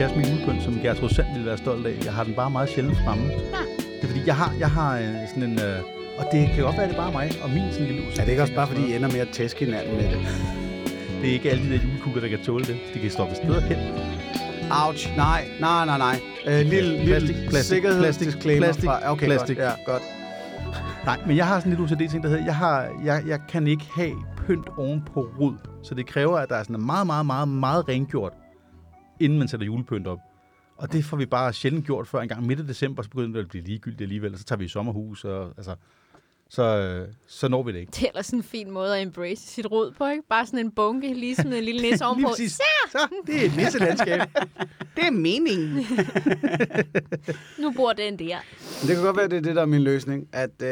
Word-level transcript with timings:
kasse 0.00 0.16
med 0.16 0.24
julepynt, 0.24 0.62
som 0.62 0.74
Gertrud 0.82 1.08
Sand 1.08 1.26
ville 1.32 1.46
være 1.46 1.58
stolt 1.58 1.86
af. 1.86 2.04
Jeg 2.04 2.12
har 2.12 2.24
den 2.24 2.34
bare 2.34 2.50
meget 2.50 2.68
sjældent 2.68 2.98
fremme. 3.04 3.28
Det 3.78 4.02
er 4.02 4.06
fordi, 4.06 4.22
jeg 4.26 4.36
har, 4.36 4.54
jeg 4.58 4.70
har 4.70 4.98
øh, 4.98 5.28
sådan 5.28 5.42
en... 5.42 5.60
Øh, 5.60 5.99
og 6.18 6.24
det 6.32 6.48
kan 6.54 6.64
godt 6.64 6.76
være, 6.76 6.88
det 6.88 6.94
er 6.94 7.02
bare 7.02 7.12
mig 7.12 7.30
og 7.42 7.50
min 7.50 7.72
sådan 7.72 7.86
lille 7.86 8.02
er 8.10 8.24
det 8.24 8.28
ikke 8.28 8.42
også 8.42 8.54
bare, 8.54 8.66
fordi 8.66 8.82
I 8.92 8.96
ender 8.96 9.10
med 9.10 9.20
at 9.20 9.28
tæske 9.28 9.64
hinanden 9.64 9.96
med 9.96 10.04
det? 10.04 10.18
Det 11.20 11.28
er 11.28 11.32
ikke 11.32 11.50
alle 11.50 11.64
de 11.64 11.70
der 11.70 11.78
julekugler, 11.84 12.20
der 12.20 12.28
kan 12.28 12.44
tåle 12.44 12.64
det. 12.64 12.76
De 12.94 12.98
kan 12.98 13.10
stoppe 13.10 13.34
steder 13.34 13.60
hen. 13.60 13.78
Ouch. 14.86 15.16
Nej, 15.16 15.48
nej, 15.60 15.86
nej, 15.86 15.98
nej. 15.98 16.20
Øh, 16.46 16.66
lille, 16.66 17.04
Plastik, 17.06 17.36
lille 17.36 17.50
plastik, 17.50 17.74
sikkerhedsdisclaimer 17.74 18.66
plastik, 18.66 18.84
fra... 18.84 19.12
Okay, 19.12 19.26
plastik. 19.26 19.56
Godt, 19.56 19.66
ja, 19.66 19.92
godt. 19.92 20.02
Nej, 21.04 21.18
men 21.26 21.36
jeg 21.36 21.46
har 21.46 21.60
sådan 21.60 21.72
lille 21.72 21.84
OCD-ting, 21.84 22.22
der 22.22 22.28
hedder, 22.28 22.44
jeg, 22.44 22.56
har, 22.56 22.88
jeg, 23.04 23.22
jeg 23.26 23.40
kan 23.48 23.66
ikke 23.66 23.86
have 23.94 24.16
pynt 24.36 24.68
oven 24.78 25.02
på 25.12 25.28
rod. 25.40 25.54
Så 25.82 25.94
det 25.94 26.06
kræver, 26.06 26.38
at 26.38 26.48
der 26.48 26.56
er 26.56 26.62
sådan 26.62 26.86
meget, 26.86 27.06
meget, 27.06 27.26
meget, 27.26 27.48
meget 27.48 27.88
rengjort, 27.88 28.32
inden 29.20 29.38
man 29.38 29.48
sætter 29.48 29.66
julepynt 29.66 30.06
op. 30.06 30.18
Og 30.76 30.92
det 30.92 31.04
får 31.04 31.16
vi 31.16 31.26
bare 31.26 31.52
sjældent 31.52 31.86
gjort 31.86 32.08
før 32.08 32.20
en 32.20 32.28
gang 32.28 32.46
midt 32.46 32.60
i 32.60 32.66
december, 32.66 33.02
så 33.02 33.10
begynder 33.10 33.32
det 33.32 33.44
at 33.44 33.48
blive 33.48 33.64
ligegyldigt 33.64 34.00
alligevel, 34.00 34.32
og 34.32 34.38
så 34.38 34.44
tager 34.44 34.58
vi 34.58 34.64
i 34.64 34.68
sommerhus, 34.68 35.24
og 35.24 35.52
altså, 35.56 35.74
så, 36.52 36.62
øh, 36.62 37.08
så 37.26 37.48
når 37.48 37.62
vi 37.62 37.72
det 37.72 37.78
ikke. 37.78 37.90
Det 37.90 38.02
er 38.02 38.08
ellers 38.08 38.26
sådan 38.26 38.38
en 38.38 38.42
fin 38.42 38.70
måde 38.70 38.96
at 38.96 39.02
embrace 39.02 39.42
sit 39.42 39.70
rod 39.70 39.92
på, 39.92 40.06
ikke? 40.08 40.22
Bare 40.28 40.46
sådan 40.46 40.58
en 40.58 40.70
bunke, 40.70 41.14
lige 41.14 41.34
sådan 41.36 41.52
en 41.52 41.64
lille 41.64 41.82
næse 41.82 42.04
ovenpå. 42.06 42.28
Lige. 42.38 42.50
Så, 42.50 43.08
det 43.26 43.42
er 43.42 43.46
et 43.46 43.56
nisselandskab. 43.56 44.20
Det 44.96 45.06
er 45.06 45.10
meningen. 45.10 45.86
Nu 47.58 47.72
bor 47.76 47.92
den 47.92 48.18
der. 48.18 48.36
Men 48.80 48.88
det 48.88 48.96
kan 48.96 49.04
godt 49.04 49.16
være, 49.16 49.28
det 49.28 49.36
er 49.36 49.40
det, 49.40 49.56
der 49.56 49.62
er 49.62 49.66
min 49.66 49.82
løsning. 49.82 50.28
At 50.32 50.62
øh, 50.62 50.68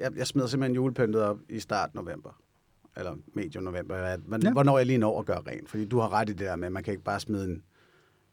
jeg, 0.00 0.10
jeg 0.16 0.26
smider 0.26 0.46
simpelthen 0.46 0.74
julepyntet 0.74 1.22
op 1.22 1.38
i 1.48 1.60
start 1.60 1.94
november. 1.94 2.30
Eller 2.96 3.16
medio 3.34 3.60
november. 3.60 3.94
At, 3.94 4.20
ja. 4.44 4.52
Hvornår 4.52 4.78
jeg 4.78 4.86
lige 4.86 4.98
når 4.98 5.20
at 5.20 5.26
gøre 5.26 5.42
rent. 5.48 5.70
Fordi 5.70 5.84
du 5.84 5.98
har 5.98 6.12
ret 6.12 6.28
i 6.28 6.32
det 6.32 6.40
der 6.40 6.56
med, 6.56 6.66
at 6.66 6.72
man 6.72 6.82
kan 6.82 6.92
ikke 6.92 7.04
bare 7.04 7.20
smide 7.20 7.44
en, 7.44 7.62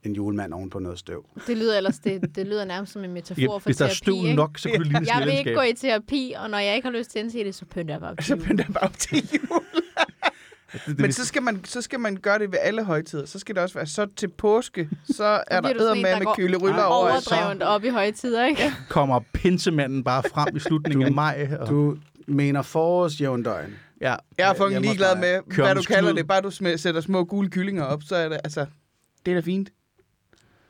en 0.03 0.13
julemand 0.15 0.53
oven 0.53 0.69
på 0.69 0.79
noget 0.79 0.99
støv. 0.99 1.25
Det 1.47 1.57
lyder 1.57 1.77
ellers 1.77 1.99
det, 1.99 2.35
det 2.35 2.47
lyder 2.47 2.65
nærmest 2.65 2.93
som 2.93 3.03
en 3.03 3.11
metafor 3.13 3.41
Ja, 3.41 3.47
for 3.47 3.59
hvis 3.59 3.77
der 3.77 3.85
er 3.85 3.87
terapi, 3.89 3.97
støv 3.97 4.15
ikke? 4.15 4.33
nok, 4.33 4.57
så 4.57 4.69
kan 4.69 4.79
du 4.79 4.83
lige 4.89 5.15
Jeg 5.15 5.25
vil 5.25 5.37
ikke 5.37 5.53
gå 5.53 5.61
i 5.61 5.73
terapi, 5.73 6.33
og 6.37 6.49
når 6.49 6.57
jeg 6.57 6.75
ikke 6.75 6.87
har 6.87 6.97
lyst 6.97 7.11
til 7.11 7.19
at 7.19 7.23
indse 7.23 7.43
det, 7.43 7.55
så 7.55 7.65
pynter 7.65 7.93
jeg 7.93 8.01
bare 8.01 8.11
op 8.11 8.17
til 8.17 8.25
Så 8.27 8.35
jul. 8.35 8.43
pynter 8.45 8.63
jeg 8.67 8.73
bare 8.73 8.83
op 8.83 8.97
til 8.97 9.29
jul. 9.33 9.59
Men 10.97 11.11
så 11.11 11.25
skal, 11.25 11.41
man, 11.43 11.65
så 11.65 11.81
skal 11.81 11.99
man 11.99 12.15
gøre 12.15 12.39
det 12.39 12.51
ved 12.51 12.59
alle 12.61 12.83
højtider. 12.83 13.25
Så 13.25 13.39
skal 13.39 13.55
det 13.55 13.63
også 13.63 13.75
være 13.75 13.85
så 13.85 14.07
til 14.15 14.27
påske. 14.27 14.89
Så 15.11 15.43
er 15.47 15.61
der 15.61 15.73
du 15.73 15.79
eddermame 15.79 16.25
køle 16.35 16.57
ryller 16.57 16.83
over. 16.83 17.09
Overdrevent 17.11 17.63
op 17.63 17.83
i 17.83 17.89
højtider, 17.89 18.45
ikke? 18.45 18.71
kommer 18.89 19.19
pinsemanden 19.33 20.03
bare 20.03 20.23
frem 20.33 20.55
i 20.55 20.59
slutningen 20.59 21.03
af 21.05 21.11
maj. 21.11 21.49
Og, 21.59 21.67
Du 21.67 21.97
mener 22.27 22.61
forårsjævndøgn. 22.61 23.73
ja, 24.01 24.15
Jeg 24.37 24.49
er 24.49 24.53
fucking 24.53 24.81
ligeglad 24.81 25.15
med, 25.15 25.55
hvad 25.55 25.75
du 25.75 25.81
kalder 25.81 26.13
det. 26.13 26.27
Bare 26.27 26.41
du 26.41 26.51
sætter 26.77 27.01
små 27.01 27.23
gule 27.23 27.49
kyllinger 27.49 27.83
op, 27.83 28.01
så 28.03 28.15
er 28.15 28.29
det, 28.29 28.39
altså, 28.43 28.65
det 29.25 29.31
er 29.31 29.35
da 29.35 29.41
fint. 29.41 29.69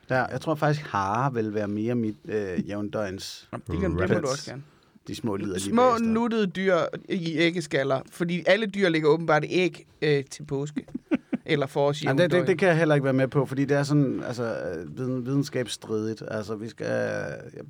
Der, 0.09 0.27
jeg 0.31 0.41
tror 0.41 0.55
faktisk, 0.55 0.85
hare 0.85 1.33
vil 1.33 1.53
være 1.53 1.67
mere 1.67 1.95
mit 1.95 2.15
øh, 2.25 2.69
jævndøgns. 2.69 3.49
Det, 3.51 3.79
kan, 3.79 3.97
det 3.97 4.09
må 4.09 4.19
du 4.19 4.27
også 4.27 4.51
gerne. 4.51 4.63
De 5.07 5.15
små 5.15 5.35
lider 5.35 5.59
Små 5.59 5.81
bagefter. 5.81 6.05
nuttede 6.07 6.47
dyr 6.47 6.75
i 7.09 7.37
æggeskaller. 7.37 8.01
Fordi 8.11 8.43
alle 8.47 8.65
dyr 8.65 8.89
ligger 8.89 9.09
åbenbart 9.09 9.43
æg 9.49 9.87
øh, 10.01 10.23
til 10.25 10.43
påske. 10.45 10.85
Eller 11.45 11.67
forårs 11.67 12.03
Jamen, 12.03 12.17
det, 12.17 12.31
det, 12.31 12.47
det 12.47 12.59
kan 12.59 12.67
jeg 12.67 12.77
heller 12.77 12.95
ikke 12.95 13.05
være 13.05 13.13
med 13.13 13.27
på, 13.27 13.45
fordi 13.45 13.65
det 13.65 13.77
er 13.77 13.83
sådan 13.83 14.23
altså, 14.27 14.43
øh, 14.43 14.97
viden, 14.97 15.25
videnskabsstridigt. 15.25 16.23
Altså, 16.27 16.55
vi 16.55 16.69
skal, 16.69 17.23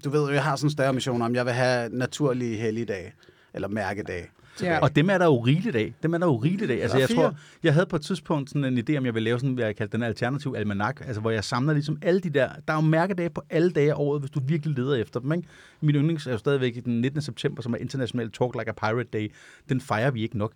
du 0.04 0.10
ved, 0.10 0.32
jeg 0.32 0.44
har 0.44 0.56
sådan 0.56 0.66
en 0.68 0.72
større 0.72 0.94
mission 0.94 1.22
om, 1.22 1.36
jeg 1.36 1.46
vil 1.46 1.54
have 1.54 1.90
naturlige 1.90 2.58
helligdage, 2.58 3.14
eller 3.54 3.68
mærkedage. 3.68 4.30
Ja. 4.62 4.80
Og 4.80 4.96
dem 4.96 5.10
er 5.10 5.18
der 5.18 5.26
jo 5.26 5.40
rigeligt 5.40 5.76
af. 5.76 5.94
Dem 6.04 6.14
er 6.14 6.18
der 6.18 6.26
jo 6.26 6.36
rigeligt 6.36 6.72
af. 6.72 6.76
Altså, 6.76 6.98
jeg 6.98 7.08
fire. 7.08 7.18
tror, 7.18 7.36
jeg 7.64 7.74
havde 7.74 7.86
på 7.86 7.96
et 7.96 8.02
tidspunkt 8.02 8.50
sådan 8.50 8.66
en 8.66 8.78
idé, 8.78 8.98
om 8.98 9.06
jeg 9.06 9.14
ville 9.14 9.24
lave 9.24 9.40
sådan, 9.40 9.54
hvad 9.54 9.66
jeg 9.66 9.76
kaldte 9.76 9.98
den 9.98 10.04
alternative 10.04 10.58
almanak, 10.58 11.02
altså 11.06 11.22
hvor 11.22 11.32
jeg 11.32 11.44
samler 11.44 11.74
ligesom 11.74 11.98
alle 12.02 12.20
de 12.20 12.30
der, 12.30 12.50
der 12.68 12.74
er 12.74 12.78
jo 12.78 12.82
mærkedage 12.82 13.30
på 13.30 13.42
alle 13.50 13.72
dage 13.72 13.90
af 13.92 13.96
året, 13.98 14.22
hvis 14.22 14.32
du 14.32 14.42
virkelig 14.48 14.76
leder 14.78 14.96
efter 14.96 15.20
dem, 15.20 15.32
ikke? 15.32 15.48
Min 15.82 15.96
yndlings 15.96 16.28
er 16.28 16.32
jo 16.32 16.38
stadigvæk 16.38 16.86
den 16.86 17.02
19. 17.02 17.22
september, 17.22 17.62
som 17.62 17.74
er 17.74 17.78
International 17.78 18.32
Talk 18.32 18.56
Like 18.56 18.70
a 18.70 18.74
Pirate 18.74 19.10
Day. 19.14 19.32
Den 19.70 19.82
fejrer 19.82 20.12
vi 20.12 20.22
ikke 20.22 20.38
nok. 20.38 20.54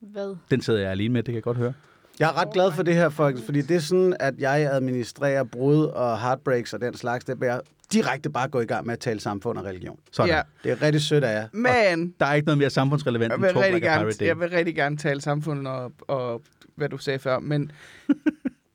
Hvad? 0.00 0.36
Den 0.50 0.60
sidder 0.60 0.80
jeg 0.80 0.90
alene 0.90 1.12
med, 1.12 1.22
det 1.22 1.26
kan 1.26 1.34
jeg 1.34 1.42
godt 1.42 1.56
høre. 1.56 1.72
Jeg 2.22 2.28
er 2.28 2.40
ret 2.40 2.52
glad 2.52 2.72
for 2.72 2.82
det 2.82 2.94
her, 2.94 3.08
faktisk, 3.08 3.44
fordi 3.44 3.62
det 3.62 3.76
er 3.76 3.80
sådan, 3.80 4.16
at 4.20 4.34
jeg 4.38 4.68
administrerer 4.72 5.44
brud 5.44 5.84
og 5.84 6.20
heartbreaks 6.20 6.72
og 6.72 6.80
den 6.80 6.96
slags. 6.96 7.24
Det 7.24 7.42
er 7.42 7.46
jeg 7.46 7.60
direkte 7.92 8.30
bare 8.30 8.48
gå 8.48 8.60
i 8.60 8.64
gang 8.64 8.86
med 8.86 8.92
at 8.92 8.98
tale 9.00 9.20
samfund 9.20 9.58
og 9.58 9.64
religion. 9.64 9.98
Sådan. 10.12 10.34
Ja. 10.34 10.42
Det 10.64 10.72
er 10.72 10.82
rigtig 10.82 11.02
sødt 11.02 11.24
af 11.24 11.34
jer. 11.34 11.48
Men 11.52 12.14
Der 12.20 12.26
er 12.26 12.34
ikke 12.34 12.46
noget 12.46 12.58
mere 12.58 12.70
samfundsrelevant 12.70 13.30
jeg 13.30 13.34
end 13.34 13.42
vil, 13.42 13.48
Talk 13.52 13.64
rigtig 13.64 13.74
Like 13.74 13.86
gerne, 13.86 14.14
jeg 14.20 14.40
vil 14.40 14.50
rigtig 14.50 14.74
gerne 14.74 14.96
tale 14.96 15.20
samfund 15.20 15.66
og, 15.66 15.92
og 16.00 16.42
hvad 16.76 16.88
du 16.88 16.98
sagde 16.98 17.18
før, 17.18 17.38
men 17.38 17.72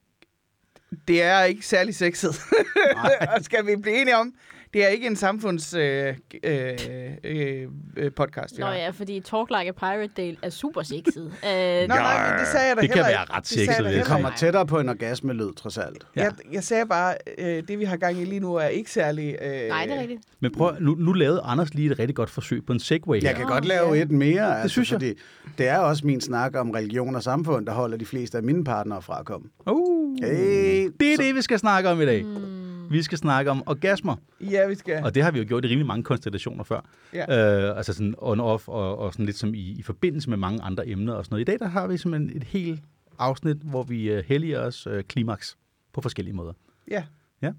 det 1.07 1.24
er 1.24 1.44
ikke 1.44 1.68
særlig 1.68 1.96
sexet. 1.96 2.41
og 3.36 3.44
skal 3.44 3.68
vi 3.68 3.75
blive 3.75 4.02
enige 4.02 4.18
om, 4.18 4.34
det 4.74 4.84
er 4.84 4.88
ikke 4.88 5.08
en 5.08 5.16
samfunds 5.16 5.74
øh, 5.74 6.14
øh, 6.44 6.78
øh, 7.24 7.68
øh, 7.98 8.12
podcast. 8.12 8.60
Nå 8.60 8.68
ja, 8.68 8.90
fordi 8.90 9.20
Talk 9.20 9.50
Like 9.50 9.68
a 9.68 9.72
Pirate 9.72 10.14
Day 10.18 10.36
er 10.42 10.50
super 10.50 10.82
sexet. 10.82 11.26
Uh, 11.26 11.30
Nå, 11.90 11.96
nej, 11.96 12.30
men 12.32 12.40
det 12.40 12.48
sagde 12.48 12.68
jeg 12.68 12.76
da 12.76 12.82
Det 12.82 12.90
kan 12.90 12.98
heller 12.98 13.12
være 13.12 13.24
ikke. 13.24 13.34
ret 13.34 13.44
Det 13.44 13.50
sexet, 13.50 13.86
Det 13.86 14.06
kommer 14.06 14.32
tættere 14.38 14.66
på 14.66 14.80
en 14.80 14.90
orgasme-lyd, 14.90 15.54
trods 15.54 15.78
alt. 15.78 16.08
Ja. 16.16 16.24
Jeg, 16.24 16.32
jeg 16.52 16.64
sagde 16.64 16.86
bare, 16.86 17.16
øh, 17.38 17.64
det 17.68 17.80
vi 17.80 17.84
har 17.84 17.98
gang 17.98 18.22
i 18.22 18.26
lige 18.26 18.40
nu 18.40 18.56
er 18.56 18.66
ikke 18.68 18.92
særlig... 18.92 19.36
Øh, 19.42 19.68
nej, 19.68 19.86
det 19.86 19.96
er 19.96 20.00
rigtigt. 20.00 20.22
Men 20.40 20.52
prøv, 20.52 20.76
nu, 20.80 20.96
nu 20.96 21.14
lavede 21.14 21.42
Anders 21.42 21.74
lige 21.74 21.92
et 21.92 22.00
rigtig 22.00 22.16
godt 22.16 22.30
forsøg 22.30 22.66
på 22.66 22.74
en 22.74 22.80
segway 22.80 23.22
her. 23.22 23.30
Jeg 23.30 23.36
kan 23.36 23.46
godt 23.46 23.66
lave 23.66 23.94
ja. 23.94 24.02
et 24.02 24.12
mere, 24.12 24.62
altså, 24.62 24.70
synes 24.70 24.92
jeg. 24.92 24.96
fordi 24.96 25.14
det 25.58 25.68
er 25.68 25.78
også 25.78 26.06
min 26.06 26.22
snak 26.22 26.56
om 26.56 26.72
religion 26.72 27.16
og 27.16 27.24
samfund, 27.24 27.66
der 27.66 27.74
holder 27.74 27.98
de 27.98 28.06
fleste 28.06 28.38
af 28.38 28.44
mine 28.44 28.64
partnere 28.64 29.02
fra 29.02 29.20
at 29.20 29.26
komme. 29.26 29.48
Uh, 29.66 29.98
Hey, 30.24 30.92
det 31.00 31.14
er 31.14 31.18
det, 31.18 31.36
vi 31.36 31.42
skal 31.42 31.60
snakke 31.60 31.90
om 31.90 32.02
i 32.02 32.06
dag. 32.06 32.24
Mm. 32.24 32.67
Vi 32.90 33.02
skal 33.03 33.18
snakke 33.18 33.52
om 33.52 33.64
orgasmer. 33.66 34.16
Ja, 34.42 34.68
vi 34.68 34.75
skal. 34.75 35.03
Og 35.03 35.16
det 35.16 35.24
har 35.24 35.31
vi 35.31 35.40
jo 35.40 35.46
gjort 35.48 35.66
i 35.66 35.68
rimelig 35.68 35.86
mange 35.86 36.03
konstellationer 36.03 36.64
før. 36.64 36.81
Ja. 37.14 37.68
Øh, 37.70 37.78
altså 37.78 37.94
sådan 37.94 38.16
on-off 38.18 38.68
og, 38.68 38.98
og 38.98 39.14
sådan 39.14 39.25
lidt 39.25 39.38
som 39.38 39.53
i, 39.53 39.59
i 39.80 39.81
forbindelse 39.81 40.30
med 40.30 40.38
mange 40.38 40.62
andre 40.64 40.88
emner 40.90 41.14
og 41.14 41.25
sådan 41.25 41.34
noget. 41.34 41.42
I 41.42 41.46
dag 41.52 41.59
der 41.59 41.68
har 41.68 41.88
vi 41.88 41.98
simpelthen 41.98 42.38
et 42.38 42.44
helt 42.44 42.80
afsnit, 43.20 43.58
hvor 43.58 43.84
vi 43.84 44.14
uh, 44.18 44.24
helliger 44.25 44.59
os 44.59 44.88
uh, 44.88 45.00
klimaks 45.02 45.58
på 45.94 46.02
forskellige 46.02 46.34
måder. 46.36 46.53
Ja. 46.92 47.03
Ja, 47.42 47.52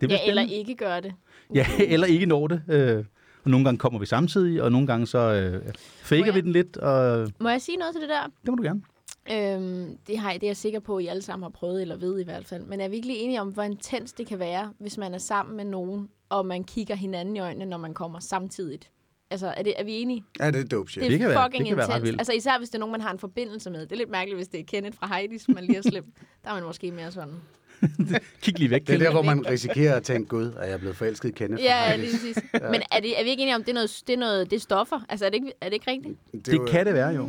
det 0.00 0.10
Ja, 0.10 0.18
eller 0.26 0.42
ikke 0.42 0.74
gør 0.74 1.00
det. 1.00 1.12
Ja, 1.54 1.66
eller 1.94 2.06
ikke 2.06 2.26
når 2.26 2.46
det. 2.46 2.62
Øh, 2.68 3.04
og 3.44 3.50
nogle 3.50 3.64
gange 3.64 3.78
kommer 3.78 3.98
vi 3.98 4.06
samtidig, 4.06 4.62
og 4.62 4.72
nogle 4.72 4.86
gange 4.86 5.06
så 5.06 5.18
øh, 5.18 5.72
faker 6.02 6.24
jeg- 6.24 6.34
vi 6.34 6.40
den 6.40 6.52
lidt, 6.52 6.76
og 6.76 7.28
Må 7.40 7.48
jeg 7.48 7.62
sige 7.62 7.76
noget 7.76 7.94
til 7.94 8.00
det 8.02 8.08
der? 8.08 8.22
det 8.22 8.48
må 8.48 8.54
du 8.54 8.62
gerne. 8.62 8.82
Øhm, 9.32 9.96
det, 10.06 10.18
har, 10.18 10.32
det 10.32 10.42
er 10.42 10.46
jeg 10.48 10.56
sikker 10.56 10.80
på, 10.80 10.96
at 10.96 11.04
I 11.04 11.06
alle 11.06 11.22
sammen 11.22 11.42
har 11.42 11.50
prøvet, 11.50 11.82
eller 11.82 11.96
ved 11.96 12.20
i 12.20 12.24
hvert 12.24 12.46
fald. 12.46 12.64
Men 12.64 12.80
er 12.80 12.88
vi 12.88 12.96
ikke 12.96 13.06
lige 13.08 13.18
enige 13.18 13.40
om, 13.40 13.48
hvor 13.48 13.62
intens 13.62 14.12
det 14.12 14.26
kan 14.26 14.38
være, 14.38 14.72
hvis 14.78 14.98
man 14.98 15.14
er 15.14 15.18
sammen 15.18 15.56
med 15.56 15.64
nogen, 15.64 16.08
og 16.28 16.46
man 16.46 16.64
kigger 16.64 16.94
hinanden 16.94 17.36
i 17.36 17.40
øjnene, 17.40 17.66
når 17.66 17.76
man 17.78 17.94
kommer 17.94 18.20
samtidigt? 18.20 18.90
Altså, 19.30 19.54
er, 19.56 19.62
det, 19.62 19.72
er 19.76 19.84
vi 19.84 19.92
enige? 19.92 20.24
Ja, 20.40 20.50
det 20.50 20.60
er 20.60 20.64
dope 20.64 20.90
shit. 20.90 21.00
Det 21.00 21.06
er 21.06 21.10
Det 21.10 21.18
kan 21.18 21.28
være- 21.28 21.44
fucking 21.46 21.60
det 21.64 21.68
kan 21.68 21.76
være 21.76 21.86
ret 21.86 21.90
intens. 21.90 22.04
vildt. 22.04 22.20
Altså 22.20 22.32
især 22.32 22.58
hvis 22.58 22.68
det 22.68 22.74
er 22.74 22.78
nogen, 22.78 22.92
man 22.92 23.00
har 23.00 23.12
en 23.12 23.18
forbindelse 23.18 23.70
med. 23.70 23.80
Det 23.80 23.92
er 23.92 23.96
lidt 23.96 24.10
mærkeligt, 24.10 24.36
hvis 24.38 24.48
det 24.48 24.60
er 24.60 24.64
Kenneth 24.64 24.98
fra 24.98 25.06
Heidi, 25.16 25.38
som 25.38 25.54
man 25.54 25.64
lige 25.64 25.74
har 25.74 25.82
slæbt. 25.82 26.06
Der 26.44 26.50
er 26.50 26.54
man 26.54 26.62
måske 26.62 26.90
mere 26.92 27.12
sådan. 27.12 27.34
Kig 28.42 28.58
lige 28.58 28.70
væk. 28.70 28.86
Det 28.86 28.94
er 28.94 28.98
der, 28.98 29.10
hvor 29.10 29.22
man 29.22 29.46
risikerer 29.46 29.96
at 29.96 30.02
tænke, 30.02 30.28
gud, 30.28 30.52
er 30.56 30.66
jeg 30.66 30.78
blevet 30.80 30.96
forelsket 30.96 31.28
i 31.28 31.32
Kenneth? 31.32 31.62
Ja, 31.64 31.90
ja, 31.90 31.96
lige 31.96 32.12
præcis. 32.12 32.36
Men 32.52 32.82
er, 32.92 33.00
det, 33.00 33.20
er 33.20 33.24
vi 33.24 33.30
ikke 33.30 33.42
enige 33.42 33.54
om, 33.54 33.62
det 33.64 33.70
er 33.70 33.74
noget, 33.74 34.02
det 34.06 34.12
er, 34.12 34.18
noget, 34.18 34.50
det 34.50 34.56
er 34.56 34.60
stoffer? 34.60 35.00
Altså 35.08 35.26
er 35.26 35.30
det 35.30 35.34
ikke, 35.36 35.52
er 35.60 35.66
det 35.66 35.74
ikke 35.74 35.90
rigtigt? 35.90 36.18
Det 36.46 36.68
kan 36.70 36.86
det 36.86 36.94
være 36.94 37.08
jo. 37.08 37.28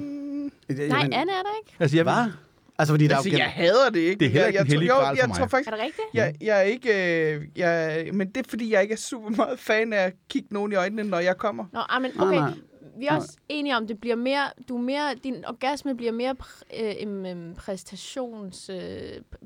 Nej, 0.69 0.99
Anne 1.01 1.15
er 1.17 1.23
der 1.43 1.55
ikke. 1.61 1.75
Altså, 1.79 1.97
jeg, 1.97 2.03
Hvad? 2.03 2.31
Altså, 2.79 2.93
fordi 2.93 3.07
der 3.07 3.15
Altså, 3.15 3.29
er 3.29 3.33
jo 3.33 3.37
jeg 3.37 3.47
hader 3.49 3.89
det 3.89 3.99
ikke. 3.99 4.19
Det 4.19 4.25
er 4.25 4.29
heller 4.29 4.41
jeg, 4.41 4.47
ikke 4.47 4.57
jeg, 4.57 4.65
en 4.65 4.71
hellig 4.71 4.89
tror- 4.89 4.99
jo, 5.09 5.15
jeg 5.15 5.27
mig. 5.27 5.37
tror 5.37 5.47
faktisk, 5.47 5.67
Er 5.67 5.75
det 5.75 5.83
rigtigt? 5.83 6.07
jeg, 6.13 6.33
jeg 6.41 6.57
er 6.57 6.61
ikke... 6.61 7.33
Øh, 7.35 7.41
jeg, 7.55 8.09
men 8.13 8.27
det 8.27 8.45
er, 8.45 8.49
fordi 8.49 8.73
jeg 8.73 8.81
ikke 8.81 8.93
er 8.93 8.97
super 8.97 9.29
meget 9.29 9.59
fan 9.59 9.93
af 9.93 10.01
at 10.05 10.13
kigge 10.29 10.47
nogen 10.51 10.71
i 10.71 10.75
øjnene, 10.75 11.03
når 11.03 11.19
jeg 11.19 11.37
kommer. 11.37 11.65
Nå, 11.73 11.79
ah, 11.89 12.01
men 12.01 12.11
Nej, 12.15 12.27
okay. 12.27 12.37
nej. 12.39 12.51
Vi 12.99 13.05
er 13.07 13.15
også 13.15 13.37
enige 13.49 13.77
om, 13.77 13.87
det 13.87 13.99
bliver 14.01 14.15
mere, 14.15 14.41
du 14.69 14.77
er 14.77 14.81
mere, 14.81 15.15
din 15.23 15.45
orgasme 15.47 15.97
bliver 15.97 16.11
mere 16.11 16.35
pr- 16.43 16.83
øh, 16.83 16.93
em, 16.99 17.55
præstations, 17.55 18.69
øh, 18.69 18.77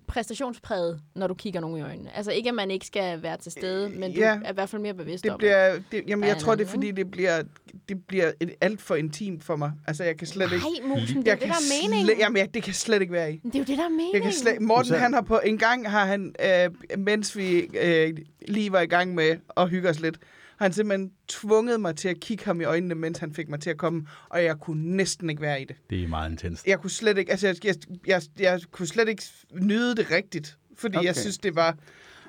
præstationspræget, 0.08 1.00
når 1.16 1.28
du 1.28 1.34
kigger 1.34 1.60
nogen 1.60 1.78
i 1.78 1.82
øjnene. 1.82 2.16
Altså 2.18 2.32
ikke, 2.32 2.50
at 2.50 2.56
man 2.56 2.72
ikke 2.72 2.86
skal 2.86 3.24
være 3.24 3.38
til 3.38 3.52
stede, 3.52 3.90
men 3.90 4.14
du 4.14 4.20
Ja. 4.20 4.38
er 4.46 4.52
i 4.52 4.54
hvert 4.54 4.70
fald 4.70 4.82
mere 4.82 4.94
bevidst 4.94 5.24
Det 5.24 5.32
om 5.32 5.38
bliver, 5.38 5.80
det, 5.92 6.04
jamen, 6.08 6.28
jeg 6.28 6.34
Ja, 6.36 6.40
tror, 6.40 6.56
det 6.56 6.62
er 6.62 6.66
nej, 6.66 6.74
fordi, 6.74 6.92
det 6.92 7.12
bliver, 7.12 7.44
det 7.90 8.06
bliver 8.08 8.32
et 8.40 8.52
alt 8.62 8.82
for 8.82 8.96
intimt 8.96 9.44
for 9.44 9.56
mig. 9.56 9.72
Altså, 9.88 10.04
jeg 10.04 10.18
kan 10.18 10.28
slet 10.28 10.52
ikke... 10.52 10.66
Nej, 10.86 10.96
musen, 11.00 11.18
det 11.26 11.32
er 11.32 11.36
det, 11.36 11.48
der 11.48 11.54
er 11.54 11.82
meningen. 11.84 12.06
Slet, 12.08 12.18
jamen, 12.20 12.38
jeg, 12.38 12.54
det 12.54 12.64
kan 12.64 12.74
slet 12.74 13.02
ikke 13.02 13.14
være 13.14 13.34
i. 13.34 13.38
Det 13.44 13.56
er 13.56 13.60
jo 13.60 13.66
det, 13.66 13.78
der 13.78 13.84
er 13.86 13.90
meningen. 13.90 14.14
Jeg 14.14 14.22
kan 14.22 14.32
slet, 14.34 14.62
Morten, 14.62 14.86
Så- 14.86 14.98
han 14.98 15.14
har 15.14 15.22
på 15.22 15.40
en 15.46 15.58
gang 15.58 15.90
har 15.90 16.06
han, 16.06 16.36
øh, 16.46 16.98
mens 17.00 17.38
vi 17.38 17.60
øh, 17.60 18.18
lige 18.48 18.72
var 18.72 18.82
i 18.82 18.86
gang 18.86 19.16
med 19.16 19.36
at 19.58 19.70
hygge 19.70 19.90
os 19.90 20.00
lidt, 20.00 20.18
han 20.64 20.74
simpelthen 20.74 21.12
tvunget 21.28 21.82
mig 21.82 21.96
til 21.96 22.10
at 22.10 22.20
kigge 22.20 22.46
ham 22.46 22.62
i 22.62 22.64
øjnene, 22.64 22.96
mens 22.96 23.18
han 23.18 23.34
fik 23.34 23.50
mig 23.50 23.60
til 23.60 23.70
at 23.70 23.78
komme, 23.78 24.08
og 24.30 24.44
jeg 24.44 24.60
kunne 24.60 24.96
næsten 24.96 25.30
ikke 25.30 25.42
være 25.42 25.62
i 25.62 25.66
det. 25.66 25.76
Det 25.90 26.04
er 26.04 26.08
meget 26.08 26.32
intenst. 26.32 26.68
Jeg 26.68 26.80
kunne 26.80 26.90
slet 26.90 27.18
ikke, 27.18 27.32
altså 27.32 27.48
jeg, 27.48 27.56
jeg, 27.64 27.76
jeg, 28.08 28.22
jeg 28.40 28.62
kunne 28.72 28.88
slet 28.88 29.10
ikke 29.10 29.24
nyde 29.62 29.96
det 29.96 30.12
rigtigt, 30.12 30.58
fordi 30.78 30.98
okay. 30.98 31.06
jeg 31.06 31.16
synes, 31.16 31.38
det 31.38 31.56
var 31.56 31.78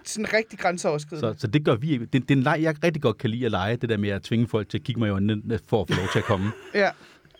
sådan 0.05 0.33
rigtig 0.33 0.59
grænseoverskridende. 0.59 1.35
Så, 1.35 1.41
så 1.41 1.47
det 1.47 1.65
gør 1.65 1.77
vi 1.77 1.93
ikke. 1.93 2.07
Det, 2.07 2.13
det 2.13 2.31
er 2.31 2.37
en 2.37 2.43
leg, 2.43 2.59
jeg 2.63 2.85
rigtig 2.85 3.03
godt 3.03 3.19
kan 3.19 3.31
lide 3.31 3.45
at 3.45 3.51
lege, 3.51 3.77
det 3.77 3.89
der 3.89 3.97
med 3.97 4.09
at 4.09 4.23
tvinge 4.23 4.49
folk 4.49 4.69
til 4.69 4.79
at 4.79 4.85
kigge 4.85 4.99
mig 4.99 5.07
i 5.07 5.11
øjnene 5.11 5.59
for 5.67 5.81
at 5.83 5.89
få 5.89 5.95
lov 6.01 6.09
til 6.13 6.19
at 6.19 6.25
komme. 6.25 6.53
Ja. 6.75 6.91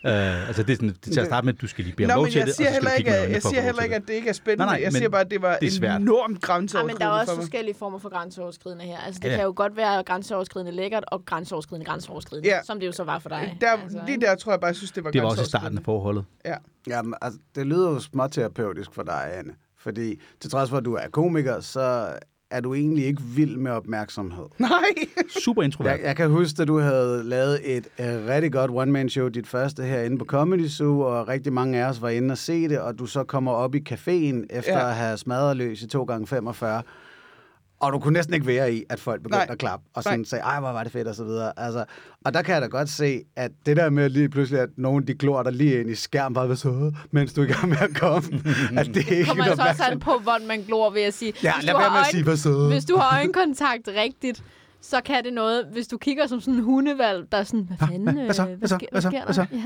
Uh, 0.05 0.49
altså 0.49 0.63
det 0.63 0.71
er 0.73 0.77
sådan, 0.77 0.89
det, 0.89 1.13
til 1.13 1.21
at 1.21 1.27
starte 1.27 1.45
med, 1.45 1.55
at 1.55 1.61
du 1.61 1.67
skal 1.67 1.85
lige 1.85 1.97
bede 1.97 2.07
om 2.13 2.17
lov 2.17 2.23
men 2.25 2.33
til 2.33 2.39
jeg 2.39 2.47
det, 2.47 2.53
og 2.53 2.57
siger 2.57 2.69
så 2.71 2.75
skal 2.75 2.91
heller 2.91 2.91
du 2.91 2.97
ikke, 2.99 3.11
jeg 3.13 3.37
at 3.37 3.43
siger 3.43 3.63
heller 3.63 3.83
ikke, 3.83 3.95
det. 3.95 4.03
at 4.03 4.09
det 4.09 4.15
ikke 4.15 4.29
er 4.29 4.33
spændende. 4.33 4.65
Nej, 4.67 4.75
nej, 4.77 4.85
jeg 4.85 4.93
siger 4.93 5.09
bare, 5.09 5.21
at 5.21 5.31
det 5.31 5.43
var 5.43 5.57
det 5.61 5.67
er 5.67 5.71
svært. 5.71 6.01
enormt 6.01 6.23
Ja, 6.23 6.29
men 6.29 6.41
grænseoverskridende 6.41 7.01
der 7.05 7.07
er 7.07 7.21
også 7.21 7.35
for 7.35 7.41
forskellige 7.41 7.75
former 7.75 7.99
for 7.99 8.09
grænseoverskridende 8.09 8.85
her. 8.85 8.99
Altså, 8.99 9.21
det 9.25 9.31
Ja, 9.31 9.37
kan 9.37 9.45
jo 9.45 9.53
godt 9.57 9.77
være 9.77 10.03
grænseoverskridende 10.05 10.73
lækkert 10.73 11.05
og 11.09 11.25
grænseoverskridende 11.25 11.87
grænseoverskridende, 11.87 12.49
Ja. 12.49 12.63
som 12.65 12.81
det 12.81 12.87
jo 12.87 12.93
så 12.93 13.05
var 13.05 13.19
for 13.19 13.29
dig. 13.29 13.57
Der, 13.61 13.69
altså, 13.71 14.01
lige 14.07 14.21
der 14.21 14.35
tror 14.35 14.53
jeg 14.53 14.61
bare, 14.61 14.69
jeg 14.69 14.77
synes, 14.77 14.93
det 14.93 15.05
var 15.05 15.11
Det 15.11 15.23
var 15.23 15.29
også 15.29 15.43
i 15.43 15.47
starten 15.47 15.79
af 15.79 15.85
forholdet. 15.85 16.25
Ja. 16.45 16.55
Jamen, 16.87 17.15
altså, 17.23 17.41
det 17.55 17.67
lyder 17.67 17.91
jo 17.91 18.01
småterapeutisk 18.01 18.95
for 18.95 19.03
dig, 19.03 19.31
Anne. 19.39 19.53
Fordi 19.79 20.21
til 20.41 20.51
trods 20.51 20.71
for, 20.71 20.77
at 20.77 20.85
du 20.85 20.95
er 20.95 21.09
komiker, 21.13 21.61
så 21.61 22.09
er 22.57 22.61
du 22.61 22.75
egentlig 22.75 23.07
ikke 23.07 23.23
vild 23.23 23.57
med 23.57 23.71
opmærksomhed. 23.71 24.45
Nej. 24.59 24.71
Super 25.45 25.63
introvert. 25.63 25.93
Jeg, 25.99 26.07
jeg 26.07 26.17
kan 26.17 26.31
huske, 26.31 26.63
at 26.63 26.69
du 26.69 26.79
havde 26.79 27.23
lavet 27.25 27.77
et 27.77 27.87
uh, 27.99 28.05
rigtig 28.05 28.53
godt 28.53 28.71
one-man-show, 28.75 29.29
dit 29.29 29.47
første 29.47 29.83
herinde 29.83 30.19
på 30.19 30.25
Comedy 30.25 30.69
Zoo, 30.69 31.01
og 31.01 31.29
rigtig 31.29 31.53
mange 31.53 31.85
af 31.85 31.89
os 31.89 32.03
var 32.03 32.09
inde 32.09 32.33
og 32.33 32.39
se 32.39 32.69
det, 32.69 32.79
og 32.79 32.99
du 32.99 33.07
så 33.07 33.25
kommer 33.25 33.53
op 33.53 33.75
i 33.75 33.85
caféen 33.91 34.47
efter 34.51 34.73
Ja. 34.79 34.89
at 34.89 34.95
have 34.95 35.17
smadret 35.19 35.57
løs 35.57 35.83
i 35.83 35.87
2 35.87 36.05
gange 36.05 36.27
45 36.27 36.83
og 37.85 37.93
du 37.93 37.99
kunne 37.99 38.13
næsten 38.13 38.35
ikke 38.35 38.47
være 38.47 38.75
i, 38.75 38.85
at 38.89 39.01
folk 39.01 39.23
begyndte 39.23 39.39
Nej. 39.39 39.47
At 39.51 39.59
klappe, 39.59 39.87
og 39.95 40.03
sådan 40.03 40.19
Nej. 40.19 40.25
sagde, 40.25 40.43
ej, 40.43 40.61
hvor 40.61 40.73
var 40.73 40.83
det 40.83 40.93
fedt, 40.93 41.09
og 41.09 41.15
så 41.15 41.25
videre. 41.25 41.53
Altså, 41.57 41.85
og 42.25 42.35
der 42.35 42.43
kan 42.43 42.55
jeg 42.55 42.63
da 42.63 42.67
godt 42.67 42.89
se, 42.89 43.21
at 43.37 43.51
det 43.67 43.77
der 43.77 43.91
med 43.91 44.09
lige 44.09 44.29
pludselig, 44.29 44.61
at 44.61 44.69
nogen 44.77 45.07
de 45.07 45.15
glor 45.15 45.43
dig 45.43 45.53
lige 45.53 45.81
ind 45.81 45.91
i 45.91 45.95
skærmen, 45.95 46.35
bare 46.35 46.49
ved 46.49 46.57
så, 46.57 46.93
mens 47.11 47.33
du 47.33 47.41
er 47.41 47.45
i 47.47 47.53
gang 47.53 47.69
med 47.69 47.77
at 47.81 47.95
komme, 47.97 48.43
at 48.81 48.87
det 48.87 48.97
ikke 48.97 49.25
kommer 49.25 49.45
er 49.45 49.49
altså 49.49 49.65
også 49.69 49.85
an 49.85 50.01
på, 50.01 50.19
hvordan 50.23 50.49
man 50.49 50.63
glor 50.63 50.91
ved 50.91 51.03
at 51.03 51.15
sige. 51.15 51.33
Ja, 51.43 51.55
hvis, 51.55 51.65
lad 51.65 51.75
du 51.75 51.79
være 51.79 51.89
har 51.89 51.97
med 51.97 52.01
at 52.01 52.11
sige, 52.11 52.25
hvad 52.25 52.37
så. 52.37 52.69
hvis 52.69 52.85
du 52.85 52.97
har 52.97 53.19
øjenkontakt 53.19 53.89
rigtigt, 53.97 54.43
så 54.85 55.01
kan 55.05 55.25
det 55.25 55.33
noget. 55.33 55.67
Hvis 55.73 55.87
du 55.89 55.99
kigger 55.99 56.27
som 56.27 56.41
sådan 56.41 56.55
en 56.55 56.61
hundevalg, 56.61 57.33
der 57.33 57.39
er 57.39 57.45
sådan, 57.45 57.65
hvad 57.65 57.89
fanden, 57.89 58.25
hvad 58.25 58.35
så? 58.35 58.43
øh, 58.43 58.49
Hvad 58.49 58.57
hvad, 58.57 58.69
så? 58.69 58.77
sker, 58.77 58.87
Hvad 58.93 59.01
så? 59.03 59.09
sker 59.09 59.25
Hvad 59.25 59.35
så? 59.35 59.47
der? 59.51 59.57
Ja. 59.57 59.65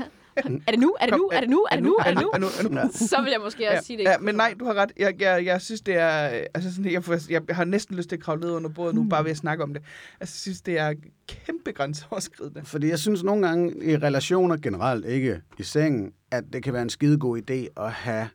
Er 0.67 0.71
det 0.71 0.79
nu? 0.79 0.95
Er 0.99 1.05
det 1.05 1.15
nu? 1.17 1.29
Er 1.33 1.39
det 1.39 1.49
nu? 1.49 1.67
Er 1.71 1.75
det 1.75 1.83
nu? 1.83 1.95
Er 2.05 2.11
det 2.13 2.21
nu? 2.21 2.29
Er 2.33 2.37
nu? 2.39 2.47
Er 2.47 2.83
nu? 2.85 2.91
Så 3.07 3.21
vil 3.23 3.31
jeg 3.31 3.39
måske 3.43 3.63
også 3.67 3.73
Ja, 3.75 3.81
sige 3.81 3.97
det. 3.97 4.03
ja, 4.03 4.17
men 4.17 4.35
nej, 4.35 4.55
du 4.59 4.65
har 4.65 4.73
ret. 4.73 4.91
Jeg, 4.97 5.21
jeg, 5.21 5.45
jeg 5.45 5.61
synes, 5.61 5.81
det 5.81 5.95
er... 5.95 6.17
Altså 6.53 6.75
sådan, 6.75 6.91
jeg, 6.91 7.03
får, 7.03 7.17
jeg 7.29 7.41
har 7.49 7.65
næsten 7.65 7.95
lyst 7.95 8.09
til 8.09 8.15
at 8.15 8.21
kravle 8.21 8.41
ned 8.41 8.51
under 8.51 8.69
bordet 8.69 8.95
nu, 8.95 9.03
bare 9.09 9.23
ved 9.23 9.31
at 9.31 9.37
snakke 9.37 9.63
om 9.63 9.73
det. 9.73 9.83
Altså, 10.19 10.33
jeg 10.35 10.41
synes, 10.41 10.61
det 10.61 10.77
er 10.79 10.93
kæmpe 11.27 11.71
grænseoverskridende. 11.71 12.61
Fordi 12.65 12.87
jeg 12.87 12.99
synes 12.99 13.23
nogle 13.23 13.47
gange 13.47 13.83
i 13.83 13.97
relationer 13.97 14.57
generelt, 14.57 15.05
ikke 15.05 15.41
i 15.59 15.63
sengen, 15.63 16.11
at 16.31 16.43
det 16.53 16.63
kan 16.63 16.73
være 16.73 16.81
en 16.81 16.89
skidegod 16.89 17.41
idé 17.51 17.83
at 17.83 17.91
have 17.91 18.29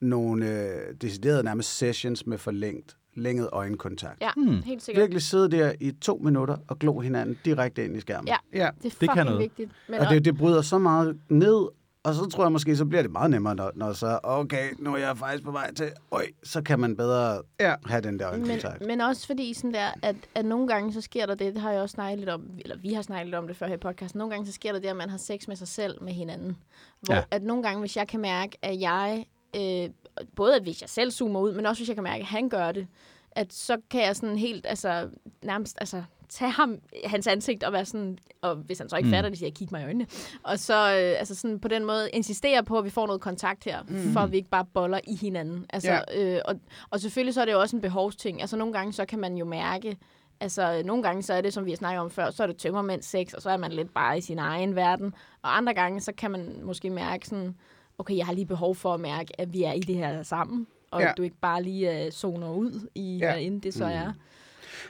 nogle 0.00 0.46
øh, 0.62 0.94
deciderede 1.00 1.42
nærmest 1.42 1.76
sessions 1.78 2.26
med 2.26 2.38
forlængt, 2.38 2.96
længet 3.14 3.48
øjenkontakt. 3.52 4.20
Ja, 4.20 4.30
Hmm. 4.36 4.62
helt 4.62 4.82
sikkert. 4.82 5.02
Virkelig 5.02 5.22
sidde 5.22 5.50
der 5.50 5.72
i 5.80 5.90
to 5.90 6.16
minutter 6.24 6.56
og 6.68 6.78
glo 6.78 7.00
hinanden 7.00 7.38
direkte 7.44 7.84
ind 7.84 7.96
i 7.96 8.00
skærmen. 8.00 8.28
Ja. 8.28 8.36
Ja. 8.52 8.70
Det 8.82 8.86
er 8.86 8.90
kan 8.98 9.08
fucking 9.08 9.24
noget. 9.24 9.38
vigtigt. 9.40 9.70
Men 9.88 10.00
Og 10.00 10.06
det, 10.10 10.24
det 10.24 10.38
bryder 10.38 10.62
så 10.62 10.78
meget 10.78 11.18
ned, 11.28 11.68
og 12.02 12.14
så 12.14 12.26
tror 12.30 12.44
jeg 12.44 12.52
måske, 12.52 12.76
så 12.76 12.84
bliver 12.84 13.02
det 13.02 13.10
meget 13.10 13.30
nemmere, 13.30 13.54
når, 13.54 13.70
når 13.74 13.92
så, 13.92 14.18
okay, 14.22 14.68
nu 14.78 14.92
er 14.94 14.98
jeg 14.98 15.18
faktisk 15.18 15.44
på 15.44 15.50
vej 15.50 15.74
til, 15.74 15.90
øj, 16.10 16.26
så 16.42 16.62
kan 16.62 16.78
man 16.80 16.96
bedre 16.96 17.42
Ja. 17.60 17.74
have 17.86 18.00
den 18.00 18.18
der 18.18 18.30
men, 18.32 18.40
øjenkontakt. 18.40 18.86
men 18.86 19.00
også 19.00 19.26
fordi 19.26 19.54
sådan 19.54 19.74
der, 19.74 19.86
at, 20.02 20.16
at 20.34 20.44
nogle 20.44 20.68
gange 20.68 20.92
så 20.92 21.00
sker 21.00 21.26
der 21.26 21.34
det, 21.34 21.54
det 21.54 21.62
har 21.62 21.72
jeg 21.72 21.80
også 21.82 21.92
snakket 21.92 22.18
lidt 22.18 22.30
om, 22.30 22.42
eller 22.60 22.76
vi 22.78 22.92
har 22.92 23.02
snakket 23.02 23.26
lidt 23.26 23.34
om 23.34 23.46
det 23.46 23.56
før 23.56 23.66
her 23.66 23.74
i 23.74 23.78
podcasten, 23.78 24.18
nogle 24.18 24.30
gange 24.34 24.46
så 24.46 24.52
sker 24.52 24.72
der 24.72 24.80
det, 24.80 24.88
at 24.88 24.96
man 24.96 25.10
har 25.10 25.18
sex 25.18 25.48
med 25.48 25.56
sig 25.56 25.68
selv 25.68 26.02
med 26.02 26.12
hinanden. 26.12 26.56
Hvor 27.00 27.14
Ja. 27.14 27.18
ja. 27.18 27.24
at 27.36 27.42
nogle 27.42 27.62
gange, 27.62 27.80
hvis 27.80 27.96
jeg 27.96 28.08
kan 28.08 28.20
mærke, 28.20 28.58
at 28.62 28.80
jeg, 28.80 29.24
øh, 29.56 29.88
både 30.36 30.56
at 30.56 30.62
hvis 30.62 30.80
jeg 30.80 30.90
selv 30.90 31.10
zoomer 31.10 31.40
ud, 31.40 31.52
men 31.52 31.66
også 31.66 31.80
hvis 31.80 31.88
jeg 31.88 31.96
kan 31.96 32.04
mærke, 32.04 32.20
at 32.20 32.26
han 32.26 32.48
gør 32.48 32.72
det, 32.72 32.86
at 33.32 33.52
så 33.52 33.76
kan 33.90 34.02
jeg 34.02 34.16
sådan 34.16 34.38
helt, 34.38 34.66
altså 34.68 35.08
nærmest, 35.42 35.76
altså 35.80 36.02
tage 36.28 36.50
ham, 36.50 36.78
hans 37.04 37.26
ansigt 37.26 37.64
og 37.64 37.72
være 37.72 37.84
sådan, 37.84 38.18
og 38.42 38.54
hvis 38.56 38.78
han 38.78 38.88
så 38.88 38.96
ikke 38.96 39.06
Mm. 39.06 39.12
fatter 39.12 39.30
det, 39.30 39.38
siger 39.38 39.48
jeg, 39.48 39.54
kig 39.54 39.68
mig 39.70 39.80
i 39.80 39.84
øjnene. 39.84 40.06
Og 40.42 40.58
så 40.58 40.74
øh, 40.74 41.18
altså 41.18 41.34
sådan 41.34 41.60
på 41.60 41.68
den 41.68 41.84
måde 41.84 42.10
insistere 42.10 42.64
på, 42.64 42.78
at 42.78 42.84
vi 42.84 42.90
får 42.90 43.06
noget 43.06 43.20
kontakt 43.20 43.64
her, 43.64 43.82
mm. 43.88 44.12
for 44.12 44.20
at 44.20 44.32
vi 44.32 44.36
ikke 44.36 44.50
bare 44.50 44.64
boller 44.74 45.00
i 45.04 45.16
hinanden. 45.16 45.66
Altså, 45.70 45.92
ja. 45.92 46.34
øh, 46.36 46.40
og, 46.44 46.54
og 46.90 47.00
selvfølgelig 47.00 47.34
så 47.34 47.40
er 47.40 47.44
det 47.44 47.52
jo 47.52 47.60
også 47.60 47.76
en 47.76 47.82
behovsting. 47.82 48.40
Altså 48.40 48.56
nogle 48.56 48.72
gange 48.72 48.92
så 48.92 49.04
kan 49.04 49.18
man 49.18 49.36
jo 49.36 49.44
mærke, 49.44 49.96
altså 50.40 50.82
nogle 50.84 51.02
gange 51.02 51.22
så 51.22 51.34
er 51.34 51.40
det, 51.40 51.52
som 51.52 51.64
vi 51.64 51.70
har 51.70 51.76
snakket 51.76 52.00
om 52.00 52.10
før, 52.10 52.30
så 52.30 52.42
er 52.42 52.46
det 52.46 52.56
tømmermænd 52.56 53.02
sex, 53.02 53.32
og 53.32 53.42
så 53.42 53.50
er 53.50 53.56
man 53.56 53.72
lidt 53.72 53.94
bare 53.94 54.18
i 54.18 54.20
sin 54.20 54.38
egen 54.38 54.76
verden. 54.76 55.14
Og 55.42 55.56
andre 55.56 55.74
gange 55.74 56.00
så 56.00 56.12
kan 56.12 56.30
man 56.30 56.60
måske 56.62 56.90
mærke 56.90 57.26
sådan, 57.26 57.54
okay, 57.98 58.16
jeg 58.16 58.26
har 58.26 58.32
lige 58.32 58.46
behov 58.46 58.74
for 58.74 58.94
at 58.94 59.00
mærke, 59.00 59.40
at 59.40 59.52
vi 59.52 59.62
er 59.62 59.72
i 59.72 59.80
det 59.80 59.94
her 59.96 60.22
sammen. 60.22 60.66
Og 60.90 61.00
Ja. 61.00 61.12
du 61.16 61.22
ikke 61.22 61.36
bare 61.40 61.62
lige 61.62 62.06
uh, 62.06 62.10
zoner 62.12 62.50
ud 62.52 62.88
i, 62.94 63.18
Ja. 63.18 63.34
end 63.36 63.62
det 63.62 63.74
så 63.74 63.84
Mm. 63.84 63.90
er. 63.90 64.12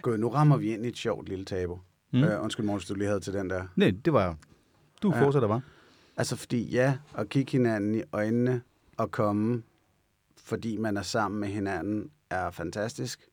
Gud, 0.03 0.19
nu 0.19 0.29
rammer 0.29 0.57
vi 0.57 0.73
ind 0.75 0.85
i 0.85 0.89
et 0.89 0.97
sjovt 0.97 1.29
lille 1.29 1.45
tabu. 1.45 1.79
Mm. 2.11 2.25
Øh, 2.25 2.43
undskyld, 2.45 2.67
Måns, 2.67 2.87
du 2.87 2.95
lige 2.95 3.07
havde 3.09 3.21
til 3.21 3.33
den 3.33 3.51
der. 3.51 3.65
Nej, 3.77 3.93
det 4.05 4.13
var... 4.13 4.37
Du 5.03 5.13
Ja. 5.15 5.25
fortsætter 5.25 5.49
bare. 5.49 5.61
Altså 6.17 6.37
fordi 6.37 6.63
ja, 6.71 6.95
at 7.19 7.29
kigge 7.29 7.53
hinanden 7.53 7.95
i 7.95 8.03
øjnene 8.13 8.63
og 8.97 9.11
komme, 9.11 9.63
fordi 10.37 10.77
man 10.77 10.97
er 10.97 11.03
sammen 11.03 11.41
med 11.41 11.49
hinanden, 11.49 12.11
er 12.31 12.51
fantastisk. 12.51 13.29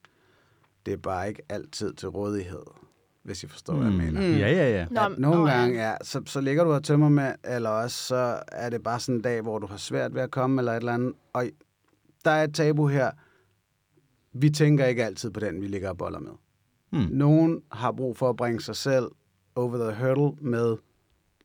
Det 0.85 0.93
er 0.93 0.97
bare 0.97 1.27
ikke 1.29 1.41
altid 1.49 1.93
til 1.93 2.09
rådighed, 2.09 2.63
hvis 3.25 3.43
I 3.43 3.47
forstår, 3.47 3.73
mm. 3.73 3.79
hvad 3.79 3.91
jeg 3.91 3.97
mener. 4.13 4.21
Mm. 4.21 4.37
Ja, 4.37 4.51
ja, 4.51 4.69
ja. 4.69 4.85
Nå, 4.91 5.01
At 5.01 5.19
nogle 5.19 5.51
ja. 5.51 5.57
gange, 5.59 5.87
ja, 5.89 5.95
så, 6.01 6.21
så 6.25 6.41
ligger 6.41 6.63
du 6.63 6.71
og 6.71 6.83
tømmer 6.83 7.09
med, 7.09 7.31
eller 7.43 7.69
også 7.69 7.97
så 8.07 8.39
er 8.51 8.69
det 8.69 8.83
bare 8.83 8.99
sådan 8.99 9.15
en 9.15 9.21
dag, 9.21 9.41
hvor 9.41 9.59
du 9.59 9.67
har 9.67 9.77
svært 9.77 10.15
ved 10.15 10.21
at 10.21 10.31
komme, 10.31 10.61
eller 10.61 10.71
et 10.71 10.77
eller 10.77 10.93
andet. 10.93 11.13
Og 11.33 11.45
der 12.25 12.31
er 12.31 12.43
et 12.43 12.53
tabu 12.53 12.87
her. 12.87 13.11
Vi 14.33 14.49
tænker 14.49 14.85
ikke 14.85 15.05
altid 15.05 15.31
på 15.31 15.39
den, 15.39 15.61
vi 15.61 15.67
ligger 15.67 15.89
og 15.89 15.97
boller 15.97 16.19
med. 16.19 16.31
Hmm. 16.91 17.07
Nogen 17.11 17.61
har 17.71 17.91
brug 17.91 18.17
for 18.17 18.29
at 18.29 18.35
bringe 18.35 18.61
sig 18.61 18.75
selv 18.75 19.05
over 19.55 19.77
the 19.91 20.05
hurdle 20.05 20.37
med 20.41 20.77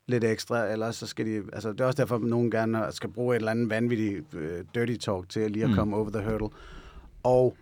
lidt 0.08 0.24
ekstra, 0.24 0.66
ellers 0.72 0.96
så 0.96 1.06
skal 1.06 1.26
de, 1.26 1.42
altså 1.52 1.72
det 1.72 1.80
er 1.80 1.84
også 1.84 1.96
derfor, 1.96 2.16
at 2.16 2.22
nogen 2.22 2.50
gerne 2.50 2.86
skal 2.90 3.10
bruge 3.10 3.36
et 3.36 3.40
eller 3.40 3.50
andet 3.50 3.70
vanvittigt 3.70 4.34
uh, 4.34 4.40
dirty 4.74 4.96
talk 4.96 5.28
til 5.28 5.50
lige 5.50 5.62
at 5.64 5.70
Mm. 5.70 5.76
komme 5.76 5.96
over 5.96 6.10
the 6.10 6.30
hurdle. 6.30 6.48
Og 7.22 7.56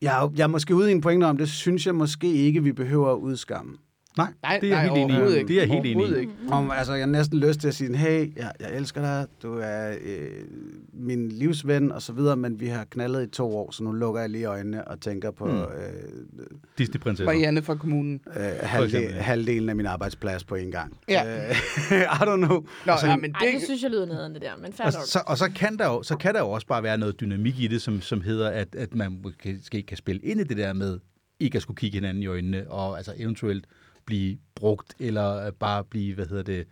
jeg, 0.00 0.22
er 0.22 0.32
jeg 0.36 0.42
er 0.42 0.48
måske 0.48 0.74
ude 0.74 0.90
i 0.90 0.92
en 0.92 1.00
pointe 1.00 1.24
om, 1.24 1.36
det 1.36 1.48
synes 1.48 1.86
jeg 1.86 1.94
måske 1.94 2.32
ikke, 2.32 2.62
vi 2.62 2.72
behøver 2.72 3.12
at 3.12 3.18
udskamme. 3.18 3.76
Nej, 4.16 4.32
Nej, 4.42 4.58
det 4.60 4.72
er 4.72 4.76
jeg 4.80 4.86
nej, 4.86 4.96
helt 4.98 5.10
enig 5.12 5.40
i. 5.40 5.44
Det 5.44 5.56
er 5.56 5.60
jeg 5.60 5.68
helt 5.68 5.86
enig 5.86 6.22
i. 6.22 6.28
Om, 6.50 6.70
altså, 6.70 6.92
jeg 6.94 7.02
har 7.02 7.06
næsten 7.12 7.38
lyst 7.38 7.60
til 7.60 7.68
at 7.68 7.74
sige, 7.74 7.96
hey, 7.96 8.36
jeg, 8.36 8.52
jeg 8.60 8.76
elsker 8.76 9.00
dig, 9.00 9.26
du 9.42 9.58
er 9.62 9.90
øh, 10.02 10.28
min 10.92 11.28
livsven 11.28 11.92
og 11.92 12.02
så 12.02 12.12
videre, 12.12 12.36
men 12.36 12.60
vi 12.60 12.66
har 12.66 12.84
knaldet 12.84 13.22
i 13.26 13.30
to 13.30 13.56
år, 13.56 13.70
så 13.70 13.82
nu 13.84 13.92
lukker 13.92 14.20
jeg 14.20 14.30
lige 14.30 14.44
øjnene 14.44 14.88
og 14.88 15.00
tænker 15.00 15.30
på 15.30 15.46
Mm. 15.46 15.52
øh, 15.52 15.66
Disney-prinsesser. 16.78 17.24
Marianne 17.24 17.62
fra 17.62 17.74
kommunen. 17.74 18.20
øh, 18.36 18.42
halvdel, 18.60 18.84
eksempel, 18.84 19.14
ja. 19.16 19.22
halvdelen 19.22 19.68
af 19.68 19.76
min 19.76 19.86
arbejdsplads 19.86 20.44
på 20.44 20.54
en 20.54 20.70
gang. 20.70 20.96
Ja. 21.08 21.48
Øh, 21.50 21.56
I 22.00 22.04
don't 22.04 22.36
know. 22.36 22.64
Nå, 22.86 22.92
Altså, 22.92 23.06
ja, 23.06 23.16
men 23.16 23.30
Ej, 23.34 23.38
det 23.44 23.54
det... 23.54 23.62
synes 23.62 23.82
jeg 23.82 23.90
lyder 23.90 24.06
nederen, 24.06 24.34
det 24.34 24.42
der, 24.42 24.50
men 24.62 24.72
fair 24.72 24.86
Og 24.86 24.92
nok. 24.92 25.02
så, 25.06 25.22
og 25.26 25.38
så, 25.38 25.50
kan 25.56 25.76
der 25.78 25.86
jo, 25.86 26.02
så 26.02 26.16
kan 26.16 26.34
der 26.34 26.40
jo 26.40 26.50
også 26.50 26.66
bare 26.66 26.82
være 26.82 26.98
noget 26.98 27.20
dynamik 27.20 27.60
i 27.60 27.66
det, 27.66 27.82
som, 27.82 28.00
som 28.00 28.20
hedder, 28.20 28.50
at, 28.50 28.74
at 28.74 28.94
man 28.94 29.20
måske 29.22 29.82
kan 29.82 29.96
spille 29.96 30.22
ind 30.22 30.40
i 30.40 30.44
det 30.44 30.56
der 30.56 30.72
med 30.72 30.98
ikke 31.40 31.56
at 31.56 31.62
skulle 31.62 31.76
kigge 31.76 31.94
hinanden 31.96 32.22
i 32.22 32.26
øjnene, 32.26 32.70
og 32.70 32.96
altså 32.96 33.12
eventuelt 33.16 33.64
blive 34.06 34.38
brugt, 34.54 34.94
eller 34.98 35.46
øh, 35.46 35.52
bare 35.52 35.84
blive, 35.84 36.14
hvad 36.14 36.26
hedder 36.26 36.42
det, 36.42 36.66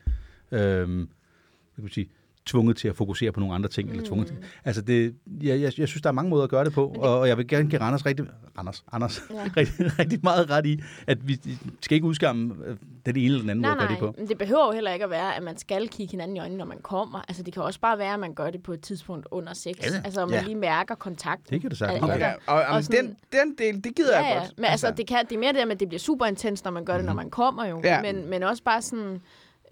øhm, 0.52 0.96
hvad 0.96 1.74
kan 1.74 1.84
man 1.84 1.90
sige, 1.90 2.10
tvunget 2.46 2.76
til 2.76 2.88
at 2.88 2.96
fokusere 2.96 3.32
på 3.32 3.40
nogle 3.40 3.54
andre 3.54 3.68
ting, 3.68 3.88
mm. 3.88 3.92
eller 3.94 4.06
tvunget 4.06 4.26
til. 4.28 4.36
Altså 4.64 4.82
det, 4.82 5.14
jeg, 5.42 5.60
jeg, 5.60 5.72
jeg 5.78 5.88
synes, 5.88 6.02
der 6.02 6.08
er 6.08 6.12
mange 6.12 6.30
måder 6.30 6.44
at 6.44 6.50
gøre 6.50 6.64
det 6.64 6.72
på, 6.72 6.86
og, 6.86 7.18
og 7.18 7.28
jeg 7.28 7.36
vil 7.38 7.48
gerne 7.48 7.70
give 7.70 7.80
Randers 7.80 8.06
rigtig, 8.06 8.24
Randers, 8.58 8.84
Anders, 8.92 9.22
ja. 9.30 9.34
Ja. 9.36 9.42
rigtig, 9.56 9.98
rigtig 9.98 10.18
meget 10.22 10.50
ret 10.50 10.66
i, 10.66 10.80
at 11.06 11.28
vi 11.28 11.40
skal 11.80 11.94
ikke 11.94 12.06
udskamme 12.06 12.54
øh, 12.66 12.76
den 13.06 13.16
ene 13.16 13.24
eller 13.26 13.40
den 13.40 13.50
anden 13.50 13.60
Nej, 13.62 13.70
måde 13.70 13.82
at 13.82 13.88
gøre 13.88 13.96
det 13.96 14.02
nej, 14.02 14.10
på. 14.12 14.14
men 14.18 14.28
det 14.28 14.38
behøver 14.38 14.66
jo 14.66 14.72
heller 14.72 14.92
ikke 14.92 15.04
at 15.04 15.10
være, 15.10 15.36
at 15.36 15.42
man 15.42 15.56
skal 15.58 15.88
kigge 15.88 16.10
hinanden 16.10 16.36
i 16.36 16.40
øjnene, 16.40 16.58
når 16.58 16.64
man 16.64 16.78
kommer. 16.82 17.20
Altså, 17.28 17.42
det 17.42 17.54
kan 17.54 17.62
også 17.62 17.80
bare 17.80 17.98
være, 17.98 18.14
at 18.14 18.20
man 18.20 18.34
gør 18.34 18.50
det 18.50 18.62
på 18.62 18.72
et 18.72 18.80
tidspunkt 18.80 19.26
under 19.30 19.54
sex. 19.54 19.64
Ja, 19.82 19.88
ja. 19.94 20.00
Altså, 20.04 20.22
at 20.22 20.28
man 20.28 20.38
Ja. 20.38 20.44
lige 20.44 20.54
mærker 20.56 20.94
kontakten. 20.94 21.54
Det 21.54 21.60
kan 21.60 21.70
det 21.70 21.78
sagtens 21.78 22.00
der- 22.06 22.16
Ja, 22.18 22.32
og, 22.46 22.54
og 22.54 22.64
og 22.64 22.84
sådan- 22.84 23.06
den, 23.06 23.16
den 23.32 23.54
del, 23.58 23.84
det 23.84 23.96
gider 23.96 24.18
Ja, 24.18 24.24
jeg 24.26 24.34
ja. 24.34 24.38
godt. 24.40 24.52
Men 24.56 24.64
altså, 24.64 24.90
det, 24.96 25.06
kan, 25.06 25.24
det 25.28 25.34
er 25.34 25.38
mere 25.38 25.52
det 25.52 25.58
der 25.58 25.64
med, 25.66 25.72
at 25.74 25.80
det 25.80 25.88
bliver 25.88 26.00
super 26.00 26.26
intens, 26.26 26.64
når 26.64 26.70
man 26.70 26.84
gør 26.84 26.96
det, 26.96 27.04
når 27.04 27.14
man 27.14 27.30
kommer 27.30 27.66
jo. 27.66 27.80
Ja. 27.84 28.02
Men, 28.02 28.30
men 28.30 28.42
også 28.42 28.62
bare 28.62 28.82
sådan... 28.82 29.20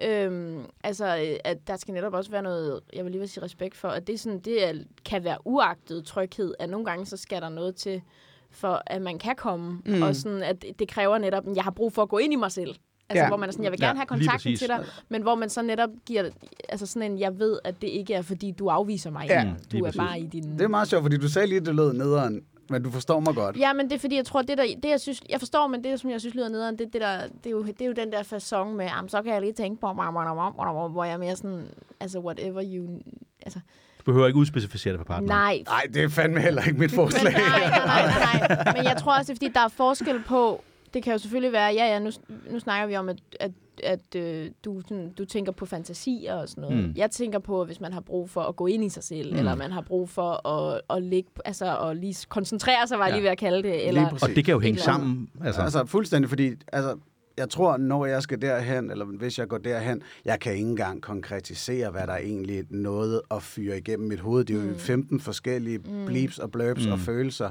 Øhm, 0.03 0.61
altså, 0.85 1.07
øh, 1.17 1.37
at 1.45 1.59
der 1.67 1.77
skal 1.77 1.95
netop 1.95 2.15
også 2.15 2.31
være 2.31 2.43
noget, 2.43 2.81
jeg 2.93 3.05
vil 3.05 3.11
lige 3.13 3.21
vil 3.21 3.29
sige 3.29 3.45
respekt 3.45 3.77
for, 3.77 3.89
at 3.89 4.07
det, 4.07 4.21
sådan, 4.21 4.39
det 4.41 4.69
er, 4.69 4.73
kan 5.05 5.25
være 5.25 5.39
uagtet 5.45 6.05
tryghed, 6.05 6.55
at 6.59 6.69
nogle 6.71 6.87
gange 6.87 7.07
så 7.07 7.17
skal 7.17 7.43
der 7.43 7.49
noget 7.49 7.77
til, 7.77 8.03
for 8.51 8.83
at 8.87 9.03
man 9.03 9.19
kan 9.19 9.37
komme, 9.37 9.71
Mm. 9.87 9.93
mm. 9.93 10.03
og 10.03 10.17
sådan, 10.17 10.43
at 10.43 10.65
det- 10.79 10.89
kræver 10.89 11.19
netop, 11.19 11.49
at 11.49 11.57
jeg 11.57 11.65
har 11.65 11.71
brug 11.71 11.93
for 11.93 12.03
at 12.03 12.09
gå 12.09 12.19
ind 12.19 12.33
i 12.33 12.37
mig 12.37 12.53
selv. 12.53 12.69
Altså, 13.09 13.19
Ja. 13.19 13.23
ja. 13.25 13.29
hvor 13.29 13.37
man 13.37 13.49
er 13.49 13.53
sådan, 13.53 13.65
jeg 13.65 13.73
vil 13.73 13.79
Ja, 13.81 13.87
gerne 13.87 13.99
have 13.99 14.19
lige 14.19 14.29
kontakten 14.29 14.57
til 14.57 14.69
dig, 14.69 14.85
men 15.09 15.23
hvor 15.23 15.35
man 15.35 15.49
så 15.51 15.63
netop 15.63 15.91
giver, 16.07 16.31
altså 16.69 16.87
sådan 16.87 17.13
en, 17.13 17.19
jeg 17.19 17.39
ved, 17.39 17.59
at 17.65 17.83
det 17.83 17.89
ikke 17.89 18.15
er, 18.15 18.23
fordi 18.23 18.51
du 18.51 18.69
afviser 18.69 19.11
mig. 19.11 19.27
Ja, 19.29 19.43
du 19.45 19.49
lige 19.71 19.81
er 19.81 19.85
præcis. 19.85 19.99
bare 19.99 20.21
i 20.21 20.27
din... 20.27 20.53
Det 20.53 20.61
er 20.61 20.69
meget 20.69 20.89
sjovt, 20.89 21.03
fordi 21.05 21.17
du 21.17 21.29
sagde 21.29 21.47
lige, 21.49 21.61
at 21.61 21.67
det 21.67 21.75
lød 21.75 21.93
nederen, 21.93 22.43
Men 22.73 22.83
du 22.83 22.91
forstår 22.91 23.21
mig 23.21 23.35
godt. 23.35 23.57
Ja, 23.57 23.73
men 23.73 23.89
det 23.91 23.95
er 23.95 23.99
fordi, 23.99 24.17
jeg 24.17 24.25
tror, 24.25 24.43
det 24.43 24.59
der, 24.59 24.65
det 24.83 24.89
jeg 24.91 25.01
synes, 25.01 25.21
jeg 25.29 25.39
forstår, 25.39 25.67
men 25.67 25.85
det, 25.85 26.01
som 26.01 26.11
jeg 26.11 26.21
synes 26.21 26.35
lyder 26.35 26.49
nederen, 26.49 26.79
det, 26.79 26.93
det, 26.93 27.01
der, 27.01 27.19
det, 27.27 27.47
er 27.47 27.51
jo, 27.51 27.63
det 27.63 27.81
er 27.83 27.87
jo 27.87 27.93
den 27.93 28.13
der 28.13 28.23
fasong 28.23 28.77
med, 28.77 28.85
jamen, 28.85 29.09
så 29.09 29.23
kan 29.23 29.33
jeg 29.33 29.41
lige 29.41 29.53
tænke 29.53 29.81
på, 29.81 29.93
hvor 29.93 31.05
jeg 31.05 31.13
er 31.13 31.17
mere 31.19 31.37
sådan, 31.37 31.65
altså, 32.01 32.19
whatever 32.19 32.63
you, 32.75 32.99
altså, 33.43 33.61
Du 33.99 34.05
behøver 34.05 34.27
ikke 34.27 34.39
udspecificere 34.39 34.93
det 34.93 35.01
for 35.01 35.05
partneren. 35.05 35.29
nej, 35.29 35.63
Nej, 35.67 35.83
det 35.95 36.03
er 36.05 36.09
fandme 36.09 36.41
heller 36.41 36.63
ikke 36.63 36.79
mit 36.79 36.91
Men, 36.91 36.97
forslag. 36.97 37.33
nej, 37.33 37.43
nej, 37.61 38.07
nej, 38.07 38.49
nej. 38.49 38.73
Men 38.77 38.85
jeg 38.85 38.97
tror 38.97 39.13
også, 39.19 39.33
det 39.33 39.39
er, 39.39 39.45
fordi 39.47 39.53
der 39.55 39.61
er 39.61 39.69
forskel 39.69 40.23
på... 40.27 40.65
Det 40.95 41.03
kan 41.03 41.13
jo 41.13 41.19
selvfølgelig 41.19 41.53
være... 41.53 41.73
Ja, 41.75 41.85
ja, 41.87 41.99
nu, 41.99 42.11
nu 42.51 42.59
snakker 42.61 42.87
vi 42.87 42.97
om, 42.97 43.09
at, 43.09 43.17
at, 43.41 43.51
at 43.85 44.15
øh, 44.17 44.51
du, 44.65 44.81
sådan, 44.81 45.13
du 45.19 45.25
tænker 45.25 45.53
på 45.53 45.67
fantasier 45.67 46.35
og 46.35 46.49
sådan 46.49 46.63
noget. 46.63 46.77
Mm. 46.89 46.93
Jeg 46.97 47.11
tænker 47.11 47.39
på, 47.39 47.65
hvis 47.65 47.81
man 47.81 47.93
har 47.93 48.01
brug 48.01 48.31
for 48.31 48.41
at 48.41 48.57
gå 48.57 48.67
ind 48.67 48.85
i 48.85 48.89
sig 48.89 49.03
selv, 49.05 49.33
Mm. 49.33 49.39
eller 49.39 49.55
man 49.55 49.73
har 49.73 49.81
brug 49.81 50.09
for 50.09 50.49
at, 50.49 50.81
at 50.91 51.03
ligge... 51.03 51.31
Altså, 51.45 51.79
at 51.79 51.97
lige 51.97 52.17
koncentrere 52.29 52.87
sig, 52.87 52.99
var 52.99 53.05
jeg 53.05 53.11
Ja. 53.13 53.17
lige 53.17 53.23
ved 53.25 53.31
at 53.31 53.39
kalde 53.39 53.63
det. 53.63 53.89
Eller. 53.89 54.19
Og 54.23 54.29
det 54.37 54.45
kan 54.45 54.53
jo 54.53 54.61
hænge 54.61 54.81
sammen. 54.81 55.31
Altså, 55.45 55.63
Altså, 55.63 55.85
fuldstændig, 55.87 56.29
fordi 56.29 56.51
altså, 56.73 56.97
jeg 57.37 57.49
tror, 57.51 57.77
når 57.77 58.07
jeg 58.07 58.23
skal 58.23 58.43
derhen, 58.43 58.91
eller 58.91 59.05
hvis 59.05 59.39
jeg 59.39 59.49
går 59.49 59.59
derhen, 59.59 60.03
jeg 60.25 60.41
kan 60.41 60.53
ikke 60.53 60.69
engang 60.69 61.03
konkretisere, 61.03 61.91
hvad 61.91 62.07
der 62.07 62.17
egentlig 62.17 62.59
er 62.59 62.63
noget 62.71 63.21
at 63.31 63.43
fyre 63.43 63.79
igennem 63.79 64.09
mit 64.09 64.21
hoved. 64.21 64.45
Det 64.45 64.57
er 64.57 64.65
jo 64.65 64.71
mm. 64.71 64.79
15 64.79 65.21
forskellige 65.21 65.79
mm. 65.79 66.07
bleeps 66.07 66.39
og 66.39 66.51
blurbs 66.53 66.87
mm. 66.87 66.93
og 66.93 66.99
følelser, 66.99 67.51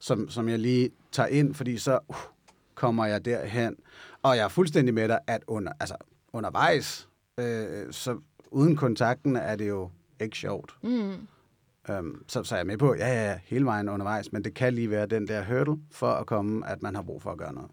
som, 0.00 0.28
som 0.30 0.48
jeg 0.48 0.58
lige 0.58 0.90
tager 1.12 1.26
ind, 1.26 1.54
fordi 1.54 1.78
så 1.78 1.98
uh, 2.08 2.16
kommer 2.82 3.06
jeg 3.06 3.24
derhen. 3.24 3.76
Og 4.22 4.36
jeg 4.36 4.44
er 4.44 4.48
fuldstændig 4.48 4.94
med 4.94 5.08
dig, 5.08 5.18
at 5.26 5.44
under, 5.46 5.72
altså, 5.80 5.96
undervejs, 6.32 7.08
øh, 7.38 7.92
så 7.92 8.18
uden 8.50 8.76
kontakten 8.76 9.36
er 9.36 9.56
det 9.56 9.68
jo 9.68 9.90
ikke 10.20 10.36
sjovt. 10.36 10.74
mm. 10.82 11.28
Um, 11.88 12.22
så, 12.28 12.44
så 12.44 12.54
er 12.54 12.58
jeg 12.58 12.66
med 12.66 12.78
på, 12.78 12.94
ja, 12.94 13.08
ja, 13.08 13.30
ja, 13.30 13.38
hele 13.44 13.64
vejen 13.64 13.88
undervejs, 13.88 14.32
men 14.32 14.44
det 14.44 14.54
kan 14.54 14.74
lige 14.74 14.90
være 14.90 15.06
den 15.06 15.28
der 15.28 15.44
hurdle 15.44 15.76
for 15.92 16.06
at 16.06 16.26
komme, 16.26 16.68
at 16.68 16.82
man 16.82 16.94
har 16.94 17.02
brug 17.02 17.22
for 17.22 17.30
at 17.30 17.38
gøre 17.38 17.54
noget. 17.54 17.70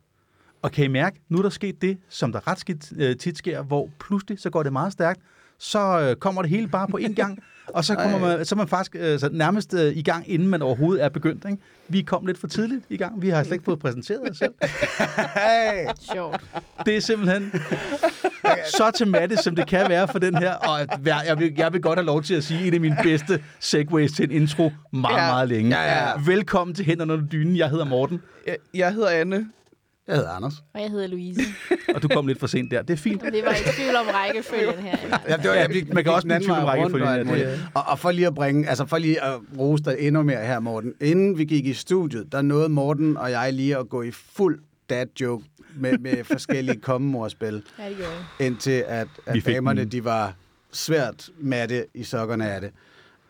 Og 0.61 0.71
kan 0.71 0.85
I 0.85 0.87
mærke, 0.87 1.21
nu 1.29 1.37
er 1.37 1.41
der 1.41 1.49
sket 1.49 1.81
det, 1.81 1.97
som 2.09 2.31
der 2.31 2.47
ret 2.47 2.59
skidt, 2.59 2.93
øh, 2.97 3.17
tit 3.17 3.37
sker, 3.37 3.63
hvor 3.63 3.89
pludselig 3.99 4.39
så 4.39 4.49
går 4.49 4.63
det 4.63 4.73
meget 4.73 4.93
stærkt, 4.93 5.21
så 5.57 5.79
øh, 5.79 6.15
kommer 6.15 6.41
det 6.41 6.51
hele 6.51 6.67
bare 6.67 6.87
på 6.87 6.97
en 6.97 7.15
gang, 7.15 7.39
og 7.73 7.85
så, 7.85 7.95
kommer 7.95 8.19
man, 8.19 8.45
så 8.45 8.55
er 8.55 8.57
man 8.57 8.67
faktisk 8.67 8.95
øh, 8.99 9.19
så 9.19 9.29
nærmest 9.31 9.73
øh, 9.73 9.97
i 9.97 10.01
gang, 10.01 10.31
inden 10.31 10.47
man 10.47 10.61
overhovedet 10.61 11.03
er 11.03 11.09
begyndt. 11.09 11.45
Ikke? 11.45 11.57
Vi 11.87 12.01
kom 12.01 12.25
lidt 12.25 12.37
for 12.37 12.47
tidligt 12.47 12.85
i 12.89 12.97
gang. 12.97 13.21
Vi 13.21 13.29
har 13.29 13.43
slet 13.43 13.53
ikke 13.53 13.65
fået 13.65 13.79
præsenteret 13.79 14.29
os 14.31 14.37
selv. 14.37 14.53
Hey! 15.35 15.87
Sjovt. 16.13 16.41
Det 16.85 16.97
er 16.97 17.01
simpelthen 17.01 17.51
så 18.65 18.91
tematisk, 18.95 19.43
som 19.43 19.55
det 19.55 19.67
kan 19.67 19.89
være 19.89 20.07
for 20.07 20.19
den 20.19 20.37
her. 20.37 20.53
Og 20.53 20.79
jeg 21.05 21.39
vil, 21.39 21.53
jeg 21.57 21.73
vil 21.73 21.81
godt 21.81 21.99
have 21.99 22.05
lov 22.05 22.23
til 22.23 22.33
at 22.35 22.43
sige 22.43 22.67
en 22.67 22.73
af 22.73 22.79
mine 22.79 22.97
bedste 23.03 23.43
segways 23.59 24.11
til 24.11 24.25
en 24.25 24.31
intro 24.31 24.71
meget, 24.93 25.15
Ja. 25.15 25.31
meget 25.31 25.49
længe. 25.49 25.81
Ja, 25.81 25.83
ja, 25.83 26.07
ja. 26.09 26.13
Velkommen 26.25 26.75
til 26.75 26.85
Hænderne 26.85 27.13
under 27.13 27.25
dynen. 27.27 27.57
Jeg 27.57 27.69
hedder 27.69 27.85
Morten, 27.85 28.21
Jeg, 28.47 28.57
jeg 28.73 28.93
hedder 28.93 29.09
Anne. 29.09 29.45
Jeg 30.09 30.17
hedder 30.17 30.31
Anders. 30.31 30.53
Og 30.73 30.81
jeg 30.81 30.89
hedder 30.89 31.07
Louise. 31.07 31.41
og 31.95 32.03
du 32.03 32.07
kom 32.07 32.27
lidt 32.27 32.39
for 32.39 32.47
sent 32.47 32.71
der. 32.71 32.81
Det 32.81 32.93
er 32.93 32.97
fint. 32.97 33.21
Det 33.21 33.43
var 33.45 33.51
i 33.53 33.63
tvivl 33.75 33.95
om 33.95 34.05
rækkefølgen 34.13 34.73
her. 34.83 34.97
Ja, 35.29 35.37
det 35.37 35.49
var, 35.49 35.55
Ja, 35.55 35.67
vi, 35.67 35.87
man 35.93 36.03
kan 36.03 36.13
også 36.13 36.27
blive 36.27 36.39
tvivl 36.39 36.51
om 36.57 36.63
rækkefølgen, 36.65 37.07
ja, 37.09 37.19
det 37.23 37.69
og, 37.73 37.83
og 37.87 37.99
for 37.99 38.11
lige 38.11 38.27
at 38.27 38.35
bringe, 38.35 38.69
altså 38.69 38.85
for 38.85 38.97
lige 38.97 39.23
at 39.23 39.39
rose 39.57 39.83
dig 39.83 39.95
endnu 39.99 40.23
mere 40.23 40.45
her, 40.45 40.59
Morten. 40.59 40.93
Inden 41.01 41.37
vi 41.37 41.45
gik 41.45 41.65
i 41.65 41.73
studiet, 41.73 42.31
der 42.31 42.41
nåede 42.41 42.69
Morten 42.69 43.17
og 43.17 43.31
jeg 43.31 43.53
lige 43.53 43.77
at 43.77 43.89
gå 43.89 44.01
i 44.01 44.11
fuld 44.11 44.59
dad 44.89 45.05
joke 45.21 45.45
med, 45.75 45.97
med 45.97 46.23
forskellige 46.33 46.79
kommemorspil, 46.81 47.63
Ja, 47.79 47.89
det 47.89 47.97
gjorde 47.97 48.11
indtil 48.39 48.83
at, 48.87 49.07
at 49.25 49.45
damerne, 49.45 49.81
den. 49.81 49.89
de 49.91 50.03
var 50.03 50.33
svært 50.71 51.29
matte 51.39 51.85
i 51.93 52.03
sokkerne 52.03 52.51
af 52.51 52.61
det. 52.61 52.71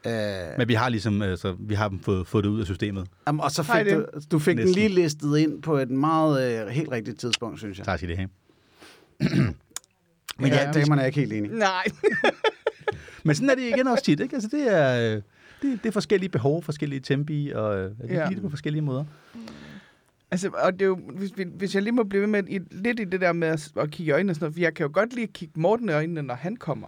Uh, 0.05 0.11
Men 0.57 0.67
vi 0.67 0.73
har 0.73 0.89
ligesom, 0.89 1.21
altså, 1.21 1.55
vi 1.59 1.73
har 1.75 1.89
dem 1.89 1.99
fået, 1.99 2.27
fået 2.27 2.43
det 2.43 2.49
ud 2.49 2.59
af 2.59 2.65
systemet. 2.65 3.07
Jamen, 3.27 3.41
og 3.41 3.51
så 3.51 3.63
fik 3.63 3.85
det. 3.85 3.93
du, 4.13 4.19
du 4.31 4.39
fik 4.39 4.55
Næsten. 4.55 4.73
den 4.73 4.75
lige 4.75 4.89
listet 5.01 5.37
ind 5.37 5.61
på 5.61 5.77
et 5.77 5.89
meget 5.91 6.61
øh, 6.61 6.67
helt 6.67 6.91
rigtigt 6.91 7.19
tidspunkt, 7.19 7.59
synes 7.59 7.77
jeg. 7.77 7.85
Tak 7.85 7.99
skal 7.99 8.09
det 8.09 8.17
have. 8.17 8.29
Men 10.39 10.47
ja, 10.51 10.65
Ja, 10.65 10.71
damerne 10.71 11.01
er 11.01 11.05
ikke 11.05 11.19
helt 11.19 11.33
enige. 11.33 11.57
Nej. 11.59 11.83
Men 13.25 13.35
sådan 13.35 13.49
er 13.49 13.55
det 13.55 13.61
igen 13.63 13.87
også 13.87 14.03
tit, 14.03 14.19
ikke? 14.19 14.35
Altså, 14.35 14.49
det 14.51 14.73
er, 14.77 15.15
øh, 15.15 15.21
det, 15.61 15.83
det 15.83 15.85
er 15.85 15.91
forskellige 15.91 16.29
behov, 16.29 16.63
forskellige 16.63 16.99
tempi, 16.99 17.51
og 17.55 17.79
øh, 17.79 17.91
Ja. 18.01 18.07
kan 18.07 18.17
lide 18.29 18.35
det 18.35 18.41
på 18.43 18.49
forskellige 18.49 18.81
måder. 18.81 19.05
Altså, 20.31 20.49
og 20.63 20.73
det 20.73 20.81
er 20.81 20.85
jo, 20.85 20.95
hvis, 21.15 21.31
vi- 21.37 21.45
hvis 21.57 21.75
jeg 21.75 21.83
lige 21.83 21.93
må 21.93 22.03
blive 22.03 22.21
ved 22.21 22.27
med 22.27 22.43
i, 22.49 22.59
lidt 22.71 22.99
i 22.99 23.03
det 23.03 23.21
der 23.21 23.33
med 23.33 23.47
at, 23.47 23.71
at 23.75 23.91
kigge 23.91 24.09
i 24.09 24.13
øjnene 24.13 24.31
og 24.31 24.35
sådan 24.35 24.43
noget, 24.45 24.53
for 24.55 24.59
jeg 24.61 24.73
kan 24.73 24.83
jo 24.85 24.91
godt 24.93 25.13
lide 25.13 25.23
at 25.23 25.33
kigge 25.33 25.59
Morten 25.59 25.89
i 25.89 25.91
øjnene, 25.91 26.21
når 26.21 26.35
han 26.35 26.55
kommer. 26.55 26.87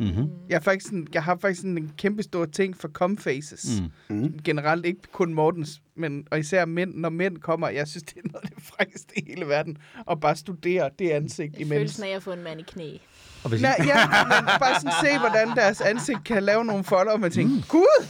Mm-hmm. 0.00 0.30
Jeg, 0.48 0.56
er 0.56 0.60
faktisk 0.60 0.86
sådan, 0.86 1.06
jeg 1.14 1.22
har 1.22 1.36
faktisk 1.36 1.60
sådan 1.60 1.78
en 1.78 1.92
kæmpe 1.98 2.22
stor 2.22 2.44
ting 2.44 2.76
for 2.76 2.88
come 2.88 3.18
faces. 3.18 3.82
Mm. 4.08 4.16
Mm. 4.16 4.38
Generelt 4.44 4.86
ikke 4.86 5.00
kun 5.12 5.34
Mortens, 5.34 5.82
men 5.96 6.26
og 6.30 6.38
især 6.38 6.64
mænd, 6.64 6.94
når 6.94 7.08
mænd 7.08 7.38
kommer. 7.38 7.68
Jeg 7.68 7.88
synes, 7.88 8.02
det 8.02 8.16
er 8.16 8.28
noget 8.32 8.44
af 8.44 8.50
det 8.50 8.62
frækkeste 8.62 9.18
i 9.18 9.24
hele 9.26 9.46
verden. 9.46 9.78
at 10.10 10.20
bare 10.20 10.36
studere 10.36 10.90
det 10.98 11.10
ansigt 11.10 11.54
imens. 11.58 11.70
Følelsen 11.70 12.04
af 12.04 12.08
at 12.08 12.22
få 12.22 12.32
en 12.32 12.42
mand 12.42 12.60
i 12.60 12.62
knæ. 12.62 12.96
Og 13.44 13.48
hvis, 13.50 13.62
Nej, 13.62 13.76
ja, 13.78 14.06
men 14.06 14.48
bare 14.60 14.80
sådan 14.80 14.92
se, 15.04 15.18
hvordan 15.18 15.48
deres 15.48 15.80
ansigt 15.80 16.24
kan 16.24 16.42
lave 16.42 16.64
nogle 16.64 16.84
folder, 16.84 17.12
og 17.12 17.20
man 17.20 17.30
tænker, 17.30 17.54
mm. 17.54 17.62
gud, 17.68 18.06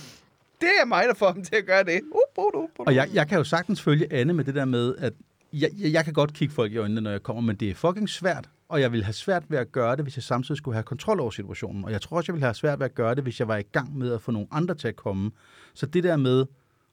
det 0.61 0.69
er 0.83 0.87
mig, 0.87 1.05
der 1.09 1.15
får 1.15 1.33
dem 1.33 1.45
til 1.45 1.57
at 1.57 1.67
gøre 1.67 1.85
det. 1.85 2.01
Uh, 2.13 2.45
uh, 2.45 2.55
uh, 2.55 2.63
uh. 2.63 2.69
Og 2.79 2.95
jeg, 2.95 3.09
jeg 3.13 3.29
kan 3.29 3.39
jo 3.39 3.45
sagtens 3.45 3.83
følge 3.83 4.13
Anne 4.13 4.33
med 4.33 4.45
det 4.45 4.55
der 4.55 4.65
med, 4.65 4.95
at 4.99 5.13
jeg, 5.53 5.71
jeg, 5.79 5.93
jeg 5.93 6.05
kan 6.05 6.13
godt 6.13 6.35
kigge 6.35 6.55
folk 6.55 6.73
i 6.73 6.77
øjnene, 6.77 7.01
når 7.01 7.11
jeg 7.11 7.23
kommer, 7.23 7.43
men 7.43 7.57
det 7.57 7.71
er 7.71 7.75
fucking 7.75 8.09
svært, 8.09 8.49
og 8.71 8.81
jeg 8.81 8.93
vil 8.93 9.05
have 9.05 9.13
svært 9.13 9.43
ved 9.49 9.59
at 9.59 9.73
gøre 9.73 9.97
det, 9.97 10.05
hvis 10.05 10.17
jeg 10.17 10.23
samtidig 10.23 10.59
skulle 10.59 10.75
have 10.75 10.83
kontrol 10.83 11.21
over 11.21 11.31
situationen. 11.31 11.85
Og 11.85 11.93
jeg 11.93 12.01
tror 12.01 12.17
også, 12.17 12.33
jeg 12.33 12.35
ville 12.35 12.45
have 12.45 12.55
svært 12.55 12.79
ved 12.79 12.85
at 12.85 12.95
gøre 12.95 13.15
det, 13.15 13.23
hvis 13.23 13.41
jeg 13.41 13.49
var 13.49 13.57
i 13.57 13.63
gang 13.63 13.99
med 13.99 14.13
at 14.13 14.23
få 14.23 14.31
nogle 14.31 14.49
andre 14.51 14.75
til 14.75 14.89
at 14.89 14.97
komme. 14.97 15.31
Så 15.75 15.87
det 15.87 16.05
der 16.05 16.17
med 16.17 16.47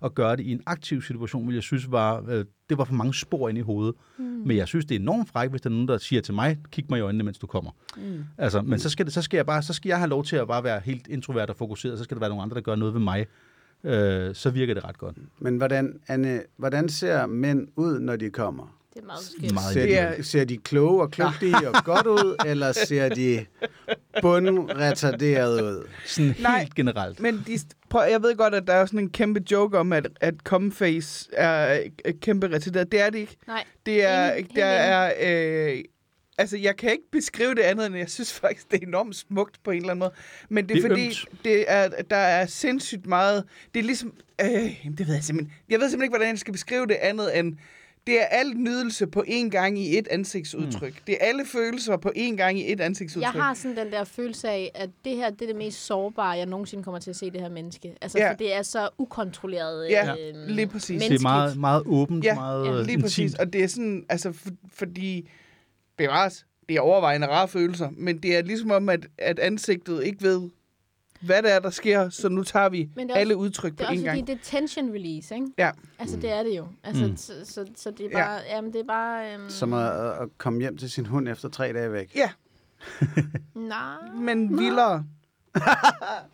at 0.03 0.15
gøre 0.15 0.35
det 0.35 0.43
i 0.43 0.51
en 0.51 0.61
aktiv 0.65 1.01
situation, 1.01 1.47
vil 1.47 1.53
jeg 1.53 1.63
synes 1.63 1.91
var, 1.91 2.23
øh, 2.27 2.45
det 2.69 2.77
var 2.77 2.83
for 2.83 2.93
mange 2.93 3.13
spor 3.13 3.49
ind 3.49 3.57
i 3.57 3.61
hovedet. 3.61 3.95
Mm. 4.17 4.25
Men 4.25 4.57
jeg 4.57 4.67
synes, 4.67 4.85
det 4.85 4.95
er 4.95 4.99
enormt 4.99 5.29
frækt, 5.29 5.51
hvis 5.51 5.61
der 5.61 5.69
er 5.69 5.71
nogen, 5.71 5.87
der 5.87 5.97
siger 5.97 6.21
til 6.21 6.33
mig, 6.33 6.57
kig 6.71 6.85
mig 6.89 6.97
i 6.97 7.01
øjnene, 7.01 7.23
mens 7.23 7.37
du 7.37 7.47
kommer. 7.47 7.71
Mm. 7.97 8.23
Altså, 8.37 8.61
men 8.61 8.79
så 8.79 8.89
skal, 8.89 9.05
det, 9.05 9.13
så, 9.13 9.21
skal 9.21 9.37
jeg 9.37 9.45
bare, 9.45 9.61
så 9.61 9.73
skal 9.73 9.89
jeg 9.89 9.97
have 9.97 10.09
lov 10.09 10.23
til 10.23 10.35
at 10.35 10.47
bare 10.47 10.63
være 10.63 10.79
helt 10.79 11.07
introvert 11.07 11.49
og 11.49 11.55
fokuseret, 11.55 11.97
så 11.97 12.03
skal 12.03 12.15
der 12.15 12.19
være 12.19 12.29
nogle 12.29 12.43
andre, 12.43 12.55
der 12.55 12.61
gør 12.61 12.75
noget 12.75 12.93
ved 12.93 13.01
mig. 13.01 13.25
Øh, 13.83 14.35
så 14.35 14.49
virker 14.49 14.73
det 14.73 14.83
ret 14.83 14.97
godt. 14.97 15.17
Men 15.39 15.57
hvordan, 15.57 15.99
Anne, 16.07 16.41
hvordan 16.57 16.89
ser 16.89 17.25
mænd 17.25 17.67
ud, 17.75 17.99
når 17.99 18.15
de 18.15 18.29
kommer? 18.29 18.77
Det 18.97 19.03
er 19.03 19.07
meget 19.07 19.19
forskelligt. 19.23 19.53
Meget 19.53 19.73
Ser 19.73 19.97
er- 20.01 20.21
ser 20.21 20.43
de 20.45 20.57
kloge 20.57 21.01
og 21.01 21.11
kløgtige 21.11 21.69
og 21.69 21.83
godt 21.83 22.07
ud, 22.07 22.35
eller 22.45 22.71
ser 22.71 23.09
de 23.09 23.45
bundretarderet 24.21 25.61
ud? 25.61 25.87
Sådan 26.05 26.35
Nej, 26.39 26.59
helt 26.59 26.75
generelt. 26.75 27.19
Men 27.19 27.43
de, 27.47 27.59
prøv, 27.89 28.09
jeg 28.11 28.21
ved 28.21 28.35
godt, 28.35 28.55
at 28.55 28.67
der 28.67 28.73
er 28.73 28.85
sådan 28.85 28.99
en 28.99 29.09
kæmpe 29.09 29.41
joke 29.51 29.77
om, 29.77 29.93
at, 29.93 30.07
at 30.21 30.33
come 30.43 30.71
face 30.71 31.29
er 31.33 31.79
kæmpe 32.21 32.47
retarderet. 32.55 32.91
Det 32.91 33.01
er 33.01 33.09
det 33.09 33.19
ikke. 33.19 33.37
Nej, 33.47 33.63
Det 33.85 34.03
er, 34.05 34.31
Enig, 34.33 34.55
der 34.55 35.11
helt 35.11 35.21
er 35.21 35.73
øh, 35.75 35.83
altså, 36.37 36.57
jeg 36.57 36.77
kan 36.77 36.91
ikke 36.91 37.11
beskrive 37.11 37.55
det 37.55 37.61
andet, 37.61 37.85
end 37.85 37.95
jeg 37.97 38.09
synes 38.09 38.33
faktisk, 38.33 38.71
det 38.71 38.83
er 38.83 38.87
enormt 38.87 39.15
smukt 39.15 39.63
på 39.63 39.71
en 39.71 39.77
eller 39.77 39.89
anden 39.89 39.99
måde. 39.99 40.11
Men 40.49 40.69
det 40.69 40.71
er, 40.71 40.75
Det 40.75 40.85
er 40.85 40.89
fordi, 40.89 41.05
ømt. 41.05 41.43
det 41.43 41.65
er, 41.67 41.87
der 42.09 42.15
er 42.17 42.45
sindssygt 42.45 43.05
meget... 43.05 43.43
Det 43.73 43.79
er 43.79 43.83
ligesom... 43.83 44.13
Øh, 44.41 44.47
det 44.97 45.07
ved 45.07 45.13
jeg 45.13 45.23
simpelthen... 45.23 45.53
Jeg 45.69 45.79
ved 45.79 45.89
simpelthen 45.89 46.03
ikke, 46.03 46.11
hvordan 46.17 46.29
jeg 46.29 46.39
skal 46.39 46.53
beskrive 46.53 46.87
det 46.87 46.93
andet 47.01 47.39
end... 47.39 47.57
Det 48.07 48.21
er 48.21 48.25
al 48.25 48.49
nydelse 48.57 49.07
på 49.07 49.23
én 49.27 49.49
gang 49.49 49.79
i 49.79 49.97
et 49.97 50.07
ansigtsudtryk. 50.07 50.93
Mm. 50.93 50.99
Det 51.07 51.17
er 51.21 51.25
alle 51.25 51.45
følelser 51.45 51.97
på 51.97 52.11
én 52.17 52.35
gang 52.35 52.59
i 52.59 52.71
et 52.71 52.81
ansigtsudtryk. 52.81 53.33
jeg 53.33 53.43
har 53.43 53.53
sådan 53.53 53.77
den 53.77 53.91
der 53.91 54.03
følelse 54.03 54.49
af, 54.49 54.71
at 54.75 54.89
det 55.05 55.15
her 55.15 55.29
det 55.29 55.41
er 55.41 55.45
det 55.47 55.55
mest 55.55 55.85
sårbare, 55.85 56.29
jeg 56.29 56.45
nogensinde 56.45 56.83
kommer 56.83 56.99
til 56.99 57.09
at 57.09 57.15
se 57.15 57.31
det 57.31 57.41
her 57.41 57.49
menneske. 57.49 57.93
Altså, 58.01 58.17
Ja. 58.17 58.31
for 58.31 58.35
det 58.37 58.53
er 58.55 58.61
så 58.61 58.89
ukontrolleret 58.97 59.89
Ja, 59.89 60.11
øh, 60.15 60.47
lige 60.47 60.67
præcis. 60.67 60.85
Det 60.87 60.95
er 60.95 60.99
menneskeligt. 60.99 61.21
meget, 61.23 61.57
meget 61.57 61.83
åbent, 61.85 62.23
Ja, 62.23 62.35
meget 62.35 62.65
ja, 62.65 62.71
Lige 62.71 62.81
intimt. 62.81 63.01
præcis. 63.03 63.33
Og 63.33 63.53
det 63.53 63.63
er 63.63 63.67
sådan, 63.67 64.05
altså, 64.09 64.31
for, 64.31 64.49
fordi 64.73 65.29
bevares, 65.97 66.45
det 66.69 66.75
er 66.77 66.81
overvejende 66.81 67.27
rare 67.27 67.47
følelser, 67.47 67.89
men 67.97 68.17
det 68.17 68.37
er 68.37 68.41
ligesom 68.41 68.71
om, 68.71 68.89
at, 68.89 69.07
at 69.17 69.39
ansigtet 69.39 70.03
ikke 70.03 70.21
ved, 70.23 70.49
hvad 71.21 71.43
det 71.43 71.51
er, 71.53 71.59
der 71.59 71.69
sker, 71.69 72.09
så 72.09 72.29
nu 72.29 72.43
tager 72.43 72.69
vi 72.69 72.89
Men 72.95 73.07
det 73.07 73.15
er 73.15 73.19
alle 73.19 73.35
også- 73.35 73.39
udtryk 73.43 73.71
Det 73.71 73.77
på 73.77 73.83
er 73.83 73.87
også 73.87 73.99
fordi, 73.99 74.15
gang. 74.15 74.27
det 74.27 74.33
er 74.33 74.39
tension 74.43 74.91
release, 74.93 75.35
ikke? 75.35 75.47
Ja. 75.57 75.71
Altså, 75.99 76.17
det 76.17 76.31
er 76.31 76.43
det 76.43 76.57
jo. 76.57 76.67
Altså, 76.83 77.03
Mm. 77.03 77.09
mm. 77.09 77.17
så, 77.17 77.33
så, 77.43 77.65
så 77.75 77.91
det 77.91 78.05
er 78.05 78.09
bare... 78.09 78.33
Ja. 78.33 78.55
Jamen, 78.55 78.73
det 78.73 78.79
er 78.79 78.85
bare... 78.87 79.33
Øhm, 79.33 79.49
Som 79.49 79.73
at, 79.73 79.91
at 79.91 80.29
komme 80.37 80.59
hjem 80.59 80.77
til 80.77 80.91
sin 80.91 81.05
hund 81.05 81.29
efter 81.29 81.49
tre 81.49 81.73
dage 81.73 81.91
væk. 81.93 82.15
Ja, 82.15 82.29
Nej. 83.55 83.95
men 84.15 84.57
vildere. 84.59 85.05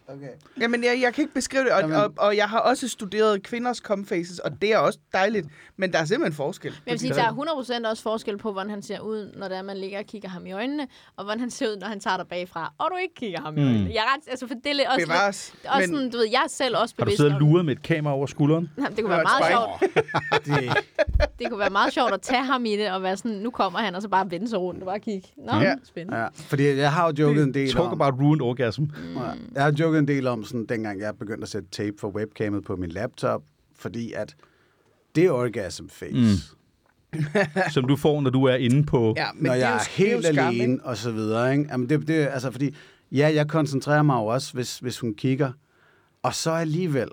Okay. 0.07 0.27
Jamen, 0.61 0.83
jeg, 0.83 0.99
jeg 1.01 1.13
kan 1.13 1.21
ikke 1.21 1.33
beskrive 1.33 1.63
det, 1.63 1.71
og, 1.71 1.81
Jamen- 1.81 1.95
og, 1.95 2.13
og 2.17 2.37
jeg 2.37 2.45
har 2.49 2.59
også 2.59 2.87
studeret 2.87 3.43
kvinders 3.43 3.77
come 3.77 4.05
faces, 4.05 4.39
og 4.39 4.61
det 4.61 4.73
er 4.73 4.77
også 4.77 4.99
dejligt, 5.13 5.47
men 5.77 5.93
der 5.93 5.99
er 5.99 6.05
simpelthen 6.05 6.33
forskel. 6.35 6.71
Men 6.71 6.77
jeg 6.85 6.91
vil 6.91 6.99
sige, 6.99 7.13
der 7.13 7.23
er 7.23 7.83
100% 7.85 7.89
også 7.89 8.03
forskel 8.03 8.37
på, 8.37 8.51
hvordan 8.51 8.69
han 8.69 8.81
ser 8.81 8.99
ud, 8.99 9.31
når 9.37 9.47
det 9.47 9.57
er, 9.57 9.61
man 9.61 9.77
ligger 9.77 9.99
og 9.99 10.05
kigger 10.05 10.29
ham 10.29 10.45
i 10.45 10.51
øjnene, 10.51 10.87
og 11.17 11.23
hvordan 11.23 11.39
han 11.39 11.49
ser 11.51 11.67
ud, 11.71 11.77
når 11.77 11.87
han 11.87 11.99
tager 11.99 12.17
dig 12.17 12.27
bagfra, 12.27 12.73
og 12.77 12.87
du 12.91 12.97
ikke 12.97 13.13
kigger 13.15 13.41
ham 13.41 13.57
i 13.57 13.61
Mm. 13.61 13.67
øjnene. 13.67 13.89
Jeg 13.89 13.97
er 13.97 14.15
ret, 14.15 14.21
altså, 14.31 14.47
for 14.47 14.53
det 14.63 14.81
er 14.81 14.89
også, 14.89 15.05
Bevares. 15.07 15.53
lidt, 15.53 15.65
også 15.73 15.79
men, 15.79 15.95
sådan, 15.97 16.09
du 16.11 16.17
ved, 16.17 16.27
jeg 16.31 16.41
er 16.45 16.49
selv 16.49 16.77
også 16.77 16.95
Har 16.97 17.03
du 17.03 17.05
bevidst 17.05 17.17
siddet 17.17 17.33
og 17.33 17.39
luret 17.39 17.65
med 17.65 17.75
et 17.75 17.81
kamera 17.81 18.13
over 18.13 18.25
skulderen? 18.27 18.69
Jamen, 18.77 18.91
det 18.95 18.99
kunne 19.03 19.09
være 19.09 19.23
meget 19.23 19.41
et 19.41 19.47
sjovt. 19.51 20.45
Det, 20.45 20.77
Det 21.39 21.49
kunne 21.49 21.59
være 21.59 21.69
meget 21.69 21.93
sjovt 21.93 22.13
at 22.13 22.21
tage 22.21 22.43
ham 22.45 22.65
i 22.65 22.77
det, 22.77 22.91
og 22.91 23.03
være 23.03 23.17
sådan, 23.17 23.31
nu 23.37 23.49
kommer 23.51 23.79
han, 23.79 23.95
og 23.95 24.01
så 24.01 24.07
bare 24.09 24.31
vende 24.31 24.49
sig 24.49 24.59
rundt 24.59 24.81
og 24.81 24.85
bare 24.85 24.99
kigge. 24.99 25.27
Nå, 25.37 25.53
Ja. 25.59 25.73
spændende. 25.83 26.17
ja, 26.19 26.27
fordi 26.35 26.75
jeg 26.77 26.91
har 26.91 27.07
jo 27.07 27.13
joket 27.27 27.43
en 27.43 27.53
del 27.53 27.71
Talk 27.71 27.85
om... 27.91 28.01
about 28.01 28.19
ruined 28.21 28.41
orgasm. 28.41 28.81
Ja, 28.83 29.12
Jeg 29.55 29.63
har 29.63 29.75
joket 29.79 29.99
en 29.99 30.07
del 30.07 30.27
om, 30.27 30.43
sådan, 30.43 30.65
dengang 30.65 30.99
jeg 30.99 31.17
begyndte 31.17 31.43
at 31.43 31.49
sætte 31.49 31.69
tape 31.71 31.97
for 31.99 32.07
webcamet 32.07 32.63
på 32.63 32.75
min 32.75 32.89
laptop, 32.89 33.43
fordi 33.75 34.11
at 34.11 34.35
Det 35.15 35.25
er 35.25 35.31
orgasm 35.31 35.87
face. 35.87 36.13
Mm. 36.13 36.59
som 37.73 37.87
du 37.87 37.95
får, 37.95 38.21
når 38.21 38.29
du 38.29 38.43
er 38.43 38.55
inde 38.55 38.83
på... 38.83 39.13
Ja, 39.17 39.27
men 39.35 39.43
Når 39.43 39.53
det 39.53 39.59
jeg 39.59 39.69
er, 39.69 39.73
jo, 39.73 39.77
er 39.77 39.81
det 39.81 39.99
er 39.99 40.11
jo 40.11 40.19
helt 40.19 40.25
skam, 40.25 40.47
alene 40.47 40.73
ikke? 40.73 40.85
og 40.85 40.97
så 40.97 41.11
videre. 41.11 41.51
Ikke? 41.51 41.67
Jamen 41.71 41.89
det, 41.89 42.07
det, 42.07 42.13
altså 42.13 42.51
fordi, 42.51 42.75
ja, 43.11 43.31
jeg 43.35 43.47
koncentrerer 43.47 44.03
mig 44.03 44.15
jo 44.15 44.25
også, 44.25 44.53
hvis, 44.53 44.79
hvis 44.79 44.99
hun 44.99 45.13
kigger. 45.13 45.51
Og 46.23 46.35
så 46.35 46.51
alligevel, 46.51 47.09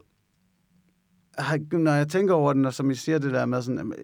når 1.73 1.93
jeg 1.93 2.09
tænker 2.09 2.35
over 2.35 2.53
den, 2.53 2.65
og 2.65 2.75
som 2.75 2.91
I 2.91 2.95
siger 2.95 3.19
det 3.19 3.33
der 3.33 3.47
med 3.47 3.63
sådan, 3.63 3.95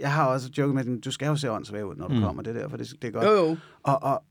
jeg 0.00 0.12
har 0.12 0.26
også 0.26 0.50
joket 0.58 0.74
med, 0.74 0.96
at 0.96 1.04
du 1.04 1.10
skal 1.10 1.26
jo 1.26 1.36
se 1.36 1.50
åndssvag 1.50 1.86
ud, 1.86 1.94
når 1.96 2.08
du 2.08 2.14
mm. 2.14 2.22
kommer. 2.22 2.42
Det 2.42 2.56
er 2.56 2.60
derfor, 2.60 2.76
det, 2.76 2.94
det 3.02 3.08
er 3.08 3.12
godt. 3.12 3.24
Jo, 3.24 3.30
jo. 3.30 3.56
Og, 3.82 4.02
og, 4.02 4.22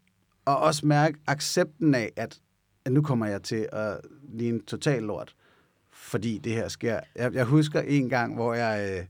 og 0.45 0.57
også 0.57 0.85
mærke 0.85 1.17
accepten 1.27 1.95
af, 1.95 2.11
at, 2.15 2.39
at 2.85 2.91
nu 2.91 3.01
kommer 3.01 3.25
jeg 3.25 3.43
til 3.43 3.69
at 3.71 3.97
ligne 4.33 4.59
total 4.59 5.03
lort, 5.03 5.35
fordi 5.91 6.37
det 6.37 6.53
her 6.53 6.67
sker. 6.67 6.99
Jeg, 7.15 7.33
jeg 7.33 7.45
husker 7.45 7.81
en 7.81 8.09
gang, 8.09 8.35
hvor 8.35 8.53
jeg, 8.53 8.97
øh, 8.99 9.05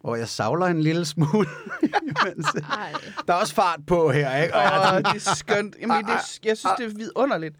hvor 0.00 0.16
jeg 0.16 0.28
savler 0.28 0.66
en 0.66 0.82
lille 0.82 1.04
smule. 1.04 1.48
imens. 2.02 2.46
Ej. 2.70 2.92
Der 3.26 3.34
er 3.34 3.38
også 3.38 3.54
fart 3.54 3.80
på 3.86 4.10
her, 4.10 4.36
ikke? 4.42 4.54
Og 4.54 4.62
Åh, 4.62 4.98
det 4.98 5.26
er 5.26 5.34
skønt. 5.34 5.76
Jamen, 5.80 6.04
det 6.04 6.10
er, 6.10 6.38
jeg 6.44 6.58
synes, 6.58 6.74
det 6.78 6.86
er 6.86 6.94
vidunderligt. 6.96 7.56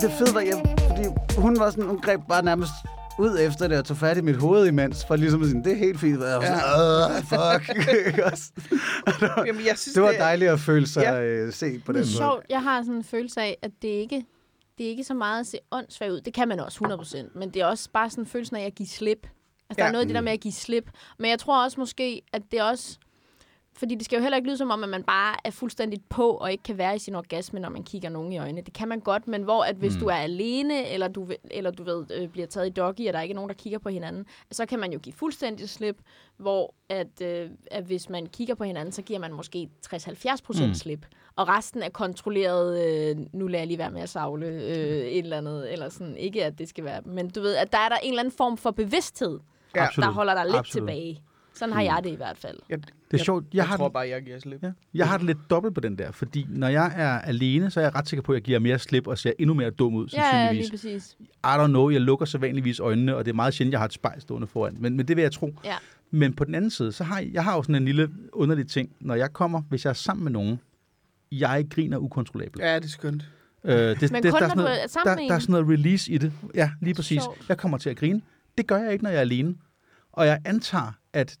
det 0.00 0.10
fede 0.18 0.34
var, 0.34 0.40
jeg, 0.40 0.76
fordi 0.88 1.08
hun 1.40 1.58
var 1.58 1.70
sådan, 1.70 1.84
hun 1.84 2.00
greb 2.00 2.20
bare 2.28 2.44
nærmest 2.44 2.72
ud 3.18 3.38
efter 3.40 3.68
det 3.68 3.78
og 3.78 3.84
tog 3.84 3.96
fat 3.96 4.16
i 4.18 4.20
mit 4.20 4.36
hoved 4.36 4.66
imens, 4.66 5.04
for 5.06 5.16
ligesom 5.16 5.42
at 5.42 5.48
sige, 5.48 5.64
det 5.64 5.72
er 5.72 5.76
helt 5.76 6.00
fint. 6.00 6.22
Og 6.22 6.28
jeg 6.28 6.36
var 6.36 6.44
sådan, 6.44 6.62
"Åh, 6.80 7.16
fuck. 7.22 7.76
Det 8.14 8.22
var- 8.24 9.44
Jamen, 9.46 9.66
jeg 9.66 9.78
synes, 9.78 9.94
det 9.94 10.02
var 10.02 10.08
det 10.10 10.18
dejligt 10.18 10.50
at 10.50 10.60
føle 10.60 10.86
sig 10.86 11.00
Ja. 11.02 11.20
øh, 11.22 11.52
set 11.52 11.84
på 11.84 11.92
Det 11.92 11.98
den 11.98 12.02
er 12.02 12.06
måde. 12.06 12.16
sjovt. 12.16 12.46
Jeg 12.50 12.62
har 12.62 12.82
sådan 12.82 12.94
en 12.94 13.04
følelse 13.04 13.40
af, 13.40 13.56
at 13.62 13.70
det 13.82 13.88
ikke 13.88 14.24
det 14.78 14.86
er 14.86 14.90
ikke 14.90 15.04
så 15.04 15.14
meget 15.14 15.40
at 15.40 15.46
se 15.46 15.58
åndssvagt 15.72 16.12
ud. 16.12 16.20
Det 16.20 16.34
kan 16.34 16.48
man 16.48 16.60
også 16.60 16.84
100%. 16.84 17.38
Men 17.38 17.50
det 17.50 17.62
er 17.62 17.66
også 17.66 17.88
bare 17.92 18.10
sådan 18.10 18.22
en 18.24 18.28
følelse 18.28 18.58
af 18.58 18.66
at 18.66 18.74
give 18.74 18.86
slip. 18.88 19.18
Altså, 19.70 19.76
der 19.76 19.82
Ja. 19.82 19.88
er 19.88 19.92
noget 19.92 20.00
af 20.02 20.06
det 20.06 20.14
der 20.14 20.20
med 20.20 20.32
at 20.32 20.40
give 20.40 20.52
slip. 20.52 20.90
Men 21.18 21.30
jeg 21.30 21.38
tror 21.38 21.64
også 21.64 21.80
måske, 21.80 22.22
at 22.32 22.42
det 22.50 22.58
er 22.60 22.64
også... 22.64 22.98
Fordi 23.78 23.94
det 23.94 24.04
skal 24.04 24.16
jo 24.16 24.22
heller 24.22 24.36
ikke 24.36 24.48
lyde 24.48 24.56
som 24.56 24.70
om, 24.70 24.82
at 24.82 24.88
man 24.88 25.02
bare 25.02 25.36
er 25.44 25.50
fuldstændig 25.50 26.00
på 26.08 26.30
og 26.30 26.52
ikke 26.52 26.62
kan 26.62 26.78
være 26.78 26.96
i 26.96 26.98
sin 26.98 27.14
orgasme, 27.14 27.60
når 27.60 27.68
man 27.68 27.84
kigger 27.84 28.08
nogen 28.08 28.32
i 28.32 28.38
øjnene. 28.38 28.60
Det 28.60 28.74
kan 28.74 28.88
man 28.88 29.00
godt, 29.00 29.28
men 29.28 29.42
hvor 29.42 29.64
at 29.64 29.76
hvis 29.76 29.94
mm. 29.94 30.00
du 30.00 30.06
er 30.06 30.14
alene, 30.14 30.88
eller 30.88 31.08
du, 31.08 31.28
eller 31.50 31.70
du 31.70 31.82
ved, 31.82 32.06
øh, 32.14 32.28
bliver 32.28 32.46
taget 32.46 32.66
i 32.66 32.70
doggy, 32.70 33.06
og 33.06 33.12
der 33.12 33.18
er 33.18 33.22
ikke 33.22 33.34
nogen, 33.34 33.48
der 33.48 33.54
kigger 33.54 33.78
på 33.78 33.88
hinanden, 33.88 34.26
så 34.50 34.66
kan 34.66 34.78
man 34.78 34.92
jo 34.92 34.98
give 34.98 35.12
fuldstændig 35.12 35.68
slip, 35.68 35.96
hvor 36.36 36.74
at, 36.88 37.22
øh, 37.22 37.50
at 37.70 37.84
hvis 37.84 38.08
man 38.08 38.26
kigger 38.26 38.54
på 38.54 38.64
hinanden, 38.64 38.92
så 38.92 39.02
giver 39.02 39.18
man 39.18 39.32
måske 39.32 39.68
60-70 39.86 40.42
procent 40.44 40.68
mm. 40.68 40.74
slip. 40.74 41.06
Og 41.36 41.48
resten 41.48 41.82
er 41.82 41.88
kontrolleret, 41.88 42.86
øh, 42.86 43.16
nu 43.32 43.46
lader 43.46 43.58
jeg 43.60 43.66
lige 43.66 43.78
være 43.78 43.90
med 43.90 44.02
at 44.02 44.08
savle 44.08 44.46
øh, 44.46 45.06
et 45.06 45.18
eller 45.18 45.38
andet, 45.38 45.72
eller 45.72 45.88
sådan, 45.88 46.16
ikke 46.16 46.44
at 46.44 46.58
det 46.58 46.68
skal 46.68 46.84
være, 46.84 47.00
men 47.04 47.30
du 47.30 47.40
ved, 47.40 47.56
at 47.56 47.72
der 47.72 47.78
er 47.78 47.88
der 47.88 47.96
en 47.96 48.08
eller 48.08 48.22
anden 48.22 48.34
form 48.36 48.56
for 48.56 48.70
bevidsthed, 48.70 49.38
Ja. 49.74 49.88
Der 49.96 50.10
holder 50.10 50.34
dig 50.34 50.44
lidt 50.44 50.56
Absolut. 50.56 50.88
tilbage. 50.88 51.22
Sådan 51.58 51.74
har 51.74 51.82
jeg 51.82 52.00
det 52.04 52.10
i 52.10 52.14
hvert 52.14 52.38
fald. 52.38 52.58
Jeg, 52.68 52.78
Det 53.10 53.20
er 53.20 53.24
sjovt. 53.24 53.44
Jeg, 53.44 53.54
jeg, 53.54 53.66
har 53.66 53.76
tror 53.76 53.88
den- 53.88 53.92
bare, 53.92 54.08
jeg 54.08 54.22
giver 54.22 54.38
slip. 54.38 54.62
Ja. 54.62 54.70
Jeg 54.94 55.08
har 55.08 55.16
det 55.16 55.26
lidt 55.26 55.38
dobbelt 55.50 55.74
på 55.74 55.80
den 55.80 55.98
der, 55.98 56.12
fordi 56.12 56.46
når 56.48 56.68
jeg 56.68 56.92
er 56.96 57.18
alene, 57.20 57.70
så 57.70 57.80
er 57.80 57.84
jeg 57.84 57.94
ret 57.94 58.08
sikker 58.08 58.22
på, 58.22 58.32
at 58.32 58.36
jeg 58.36 58.42
giver 58.42 58.58
mere 58.58 58.78
slip 58.78 59.06
og 59.06 59.18
ser 59.18 59.32
endnu 59.38 59.54
mere 59.54 59.70
dum 59.70 59.94
ud, 59.94 60.08
Ja, 60.12 60.36
ja, 60.44 60.52
lige 60.52 60.70
præcis. 60.70 61.16
I 61.22 61.46
don't 61.46 61.66
know, 61.66 61.90
jeg 61.90 62.00
lukker 62.00 62.26
så 62.26 62.38
vanligvis 62.38 62.80
øjnene, 62.80 63.16
og 63.16 63.24
det 63.24 63.30
er 63.30 63.34
meget 63.34 63.54
sjældent, 63.54 63.72
jeg 63.72 63.80
har 63.80 63.84
et 63.86 63.92
spejl 63.92 64.20
stående 64.20 64.46
foran. 64.46 64.76
Men, 64.80 64.96
men 64.96 65.08
det 65.08 65.16
vil 65.16 65.22
jeg 65.22 65.32
tro. 65.32 65.54
Ja. 65.64 65.74
Men 66.10 66.32
på 66.32 66.44
den 66.44 66.54
anden 66.54 66.70
side, 66.70 66.92
så 66.92 67.04
har 67.04 67.18
jeg, 67.18 67.30
jeg 67.32 67.44
har 67.44 67.56
jo 67.56 67.62
sådan 67.62 67.74
en 67.74 67.84
lille 67.84 68.08
underlig 68.32 68.68
ting. 68.68 68.90
Når 69.00 69.14
jeg 69.14 69.32
kommer, 69.32 69.60
hvis 69.68 69.84
jeg 69.84 69.90
er 69.90 69.94
sammen 69.94 70.24
med 70.24 70.32
nogen, 70.32 70.60
jeg 71.32 71.66
griner 71.70 71.98
ukontrollabelt. 71.98 72.62
Ja, 72.64 72.76
det 72.76 72.84
er 72.84 72.88
skønt. 72.88 73.28
Øh, 73.64 73.72
det, 74.00 74.12
Men 74.12 74.22
det, 74.22 74.32
kun 74.32 74.40
der, 74.40 74.40
når 74.40 74.48
sådan 74.48 74.50
du 74.50 74.62
noget, 74.62 74.82
er 74.84 74.86
sammen 74.88 75.08
der, 75.08 75.16
med 75.16 75.24
der 75.28 75.32
er 75.32 75.36
en? 75.36 75.40
sådan 75.40 75.52
noget 75.52 75.68
release 75.78 76.12
i 76.12 76.18
det. 76.18 76.32
Ja, 76.54 76.70
lige 76.80 76.94
præcis. 76.94 77.22
Sjovt. 77.22 77.48
Jeg 77.48 77.58
kommer 77.58 77.78
til 77.78 77.90
at 77.90 77.96
grine. 77.96 78.22
Det 78.58 78.66
gør 78.66 78.76
jeg 78.78 78.92
ikke, 78.92 79.04
når 79.04 79.10
jeg 79.10 79.16
er 79.16 79.20
alene. 79.20 79.54
Og 80.12 80.26
jeg 80.26 80.40
antager, 80.44 80.92
at 81.12 81.36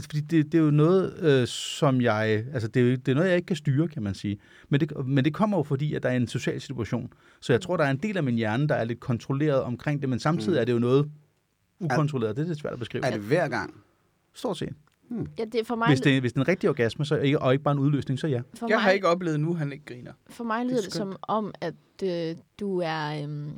fordi 0.00 0.20
det, 0.20 0.52
det 0.52 0.58
er 0.58 0.62
jo 0.62 0.70
noget, 0.70 1.18
øh, 1.22 1.46
som 1.46 2.00
jeg... 2.00 2.44
Altså, 2.52 2.68
det 2.68 2.82
er, 2.82 2.90
jo- 2.90 2.96
det 2.96 3.08
er 3.08 3.14
noget, 3.14 3.28
jeg 3.28 3.36
ikke 3.36 3.46
kan 3.46 3.56
styre, 3.56 3.88
kan 3.88 4.02
man 4.02 4.14
sige. 4.14 4.38
Men 4.68 4.80
det, 4.80 5.06
men 5.06 5.24
det 5.24 5.34
kommer 5.34 5.56
jo 5.58 5.62
fordi, 5.62 5.94
at 5.94 6.02
der 6.02 6.08
er 6.08 6.16
en 6.16 6.28
social 6.28 6.60
situation. 6.60 7.12
Så 7.40 7.52
jeg 7.52 7.60
tror, 7.60 7.76
der 7.76 7.84
er 7.84 7.90
en 7.90 7.96
del 7.96 8.16
af 8.16 8.22
min 8.22 8.34
hjerne, 8.34 8.68
der 8.68 8.74
er 8.74 8.84
lidt 8.84 9.00
kontrolleret 9.00 9.62
omkring 9.62 10.00
det, 10.00 10.08
men 10.08 10.18
samtidig 10.18 10.60
er 10.60 10.64
det 10.64 10.72
jo 10.72 10.78
noget 10.78 11.10
ukontrolleret. 11.80 12.36
Det 12.36 12.42
er 12.42 12.46
lidt 12.46 12.58
svært 12.58 12.72
at 12.72 12.78
beskrive. 12.78 13.04
Er 13.04 13.10
det 13.10 13.20
hver 13.20 13.48
gang? 13.48 13.74
Stort 14.34 14.58
set. 14.58 14.72
Ja, 15.38 15.44
det 15.44 15.54
er 15.54 15.64
for 15.64 15.74
mig, 15.76 15.88
Hvis 15.88 16.00
det, 16.00 16.20
hvis 16.20 16.32
det 16.32 16.38
er 16.38 16.42
en 16.44 16.48
rigtig 16.48 16.68
orgasme, 16.68 17.04
så 17.04 17.16
ikke, 17.16 17.38
og 17.38 17.52
ikke 17.52 17.64
bare 17.64 17.72
en 17.72 17.78
udløsning, 17.78 18.18
så 18.20 18.26
ja. 18.26 18.40
for 18.54 18.68
Jeg 18.68 18.74
mig, 18.76 18.82
har 18.82 18.90
ikke 18.90 19.08
oplevet 19.08 19.40
nu, 19.40 19.52
at 19.52 19.58
han 19.58 19.72
ikke 19.72 19.84
griner. 19.84 20.12
For 20.30 20.44
mig 20.44 20.64
lyder 20.66 20.74
det, 20.76 20.84
skønt. 20.84 20.94
som 20.94 21.16
om, 21.22 21.54
at 21.60 21.74
øh, 22.02 22.36
du 22.60 22.78
er... 22.84 23.22
Øhm, 23.22 23.50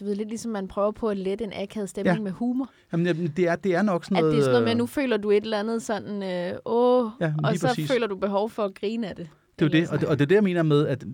du 0.00 0.04
ved, 0.04 0.14
lidt 0.14 0.28
ligesom 0.28 0.52
man 0.52 0.68
prøver 0.68 0.90
på 0.90 1.08
at 1.08 1.16
lette 1.16 1.44
en 1.44 1.52
akavet 1.54 1.88
stemning 1.88 2.16
Ja. 2.16 2.22
med 2.22 2.30
humor. 2.32 2.70
Jamen, 2.92 3.06
det, 3.36 3.48
er, 3.48 3.56
det 3.56 3.74
er 3.74 3.82
nok 3.82 4.04
sådan 4.04 4.16
At 4.16 4.20
noget... 4.20 4.32
det 4.32 4.38
er 4.38 4.42
sådan 4.42 4.52
noget 4.52 4.64
med, 4.64 4.70
øh, 4.70 4.74
at 4.74 4.78
nu 4.78 4.86
føler 4.86 5.16
du 5.16 5.30
et 5.30 5.42
eller 5.44 5.58
andet 5.60 5.82
sådan, 5.82 6.22
øh, 6.22 6.58
åh, 6.66 7.10
Ja, 7.20 7.32
og 7.44 7.56
så 7.56 7.66
præcis. 7.66 7.90
føler 7.92 8.06
du 8.06 8.16
behov 8.16 8.50
for 8.50 8.64
at 8.64 8.74
grine 8.74 9.08
af 9.08 9.16
det. 9.16 9.28
Det 9.58 9.64
er 9.74 9.78
jo 9.78 9.82
det, 9.82 9.90
og 9.90 10.00
det, 10.00 10.08
og 10.08 10.18
det 10.18 10.24
er 10.24 10.26
det, 10.28 10.34
jeg 10.34 10.44
mener 10.44 10.62
med, 10.62 10.86
at 10.86 11.04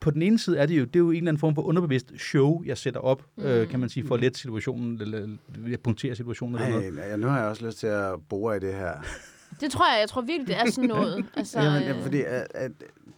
på 0.00 0.10
den 0.10 0.22
ene 0.22 0.38
side 0.38 0.58
er 0.58 0.66
det 0.66 0.78
jo, 0.78 0.84
det 0.84 0.96
er 0.96 1.00
jo 1.00 1.10
en 1.10 1.16
eller 1.16 1.28
anden 1.30 1.40
form 1.40 1.54
for 1.54 1.62
underbevidst 1.62 2.12
show, 2.18 2.62
jeg 2.66 2.78
sætter 2.78 3.00
op, 3.00 3.22
mm. 3.36 3.44
øh, 3.44 3.68
kan 3.68 3.80
man 3.80 3.88
sige, 3.88 4.06
for 4.06 4.14
at 4.14 4.20
lette 4.20 4.38
situationen, 4.40 5.00
eller 5.00 5.28
jeg 5.68 5.80
punkterer 5.80 6.14
situationen 6.14 6.54
eller 6.54 6.70
noget. 6.70 6.98
Ej, 6.98 7.08
ja, 7.10 7.16
nu 7.16 7.26
har 7.26 7.38
jeg 7.40 7.48
også 7.48 7.66
lyst 7.66 7.78
til 7.78 7.86
at 7.86 8.12
bore 8.28 8.56
i 8.56 8.60
det 8.60 8.74
her. 8.74 8.92
Det 9.60 9.70
tror 9.70 9.84
jeg, 9.92 10.00
jeg 10.00 10.08
tror 10.08 10.20
virkelig, 10.20 10.46
det 10.46 10.56
er 10.56 10.70
sådan 10.70 10.88
noget. 10.88 11.24
Altså, 11.36 11.60
Jamen, 11.60 11.82
ja, 11.82 11.96
øh, 11.96 12.02
fordi 12.02 12.20
at, 12.20 12.46
at 12.54 12.70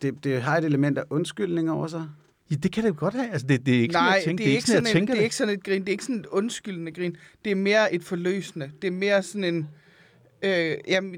det, 0.03 0.25
det 0.25 0.43
har 0.43 0.57
et 0.59 0.65
element 0.65 0.99
af 0.99 1.03
undskyldning 1.11 1.71
over 1.71 1.87
sig. 1.87 2.07
Ja, 2.51 2.57
det 2.57 2.73
kan 2.73 2.83
det 2.85 2.89
jo 2.89 2.95
godt 2.99 3.15
have. 3.15 3.31
Altså, 3.33 3.47
det, 3.47 3.67
det 3.67 3.77
er 3.77 3.81
ikke 3.81 3.93
sådan, 3.93 4.05
Nej, 4.05 4.15
jeg 4.15 4.23
tænker, 4.25 4.45
det 4.45 4.51
er 4.51 4.57
ikke 4.57 4.67
sådan, 4.67 4.83
jeg 4.83 4.91
en, 4.91 4.95
tænker 4.95 5.15
det 5.15 5.21
er 5.21 5.25
ikke 5.25 5.37
sådan 5.37 5.55
et 5.55 5.65
grin. 5.65 5.81
Det 5.81 5.89
er 5.89 5.93
ikke 5.93 6.05
sådan 6.05 6.21
et 6.21 6.27
undskyldende 6.27 6.93
grin. 6.93 7.17
Det 7.45 7.51
er 7.51 7.57
mere 7.57 7.95
et 7.95 8.05
forløsende. 8.05 8.71
Det 8.83 8.89
er 8.89 8.93
mere 8.93 9.23
sådan 9.23 9.45
en... 9.45 9.69
Øh, 10.43 10.77
jamen, 10.89 11.15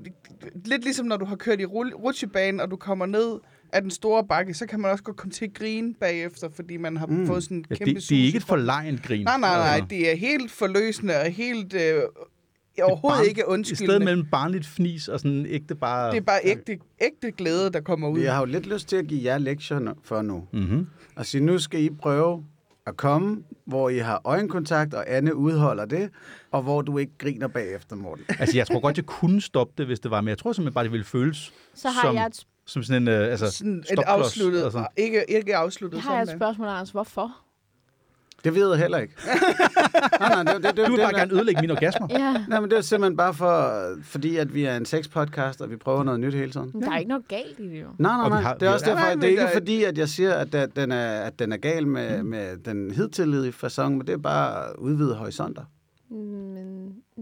lidt 0.64 0.84
ligesom 0.84 1.06
når 1.06 1.16
du 1.16 1.24
har 1.24 1.36
kørt 1.36 1.60
i 1.60 1.64
rutsjebanen, 1.64 2.60
og 2.60 2.70
du 2.70 2.76
kommer 2.76 3.06
ned 3.06 3.38
af 3.72 3.82
den 3.82 3.90
store 3.90 4.24
bakke, 4.24 4.54
så 4.54 4.66
kan 4.66 4.80
man 4.80 4.90
også 4.90 5.04
godt 5.04 5.16
komme 5.16 5.32
til 5.32 5.44
at 5.44 5.54
grine 5.54 5.94
bagefter, 5.94 6.48
fordi 6.54 6.76
man 6.76 6.96
har 6.96 7.06
mm. 7.06 7.26
fået 7.26 7.42
sådan 7.42 7.56
en 7.56 7.64
Ja, 7.70 7.74
kæmpe 7.74 7.94
det, 7.94 8.08
det 8.08 8.20
er 8.20 8.24
ikke 8.24 8.36
et 8.36 8.44
forlegent 8.44 9.02
grin. 9.02 9.24
Nej, 9.24 9.38
nej, 9.38 9.56
nej. 9.56 9.74
Altså, 9.74 9.86
Det 9.90 10.12
er 10.12 10.16
helt 10.16 10.50
forløsende 10.50 11.16
og 11.20 11.26
helt... 11.30 11.74
Øh, 11.74 12.02
overhovedet 12.84 13.18
barn- 13.18 13.28
ikke 13.28 13.40
I 13.40 13.42
stedet 13.42 13.52
undskyldende. 13.52 14.04
mellem 14.04 14.26
barnligt 14.26 14.66
fnis 14.66 15.08
og 15.08 15.20
sådan 15.20 15.46
ægte 15.48 15.74
bare... 15.74 16.10
Det 16.10 16.16
er 16.16 16.20
bare 16.20 16.40
ægte, 16.44 16.78
ægte 17.00 17.30
glæde, 17.30 17.70
der 17.70 17.80
kommer 17.80 18.08
ud. 18.08 18.20
Jeg 18.20 18.32
har 18.32 18.40
jo 18.40 18.46
lidt 18.46 18.66
lyst 18.66 18.88
til 18.88 18.96
at 18.96 19.06
give 19.06 19.24
jer 19.24 19.38
lektier 19.38 19.94
for 20.04 20.22
nu. 20.22 20.44
Mm-hmm. 20.52 20.86
Og 21.16 21.26
sige, 21.26 21.44
nu 21.44 21.58
skal 21.58 21.82
I 21.82 21.90
prøve 21.90 22.44
at 22.86 22.96
komme, 22.96 23.42
hvor 23.66 23.88
I 23.88 23.98
har 23.98 24.20
øjenkontakt, 24.24 24.94
og 24.94 25.04
Anne 25.16 25.34
udholder 25.34 25.84
det, 25.84 26.10
og 26.50 26.62
hvor 26.62 26.82
du 26.82 26.98
ikke 26.98 27.12
griner 27.18 27.48
bagefter, 27.48 27.96
Morten. 27.96 28.24
Altså, 28.38 28.56
jeg 28.56 28.66
tror 28.66 28.80
godt, 28.80 28.96
jeg 28.96 29.06
kunne 29.06 29.40
stoppe 29.42 29.74
det, 29.78 29.86
hvis 29.86 30.00
det 30.00 30.10
var, 30.10 30.20
men 30.20 30.28
jeg 30.28 30.38
tror 30.38 30.52
simpelthen 30.52 30.74
bare, 30.74 30.84
det 30.84 30.92
ville 30.92 31.04
føles 31.04 31.52
så 31.74 31.88
har 31.88 32.02
som, 32.02 32.14
jeg 32.14 32.26
et, 32.26 32.46
som 32.66 32.82
sådan 32.82 33.02
en 33.02 33.08
uh, 33.08 33.14
altså, 33.14 33.50
sådan 33.50 33.84
et 33.92 33.98
afsluttet, 34.06 34.64
altså. 34.64 34.86
ikke, 34.96 35.24
ikke 35.28 35.56
afsluttet 35.56 35.96
jeg 35.96 36.02
har 36.02 36.14
jeg 36.14 36.22
et 36.22 36.28
sådan. 36.28 36.38
spørgsmål, 36.38 36.68
Anders. 36.68 36.90
Hvorfor? 36.90 37.36
Det 38.44 38.54
ved 38.54 38.68
jeg 38.70 38.78
heller 38.78 38.98
ikke. 38.98 39.14
nej, 40.20 40.42
nej, 40.44 40.52
det, 40.54 40.62
det, 40.64 40.76
det, 40.76 40.86
Du 40.86 40.90
vil 40.90 41.00
det, 41.00 41.04
bare 41.10 41.14
gerne 41.20 41.32
ødelægge 41.34 41.60
mine 41.60 41.72
orgasmer. 41.72 42.06
Ja, 42.10 42.44
Nej, 42.48 42.60
men 42.60 42.70
det 42.70 42.78
er 42.78 42.82
simpelthen 42.82 43.16
bare 43.16 43.34
for, 43.34 43.82
fordi 44.04 44.36
at 44.36 44.54
vi 44.54 44.64
er 44.64 44.76
en 44.76 44.84
sexpodcast, 44.84 45.60
og 45.60 45.70
vi 45.70 45.76
prøver 45.76 46.02
noget 46.04 46.20
nyt 46.20 46.34
hele 46.34 46.50
tiden. 46.52 46.70
men 46.74 46.82
der 46.82 46.90
er 46.92 46.98
ikke 46.98 47.08
noget 47.08 47.28
galt 47.28 47.58
i 47.58 47.68
det 47.68 47.80
jo. 47.80 47.86
Nej, 47.98 48.16
nej, 48.16 48.28
nej. 48.28 48.40
har- 48.40 48.54
det 48.54 48.68
er 48.68 48.72
også 48.72 48.86
derfor, 48.86 48.98
Nej, 48.98 49.14
det 49.14 49.24
er 49.24 49.28
ikke 49.28 49.42
der- 49.42 49.52
fordi, 49.52 49.84
at 49.84 49.98
jeg 49.98 50.08
siger, 50.08 50.34
at 50.34 50.52
der- 50.52 50.66
den 50.66 50.92
er, 50.92 51.20
at 51.20 51.38
den 51.38 51.52
er 51.52 51.56
gal 51.56 51.86
med, 51.86 52.22
Mm. 52.22 52.28
med 52.28 52.56
den 52.64 52.90
hidtidige 52.90 53.52
fasong, 53.52 53.96
men 53.96 54.06
det 54.06 54.12
er 54.12 54.16
bare 54.18 54.64
at 54.68 54.76
udvide 54.78 55.14
horisonter. 55.14 55.62
Men 56.10 56.69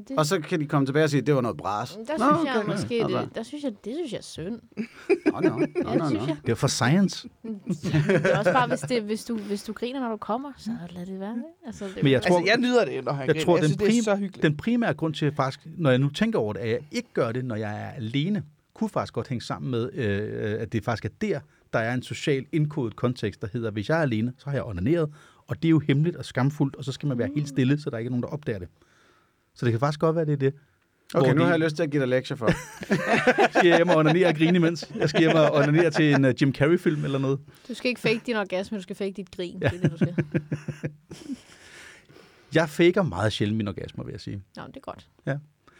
det, 0.09 0.19
Og 0.19 0.27
så 0.27 0.41
kan 0.41 0.61
de 0.61 0.67
komme 0.67 0.87
tilbage 0.87 1.05
og 1.05 1.11
sige, 1.11 1.21
at 1.21 1.27
det 1.27 1.35
var 1.35 1.41
noget 1.41 1.57
bras. 1.57 1.91
der 1.91 2.19
Nå, 2.19 2.37
synes 2.37 2.47
jeg 2.55 2.57
okay. 2.57 2.67
måske, 2.73 2.95
Altså, 3.03 3.21
det, 3.21 3.35
der 3.35 3.43
synes 3.43 3.65
jeg, 3.65 3.73
det 3.85 3.95
synes 3.95 4.13
jeg 4.13 4.19
er 4.19 4.23
synd. 4.23 4.59
Nå, 5.33 5.41
nå, 5.41 5.49
nå, 5.49 5.59
Ja, 5.85 5.91
det 5.93 5.99
nå, 5.99 6.09
nå. 6.09 6.27
jeg. 6.27 6.37
Det 6.47 6.51
er 6.53 6.55
for 6.55 6.67
science. 6.69 7.29
Det 7.45 8.31
er 8.33 8.39
også 8.39 8.53
bare, 8.53 8.69
hvis, 8.69 8.81
det, 8.81 9.03
hvis, 9.03 9.25
du, 9.25 9.37
hvis 9.39 9.63
du 9.63 9.73
griner, 9.73 10.01
når 10.01 10.09
du 10.11 10.17
kommer, 10.17 10.53
så 10.57 10.71
lad 10.91 11.07
det 11.07 11.21
være. 11.21 11.37
Altså, 11.67 11.85
det, 11.85 12.03
Men 12.03 12.13
jeg 12.13 12.23
tror- 12.23 12.37
Altså, 12.39 12.51
jeg 12.53 12.61
nyder 12.61 12.85
det, 12.85 13.05
når 13.05 13.13
han 13.13 13.27
Jeg 13.27 13.35
griner. 13.35 13.45
tror, 13.45 13.57
jeg 13.57 13.63
den, 13.63 13.69
synes, 13.69 13.77
det 13.77 13.85
er 13.87 13.91
prim, 13.91 14.03
så 14.03 14.17
hyggeligt. 14.17 14.43
den 14.43 14.57
primære 14.57 14.95
grund 14.95 15.15
til, 15.15 15.33
faktisk, 15.33 15.67
når 15.77 15.91
jeg 15.91 15.99
nu 15.99 16.09
tænker 16.09 16.39
over 16.39 16.53
det, 16.53 16.61
at 16.61 16.69
jeg 16.69 16.81
ikke 16.93 17.09
gør 17.15 17.33
det, 17.33 17.45
når 17.45 17.57
jeg 17.57 17.83
er 17.83 17.91
alene, 17.91 18.43
kunne 18.75 18.91
faktisk 18.91 19.13
godt 19.13 19.29
hænge 19.29 19.43
sammen 19.43 19.71
med, 19.71 19.91
øh, 19.95 20.61
at 20.61 20.73
det 20.73 20.85
faktisk 20.85 21.05
er 21.05 21.09
der, 21.21 21.41
der 21.73 21.79
er 21.79 21.95
en 21.95 22.03
social 22.03 22.45
indkodet 22.53 22.97
kontekst, 22.97 23.41
der 23.43 23.49
hedder, 23.53 23.71
hvis 23.71 23.89
jeg 23.89 23.99
er 23.99 24.03
alene, 24.03 24.33
så 24.39 24.45
har 24.45 24.53
jeg 24.53 24.65
onaneret, 24.65 25.11
og 25.47 25.57
det 25.63 25.69
er 25.69 25.71
jo 25.71 25.79
hemmeligt 25.79 26.17
og 26.17 26.25
skamfuldt, 26.25 26.77
og 26.77 26.85
så 26.85 26.93
skal 26.93 27.07
man 27.09 27.19
være 27.19 27.29
helt 27.35 27.49
stille, 27.49 27.81
så 27.81 27.91
der 27.91 27.99
ikke 27.99 28.09
er 28.09 28.11
nogen, 28.11 28.23
der 28.23 28.29
opdager 28.29 28.59
det. 28.59 28.69
Så 29.59 29.65
det 29.67 29.73
kan 29.73 29.81
faktisk 29.81 30.01
godt 30.01 30.17
være, 30.17 30.25
det 30.25 30.33
er 30.33 30.37
det. 30.37 30.55
Okay, 31.15 31.33
nu 31.33 31.39
de- 31.39 31.45
har 31.45 31.51
jeg 31.51 31.61
lyst 31.61 31.77
til 31.77 31.83
at 31.83 31.91
give 31.91 32.01
dig 32.01 32.09
lektier 32.09 32.37
for. 32.37 32.47
Jeg 33.43 33.49
skal 33.51 33.77
hjem 33.77 33.89
og 33.89 33.97
onanere 33.97 34.29
og 34.29 34.35
grine 34.35 34.57
imens. 34.57 34.91
Jeg 34.97 35.09
skal 35.09 35.21
hjem 35.21 35.37
og 35.37 35.55
onanere 35.55 35.91
til 35.91 36.15
en 36.15 36.25
uh, 36.25 36.43
Jim 36.43 36.55
Carrey-film 36.55 37.05
eller 37.05 37.19
noget. 37.19 37.39
Du 37.69 37.75
skal 37.75 37.89
ikke 37.89 38.01
fake 38.01 38.21
din 38.27 38.37
orgasme, 38.37 38.79
du 38.79 38.83
skal 38.83 38.97
fake 38.97 39.13
dit 39.17 39.31
grin. 39.37 39.59
Ja. 39.63 39.69
Det 39.69 39.85
er 39.85 39.89
det, 39.89 39.91
du 39.91 39.97
skal. 39.97 40.15
Jeg 42.55 42.69
faker 42.69 43.03
meget 43.03 43.33
sjældent 43.33 43.57
min 43.57 43.69
orgasmer, 43.69 44.05
vil 44.05 44.13
jeg 44.13 44.21
sige. 44.21 44.43
Nå, 44.57 44.63
det 44.67 44.77
er 44.77 44.81
godt. 44.81 45.09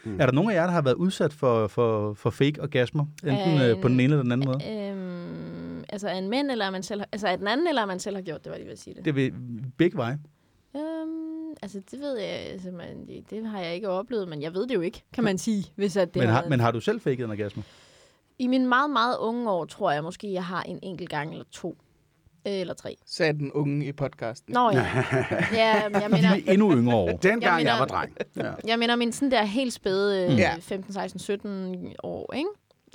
Mm. 0.05 0.19
Er 0.19 0.25
der 0.25 0.33
nogen 0.33 0.51
af 0.51 0.55
jer, 0.55 0.63
der 0.65 0.71
har 0.71 0.81
været 0.81 0.95
udsat 0.95 1.33
for, 1.33 1.67
for, 1.67 2.13
for 2.13 2.29
fake 2.29 2.61
orgasmer? 2.61 3.05
Enten 3.23 3.61
øh, 3.61 3.69
Øh, 3.69 3.81
på 3.81 3.87
den 3.87 3.99
ene 3.99 4.03
eller 4.03 4.23
den 4.23 4.31
anden 4.31 4.47
måde? 4.47 4.89
Øhm, 4.89 5.83
altså 5.89 6.07
er 6.07 6.13
en 6.17 6.29
mand, 6.29 6.51
eller 6.51 6.65
er 6.65 6.71
man 6.71 6.83
selv 6.83 7.01
altså 7.11 7.27
er 7.27 7.35
den 7.35 7.47
anden, 7.47 7.67
eller 7.67 7.81
er 7.81 7.85
man 7.85 7.99
selv 7.99 8.15
har 8.15 8.23
gjort 8.23 8.43
det, 8.43 8.49
var 8.49 8.55
jeg 8.55 8.59
lige 8.59 8.65
ved 8.67 8.73
at 8.73 8.79
sige 8.79 8.93
det. 8.93 9.05
Det 9.05 9.15
vil 9.15 9.33
begge 9.77 9.97
veje. 9.97 10.19
Altså 11.61 11.81
det 11.91 11.99
ved 11.99 12.17
jeg, 12.17 12.29
altså, 12.29 12.71
man, 12.71 13.07
det, 13.07 13.29
det 13.29 13.45
har 13.45 13.59
jeg 13.59 13.75
ikke 13.75 13.89
oplevet, 13.89 14.27
men 14.27 14.41
jeg 14.41 14.53
ved 14.53 14.67
det 14.67 14.75
jo 14.75 14.81
ikke, 14.81 15.03
kan 15.13 15.23
man 15.23 15.37
sige. 15.37 15.65
Hvis 15.75 15.97
at 15.97 16.13
det 16.13 16.19
Men 16.19 16.29
har 16.29 16.45
men 16.49 16.59
har 16.59 16.71
du 16.71 16.79
selv 16.79 17.01
faked 17.01 17.25
en 17.25 17.31
orgasme? 17.31 17.63
I 18.39 18.47
mine 18.47 18.67
meget, 18.67 18.89
meget 18.89 19.17
unge 19.17 19.51
år, 19.51 19.65
tror 19.65 19.91
jeg 19.91 20.03
måske, 20.03 20.33
jeg 20.33 20.45
har 20.45 20.63
en 20.63 20.79
enkelt 20.83 21.09
gang 21.09 21.31
eller 21.31 21.45
to. 21.51 21.77
Øh, 22.47 22.53
Eller 22.53 22.73
tre. 22.73 22.95
Sagde 23.05 23.33
den 23.33 23.51
unge 23.51 23.85
i 23.85 23.91
podcasten. 23.91 24.53
Nå 24.53 24.71
ja. 24.71 24.85
ja 25.53 25.89
men 25.89 26.01
jeg 26.01 26.09
mener, 26.11 26.29
endnu 26.47 26.71
yngre 26.75 26.95
år. 26.95 27.07
Dengang 27.17 27.43
jeg, 27.43 27.55
mener- 27.57 27.71
jeg 27.71 27.79
var 27.79 27.85
dreng. 27.85 28.17
Ja. 28.37 28.51
jeg 28.67 28.79
mener 28.79 28.95
min 28.95 29.11
sådan 29.11 29.31
der 29.31 29.43
helt 29.43 29.73
spæde 29.73 30.35
Ja. 30.35 30.55
15, 30.59 30.93
16, 30.93 31.19
17 31.19 31.93
år, 32.03 32.33
ikke? 32.33 32.49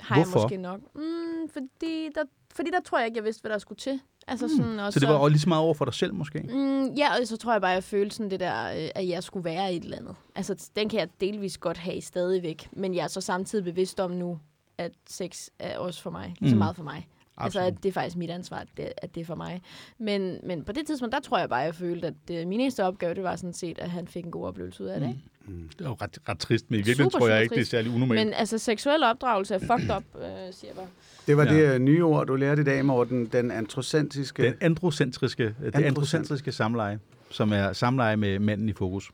Har 0.07 0.15
Hvorfor? 0.15 0.39
jeg 0.39 0.43
måske 0.43 0.57
nok. 0.57 0.79
Mm, 0.95 1.49
fordi, 1.53 2.09
der, 2.15 2.21
fordi 2.55 2.69
der 2.71 2.79
tror 2.85 2.97
jeg 2.97 3.07
ikke, 3.07 3.17
jeg 3.17 3.23
vidste, 3.23 3.41
hvad 3.41 3.51
der 3.51 3.57
skulle 3.57 3.79
til. 3.79 3.99
Altså 4.27 4.47
sådan, 4.57 4.79
og 4.79 4.93
Så 4.93 4.99
det 4.99 5.07
var 5.09 5.15
også 5.15 5.29
lige 5.29 5.39
så 5.39 5.49
meget 5.49 5.63
over 5.63 5.73
for 5.73 5.85
dig 5.85 5.93
selv, 5.93 6.13
måske? 6.13 6.39
Mm, 6.39 6.85
ja, 6.93 7.09
og 7.21 7.27
så 7.27 7.37
tror 7.37 7.51
jeg 7.51 7.61
bare, 7.61 7.71
jeg 7.71 7.83
følte 7.83 8.15
sådan 8.15 8.31
det 8.31 8.39
der, 8.39 8.65
øh, 8.83 8.89
at 8.95 9.07
jeg 9.07 9.23
skulle 9.23 9.45
være 9.45 9.73
et 9.73 9.83
eller 9.83 9.97
andet. 9.97 10.15
Altså, 10.35 10.69
den 10.75 10.89
kan 10.89 10.99
jeg 10.99 11.09
delvis 11.21 11.57
godt 11.57 11.77
have 11.77 12.01
stadigvæk. 12.01 12.69
Men 12.71 12.95
jeg 12.95 13.03
er 13.03 13.07
så 13.07 13.21
samtidig 13.21 13.63
bevidst 13.65 13.99
om 13.99 14.11
nu, 14.11 14.39
at 14.77 14.91
sex 15.09 15.47
er 15.59 15.77
også 15.77 16.01
for 16.01 16.09
mig. 16.09 16.35
Lige 16.39 16.49
så 16.49 16.55
Mm. 16.55 16.59
meget 16.59 16.75
for 16.75 16.83
mig. 16.83 17.07
Altså, 17.37 17.59
Absolut. 17.59 17.77
at 17.77 17.83
det 17.83 17.89
er 17.89 17.93
faktisk 17.93 18.15
mit 18.17 18.29
ansvar, 18.29 18.57
at 18.57 18.67
det, 18.77 18.89
at 18.97 19.15
det 19.15 19.21
er 19.21 19.25
for 19.25 19.35
mig. 19.35 19.61
Men, 19.97 20.37
men 20.43 20.63
på 20.63 20.71
det 20.71 20.87
tidspunkt, 20.87 21.13
der 21.13 21.19
tror 21.19 21.37
jeg 21.37 21.49
bare, 21.49 21.59
jeg 21.59 21.75
følte, 21.75 22.07
at 22.07 22.13
øh, 22.31 22.47
min 22.47 22.59
eneste 22.59 22.83
opgave, 22.85 23.13
det 23.13 23.23
var 23.23 23.35
sådan 23.35 23.53
set, 23.53 23.79
at 23.79 23.89
han 23.89 24.07
fik 24.07 24.25
en 24.25 24.31
god 24.31 24.45
oplevelse 24.47 24.83
ud 24.83 24.87
af 24.87 24.99
det. 24.99 25.09
Mm. 25.09 25.21
Det 25.47 25.81
er 25.85 25.89
jo 25.89 25.93
ret, 26.01 26.17
ret 26.29 26.39
trist, 26.39 26.65
men 26.71 26.75
i 26.75 26.77
virkeligheden 26.77 27.11
Super, 27.11 27.19
tror 27.19 27.29
jeg 27.33 27.43
ikke, 27.43 27.55
det 27.55 27.61
er 27.61 27.65
særlig 27.65 27.91
unormalt. 27.95 28.25
Men 28.25 28.33
altså, 28.33 28.57
seksuel 28.57 29.03
opdragelse 29.03 29.55
er 29.55 29.59
fucked 29.59 29.95
up, 29.95 30.03
øh, 30.15 30.21
siger 30.51 30.69
jeg 30.69 30.75
bare. 30.75 30.87
Det 31.27 31.37
var 31.37 31.45
Ja. 31.45 31.53
det 31.69 31.73
øh, 31.73 31.79
nye 31.79 32.03
ord, 32.03 32.27
du 32.27 32.35
lærte 32.35 32.61
i 32.61 32.65
dag, 32.65 32.85
Morten. 32.85 33.25
Den 33.25 33.51
antrocentriske... 33.51 34.43
Den 34.43 34.53
androcentriske, 34.61 35.43
det 35.43 35.53
Androcent- 35.75 35.85
androcentriske 35.85 36.51
samleje, 36.51 36.99
som 37.29 37.51
er 37.53 37.73
samleje 37.73 38.17
med 38.17 38.39
manden 38.39 38.69
i 38.69 38.73
fokus. 38.73 39.11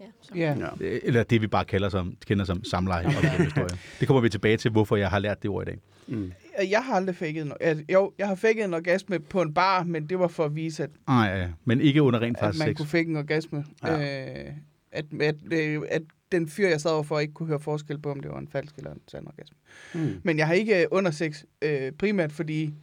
Ja, 0.00 0.04
så. 0.22 0.30
Ja. 0.34 0.54
Ja. 0.58 0.66
Det- 0.78 1.00
Eller 1.04 1.22
det, 1.22 1.40
vi 1.42 1.46
bare 1.46 1.64
kalder 1.64 1.88
som, 1.88 2.16
kender 2.26 2.44
som 2.44 2.64
samleje. 2.64 3.08
historie. 3.44 3.68
Det 4.00 4.06
kommer 4.08 4.20
vi 4.20 4.28
tilbage 4.28 4.56
til, 4.56 4.70
hvorfor 4.70 4.96
jeg 4.96 5.10
har 5.10 5.18
lært 5.18 5.42
det 5.42 5.50
ord 5.50 5.62
i 5.62 5.70
dag. 5.70 5.78
Mm. 6.06 6.32
Jeg 6.70 6.80
har 6.84 6.94
aldrig 6.94 7.16
faked 7.16 7.42
en, 7.42 7.52
altså, 7.60 7.84
Jo, 7.92 8.12
jeg 8.18 8.28
har 8.28 8.34
faked 8.34 8.64
en 8.64 8.74
orgasme 8.74 9.18
på 9.18 9.42
en 9.42 9.54
bar, 9.54 9.82
men 9.84 10.06
det 10.06 10.18
var 10.18 10.28
for 10.28 10.44
at 10.44 10.54
vise, 10.56 10.82
at, 10.82 10.90
Nej, 11.08 11.26
ja, 11.26 11.48
men 11.64 11.80
ikke 11.80 12.02
under 12.02 12.20
rent 12.20 12.36
at 12.36 12.40
faktisk 12.44 12.58
man 12.64 12.68
sex. 12.68 12.76
kunne 12.76 12.86
fake 12.86 13.08
en 13.10 13.16
orgasme. 13.16 13.64
Ja. 13.84 14.46
Øh, 14.46 14.52
at, 14.94 15.04
at, 15.20 15.34
øh, 15.52 15.82
at 15.90 16.02
den 16.32 16.48
fyr, 16.48 16.68
jeg 16.68 16.80
sad 16.80 16.90
overfor, 16.90 17.20
ikke 17.20 17.34
kunne 17.34 17.46
høre 17.46 17.60
forskel 17.60 17.98
på, 17.98 18.10
om 18.10 18.20
det 18.20 18.30
var 18.30 18.38
en 18.38 18.48
falsk 18.48 18.74
eller 18.76 18.92
en 18.92 19.00
sand 19.08 19.26
orgasme. 19.26 19.56
Mm. 19.94 20.20
Men 20.22 20.38
jeg 20.38 20.46
har 20.46 20.54
ikke 20.54 20.80
øh, 20.82 20.86
under 20.90 21.10
sex, 21.10 21.42
øh, 21.62 21.92
primært 21.92 22.32
fordi 22.32 22.74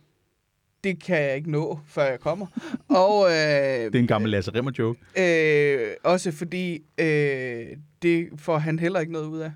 det 0.83 1.03
kan 1.03 1.21
jeg 1.23 1.35
ikke 1.35 1.51
nå, 1.51 1.79
før 1.85 2.03
jeg 2.03 2.19
kommer. 2.19 2.45
Og 3.03 3.25
øh, 3.29 3.35
Det 3.35 3.95
er 3.95 3.99
en 3.99 4.07
gammel 4.07 4.31
Lasse 4.31 4.51
Rimmer 4.53 4.71
joke. 4.79 4.99
øh, 5.17 5.91
også 6.03 6.31
fordi 6.31 6.83
øh, 6.97 7.65
det 8.01 8.29
får 8.37 8.57
han 8.57 8.79
heller 8.79 8.99
ikke 8.99 9.11
noget 9.13 9.27
ud 9.27 9.39
af. 9.39 9.51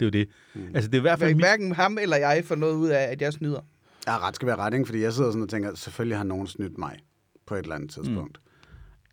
Det 0.00 0.06
er 0.14 0.18
jo 0.20 0.24
det. 0.24 0.28
Altså, 0.74 0.90
det 0.90 0.96
er 0.96 1.00
i 1.00 1.02
hvert 1.02 1.18
fald 1.18 1.34
mit... 1.34 1.44
Hverken 1.44 1.72
ham 1.72 1.98
eller 2.00 2.16
jeg 2.16 2.42
får 2.44 2.54
noget 2.54 2.74
ud 2.74 2.88
af, 2.88 3.02
at 3.02 3.22
jeg 3.22 3.32
snyder. 3.32 3.60
Ja, 4.06 4.18
ret 4.28 4.34
skal 4.34 4.46
være 4.46 4.56
ret, 4.56 4.74
ikke? 4.74 4.86
Fordi 4.86 5.00
jeg 5.02 5.12
sidder 5.12 5.30
sådan 5.30 5.42
og 5.42 5.48
tænker, 5.48 5.74
selvfølgelig 5.74 6.16
har 6.16 6.24
nogen 6.24 6.46
snydt 6.46 6.78
mig 6.78 6.98
på 7.46 7.54
et 7.54 7.62
eller 7.62 7.74
andet 7.74 7.90
tidspunkt. 7.90 8.38
Mm. 8.43 8.43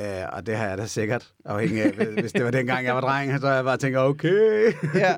Uh, 0.02 0.36
og 0.38 0.46
det 0.46 0.56
har 0.58 0.68
jeg 0.68 0.78
da 0.78 0.86
sikkert, 0.86 1.28
afhængig 1.46 1.84
af, 1.84 2.06
hvis 2.06 2.32
det 2.32 2.46
var 2.46 2.52
dengang, 2.52 2.86
jeg 2.86 2.96
var 2.96 3.02
dreng, 3.02 3.40
så 3.42 3.48
jeg 3.48 3.64
bare 3.64 3.78
tænker, 3.78 4.00
okay. 4.00 4.74
Ja. 4.96 5.16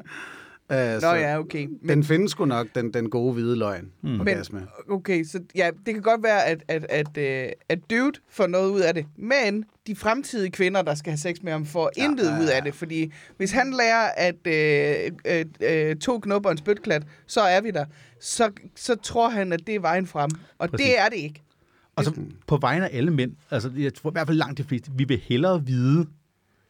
uh, 0.96 1.02
Nå 1.04 1.08
ja, 1.14 1.40
okay. 1.40 1.68
Men... 1.82 1.90
Den 1.90 2.04
findes 2.04 2.32
sgu 2.32 2.46
nok, 2.46 2.68
den, 2.76 2.94
den 2.94 3.10
gode 3.10 3.34
hvide 3.34 3.56
løgn. 3.60 3.92
Mm. 4.02 4.10
Men, 4.10 4.20
Orgasme. 4.22 4.68
okay, 4.90 5.24
så 5.24 5.40
ja, 5.56 5.70
det 5.86 5.94
kan 5.94 6.04
godt 6.04 6.24
være, 6.24 6.46
at, 6.46 6.64
at, 6.68 6.86
at, 6.90 7.18
at, 7.18 7.54
at 7.70 7.80
dude 7.90 8.20
får 8.30 8.48
noget 8.48 8.70
ud 8.72 8.82
af 8.82 8.94
det. 8.94 9.06
Men 9.18 9.66
de 9.88 9.96
fremtidige 9.96 10.52
kvinder, 10.52 10.82
der 10.82 10.96
skal 10.96 11.12
have 11.12 11.18
sex 11.18 11.36
med 11.44 11.52
ham, 11.52 11.66
får 11.66 11.92
Ja, 11.98 12.04
intet 12.06 12.26
ja, 12.32 12.40
ud 12.42 12.48
ja. 12.48 12.56
af 12.56 12.62
det. 12.62 12.76
Fordi 12.76 13.14
hvis 13.38 13.52
han 13.52 13.74
lærer, 13.74 14.10
at 14.18 14.48
øh, 14.48 15.12
øh, 15.26 15.46
øh, 15.62 15.96
to 15.96 16.20
knopper 16.20 16.50
og 16.50 16.52
en 16.52 16.58
spytklat, 16.58 17.04
så 17.28 17.42
er 17.42 17.62
vi 17.62 17.72
der. 17.72 17.86
Så, 18.20 18.52
så 18.76 18.96
tror 18.96 19.30
han, 19.30 19.54
at 19.54 19.60
det 19.68 19.76
er 19.76 19.80
vejen 19.80 20.08
frem. 20.08 20.30
Og 20.58 20.70
Præcis. 20.70 20.86
det 20.86 21.00
er 21.00 21.10
det 21.10 21.18
ikke. 21.18 21.43
Og 21.96 22.04
så 22.04 22.14
på 22.48 22.58
vegne 22.58 22.90
af 22.90 22.98
alle 22.98 23.12
mænd, 23.12 23.36
altså 23.52 23.72
jeg 23.78 23.94
tror 23.94 24.10
i 24.10 24.12
hvert 24.12 24.28
fald 24.28 24.38
langt 24.38 24.58
de 24.58 24.64
fleste, 24.64 24.92
vi 24.96 25.04
vil 25.04 25.18
hellere 25.20 25.66
vide, 25.66 26.08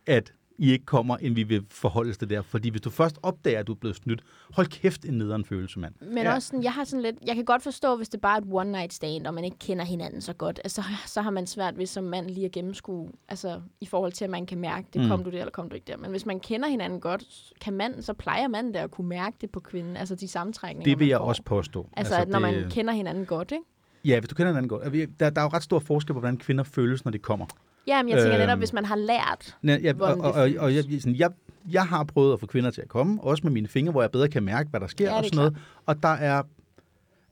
at 0.06 0.34
I 0.58 0.72
ikke 0.72 0.86
kommer, 0.86 1.18
end 1.18 1.36
vi 1.36 1.44
vil 1.44 1.66
forholde 1.70 2.10
os 2.10 2.18
til 2.18 2.30
det 2.30 2.36
der. 2.36 2.42
Fordi 2.42 2.70
hvis 2.70 2.82
du 2.82 2.90
først 2.90 3.20
opdager, 3.24 3.60
at 3.60 3.68
du 3.68 3.72
er 3.72 3.76
blevet 3.76 3.96
snydt, 3.96 4.24
hold 4.54 4.68
kæft 4.68 5.06
en 5.06 5.14
nederen 5.14 5.46
følelse, 5.46 5.80
mand. 5.80 5.94
Men 6.02 6.18
Ja. 6.18 6.34
også 6.34 6.48
sådan, 6.48 6.64
jeg 6.64 6.74
har 6.74 6.84
sådan 6.84 7.02
lidt, 7.04 7.16
jeg 7.28 7.36
kan 7.36 7.46
godt 7.46 7.64
forstå, 7.64 7.96
hvis 7.98 8.10
det 8.10 8.22
bare 8.22 8.38
er 8.38 8.42
et 8.42 8.48
one 8.52 8.72
night 8.72 8.94
stand, 8.94 9.28
og 9.28 9.34
man 9.34 9.44
ikke 9.44 9.60
kender 9.60 9.86
hinanden 9.86 10.22
så 10.22 10.34
godt, 10.34 10.60
altså, 10.64 10.84
så 11.06 11.22
har 11.22 11.30
man 11.30 11.48
svært 11.48 11.78
ved 11.78 11.86
som 11.86 12.04
mand 12.04 12.30
lige 12.30 12.46
at 12.46 12.52
gennemskue, 12.52 13.10
altså 13.30 13.62
i 13.82 13.86
forhold 13.86 14.12
til, 14.12 14.24
at 14.24 14.30
man 14.32 14.46
kan 14.46 14.58
mærke 14.58 14.88
det, 14.94 15.02
Mm. 15.02 15.08
kom 15.08 15.24
du 15.24 15.30
der, 15.32 15.40
eller 15.40 15.52
kom 15.52 15.70
du 15.70 15.76
ikke 15.76 15.88
der. 15.88 15.98
Men 15.98 16.12
hvis 16.12 16.26
man 16.26 16.40
kender 16.40 16.68
hinanden 16.70 17.00
godt, 17.00 17.24
kan 17.62 17.74
manden, 17.74 18.02
så 18.02 18.14
plejer 18.14 18.48
manden 18.48 18.74
der 18.74 18.84
at 18.84 18.92
kunne 18.92 19.10
mærke 19.10 19.38
det 19.42 19.50
på 19.50 19.60
kvinden, 19.60 19.98
altså 19.98 20.16
de 20.16 20.28
sammentrækninger, 20.28 20.84
Det 20.92 21.00
vil 21.00 21.08
jeg 21.08 21.18
får. 21.20 21.26
også 21.26 21.44
påstå. 21.44 21.90
Altså, 21.98 22.16
altså 22.16 22.22
at 22.36 22.42
når 22.42 22.50
det, 22.50 22.62
man 22.62 22.70
kender 22.72 22.94
hinanden 22.94 23.26
godt, 23.26 23.52
ikke? 23.52 23.64
Ja, 24.06 24.20
hvis 24.20 24.30
du 24.30 24.36
kender 24.36 24.52
hinanden 24.52 24.70
godt. 24.70 24.94
Der, 25.20 25.30
der 25.30 25.42
er 25.42 25.46
jo 25.46 25.50
ret 25.54 25.64
stor 25.64 25.80
forskel 25.80 26.14
på, 26.14 26.20
hvordan 26.20 26.38
kvinder 26.38 26.64
føles, 26.64 27.06
når 27.06 27.12
de 27.12 27.18
kommer. 27.20 27.46
Ja, 27.88 28.04
men 28.04 28.10
jeg 28.10 28.18
tænker 28.20 28.34
Øhm. 28.38 28.42
netop, 28.42 28.58
hvis 28.58 28.74
man 28.74 28.86
har 28.86 28.96
lært, 28.96 29.58
Ja, 29.64 29.78
jeg, 29.82 29.92
og, 30.02 30.16
Hvordan 30.16 30.22
og, 30.22 30.32
og, 30.34 30.50
og 30.58 30.76
jeg, 30.76 30.84
sådan, 30.84 31.16
jeg, 31.16 31.30
jeg 31.72 31.86
har 31.86 32.04
prøvet 32.04 32.34
at 32.34 32.40
få 32.40 32.46
kvinder 32.46 32.72
til 32.72 32.82
at 32.82 32.88
komme, 32.88 33.22
også 33.24 33.42
med 33.44 33.52
mine 33.52 33.68
fingre, 33.68 33.92
hvor 33.92 34.02
jeg 34.02 34.12
bedre 34.12 34.28
kan 34.30 34.44
mærke, 34.44 34.70
hvad 34.70 34.80
der 34.80 34.88
sker 34.88 35.06
Ja, 35.10 35.18
og 35.18 35.26
sådan 35.26 35.38
noget. 35.38 35.58
Og 35.86 36.04
der 36.04 36.10
er, 36.10 36.44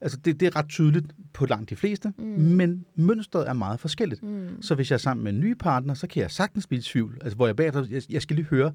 altså 0.01 0.17
det, 0.25 0.39
det 0.39 0.45
er 0.45 0.55
ret 0.55 0.69
tydeligt 0.69 1.05
på 1.33 1.45
langt 1.45 1.69
de 1.69 1.75
fleste, 1.75 2.13
mm. 2.17 2.23
men 2.25 2.85
mønstret 2.95 3.49
er 3.49 3.53
meget 3.53 3.79
forskelligt. 3.79 4.23
mm, 4.23 4.61
Så 4.61 4.75
hvis 4.75 4.91
jeg 4.91 4.95
er 4.95 4.99
sammen 4.99 5.23
med 5.23 5.33
en 5.33 5.39
ny 5.39 5.53
partner, 5.59 5.93
så 5.93 6.07
kan 6.07 6.21
jeg 6.21 6.31
sagtens 6.31 6.67
blive 6.67 6.79
i 6.79 6.83
tvivl. 6.83 7.17
Altså, 7.21 7.35
hvor 7.35 7.45
jeg 7.45 7.55
bagefter, 7.55 7.85
jeg, 7.91 8.01
jeg 8.09 8.21
skal 8.21 8.35
lige 8.35 8.45
høre, 8.45 8.71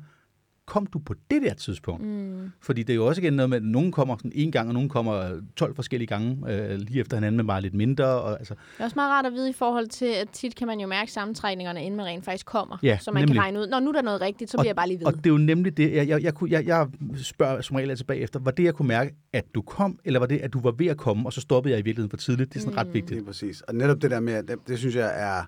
kom 0.66 0.86
du 0.86 0.98
på 0.98 1.14
det 1.30 1.42
der 1.42 1.54
tidspunkt? 1.54 2.04
mm, 2.06 2.50
Fordi 2.60 2.82
det 2.82 2.90
er 2.92 2.94
jo 2.94 3.06
også 3.06 3.20
igen 3.20 3.32
noget 3.32 3.50
med, 3.50 3.56
at 3.56 3.62
nogen 3.64 3.92
kommer 3.92 4.16
sådan 4.16 4.32
en 4.34 4.52
gang, 4.52 4.68
og 4.68 4.74
nogen 4.74 4.88
kommer 4.88 5.40
12 5.56 5.74
forskellige 5.74 6.06
gange, 6.08 6.38
øh, 6.52 6.78
lige 6.78 7.00
efter 7.00 7.16
hinanden, 7.16 7.36
men 7.36 7.46
bare 7.46 7.60
lidt 7.60 7.74
mindre. 7.74 8.04
Og, 8.06 8.38
altså, 8.38 8.54
Det 8.54 8.80
er 8.80 8.84
også 8.84 8.94
meget 8.96 9.10
rart 9.10 9.26
at 9.26 9.32
vide 9.32 9.50
i 9.50 9.52
forhold 9.52 9.86
til, 9.88 10.06
at 10.06 10.28
tit 10.32 10.54
kan 10.56 10.66
man 10.66 10.80
jo 10.80 10.86
mærke 10.86 11.12
sammentrækningerne, 11.12 11.84
inden 11.84 11.96
man 11.96 12.06
rent 12.06 12.24
faktisk 12.24 12.46
kommer. 12.46 12.78
Ja, 12.82 12.98
så 13.00 13.12
man 13.12 13.22
nemlig. 13.22 13.34
kan 13.34 13.42
regne 13.42 13.60
ud, 13.60 13.66
når 13.66 13.80
nu 13.80 13.88
er 13.88 13.92
der 13.92 14.02
noget 14.02 14.20
rigtigt, 14.20 14.50
så 14.50 14.56
bliver 14.56 14.68
jeg 14.68 14.76
bare 14.76 14.88
lige 14.88 14.98
ved. 14.98 15.06
Og 15.06 15.14
det 15.16 15.26
er 15.26 15.30
jo 15.30 15.38
nemlig 15.38 15.76
det, 15.76 15.92
jeg, 15.94 16.08
jeg, 16.08 16.22
jeg, 16.22 16.34
kunne- 16.34 16.50
jeg, 16.50 16.66
jeg 16.66 16.86
spørger 17.16 17.60
som 17.60 17.76
regel 17.76 17.96
tilbage 17.96 18.20
efter, 18.20 18.40
var 18.40 18.50
det, 18.50 18.64
jeg 18.64 18.74
kunne 18.74 18.88
mærke, 18.88 19.14
at 19.32 19.44
du 19.54 19.62
kom, 19.62 19.98
eller 20.04 20.20
var 20.20 20.26
det, 20.26 20.38
at 20.38 20.52
du 20.52 20.60
var 20.60 20.70
ved 20.78 20.86
at 20.86 20.96
komme, 20.96 21.28
og 21.28 21.32
så 21.32 21.40
stoppede 21.40 21.72
jeg 21.72 21.78
i 21.80 21.82
virkeligheden 21.82 22.10
for 22.10 22.16
tidligt? 22.16 22.52
Det 22.52 22.56
er 22.56 22.60
sådan 22.60 22.72
mm. 22.72 22.78
ret 22.78 22.94
vigtigt. 22.94 23.10
Det 23.16 23.22
er 23.22 23.26
præcis. 23.26 23.60
Og 23.60 23.74
netop 23.74 24.02
det 24.02 24.10
der 24.10 24.20
med, 24.20 24.42
det, 24.42 24.56
det 24.68 24.78
synes 24.78 24.96
jeg 24.96 25.12
er 25.16 25.42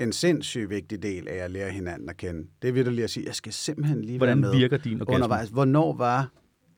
en 0.00 0.12
sindssygt 0.12 0.70
vigtig 0.70 1.02
del 1.02 1.28
af 1.28 1.36
at 1.44 1.50
lære 1.50 1.70
hinanden 1.70 2.08
at 2.08 2.16
kende. 2.16 2.46
Det 2.62 2.68
er 2.68 2.72
virkelig 2.72 3.04
at 3.04 3.10
sige, 3.10 3.26
jeg 3.26 3.34
skal 3.34 3.52
simpelthen 3.52 4.02
lige 4.04 4.18
Hvordan 4.18 4.42
være 4.42 4.50
med 4.52 4.58
virker 4.58 4.76
din 4.76 5.00
orgasme? 5.00 5.14
undervejs. 5.14 5.48
Hvornår 5.48 5.96
var 5.96 6.28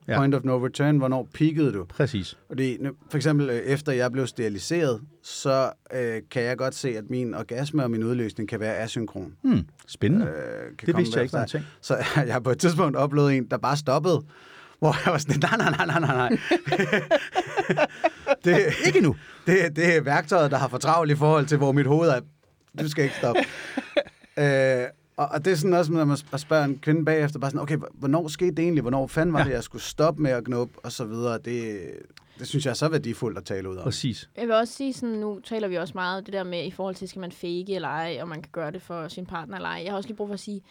Ja. 0.08 0.16
point 0.18 0.34
of 0.34 0.42
no 0.44 0.66
return? 0.66 0.96
Hvornår 0.98 1.28
peakede 1.34 1.72
du? 1.72 1.84
Præcis. 1.84 2.38
Fordi 2.46 2.78
for 3.10 3.16
eksempel 3.16 3.50
øh, 3.50 3.56
efter 3.56 3.92
jeg 3.92 4.12
blev 4.12 4.26
steriliseret, 4.26 5.00
så 5.22 5.70
øh, 5.94 6.22
kan 6.30 6.42
jeg 6.42 6.56
godt 6.58 6.74
se, 6.74 6.88
at 6.98 7.04
min 7.10 7.34
orgasme 7.34 7.82
og 7.84 7.90
min 7.90 8.04
udløsning 8.04 8.48
kan 8.48 8.60
være 8.60 8.76
asynkron. 8.76 9.32
Hmm. 9.42 9.60
Spændende. 9.86 10.26
Øh, 10.26 10.86
det 10.86 10.96
vidste 10.96 11.16
jeg 11.16 11.22
ikke 11.24 11.46
ting. 11.48 11.64
Så 11.80 11.96
jeg 12.26 12.32
har 12.32 12.40
på 12.40 12.50
et 12.50 12.58
tidspunkt 12.58 12.96
oplevet 12.96 13.36
en, 13.36 13.44
der 13.50 13.56
bare 13.58 13.76
stoppede, 13.76 14.22
hvor 14.78 14.96
jeg 15.04 15.12
var 15.12 15.18
sådan, 15.18 15.40
nej, 15.40 15.56
nej, 15.70 15.86
nej, 15.86 16.00
nej, 16.00 16.00
nej, 16.00 16.28
nej. 16.28 16.38
det, 18.44 18.56
Ikke 18.86 19.00
nu. 19.00 19.16
det, 19.46 19.76
det 19.76 19.96
er 19.96 20.00
værktøjet, 20.00 20.50
der 20.50 20.56
har 20.58 20.68
for 20.68 20.78
travlt 20.78 21.10
i 21.10 21.14
forhold 21.14 21.46
til, 21.46 21.58
hvor 21.58 21.72
mit 21.72 21.86
hoved 21.86 22.08
er. 22.08 22.20
Du 22.78 22.88
skal 22.88 23.04
ikke 23.04 23.16
stoppe. 23.16 23.40
øh, 24.42 24.86
og, 25.16 25.28
og 25.28 25.44
det 25.44 25.52
er 25.52 25.56
sådan 25.56 25.74
også, 25.74 25.92
når 25.92 26.04
man 26.04 26.16
spørger 26.38 26.64
en 26.64 26.78
kvinde 26.78 27.04
bagefter, 27.04 27.38
bare 27.38 27.50
sådan, 27.50 27.62
okay, 27.62 27.78
hvornår 27.92 28.28
skete 28.28 28.50
det 28.50 28.58
egentlig? 28.58 28.82
Hvornår 28.82 29.06
fanden 29.06 29.32
var 29.32 29.38
Ja. 29.38 29.44
det, 29.44 29.50
jeg 29.52 29.62
skulle 29.62 29.82
stoppe 29.82 30.22
med 30.22 30.30
at 30.30 30.44
knuppe? 30.44 30.74
Og 30.84 30.92
så 30.92 31.04
videre. 31.04 31.38
Det, 31.38 31.80
det 32.38 32.48
synes 32.48 32.64
jeg 32.64 32.70
er 32.70 32.74
så 32.74 32.88
værdifuldt 32.88 33.38
at 33.38 33.44
tale 33.44 33.70
ud 33.70 33.76
om. 33.76 33.82
Præcis. 33.82 34.28
Jeg 34.36 34.46
vil 34.46 34.54
også 34.54 34.74
sige, 34.74 34.92
sådan, 34.92 35.14
nu 35.14 35.40
taler 35.44 35.68
vi 35.68 35.76
også 35.76 35.94
meget 35.94 36.26
det 36.26 36.32
der 36.32 36.44
med, 36.44 36.64
i 36.66 36.70
forhold 36.70 36.94
til, 36.94 37.08
skal 37.08 37.20
man 37.20 37.32
fake 37.32 37.74
eller 37.74 37.88
ej, 37.88 38.18
og 38.22 38.28
man 38.28 38.42
kan 38.42 38.50
gøre 38.52 38.70
det 38.70 38.82
for 38.82 39.08
sin 39.08 39.26
partner 39.26 39.56
eller 39.56 39.68
ej. 39.68 39.80
Jeg 39.84 39.92
har 39.92 39.96
også 39.96 40.08
lige 40.08 40.16
brug 40.16 40.28
for 40.28 40.34
at 40.34 40.40
sige, 40.40 40.62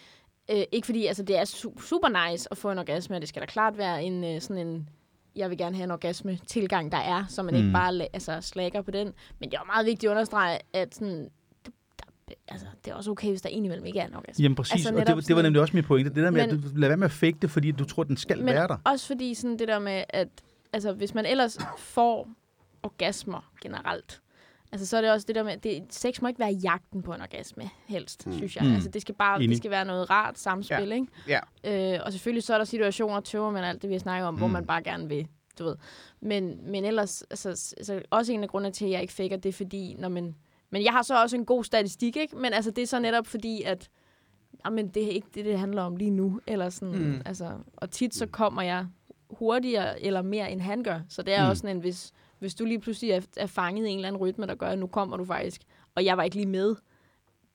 øh, 0.52 0.64
ikke 0.72 0.86
fordi, 0.86 1.06
altså 1.06 1.24
det 1.24 1.38
er 1.38 1.46
su- 1.46 1.82
super 1.88 2.30
nice 2.32 2.48
at 2.52 2.58
få 2.58 2.72
en 2.72 2.80
orgasme, 2.80 3.16
og 3.16 3.22
det 3.22 3.30
skal 3.30 3.42
da 3.42 3.46
klart 3.46 3.78
være 3.78 4.04
en 4.04 4.24
øh, 4.24 4.42
sådan 4.42 4.68
en, 4.68 4.90
jeg 5.36 5.50
vil 5.50 5.58
gerne 5.58 5.76
have 5.76 5.84
en 5.84 5.92
orgasme 5.92 6.40
tilgang, 6.48 6.92
der 6.92 6.98
er, 6.98 7.26
så 7.30 7.44
man 7.44 7.54
mm. 7.54 7.60
Ikke 7.60 7.72
bare 7.74 8.08
altså, 8.14 8.38
slækker 8.42 8.82
på 8.82 8.92
den. 8.92 9.14
Men 9.40 9.50
det 9.50 9.56
er 9.58 9.62
jo 9.62 9.66
meget 9.66 9.86
vigtigt 9.86 10.10
at 10.10 10.12
understrege, 10.12 10.60
at 10.74 10.96
sådan, 10.96 11.30
altså, 12.52 12.68
det 12.86 12.92
er 12.92 12.96
også 12.96 13.12
okay, 13.12 13.28
hvis 13.30 13.42
der 13.42 13.50
indimellem 13.50 13.86
ikke 13.86 14.00
er 14.00 14.08
en 14.08 14.16
orgasme. 14.16 14.44
Jamen 14.44 14.56
præcis, 14.56 14.74
Altså, 14.74 14.90
altså, 14.90 15.14
og 15.14 15.18
det, 15.18 15.28
det 15.28 15.36
var 15.36 15.42
nemlig 15.42 15.62
også 15.62 15.74
min 15.78 15.84
pointe. 15.84 16.10
Det 16.10 16.24
der 16.24 16.32
med, 16.32 16.48
Men- 16.48 16.58
at 16.58 16.64
du 16.64 16.80
lad 16.80 16.88
være 16.90 16.98
med 16.98 17.06
at 17.06 17.12
fake 17.12 17.38
det, 17.42 17.52
fordi 17.52 17.72
du 17.72 17.86
tror, 17.86 18.04
den 18.04 18.18
skal 18.18 18.38
Men 18.38 18.46
være 18.46 18.68
der. 18.68 18.78
også 18.86 19.08
fordi 19.08 19.34
sådan 19.34 19.60
det 19.60 19.68
der 19.68 19.80
med, 19.80 20.04
at 20.10 20.28
altså, 20.74 20.94
hvis 20.94 21.14
man 21.14 21.26
ellers 21.26 21.58
får 21.78 22.28
orgasmer 22.84 23.52
generelt, 23.62 24.22
altså 24.72 24.88
så 24.88 24.98
er 24.98 25.02
det 25.02 25.12
også 25.12 25.26
det 25.28 25.36
der 25.36 25.44
med, 25.44 25.58
det, 25.58 25.84
sex 25.90 26.22
må 26.22 26.28
ikke 26.28 26.40
være 26.40 26.54
jagten 26.64 27.02
på 27.02 27.14
en 27.14 27.22
orgasme, 27.22 27.70
helst, 27.88 28.26
mm. 28.28 28.34
synes 28.34 28.56
jeg. 28.56 28.66
Mm. 28.66 28.74
Altså 28.74 28.90
det 28.90 29.02
skal 29.02 29.16
bare 29.16 29.38
Enig. 29.38 29.50
det 29.50 29.58
skal 29.58 29.72
være 29.72 29.86
noget 29.86 30.10
rart 30.10 30.40
samspil, 30.40 30.88
Ja. 30.88 30.94
ikke? 30.96 31.08
Ja. 31.64 31.94
Øh, 31.96 32.00
og 32.06 32.12
selvfølgelig 32.12 32.44
så 32.44 32.54
er 32.54 32.58
der 32.58 32.66
situationer, 32.66 33.20
tøver 33.22 33.52
man 33.52 33.64
alt 33.64 33.82
det, 33.82 33.90
vi 33.90 33.94
har 33.94 34.00
snakket 34.00 34.28
om, 34.28 34.34
mm. 34.34 34.38
hvor 34.38 34.48
man 34.48 34.66
bare 34.66 34.84
gerne 34.84 35.08
vil, 35.10 35.28
du 35.60 35.64
ved. 35.64 35.76
Men, 36.22 36.72
men 36.72 36.86
ellers, 36.86 37.22
altså, 37.22 37.50
altså, 37.78 38.02
også 38.10 38.34
en 38.34 38.44
af 38.44 38.50
grundene 38.50 38.74
til, 38.74 38.86
at 38.86 38.92
jeg 38.92 39.02
ikke 39.02 39.14
faker, 39.14 39.38
det 39.38 39.50
er 39.50 39.54
fordi, 39.54 39.96
når 40.00 40.10
man... 40.10 40.36
Men 40.72 40.84
jeg 40.84 40.92
har 40.92 41.02
så 41.02 41.22
også 41.22 41.36
en 41.36 41.46
god 41.46 41.64
statistik, 41.64 42.18
ikke? 42.18 42.38
Men 42.38 42.54
altså, 42.54 42.72
det 42.72 42.82
er 42.82 42.88
så 42.88 43.00
netop 43.00 43.28
fordi, 43.28 43.64
at 43.64 43.90
jamen, 44.66 44.88
det 44.88 45.04
er 45.04 45.10
ikke 45.10 45.28
det, 45.36 45.46
det 45.46 45.60
handler 45.60 45.82
om 45.82 45.96
lige 45.96 46.12
nu. 46.12 46.40
Eller 46.48 46.70
sådan, 46.70 46.96
Mm. 46.96 47.02
mm. 47.06 47.22
altså, 47.26 47.52
og 47.78 47.92
tit 47.92 48.16
så 48.16 48.26
kommer 48.26 48.62
jeg 48.62 48.86
hurtigere 49.30 50.02
eller 50.04 50.22
mere, 50.22 50.52
end 50.52 50.62
han 50.62 50.84
gør. 50.84 51.00
Så 51.10 51.22
det 51.22 51.34
er 51.34 51.40
Mm. 51.42 51.46
mm. 51.46 51.50
også 51.50 51.62
sådan, 51.62 51.76
en, 51.76 51.82
hvis, 51.82 52.12
hvis 52.40 52.56
du 52.56 52.66
lige 52.66 52.80
pludselig 52.80 53.12
er, 53.12 53.22
er 53.38 53.46
fanget 53.48 53.88
i 53.88 53.90
en 53.90 53.96
eller 53.98 54.08
anden 54.08 54.22
rytme, 54.22 54.48
der 54.48 54.56
gør, 54.56 54.68
at 54.68 54.80
nu 54.80 54.88
kommer 54.88 55.18
du 55.18 55.26
faktisk, 55.26 55.62
og 55.96 56.06
jeg 56.06 56.18
var 56.18 56.24
ikke 56.24 56.36
lige 56.36 56.46
med. 56.50 56.76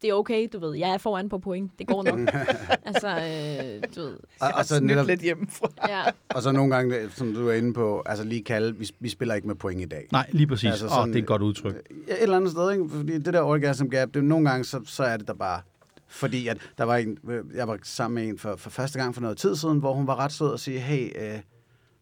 Det 0.03 0.11
er 0.11 0.15
okay, 0.15 0.49
du 0.53 0.59
ved. 0.59 0.75
Jeg 0.77 0.91
er 0.91 0.99
foran 0.99 1.29
på 1.29 1.39
point. 1.39 1.73
Det 1.79 1.87
går 1.87 2.03
nok. 2.03 2.19
altså, 2.89 3.09
øh, 3.09 3.83
du 3.97 4.01
ved. 4.01 4.17
Og, 4.41 4.49
og, 4.55 4.65
så 4.65 4.81
netop, 4.81 5.07
lidt 5.07 5.21
hjemmefra. 5.21 5.69
Ja. 5.89 6.03
og 6.29 6.43
så 6.43 6.53
nogle 6.53 6.75
gange, 6.77 7.11
som 7.11 7.35
du 7.35 7.49
er 7.49 7.53
inde 7.55 7.73
på, 7.75 8.03
altså 8.07 8.25
lige 8.25 8.45
kalde, 8.45 8.77
vi, 8.77 8.91
vi 9.01 9.09
spiller 9.09 9.35
ikke 9.35 9.47
med 9.49 9.55
point 9.55 9.81
i 9.83 9.85
dag. 9.85 10.09
Nej, 10.13 10.27
lige 10.33 10.47
præcis. 10.47 10.71
Altså 10.71 10.89
sådan- 10.89 11.09
det 11.09 11.17
er 11.19 11.23
et 11.23 11.27
godt 11.27 11.43
udtryk. 11.43 11.75
Et 11.75 12.23
eller 12.23 12.37
andet 12.37 12.51
sted, 12.51 12.71
ikke? 12.73 12.89
Fordi 12.89 13.19
det 13.19 13.35
der 13.35 13.41
orgasm 13.43 13.87
gap, 13.87 14.09
det 14.09 14.17
er 14.17 14.23
nogle 14.23 14.51
gange, 14.51 14.65
så, 14.65 14.81
så 14.87 15.03
er 15.05 15.17
det 15.17 15.27
der 15.29 15.35
bare... 15.35 15.61
Fordi 16.09 16.49
at 16.49 16.57
der 16.79 16.85
var 16.85 16.97
en, 16.97 17.19
jeg 17.55 17.69
var 17.69 17.79
sammen 17.83 18.15
med 18.15 18.29
en 18.33 18.39
for, 18.39 18.57
for 18.57 18.71
første 18.71 18.99
gang 18.99 19.15
for 19.15 19.23
noget 19.23 19.37
tid 19.37 19.57
siden, 19.57 19.79
hvor 19.79 19.93
hun 19.93 20.07
var 20.07 20.17
ret 20.17 20.33
sød 20.33 20.49
og 20.49 20.61
sige, 20.61 20.79
hey, 20.79 21.35
øh, 21.35 21.41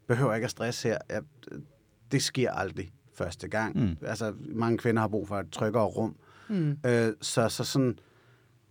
behøver 0.09 0.35
ikke 0.35 0.45
at 0.45 0.51
stress 0.51 0.83
her. 0.83 0.99
Ja, 1.11 1.19
det 2.13 2.23
sker 2.23 2.51
aldrig 2.53 2.91
første 3.15 3.49
gang. 3.49 3.77
Mm. 3.77 3.83
Mm. 3.83 3.97
Altså, 4.07 4.33
mange 4.55 4.79
kvinder 4.79 5.01
har 5.01 5.09
brug 5.09 5.29
for 5.29 5.37
et 5.39 5.47
tryggere 5.53 5.85
rum. 5.85 6.15
Mm. 6.53 6.77
Øh, 6.87 7.13
så, 7.21 7.49
så 7.49 7.65
sådan, 7.65 7.99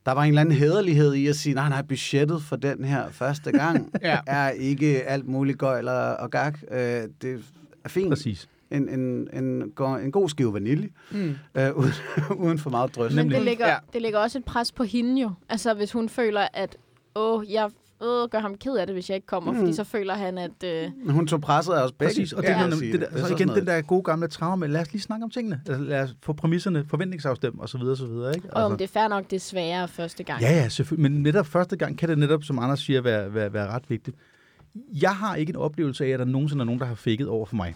der 0.06 0.12
var 0.12 0.22
en 0.24 0.28
eller 0.28 0.42
anden 0.42 0.56
hederlighed 0.56 1.14
i 1.14 1.28
at 1.28 1.36
sige, 1.36 1.54
nej, 1.54 1.70
nej, 1.70 1.82
budgettet 1.82 2.42
for 2.42 2.56
den 2.56 2.84
her 2.84 3.10
første 3.10 3.52
gang 3.52 3.92
Ja. 4.02 4.20
er 4.28 4.50
ikke 4.50 5.04
alt 5.04 5.28
muligt 5.28 5.58
gøjl 5.58 5.88
og, 5.88 6.16
og 6.16 6.32
gak. 6.32 6.60
Øh, 6.72 6.78
det 7.22 7.44
er 7.84 7.90
fint. 7.90 8.10
Præcis. 8.10 8.50
En, 8.72 8.90
en, 8.90 9.28
en, 9.44 9.74
en 9.84 10.12
god 10.12 10.30
skive 10.30 10.54
vanilje, 10.54 10.90
Mm. 11.12 11.36
øh, 11.56 11.72
uden, 11.80 11.92
uden 12.38 12.58
for 12.60 12.70
meget 12.70 12.96
drøs. 12.96 13.12
Men 13.14 13.18
Nemlig. 13.26 13.36
det 13.38 13.46
lægger, 13.46 13.68
Ja. 13.68 13.78
det 13.94 14.02
lægger 14.02 14.20
også 14.20 14.38
et 14.38 14.46
pres 14.46 14.72
på 14.72 14.84
hende 14.84 15.22
jo. 15.22 15.32
Altså, 15.50 15.74
hvis 15.74 15.92
hun 15.92 16.10
føler, 16.10 16.48
at 16.54 16.78
åh, 17.16 17.52
jeg 17.52 17.70
åh, 18.02 18.30
gør 18.30 18.40
ham 18.40 18.58
ked 18.58 18.76
af 18.76 18.88
det, 18.88 18.96
hvis 18.96 19.10
jeg 19.10 19.16
ikke 19.16 19.28
kommer, 19.28 19.52
mm. 19.52 19.58
fordi 19.58 19.74
så 19.74 19.84
føler 19.84 20.14
han, 20.14 20.38
at... 20.38 20.64
Øh, 20.66 21.10
Hun 21.10 21.28
tog 21.28 21.42
presset 21.42 21.74
af 21.74 21.84
os 21.84 21.92
begge. 21.92 22.10
Præcis, 22.10 22.34
og 22.34 22.44
det, 22.44 22.50
ja, 22.50 22.70
det, 22.70 22.82
det, 22.82 23.02
der, 23.02 23.08
så 23.12 23.18
sådan 23.18 23.38
igen 23.38 23.48
den 23.48 23.68
der 23.68 23.82
gode 23.82 24.04
gamle 24.04 24.28
traume 24.28 24.60
med, 24.60 24.68
lad 24.68 24.82
os 24.82 24.92
lige 24.92 25.02
snakke 25.02 25.24
om 25.24 25.30
tingene. 25.30 25.62
Altså, 25.68 25.84
lad 25.84 26.04
os 26.04 26.16
få 26.24 26.34
præmisserne, 26.34 26.86
forventningsafstemme 26.90 27.62
og 27.62 27.70
så 27.70 27.78
videre, 27.78 27.92
og 27.92 27.98
så 27.98 28.06
videre. 28.06 28.36
Ikke? 28.36 28.54
og 28.54 28.64
om 28.64 28.72
Altså, 28.72 28.78
det 28.78 28.84
er 28.84 29.00
fair 29.00 29.08
nok, 29.08 29.30
det 29.30 29.36
er 29.36 29.40
sværere 29.40 29.88
første 29.88 30.24
gang. 30.24 30.42
ja, 30.42 30.52
ja, 30.52 30.70
selvfølgelig. 30.70 31.12
Men 31.12 31.24
netop 31.24 31.46
første 31.46 31.76
gang 31.76 31.98
kan 31.98 32.10
det 32.10 32.18
netop, 32.18 32.44
som 32.44 32.60
Anders 32.60 32.80
siger, 32.80 33.02
være, 33.02 33.34
være, 33.34 33.54
være 33.54 33.68
ret 33.68 33.90
vigtigt. 33.90 34.18
Jeg 35.02 35.16
har 35.16 35.36
ikke 35.36 35.50
en 35.50 35.56
oplevelse 35.56 36.06
af, 36.06 36.10
at 36.10 36.20
der 36.20 36.26
nogensinde 36.26 36.62
er 36.62 36.66
nogen, 36.66 36.80
der 36.80 36.86
har 36.86 36.96
fikket 36.96 37.28
over 37.28 37.46
for 37.46 37.56
mig. 37.56 37.76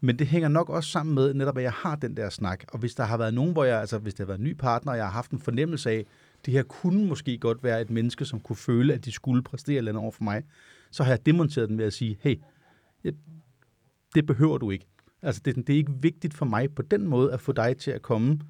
Men 0.00 0.18
det 0.18 0.26
hænger 0.26 0.48
nok 0.48 0.70
også 0.70 0.90
sammen 0.90 1.14
med, 1.14 1.34
netop 1.34 1.58
at 1.58 1.64
jeg 1.64 1.72
har 1.72 1.96
den 1.96 2.16
der 2.16 2.28
snak. 2.28 2.64
Og 2.72 2.78
hvis 2.78 2.94
der 2.94 3.04
har 3.04 3.16
været 3.16 3.34
nogen, 3.34 3.52
hvor 3.52 3.64
jeg, 3.64 3.80
altså 3.80 3.98
hvis 3.98 4.14
det 4.14 4.20
har 4.20 4.26
været 4.26 4.38
en 4.38 4.44
ny 4.44 4.54
partner, 4.54 4.92
og 4.92 4.98
jeg 4.98 5.06
har 5.06 5.12
haft 5.12 5.30
en 5.30 5.38
fornemmelse 5.38 5.90
af, 5.90 6.06
det 6.46 6.54
her 6.54 6.62
kunne 6.62 7.06
måske 7.06 7.38
godt 7.38 7.64
være 7.64 7.80
et 7.80 7.90
menneske, 7.90 8.24
som 8.24 8.40
kunne 8.40 8.56
føle, 8.56 8.94
at 8.94 9.04
de 9.04 9.12
skulle 9.12 9.42
præstere 9.42 9.76
eller 9.76 9.90
andet 9.90 10.02
over 10.02 10.12
for 10.12 10.24
mig, 10.24 10.42
så 10.90 11.02
har 11.02 11.10
jeg 11.10 11.26
demonteret 11.26 11.68
den 11.68 11.78
ved 11.78 11.84
at 11.84 11.92
sige, 11.92 12.18
hey, 12.20 12.36
det 14.14 14.26
behøver 14.26 14.58
du 14.58 14.70
ikke. 14.70 14.86
Altså, 15.22 15.40
det, 15.44 15.56
det 15.56 15.70
er 15.70 15.76
ikke 15.76 15.92
vigtigt 16.00 16.34
for 16.34 16.44
mig 16.44 16.74
på 16.74 16.82
den 16.82 17.06
måde 17.06 17.32
at 17.32 17.40
få 17.40 17.52
dig 17.52 17.76
til 17.76 17.90
at 17.90 18.02
komme. 18.02 18.40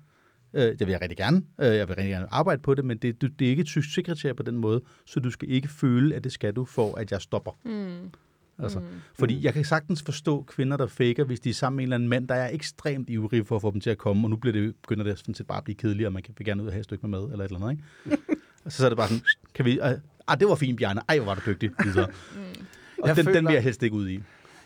Øh, 0.55 0.63
det 0.63 0.81
vil 0.81 0.89
jeg 0.89 1.01
rigtig 1.01 1.17
gerne. 1.17 1.43
Øh, 1.61 1.77
jeg 1.77 1.89
vil 1.89 1.97
rigtig 1.97 2.13
gerne 2.13 2.33
arbejde 2.33 2.63
på 2.63 2.75
det, 2.75 2.85
men 2.85 2.99
det, 2.99 3.23
det, 3.23 3.39
det 3.39 3.47
er 3.47 3.51
ikke 3.51 3.61
et 3.61 3.85
sekretær 3.95 4.33
på 4.33 4.43
den 4.43 4.57
måde, 4.57 4.83
så 5.07 5.21
du 5.21 5.31
skal 5.31 5.51
ikke 5.51 5.69
føle, 5.69 6.15
at 6.15 6.25
det 6.25 6.33
skal 6.33 6.53
du, 6.53 6.65
for 6.65 6.95
at 6.99 7.13
jeg 7.13 7.21
stopper. 7.21 7.59
Mm. 7.65 8.11
Altså, 8.59 8.79
Mm. 8.79 8.87
fordi 9.19 9.45
jeg 9.45 9.55
kan 9.55 9.65
sagtens 9.65 10.03
forstå 10.03 10.43
kvinder, 10.43 10.77
der 10.77 10.87
faker, 10.87 11.25
hvis 11.25 11.41
de 11.41 11.51
er 11.51 11.55
sammen 11.55 11.77
med 11.77 11.85
en 11.85 11.87
eller 11.87 11.95
anden 11.95 12.09
mand, 12.09 12.29
der 12.29 12.35
er 12.35 12.51
ekstremt 12.53 13.11
ivrig 13.11 13.47
for 13.47 13.57
at 13.57 13.63
få 13.63 13.71
dem 13.71 13.81
til 13.81 13.91
at 13.91 13.99
komme, 13.99 14.27
og 14.27 14.31
nu 14.31 14.37
bliver 14.37 14.53
det, 14.53 14.75
begynder 14.83 15.05
det 15.05 15.19
sådan 15.19 15.35
set 15.35 15.47
bare 15.47 15.59
at 15.59 15.65
blive 15.65 15.77
kedeligt, 15.77 16.07
og 16.07 16.13
man 16.13 16.23
kan 16.23 16.35
gerne 16.45 16.63
ud 16.63 16.67
og 16.67 16.73
have 16.73 16.79
et 16.81 16.85
stykke 16.85 17.07
med 17.07 17.21
mad, 17.21 17.33
eller 17.33 17.45
et 17.45 17.53
eller 17.53 17.67
andet, 17.67 17.83
ikke? 18.11 18.23
og 18.65 18.73
så, 18.73 18.79
så 18.79 18.85
er 18.85 18.89
det 18.89 18.97
bare 18.99 19.09
sådan, 19.09 19.23
kan 19.55 19.65
vi, 19.65 19.79
ah, 19.83 19.95
ah, 20.29 20.41
det 20.41 20.49
var 20.49 20.55
fint, 20.55 20.79
Bjarne, 20.79 21.01
ej, 21.09 21.17
hvor 21.19 21.27
var 21.27 21.35
du 21.35 21.41
dygtig, 21.51 21.71
videre. 21.85 22.09
Og 23.03 23.09
Jeg 23.09 23.17
den, 23.17 23.27
den 23.27 23.35
føler- 23.35 23.49
vil 23.49 23.55
jeg 23.55 23.63
helst 23.63 23.83
ikke 23.83 23.97
ud 23.97 24.09
i. 24.09 24.21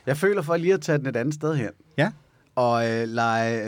Jeg 0.07 0.16
føler 0.16 0.42
for 0.42 0.57
lige 0.57 0.75
at 0.75 0.81
tage 0.81 0.99
den 0.99 1.07
et 1.07 1.16
andet 1.16 1.35
sted 1.35 1.55
hen. 1.57 1.70
Ja. 1.99 2.12
Og 2.57 2.90
øh, 2.90 3.09
lege 3.09 3.62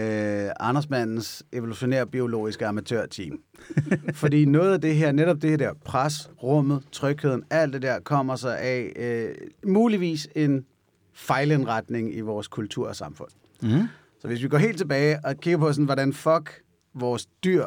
øh, 0.46 0.50
Andersmandens 0.60 1.42
evolutionære 1.52 2.06
biologiske 2.06 2.66
amatørteam. 2.66 3.38
Fordi 4.14 4.44
noget 4.44 4.72
af 4.72 4.80
det 4.80 4.96
her, 4.96 5.12
netop 5.12 5.42
det 5.42 5.50
her 5.50 5.56
der 5.56 5.72
pres, 5.84 6.30
rummet, 6.42 6.82
trygheden, 6.92 7.44
alt 7.50 7.72
det 7.72 7.82
der 7.82 8.00
kommer 8.00 8.36
sig 8.36 8.58
af 8.58 8.92
øh, 8.96 9.34
muligvis 9.66 10.28
en 10.36 10.66
fejlindretning 11.12 12.14
i 12.14 12.20
vores 12.20 12.48
kultur 12.48 12.88
og 12.88 12.96
samfund. 12.96 13.28
Mm. 13.62 13.88
Så 14.20 14.28
hvis 14.28 14.42
vi 14.42 14.48
går 14.48 14.58
helt 14.58 14.78
tilbage 14.78 15.20
og 15.24 15.36
kigger 15.36 15.58
på, 15.58 15.72
sådan, 15.72 15.84
hvordan 15.84 16.12
fuck 16.12 16.62
vores 16.94 17.26
dyr, 17.26 17.66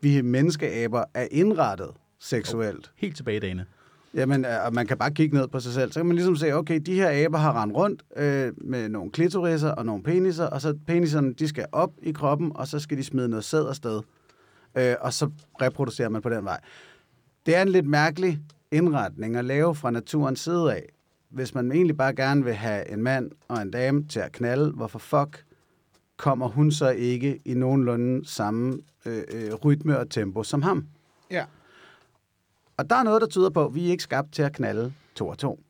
vi 0.00 0.20
menneskeaber, 0.20 1.04
er 1.14 1.28
indrettet 1.30 1.90
seksuelt, 2.18 2.92
Helt 2.96 3.16
tilbage 3.16 3.36
i 3.36 3.40
dagene. 3.40 3.66
Jamen, 4.14 4.44
øh, 4.44 4.66
og 4.66 4.74
man 4.74 4.86
kan 4.86 4.98
bare 4.98 5.10
kigge 5.10 5.36
ned 5.36 5.48
på 5.48 5.60
sig 5.60 5.72
selv. 5.72 5.92
Så 5.92 5.98
kan 5.98 6.06
man 6.06 6.16
ligesom 6.16 6.36
se, 6.36 6.52
okay, 6.52 6.80
de 6.86 6.94
her 6.94 7.24
aber 7.24 7.38
har 7.38 7.62
rendt 7.62 7.74
rundt 7.74 8.02
øh, 8.16 8.52
med 8.56 8.88
nogle 8.88 9.10
klitoriser 9.10 9.70
og 9.70 9.86
nogle 9.86 10.02
peniser, 10.02 10.46
og 10.46 10.60
så 10.60 10.78
peniserne, 10.86 11.32
de 11.32 11.48
skal 11.48 11.66
op 11.72 11.92
i 12.02 12.12
kroppen, 12.12 12.52
og 12.54 12.68
så 12.68 12.78
skal 12.78 12.98
de 12.98 13.04
smide 13.04 13.28
noget 13.28 13.44
sæd 13.44 13.68
afsted. 13.68 14.00
Øh, 14.74 14.94
og 15.00 15.12
så 15.12 15.30
reproducerer 15.62 16.08
man 16.08 16.22
på 16.22 16.28
den 16.28 16.44
vej. 16.44 16.60
Det 17.46 17.56
er 17.56 17.62
en 17.62 17.68
lidt 17.68 17.86
mærkelig 17.86 18.40
indretning 18.70 19.36
at 19.36 19.44
lave 19.44 19.74
fra 19.74 19.90
naturens 19.90 20.40
side 20.40 20.74
af. 20.74 20.82
Hvis 21.30 21.54
man 21.54 21.72
egentlig 21.72 21.96
bare 21.96 22.14
gerne 22.14 22.44
vil 22.44 22.54
have 22.54 22.92
en 22.92 23.02
mand 23.02 23.30
og 23.48 23.62
en 23.62 23.70
dame 23.70 24.04
til 24.08 24.20
at 24.20 24.32
knalde, 24.32 24.70
hvorfor 24.70 24.98
fuck 24.98 25.44
kommer 26.16 26.48
hun 26.48 26.72
så 26.72 26.90
ikke 26.90 27.40
i 27.44 27.54
nogenlunde 27.54 28.28
samme 28.28 28.78
øh, 29.06 29.22
øh, 29.32 29.54
rytme 29.54 29.98
og 29.98 30.10
tempo 30.10 30.42
som 30.42 30.62
ham? 30.62 30.86
Ja. 31.30 31.44
Og 32.78 32.90
der 32.90 32.96
er 32.96 33.02
noget, 33.02 33.20
der 33.20 33.26
tyder 33.28 33.50
på, 33.50 33.64
at 33.66 33.74
vi 33.74 33.86
er 33.86 33.90
ikke 33.90 34.02
skabt 34.02 34.32
til 34.32 34.42
at 34.42 34.52
knalde 34.52 34.92
to 35.14 35.28
og 35.28 35.38
to. 35.38 35.60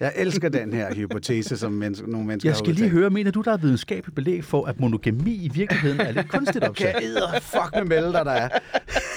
Jeg 0.00 0.12
elsker 0.16 0.48
den 0.48 0.72
her 0.72 0.94
hypotese, 0.94 1.56
som 1.56 1.72
mennesker, 1.72 2.06
nogle 2.06 2.26
mennesker 2.26 2.48
Jeg 2.50 2.54
har 2.54 2.58
skal 2.58 2.74
lige 2.74 2.84
udtalt. 2.84 2.98
høre, 3.00 3.10
mener 3.10 3.30
du, 3.30 3.40
der 3.40 3.52
er 3.52 3.56
videnskabeligt 3.56 4.14
belæg 4.14 4.44
for, 4.44 4.64
at 4.66 4.80
monogami 4.80 5.34
i 5.34 5.48
virkeligheden 5.54 6.00
er 6.00 6.10
lidt 6.12 6.28
kunstigt 6.28 6.64
opsat? 6.68 6.94
Kan 6.94 7.02
jeg 7.02 7.42
fuck 7.42 7.74
med 7.74 7.84
melde 7.84 8.12
dig, 8.12 8.24
der 8.24 8.30
er. 8.32 8.48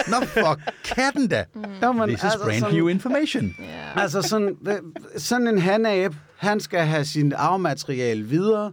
Nå, 0.08 0.26
fuck, 0.26 0.74
katten 0.96 1.28
da! 1.28 1.46
Jo, 1.84 1.92
men 1.92 2.10
This 2.10 2.24
is 2.24 2.32
brand 2.44 2.60
sådan, 2.60 2.76
new 2.76 2.88
information. 2.88 3.56
Ja. 3.60 4.02
Altså 4.02 4.22
sådan, 4.22 4.58
sådan 5.18 5.48
en 5.48 5.58
hanab, 5.60 6.14
han 6.38 6.60
skal 6.60 6.80
have 6.80 7.06
sin 7.06 7.34
arvemateriale 7.34 8.24
videre. 8.24 8.72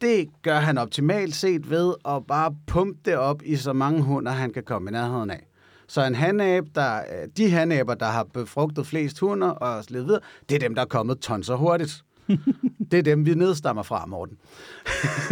Det 0.00 0.28
gør 0.42 0.58
han 0.58 0.78
optimalt 0.78 1.34
set 1.34 1.70
ved 1.70 1.94
at 2.08 2.22
bare 2.28 2.54
pumpe 2.66 2.98
det 3.04 3.16
op 3.16 3.42
i 3.44 3.56
så 3.56 3.72
mange 3.72 4.02
hunder, 4.02 4.32
han 4.32 4.52
kan 4.52 4.62
komme 4.62 4.90
i 4.90 4.92
nærheden 4.92 5.30
af. 5.30 5.46
Så 5.88 6.04
en 6.04 6.14
hanab, 6.14 6.64
der, 6.74 7.00
de 7.36 7.50
hanaber, 7.50 7.94
der 7.94 8.06
har 8.06 8.24
befrugtet 8.24 8.86
flest 8.86 9.20
hunder 9.20 9.48
og 9.48 9.84
slet 9.84 10.06
videre, 10.06 10.20
det 10.48 10.54
er 10.54 10.58
dem, 10.58 10.74
der 10.74 10.82
er 10.82 10.86
kommet 10.86 11.18
tonser 11.18 11.54
hurtigt. 11.54 12.04
det 12.90 12.98
er 12.98 13.02
dem, 13.02 13.26
vi 13.26 13.34
nedstammer 13.34 13.82
fra, 13.82 14.06
Morten. 14.06 14.36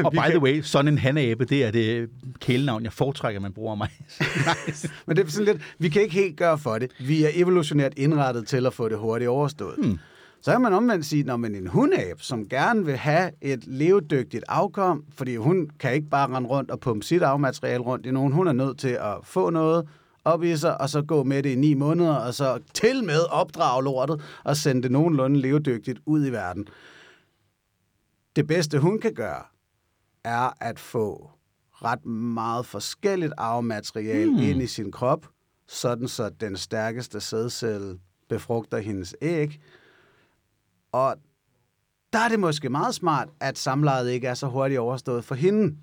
Og 0.05 0.13
by 0.13 0.31
the 0.31 0.39
way, 0.39 0.63
sådan 0.63 0.89
en 0.89 0.99
hanabe, 0.99 1.45
det 1.45 1.65
er 1.65 1.71
det 1.71 2.11
kælenavn, 2.41 2.85
jeg 2.85 2.93
foretrækker, 2.93 3.41
man 3.41 3.53
bruger 3.53 3.75
mig. 3.75 3.89
nice. 4.67 4.91
Men 5.07 5.17
det 5.17 5.27
er 5.27 5.31
sådan 5.31 5.47
lidt, 5.47 5.63
vi 5.79 5.89
kan 5.89 6.03
ikke 6.03 6.15
helt 6.15 6.37
gøre 6.37 6.59
for 6.59 6.79
det. 6.79 6.91
Vi 7.01 7.25
er 7.25 7.31
evolutionært 7.35 7.93
indrettet 7.97 8.47
til 8.47 8.67
at 8.67 8.75
få 8.75 8.89
det 8.89 8.99
hurtigt 8.99 9.29
overstået. 9.29 9.75
Hmm. 9.79 9.99
Så 10.43 10.51
kan 10.51 10.61
man 10.61 10.73
omvendt 10.73 11.07
sige, 11.07 11.23
når 11.23 11.37
man 11.37 11.55
en 11.55 11.67
hundab, 11.67 12.21
som 12.21 12.49
gerne 12.49 12.85
vil 12.85 12.97
have 12.97 13.31
et 13.41 13.67
levedygtigt 13.67 14.45
afkom, 14.49 15.05
fordi 15.15 15.37
hun 15.37 15.71
kan 15.79 15.95
ikke 15.95 16.09
bare 16.11 16.37
rende 16.37 16.49
rundt 16.49 16.71
og 16.71 16.81
pumpe 16.81 17.07
sit 17.07 17.23
afmateriale 17.23 17.83
rundt 17.83 18.07
i 18.07 18.11
nogen. 18.11 18.33
Hun 18.33 18.47
er 18.47 18.53
nødt 18.53 18.79
til 18.79 18.89
at 18.89 19.17
få 19.23 19.51
noget 19.51 19.89
op 20.25 20.43
i 20.43 20.57
sig, 20.57 20.81
og 20.81 20.89
så 20.89 21.03
gå 21.03 21.23
med 21.25 21.43
det 21.43 21.51
i 21.51 21.55
ni 21.55 21.75
måneder, 21.75 22.15
og 22.15 22.35
så 22.35 22.61
til 22.75 23.05
med 23.05 23.21
opdrage 23.31 23.85
lortet, 23.85 24.23
og 24.45 24.57
sende 24.57 24.83
det 24.83 24.91
nogenlunde 24.91 25.41
levedygtigt 25.41 25.99
ud 26.07 26.27
i 26.27 26.31
verden. 26.31 26.69
Det 28.37 28.47
bedste, 28.47 28.79
hun 28.79 29.01
kan 29.01 29.15
gøre, 29.15 29.43
er 30.25 30.65
at 30.65 30.79
få 30.79 31.31
ret 31.73 32.07
meget 32.07 32.67
forskelligt 32.67 33.33
arvemateriale 33.37 34.31
mm. 34.31 34.39
ind 34.39 34.63
i 34.63 34.67
sin 34.67 34.93
krop, 34.93 35.27
sådan 35.67 36.09
så 36.09 36.29
den 36.29 36.57
stærkeste 36.57 37.21
sædcelle 37.21 37.99
befrugter 38.29 38.79
hendes 38.79 39.15
æg. 39.23 39.61
Og 40.93 41.17
der 42.13 42.19
er 42.19 42.29
det 42.29 42.41
måske 42.41 42.69
meget 42.69 42.95
smart, 42.95 43.29
at 43.41 43.59
samlejet 43.59 44.11
ikke 44.11 44.27
er 44.27 44.35
så 44.35 44.47
hurtigt 44.47 44.81
overstået 44.81 45.25
for 45.25 45.35
hende. 45.35 45.77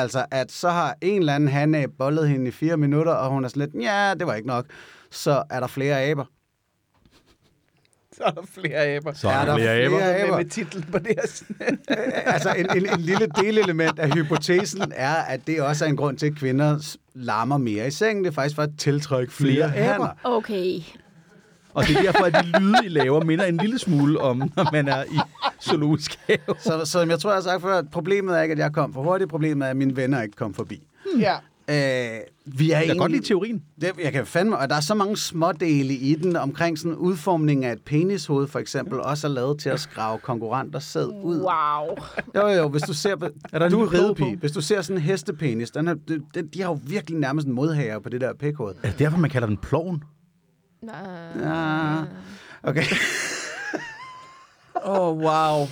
Altså, 0.00 0.24
at 0.30 0.52
så 0.52 0.68
har 0.70 0.94
en 1.00 1.18
eller 1.20 1.34
anden 1.34 1.48
hanab 1.48 1.90
bollet 1.98 2.28
hende 2.28 2.48
i 2.48 2.50
fire 2.50 2.76
minutter, 2.76 3.12
og 3.12 3.30
hun 3.30 3.44
er 3.44 3.48
sådan 3.48 3.70
lidt, 3.74 3.84
ja, 3.84 4.14
det 4.18 4.26
var 4.26 4.34
ikke 4.34 4.48
nok. 4.48 4.66
Så 5.10 5.42
er 5.50 5.60
der 5.60 5.66
flere 5.66 6.02
aber. 6.04 6.24
Så 8.16 8.22
er 8.24 8.30
der 8.30 8.42
flere 8.60 8.86
aber. 8.86 9.12
Så 9.12 9.28
Er 9.28 9.32
er 9.32 9.44
der 9.44 9.52
der 9.52 9.56
flere 9.58 9.84
aber. 9.84 9.98
flere 9.98 10.12
Med, 10.12 10.20
aber? 10.28 10.36
med 10.36 10.44
titlen 10.44 10.82
på 10.92 10.98
det 10.98 11.06
her. 11.06 11.66
altså, 12.32 12.54
en, 12.54 12.76
en, 12.76 12.88
en 12.94 13.00
lille 13.00 13.26
delelement 13.40 13.98
af 13.98 14.12
hypotesen 14.14 14.92
er, 14.96 15.14
at 15.14 15.40
det 15.46 15.62
også 15.62 15.84
er 15.84 15.88
en 15.88 15.96
grund 15.96 16.18
til, 16.18 16.26
at 16.26 16.34
kvinder 16.36 16.96
larmer 17.14 17.56
mere 17.58 17.86
i 17.86 17.90
sengen. 17.90 18.24
Det 18.24 18.30
er 18.30 18.34
faktisk 18.34 18.56
for 18.56 18.62
at 18.62 18.70
tiltrække 18.78 19.32
flere, 19.32 19.70
Flere 19.72 19.94
aber. 19.94 20.08
Okay. 20.24 20.80
Og 21.76 21.84
det 21.86 21.96
er 21.96 22.02
derfor, 22.02 22.24
at 22.24 22.34
de 22.44 22.60
lyde, 22.60 22.76
I 22.84 22.88
laver, 22.88 23.24
minder 23.24 23.44
en 23.44 23.56
lille 23.56 23.78
smule 23.78 24.20
om, 24.20 24.36
når 24.56 24.72
man 24.72 24.88
er 24.88 25.04
i 25.04 25.18
zoologisk 25.60 26.18
have. 26.26 26.38
Så, 26.58 26.84
så 26.84 27.00
jeg 27.08 27.18
tror, 27.18 27.30
jeg 27.30 27.36
har 27.36 27.42
sagt 27.42 27.62
før, 27.62 27.78
at 27.78 27.90
problemet 27.90 28.38
er 28.38 28.42
ikke, 28.42 28.52
at 28.52 28.58
jeg 28.58 28.72
kom 28.72 28.92
for 28.94 29.02
hurtigt. 29.02 29.30
Problemet 29.30 29.66
er, 29.66 29.70
at 29.70 29.76
mine 29.76 29.96
venner 29.96 30.22
ikke 30.22 30.36
kom 30.36 30.54
forbi. 30.54 30.86
ja. 31.18 31.34
Øh, 31.70 32.20
vi 32.46 32.70
er 32.70 32.78
Jeg 32.78 32.86
kan 32.86 32.96
godt 32.96 33.12
lide 33.12 33.24
teorien. 33.24 33.62
det, 33.80 33.90
jeg 34.02 34.12
kan 34.12 34.26
fandme, 34.26 34.58
og 34.58 34.68
der 34.70 34.76
er 34.76 34.80
så 34.80 34.94
mange 34.94 35.16
smådele 35.16 35.94
i 35.94 36.14
den, 36.14 36.36
omkring 36.36 36.78
sådan 36.78 36.94
udformning 36.96 37.64
af 37.64 37.72
et 37.72 37.82
penishoved, 37.82 38.48
for 38.48 38.58
eksempel, 38.58 39.00
også 39.00 39.26
er 39.26 39.30
lavet 39.30 39.58
til 39.58 39.68
at 39.68 39.80
skrave 39.80 40.18
konkurrenter 40.18 40.78
sæd 40.78 41.06
ud. 41.22 41.38
Wow. 41.40 41.96
Jo, 42.34 42.48
jo, 42.48 42.68
hvis 42.68 42.82
du 42.82 42.92
ser... 42.94 43.16
Er 43.52 43.58
der 43.58 43.66
en 43.66 43.72
du 43.72 43.80
er 43.80 43.92
ridepige. 43.92 44.36
Hvis 44.36 44.52
du 44.52 44.60
ser 44.60 44.82
sådan 44.82 44.96
en 44.96 45.02
hestepenis, 45.02 45.70
den 45.70 45.86
har, 45.86 45.94
de, 46.08 46.20
de, 46.34 46.42
de 46.42 46.62
har 46.62 46.68
jo 46.68 46.78
virkelig 46.86 47.18
nærmest 47.18 47.46
en 47.46 47.52
modhager 47.52 47.98
på 47.98 48.08
det 48.08 48.20
der 48.20 48.32
pækhoved. 48.34 48.74
Er 48.82 48.90
det 48.90 48.98
derfor, 48.98 49.18
man 49.18 49.30
kalder 49.30 49.48
den 49.48 49.56
ploven? 49.56 50.02
Ja. 50.82 52.02
Okay. 52.62 52.84
Åh, 54.84 54.98
oh, 55.08 55.18
wow. 55.18 55.66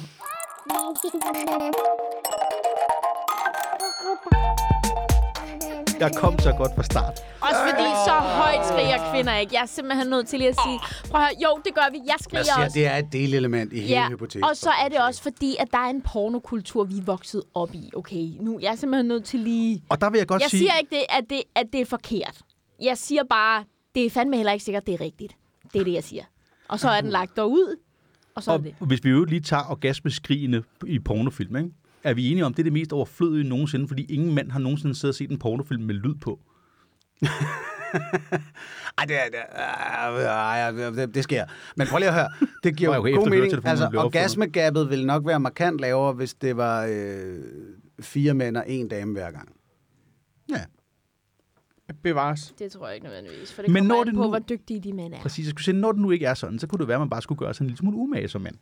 Jeg 6.01 6.11
kom 6.17 6.39
så 6.39 6.53
godt 6.59 6.75
fra 6.77 6.83
start. 6.83 7.21
Også 7.41 7.61
fordi 7.71 7.89
så 8.07 8.13
højt 8.13 8.67
skriger 8.67 9.13
kvinder 9.13 9.37
ikke. 9.37 9.55
Jeg 9.55 9.63
er 9.63 9.67
simpelthen 9.67 10.07
nødt 10.11 10.29
til 10.29 10.39
lige 10.39 10.49
at 10.49 10.57
sige, 10.67 10.81
prøv 11.11 11.21
at 11.21 11.27
høre, 11.27 11.35
jo, 11.43 11.61
det 11.65 11.75
gør 11.75 11.91
vi. 11.93 11.99
Jeg 11.99 12.07
Jeg 12.07 12.15
skriger 12.21 12.45
siger, 12.45 12.65
også. 12.65 12.75
det 12.79 12.87
er 12.87 12.97
et 12.97 13.13
delelement 13.13 13.73
i 13.73 13.81
hele 13.81 13.93
Ja, 13.95 14.09
hypotesen. 14.09 14.45
og 14.45 14.57
så 14.57 14.71
er 14.85 14.89
det 14.89 14.99
også 15.01 15.23
fordi, 15.23 15.57
at 15.59 15.69
der 15.71 15.79
er 15.79 15.91
en 15.91 16.03
pornokultur, 16.03 16.85
vi 16.85 16.99
er 16.99 17.03
vokset 17.03 17.43
op 17.55 17.75
i. 17.75 17.91
Okay, 17.97 18.29
nu 18.41 18.59
jeg 18.63 18.73
er 18.73 18.77
simpelthen 18.77 19.07
nødt 19.09 19.25
til 19.25 19.41
lige... 19.41 19.83
Og 19.89 20.01
der 20.01 20.11
vil 20.11 20.19
jeg 20.19 20.27
godt 20.29 20.43
Jeg 20.43 20.51
sige... 20.51 20.61
siger 20.61 20.75
ikke, 20.79 20.91
det, 20.97 21.05
at, 21.09 21.25
det, 21.31 21.43
at 21.55 21.67
det 21.73 21.81
er 21.81 21.87
forkert. 21.87 22.39
Jeg 22.83 22.99
siger 22.99 23.23
bare, 23.31 23.65
det 23.95 24.07
er 24.07 24.11
fandme 24.11 24.37
heller 24.37 24.53
ikke 24.53 24.65
sikkert, 24.65 24.87
det 24.87 24.95
er 24.95 25.01
rigtigt. 25.01 25.37
Det 25.73 25.81
er 25.81 25.85
det, 25.85 25.93
jeg 25.93 26.05
siger. 26.05 26.25
Og 26.69 26.81
så 26.81 26.89
er 26.89 27.01
den 27.01 27.11
lagt 27.11 27.37
derud, 27.37 27.77
og 28.35 28.43
så 28.43 28.53
er 28.53 28.59
det. 28.59 28.75
Og 28.81 28.87
hvis 28.87 29.05
vi 29.05 29.11
jo 29.11 29.25
lige 29.25 29.41
tager 29.41 29.71
orgasmeskrigene 29.71 30.63
i 30.87 30.99
pornofilm, 30.99 31.57
ikke? 31.57 31.71
er 32.05 32.15
vi 32.15 32.31
enige 32.31 32.45
om, 32.45 32.55
det 32.55 32.63
er 32.63 32.65
det 32.65 32.73
mest 32.73 32.93
overflødige 32.93 33.49
nogensinde, 33.49 33.89
fordi 33.89 34.05
ingen 34.05 34.35
mand 34.35 34.51
har 34.51 34.59
nogensinde 34.59 34.95
siddet 34.95 35.13
og 35.13 35.15
set 35.15 35.31
en 35.31 35.39
pornofilm 35.39 35.83
med 35.83 35.95
lyd 35.95 36.15
på. 36.15 36.41
Ej, 38.99 39.05
det, 39.05 39.17
det, 39.33 39.39
øh, 40.85 40.97
det, 40.97 41.15
det 41.15 41.25
sker. 41.25 41.45
Men 41.77 41.87
prøv 41.87 41.99
lige 41.99 42.09
at 42.09 42.15
høre. 42.15 42.29
Det 42.65 42.77
giver 42.77 42.91
jo 42.95 43.01
okay, 43.01 43.15
god 43.15 43.31
mening. 43.31 43.67
Altså, 43.67 43.91
orgasmegabet 43.97 44.91
ville 44.91 45.07
nok 45.07 45.27
være 45.27 45.41
markant 45.41 45.81
lavere, 45.81 46.13
hvis 46.13 46.35
det 46.35 46.57
var 46.57 46.87
øh, 46.91 47.39
fire 48.01 48.35
mænd 48.35 48.57
og 48.57 48.65
en 48.67 48.89
dame 48.89 49.13
hver 49.13 49.31
gang. 49.31 49.49
Ja, 50.51 50.65
Bevares. 52.03 52.55
Det 52.59 52.73
tror 52.73 52.87
jeg 52.87 52.95
ikke 52.95 53.07
nødvendigvis, 53.07 53.53
for 53.53 53.63
det 53.63 53.71
Men 53.71 53.83
kommer 53.83 53.95
når 53.97 54.05
det 54.05 54.15
på, 54.15 54.23
nu- 54.23 54.29
hvor 54.29 54.39
dygtige 54.39 54.81
de 54.81 54.93
mænd 54.93 55.15
er. 55.15 55.19
præcis. 55.21 55.45
Jeg 55.45 55.51
skulle 55.51 55.65
sige, 55.65 55.75
når 55.77 55.93
det 55.93 56.01
nu 56.01 56.11
ikke 56.11 56.27
er 56.27 56.35
sådan, 56.35 56.59
så 56.59 56.67
kunne 56.67 56.79
det 56.79 56.89
være, 56.89 56.95
at 56.95 57.01
man 57.01 57.11
bare 57.11 57.23
skulle 57.23 57.39
gøre 57.39 57.55
sig 57.55 57.63
en 57.65 57.67
lille 57.67 57.79
smule 57.79 57.97
umage 57.97 58.29
som 58.29 58.41
mand. 58.41 58.55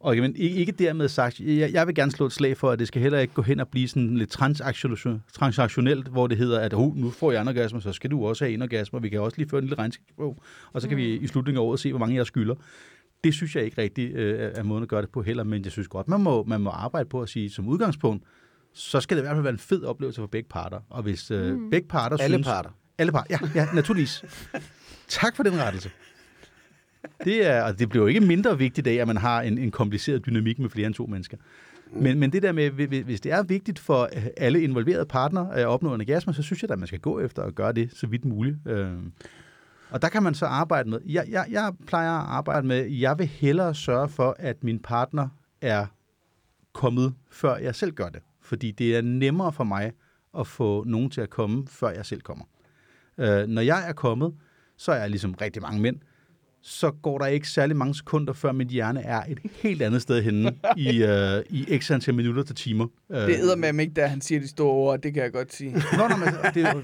Og 0.00 0.16
men 0.16 0.36
ikke, 0.36 0.72
dermed 0.72 1.08
sagt, 1.08 1.40
jeg, 1.40 1.72
jeg 1.72 1.86
vil 1.86 1.94
gerne 1.94 2.12
slå 2.12 2.26
et 2.26 2.32
slag 2.32 2.56
for, 2.56 2.70
at 2.70 2.78
det 2.78 2.88
skal 2.88 3.02
heller 3.02 3.18
ikke 3.18 3.34
gå 3.34 3.42
hen 3.42 3.60
og 3.60 3.68
blive 3.68 3.88
sådan 3.88 4.16
lidt 4.16 4.30
transaktion- 4.40 5.18
transaktionelt, 5.32 6.08
hvor 6.08 6.26
det 6.26 6.38
hedder, 6.38 6.60
at 6.60 6.74
oh, 6.74 6.96
nu 6.96 7.10
får 7.10 7.32
jeg 7.32 7.42
en 7.42 7.48
orgasme, 7.48 7.80
så 7.80 7.92
skal 7.92 8.10
du 8.10 8.26
også 8.26 8.44
have 8.44 8.54
en 8.54 8.62
orgasme, 8.62 9.02
vi 9.02 9.08
kan 9.08 9.20
også 9.20 9.38
lige 9.38 9.48
føre 9.48 9.58
en 9.58 9.64
lille 9.64 9.78
regnskabsbog, 9.78 10.42
og 10.72 10.82
så 10.82 10.88
kan 10.88 10.96
vi 10.96 11.16
i 11.16 11.26
slutningen 11.26 11.58
af 11.62 11.64
året 11.66 11.80
se, 11.80 11.90
hvor 11.92 11.98
mange 11.98 12.16
jeg 12.16 12.26
skylder. 12.26 12.54
Det 13.24 13.34
synes 13.34 13.56
jeg 13.56 13.64
ikke 13.64 13.82
rigtig 13.82 14.10
øh, 14.14 14.52
er 14.54 14.62
måden 14.62 14.82
at 14.82 14.88
gøre 14.88 15.02
det 15.02 15.10
på 15.10 15.22
heller, 15.22 15.44
men 15.44 15.64
jeg 15.64 15.72
synes 15.72 15.88
godt, 15.88 16.08
man 16.08 16.20
må, 16.20 16.44
man 16.44 16.60
må 16.60 16.70
arbejde 16.70 17.08
på 17.08 17.22
at 17.22 17.28
sige, 17.28 17.50
som 17.50 17.68
udgangspunkt, 17.68 18.24
så 18.74 19.00
skal 19.00 19.16
det 19.16 19.22
i 19.22 19.24
hvert 19.24 19.34
fald 19.34 19.42
være 19.42 19.52
en 19.52 19.58
fed 19.58 19.84
oplevelse 19.84 20.20
for 20.20 20.26
begge 20.26 20.48
parter. 20.48 20.80
Og 20.90 21.02
hvis 21.02 21.30
øh, 21.30 21.54
mm. 21.56 21.70
begge 21.70 21.88
parter 21.88 22.16
Alle 22.16 22.34
synes... 22.34 22.46
parter. 22.46 22.70
Alle 22.98 23.12
parter, 23.12 23.38
ja, 23.54 23.60
ja, 23.60 23.68
naturligvis. 23.74 24.24
tak 25.08 25.36
for 25.36 25.42
den 25.42 25.56
rettelse. 25.58 25.90
Det, 27.24 27.46
er, 27.46 27.62
og 27.62 27.78
det 27.78 27.88
bliver 27.88 28.02
jo 28.02 28.06
ikke 28.08 28.20
mindre 28.20 28.58
vigtigt 28.58 28.86
af, 28.86 28.94
at 28.94 29.06
man 29.06 29.16
har 29.16 29.42
en, 29.42 29.58
en 29.58 29.70
kompliceret 29.70 30.26
dynamik 30.26 30.58
med 30.58 30.70
flere 30.70 30.86
end 30.86 30.94
to 30.94 31.06
mennesker. 31.06 31.36
Men, 31.92 32.18
men 32.18 32.32
det 32.32 32.42
der 32.42 32.52
med, 32.52 32.70
hvi- 32.70 32.86
hvi- 32.86 33.02
hvis 33.02 33.20
det 33.20 33.32
er 33.32 33.42
vigtigt 33.42 33.78
for 33.78 34.02
øh, 34.16 34.26
alle 34.36 34.62
involverede 34.62 35.06
partnere 35.06 35.54
at 35.56 35.66
opnå 35.66 35.94
en 35.94 36.00
orgasme, 36.00 36.34
så 36.34 36.42
synes 36.42 36.62
jeg, 36.62 36.70
at 36.70 36.78
man 36.78 36.86
skal 36.86 37.00
gå 37.00 37.20
efter 37.20 37.42
at 37.42 37.54
gøre 37.54 37.72
det 37.72 37.90
så 37.96 38.06
vidt 38.06 38.24
muligt. 38.24 38.56
Øh, 38.66 38.92
Og 39.90 40.02
der 40.02 40.08
kan 40.08 40.22
man 40.22 40.34
så 40.34 40.46
arbejde 40.46 40.90
med, 40.90 41.00
jeg, 41.06 41.24
jeg, 41.28 41.46
jeg 41.50 41.72
plejer 41.86 42.10
at 42.10 42.26
arbejde 42.28 42.66
med, 42.66 42.86
jeg 42.86 43.18
vil 43.18 43.26
hellere 43.26 43.74
sørge 43.74 44.08
for, 44.08 44.36
at 44.38 44.64
min 44.64 44.78
partner 44.78 45.28
er 45.60 45.86
kommet, 46.72 47.14
før 47.30 47.56
jeg 47.56 47.74
selv 47.74 47.92
gør 47.92 48.08
det. 48.08 48.22
Fordi 48.44 48.70
det 48.70 48.96
er 48.96 49.02
nemmere 49.02 49.52
for 49.52 49.64
mig 49.64 49.92
at 50.38 50.46
få 50.46 50.84
nogen 50.86 51.10
til 51.10 51.20
at 51.20 51.30
komme, 51.30 51.64
før 51.68 51.90
jeg 51.90 52.06
selv 52.06 52.20
kommer. 52.20 52.44
Øh, 53.18 53.46
når 53.46 53.62
jeg 53.62 53.88
er 53.88 53.92
kommet, 53.92 54.34
så 54.76 54.92
er 54.92 54.96
jeg 55.00 55.10
ligesom 55.10 55.34
rigtig 55.40 55.62
mange 55.62 55.80
mænd, 55.80 55.96
så 56.66 56.90
går 56.90 57.18
der 57.18 57.26
ikke 57.26 57.48
særlig 57.48 57.76
mange 57.76 57.94
sekunder, 57.94 58.32
før 58.32 58.52
mit 58.52 58.68
hjerne 58.68 59.02
er 59.02 59.22
et 59.28 59.38
helt 59.62 59.82
andet 59.82 60.02
sted 60.02 60.22
henne 60.22 60.52
i, 60.76 61.02
øh, 61.02 61.42
i 61.50 61.78
x 61.80 61.90
antal 61.90 62.14
minutter 62.14 62.42
til 62.42 62.56
timer. 62.56 62.86
Øh, 63.12 63.16
Det 63.20 63.36
æder 63.36 63.56
med 63.56 63.80
ikke, 63.80 63.92
da 63.94 64.06
han 64.06 64.20
siger 64.20 64.40
de 64.40 64.48
store 64.48 64.70
ord, 64.72 65.00
det 65.02 65.14
kan 65.14 65.22
jeg 65.22 65.32
godt 65.32 65.54
sige. 65.54 65.72
Nå, 65.72 66.08
nå, 66.08 66.16
men, 66.16 66.28
det, 66.54 66.62
er 66.64 66.72
jo- 66.74 66.82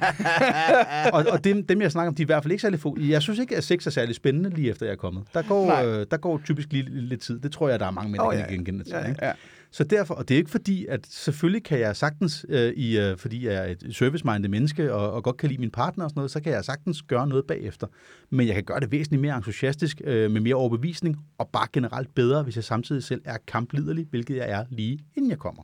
og, 1.18 1.25
og 1.33 1.44
dem, 1.44 1.66
dem, 1.66 1.83
jeg 1.83 1.92
snakker 1.92 2.09
om, 2.09 2.14
de 2.14 2.23
er 2.23 2.25
i 2.25 2.27
hvert 2.27 2.42
fald 2.42 2.53
ikke 2.53 2.62
særlig 2.62 2.81
få. 2.81 2.96
Jeg 3.01 3.23
synes 3.23 3.38
ikke, 3.38 3.57
at 3.57 3.64
sex 3.64 3.87
er 3.87 3.90
særlig 3.90 4.14
spændende, 4.14 4.51
lige 4.51 4.70
efter 4.70 4.87
jeg 4.87 4.92
er 4.92 4.96
kommet. 4.96 5.25
Der 5.35 5.42
går, 5.42 5.66
Nej. 5.66 5.87
øh, 5.87 6.07
der 6.11 6.16
går 6.16 6.40
typisk 6.44 6.73
lige 6.73 6.85
lidt 6.90 7.20
tid. 7.20 7.40
Det 7.40 7.53
tror 7.53 7.68
jeg, 7.68 7.81
der 7.81 7.87
er 7.87 7.90
mange 7.90 8.11
mænd, 8.11 8.20
der 8.20 8.27
oh, 8.29 8.35
ja, 8.35 8.40
kan 8.46 8.55
genkende 8.57 8.85
til. 8.85 8.90
ja, 8.92 9.01
ja. 9.01 9.09
ikke? 9.09 9.27
Så 9.72 9.85
derfor, 9.85 10.14
og 10.14 10.28
det 10.28 10.35
er 10.35 10.38
ikke 10.38 10.50
fordi, 10.50 10.87
at 10.87 11.06
selvfølgelig 11.06 11.64
kan 11.64 11.78
jeg 11.78 11.96
sagtens, 11.96 12.46
øh, 12.48 12.72
i, 12.72 12.98
øh, 12.98 13.16
fordi 13.16 13.46
jeg 13.46 13.54
er 13.54 13.64
et 13.64 13.96
service-minded 13.96 14.48
menneske, 14.48 14.94
og, 14.94 15.12
og 15.12 15.24
godt 15.24 15.37
kan 15.37 15.48
lide 15.48 15.61
min 15.61 15.70
partner 15.70 16.04
og 16.04 16.11
sådan 16.11 16.18
noget, 16.18 16.30
så 16.30 16.40
kan 16.40 16.52
jeg 16.52 16.64
sagtens 16.64 17.02
gøre 17.02 17.26
noget 17.26 17.46
bagefter. 17.46 17.87
Men 18.30 18.46
jeg 18.46 18.54
kan 18.54 18.64
gøre 18.64 18.80
det 18.80 18.92
væsentligt 18.92 19.20
mere 19.22 19.37
entusiastisk, 19.37 20.00
øh, 20.04 20.30
med 20.30 20.40
mere 20.40 20.54
overbevisning, 20.54 21.18
og 21.38 21.48
bare 21.48 21.66
generelt 21.72 22.14
bedre, 22.14 22.42
hvis 22.42 22.56
jeg 22.56 22.64
samtidig 22.64 23.02
selv 23.02 23.22
er 23.24 23.37
kampliderlig, 23.46 24.06
hvilket 24.11 24.37
jeg 24.37 24.50
er 24.50 24.64
lige 24.70 24.98
inden 25.16 25.30
jeg 25.30 25.38
kommer. 25.38 25.62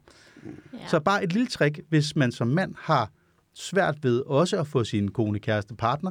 Ja. 0.72 0.78
Så 0.88 1.00
bare 1.00 1.24
et 1.24 1.32
lille 1.32 1.48
trick, 1.48 1.80
hvis 1.88 2.16
man 2.16 2.32
som 2.32 2.48
mand 2.48 2.74
har 2.78 3.10
svært 3.54 3.96
ved 4.02 4.22
også 4.26 4.60
at 4.60 4.66
få 4.66 4.84
sin 4.84 5.10
kone, 5.10 5.38
kæreste, 5.38 5.74
partner, 5.74 6.10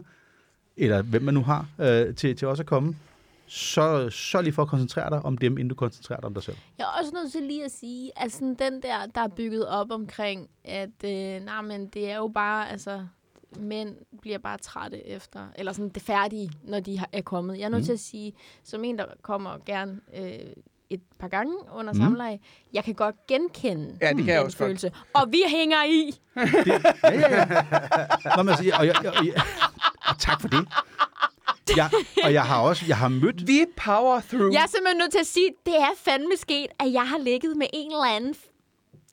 eller 0.77 1.01
hvem 1.01 1.21
man 1.21 1.34
nu 1.34 1.43
har, 1.43 1.69
øh, 1.79 2.15
til, 2.15 2.36
til 2.36 2.47
også 2.47 2.63
at 2.63 2.67
komme, 2.67 2.95
så 3.47 4.10
sørg 4.10 4.43
lige 4.43 4.53
for 4.53 4.62
at 4.62 4.67
koncentrere 4.67 5.10
dig 5.10 5.25
om 5.25 5.38
dem, 5.38 5.51
inden 5.58 5.67
du 5.69 5.75
koncentrerer 5.75 6.19
dig 6.19 6.25
om 6.27 6.34
dig 6.34 6.43
selv. 6.43 6.58
Jeg 6.77 6.84
er 6.84 6.99
også 7.01 7.12
nødt 7.13 7.31
til 7.31 7.43
lige 7.43 7.65
at 7.65 7.71
sige, 7.71 8.12
at 8.15 8.31
sådan 8.31 8.55
den 8.55 8.81
der, 8.81 9.05
der 9.15 9.21
er 9.21 9.27
bygget 9.27 9.67
op 9.67 9.91
omkring, 9.91 10.49
at 10.63 11.03
øh, 11.05 11.41
nej, 11.45 11.62
men 11.62 11.88
det 11.88 12.12
er 12.12 12.15
jo 12.17 12.27
bare, 12.27 12.69
altså, 12.71 13.05
mænd 13.60 13.95
bliver 14.21 14.38
bare 14.38 14.58
trætte 14.58 15.08
efter, 15.08 15.47
eller 15.55 15.71
sådan 15.73 15.89
det 15.89 16.01
færdige, 16.03 16.51
når 16.63 16.79
de 16.79 16.99
har- 16.99 17.10
er 17.13 17.21
kommet. 17.21 17.58
Jeg 17.58 17.65
er 17.65 17.69
nødt 17.69 17.81
Mm. 17.81 17.86
til 17.86 17.93
at 17.93 17.99
sige, 17.99 18.34
som 18.63 18.84
en, 18.84 18.97
der 18.97 19.05
kommer 19.21 19.58
gerne 19.65 19.99
øh, 20.17 20.39
et 20.89 21.01
par 21.19 21.27
gange 21.27 21.53
under 21.75 21.93
Mm. 21.93 21.99
samleje, 21.99 22.39
jeg 22.73 22.84
kan 22.84 22.93
godt 22.93 23.15
genkende 23.27 23.97
Ja, 24.01 24.10
det 24.10 24.17
kan 24.17 24.27
jeg 24.27 24.38
den 24.38 24.45
også 24.45 24.58
godt. 24.58 24.67
følelse. 24.67 24.91
Og 25.13 25.31
vi 25.31 25.41
hænger 25.47 25.84
i. 25.84 26.12
Det, 26.36 26.67
ja, 26.67 26.79
ja, 27.03 27.38
ja. 27.39 27.63
Nå, 28.36 28.43
men 28.43 28.49
altså, 28.49 28.71
og, 28.79 28.86
jeg, 28.88 28.95
og, 28.97 29.25
jeg, 29.25 29.34
og 30.10 30.19
tak 30.19 30.41
for 30.41 30.47
det. 30.47 30.67
Jeg, 31.75 31.89
og 32.23 32.34
jeg 32.34 32.43
har 32.43 32.62
også 32.62 32.86
jeg 32.88 32.97
har 32.97 33.08
mødt... 33.08 33.47
Vi 33.47 33.65
power 33.78 34.21
through. 34.30 34.54
Jeg 34.54 34.63
er 34.63 34.67
simpelthen 34.67 34.97
nødt 34.97 35.12
til 35.12 35.19
at 35.19 35.28
sige, 35.28 35.49
det 35.65 35.75
er 35.75 35.89
fandme 35.97 36.38
sket, 36.38 36.67
at 36.80 36.93
jeg 36.93 37.08
har 37.08 37.17
ligget 37.17 37.58
med 37.58 37.67
en 37.73 37.91
eller 37.91 38.04
anden 38.15 38.36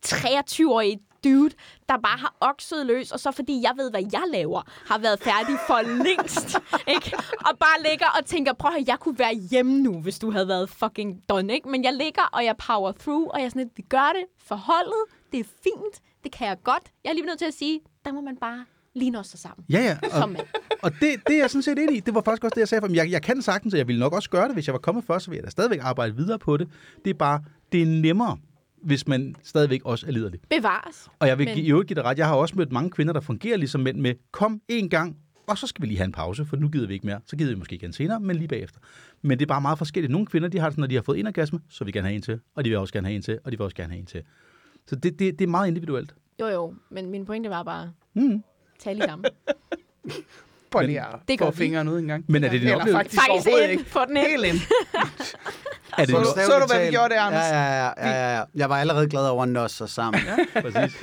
23-årig 0.07 0.99
dude, 1.25 1.51
der 1.89 1.99
bare 1.99 2.19
har 2.19 2.35
okset 2.41 2.87
løs, 2.87 3.13
og 3.13 3.21
så 3.21 3.31
fordi 3.31 3.61
jeg 3.63 3.73
ved, 3.77 3.91
hvad 3.91 4.05
jeg 4.13 4.23
laver, 4.33 4.63
har 4.87 4.99
været 4.99 5.21
færdig 5.21 5.57
for 5.67 5.83
længst, 6.05 6.59
ikke? 6.95 7.17
Og 7.39 7.59
bare 7.59 7.91
ligger 7.91 8.07
og 8.19 8.27
tænker, 8.27 8.53
prøv 8.53 8.73
at 8.75 8.89
jeg 8.89 8.99
kunne 8.99 9.19
være 9.19 9.35
hjemme 9.35 9.79
nu, 9.79 10.01
hvis 10.01 10.19
du 10.19 10.31
havde 10.31 10.49
været 10.49 10.71
fucking 10.71 11.23
done, 11.29 11.55
ikke? 11.55 11.69
Men 11.69 11.85
jeg 11.85 11.93
ligger, 11.93 12.23
og 12.33 12.45
jeg 12.45 12.57
power 12.57 12.93
through, 12.93 13.27
og 13.31 13.39
jeg 13.39 13.45
er 13.45 13.49
sådan 13.49 13.63
lidt, 13.63 13.77
vi 13.77 13.83
gør 13.83 14.13
det 14.15 14.25
for 14.47 14.55
holdet, 14.55 15.03
det 15.33 15.41
er 15.41 15.45
fint, 15.63 16.01
det 16.25 16.33
kan 16.33 16.47
jeg 16.47 16.57
godt. 16.65 16.83
Jeg 17.05 17.11
er 17.11 17.15
lige 17.15 17.27
nødt 17.27 17.39
til 17.39 17.47
at 17.47 17.55
sige, 17.55 17.81
der 18.05 18.13
må 18.13 18.21
man 18.21 18.37
bare 18.37 18.65
ligne 18.95 19.19
os 19.19 19.27
sammen. 19.37 19.67
Ja, 19.71 19.81
ja. 20.03 20.11
Som 20.11 20.37
Og. 20.39 20.47
Og 20.83 20.93
det, 20.93 21.15
det 21.27 21.35
er 21.35 21.39
jeg 21.39 21.51
sådan 21.51 21.63
set 21.63 21.79
enig 21.79 21.97
i. 21.97 22.01
Det 22.01 22.15
var 22.15 22.23
faktisk 22.25 22.45
også 22.45 22.55
det, 22.55 22.61
jeg 22.61 22.69
sagde. 22.69 22.87
For 22.87 22.95
jeg, 22.95 23.11
jeg 23.11 23.23
kan 23.23 23.43
sagtens, 23.43 23.75
og 23.75 23.79
jeg 23.79 23.87
ville 23.89 24.01
nok 24.01 24.13
også 24.13 24.31
gøre 24.31 24.47
det, 24.47 24.55
hvis 24.55 24.67
jeg 24.67 24.73
var 24.73 24.79
kommet 24.79 25.05
først, 25.05 25.25
så 25.25 25.31
ville 25.31 25.39
jeg 25.39 25.45
da 25.45 25.51
stadigvæk 25.51 25.79
arbejde 25.83 26.17
videre 26.17 26.39
på 26.39 26.57
det. 26.57 26.69
Det 27.05 27.11
er 27.11 27.15
bare, 27.15 27.43
det 27.73 27.83
er 27.83 27.87
nemmere, 27.87 28.39
hvis 28.83 29.09
man 29.09 29.35
stadigvæk 29.43 29.81
også 29.85 30.07
er 30.07 30.11
liderlig. 30.11 30.41
Bevares. 30.51 31.09
Og 31.19 31.29
jeg 31.29 31.39
vil 31.39 31.47
Men- 31.47 31.59
i 31.59 31.71
øvrigt 31.71 31.89
give 31.89 31.95
dig 31.95 32.05
ret. 32.05 32.19
Jeg 32.19 32.27
har 32.27 32.35
også 32.35 32.55
mødt 32.57 32.73
mange 32.73 32.91
kvinder, 32.91 33.13
der 33.13 33.21
fungerer 33.21 33.57
ligesom 33.57 33.81
mænd 33.81 33.99
med, 34.01 34.15
kom 34.33 34.61
en 34.69 34.89
gang, 34.89 35.17
og 35.47 35.59
så 35.59 35.67
skal 35.67 35.83
vi 35.83 35.87
lige 35.87 35.97
have 35.99 36.05
en 36.07 36.13
pause, 36.13 36.45
for 36.45 36.57
nu 36.57 36.69
gider 36.69 36.87
vi 36.87 36.95
ikke 36.95 37.07
mere. 37.07 37.21
Så 37.27 37.37
gider 37.37 37.51
vi 37.53 37.59
måske 37.59 37.75
igen 37.75 37.93
senere, 37.93 38.21
men 38.21 38.37
lige 38.37 38.49
bagefter. 38.49 38.81
Men 39.23 39.39
det 39.39 39.45
er 39.45 39.49
bare 39.49 39.61
meget 39.61 39.79
forskelligt. 39.79 40.11
Nogle 40.11 40.27
kvinder, 40.27 40.49
de 40.49 40.59
har 40.59 40.71
sådan, 40.71 40.81
når 40.83 40.87
de 40.89 40.95
har 40.95 41.03
fået 41.03 41.19
en 41.21 41.27
orgasme, 41.27 41.61
så 41.69 41.85
vil 41.85 41.93
de 41.95 41.99
gerne 41.99 42.09
have 42.09 42.17
en 42.17 42.23
til, 42.23 42.41
og 42.55 42.65
de 42.65 42.71
vil 42.71 42.79
også 42.79 42.93
gerne 42.93 43.07
have 43.09 43.17
en 43.17 43.23
til, 43.23 43.39
og 43.45 43.53
de 43.53 43.59
vil 43.59 43.65
også 43.65 43.77
gerne 43.77 43.93
have 43.93 44.01
en 44.01 44.07
til. 44.07 44.23
Så 44.87 44.97
det, 44.97 45.19
det, 45.19 45.39
det 45.39 45.45
er 45.45 45.49
meget 45.49 45.69
individuelt. 45.69 46.15
Jo, 46.41 46.47
jo, 46.47 46.75
men 46.91 47.11
min 47.11 47.25
pointe 47.25 47.51
var 47.51 47.63
bare, 47.63 47.93
Mm. 48.15 48.43
tag 48.79 48.95
lige 48.95 49.05
sammen. 49.07 49.27
Prøv 50.73 50.83
lige 50.87 51.01
at 51.01 51.07
få 51.39 51.51
vi. 51.51 51.57
fingeren 51.57 51.89
ud 51.89 51.99
en 51.99 52.07
gang. 52.09 52.25
Men 52.29 52.45
er 52.45 52.49
det 52.51 52.61
din 52.61 52.69
Eller 52.69 52.81
oplevelse? 52.81 52.99
faktisk, 52.99 53.21
Faktisk 53.23 53.47
overhovedet 53.49 53.71
ind 53.73 53.81
ikke. 53.81 53.91
for 53.91 54.05
den 54.05 54.17
ind. 54.17 54.27
Helt 54.27 54.45
ind. 54.45 54.61
Er 55.99 56.05
det 56.05 56.09
Så 56.11 56.19
du- 56.19 56.25
så 56.25 56.59
du, 56.61 56.67
hvad 56.75 56.85
vi 56.87 56.91
gjorde 56.91 57.15
der, 57.15 57.21
Anders? 57.23 57.51
Ja, 57.51 57.57
ja, 57.63 57.85
ja, 57.87 58.09
ja, 58.11 58.37
ja. 58.37 58.43
Jeg 58.55 58.69
var 58.71 58.77
allerede 58.77 59.09
glad 59.09 59.29
over 59.29 59.43
at 59.43 59.49
nå 59.49 59.69
sig 59.69 59.89
sammen. 59.89 60.23
Ja. 60.55 60.61
præcis. 60.61 61.03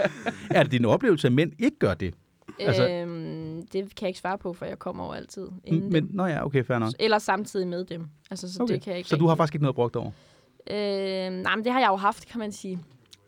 er 0.51 0.63
det 0.63 0.71
din 0.71 0.85
oplevelse, 0.85 1.27
at 1.27 1.31
mænd 1.33 1.51
ikke 1.59 1.79
gør 1.79 1.93
det? 1.93 2.13
Altså- 2.59 2.89
øhm, 2.89 3.55
det 3.67 3.71
kan 3.71 3.89
jeg 4.01 4.07
ikke 4.07 4.19
svare 4.19 4.37
på, 4.37 4.53
for 4.53 4.65
jeg 4.65 4.79
kommer 4.79 5.03
over 5.03 5.13
altid 5.15 5.47
inden 5.65 5.91
Men, 5.93 6.03
dem. 6.07 6.15
nå 6.15 6.25
ja, 6.25 6.45
okay, 6.45 6.63
fair 6.63 6.79
nok. 6.79 6.93
Eller 6.99 7.19
samtidig 7.19 7.67
med 7.67 7.85
dem. 7.85 8.05
Altså, 8.31 8.53
så 8.53 8.63
Okay. 8.63 8.73
det 8.73 8.81
kan 8.83 8.91
jeg 8.91 8.97
ikke 8.97 9.09
Så 9.09 9.15
du 9.15 9.27
har 9.27 9.35
faktisk 9.35 9.55
ikke 9.55 9.63
noget 9.63 9.75
brugt 9.75 9.95
over? 9.95 10.11
Øh, 10.71 10.77
nej, 11.31 11.55
men 11.55 11.65
det 11.65 11.71
har 11.73 11.79
jeg 11.79 11.87
jo 11.89 11.95
haft, 11.95 12.27
kan 12.27 12.39
man 12.39 12.51
sige. 12.51 12.79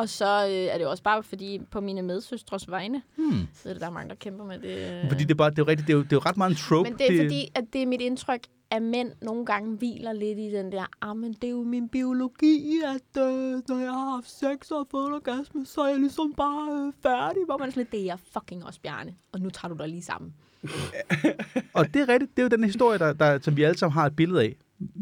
Og 0.02 0.10
så 0.10 0.45
øh, 0.47 0.52
er 0.54 0.78
det 0.78 0.88
også 0.88 1.04
bare 1.04 1.24
fordi, 1.24 1.62
på 1.72 1.82
mine 1.82 2.02
medsøstres 2.02 2.70
vegne, 2.72 3.02
Hmm. 3.16 3.47
så 3.54 3.70
er 3.70 3.74
det, 3.74 3.82
der 3.82 3.88
er 3.88 3.91
mange, 3.91 4.10
der 4.10 4.16
kæmper 4.16 4.45
med 4.45 4.60
det. 4.60 5.06
Fordi 5.10 5.24
det 5.24 5.32
er, 5.32 5.36
bare, 5.36 5.49
det 5.49 5.60
er 5.60 5.64
jo 5.64 5.68
rigtigt, 5.68 5.88
det 5.88 5.93
er 5.93 5.97
jo, 5.97 6.04
det 6.04 6.12
er 6.14 6.16
jo 6.16 6.22
ret 6.26 6.38
meget 6.38 6.49
en 6.52 6.56
trope. 6.58 6.89
Men 6.89 6.99
det 6.99 7.14
er 7.20 7.24
fordi, 7.24 7.47
at 7.56 7.64
det 7.74 7.82
er 7.82 7.86
mit 7.86 8.02
indtryk, 8.02 8.39
at 8.72 8.82
mænd 8.82 9.12
nogle 9.22 9.45
gange 9.45 9.78
hviler 9.78 10.14
lidt 10.14 10.39
i 10.39 10.52
den 10.52 10.72
der, 10.72 10.86
ah, 11.02 11.18
men 11.18 11.34
det 11.34 11.43
er 11.43 11.49
jo 11.52 11.64
min 11.64 11.89
biologi, 11.89 12.82
at 12.95 13.22
øh, 13.24 13.62
når 13.68 13.78
jeg 13.80 13.91
har 13.91 14.16
haft 14.16 14.30
sex 14.30 14.72
og 14.72 14.88
fået 14.91 15.14
orgasme, 15.14 15.66
så 15.66 15.82
er 15.82 15.88
jeg 15.89 15.99
ligesom 15.99 16.34
bare 16.38 16.86
øh, 16.88 16.93
færdig. 17.04 17.45
Hvor 17.45 17.58
man 17.58 17.68
er 17.68 17.72
sådan 17.72 17.82
lidt, 17.82 17.91
det 17.91 17.99
er 18.02 18.06
jeg 18.06 18.18
fucking 18.34 18.66
også, 18.66 18.80
Bjarne. 18.82 19.16
Og 19.34 19.39
nu 19.39 19.49
tager 19.49 19.74
du 19.74 19.78
dig 19.80 19.88
lige 19.89 20.04
sammen. 20.04 20.34
Og 21.74 21.93
det 21.93 22.02
er 22.02 22.10
rigtigt, 22.10 22.32
det 22.38 22.39
er 22.39 22.43
jo 22.43 22.49
den 22.49 22.64
historie, 22.64 22.99
der, 22.99 23.14
der, 23.14 23.39
som 23.41 23.58
vi 23.58 23.64
alle 23.64 23.78
sammen 23.78 23.93
har 23.93 24.06
et 24.06 24.16
billede 24.16 24.41
af. 24.41 24.56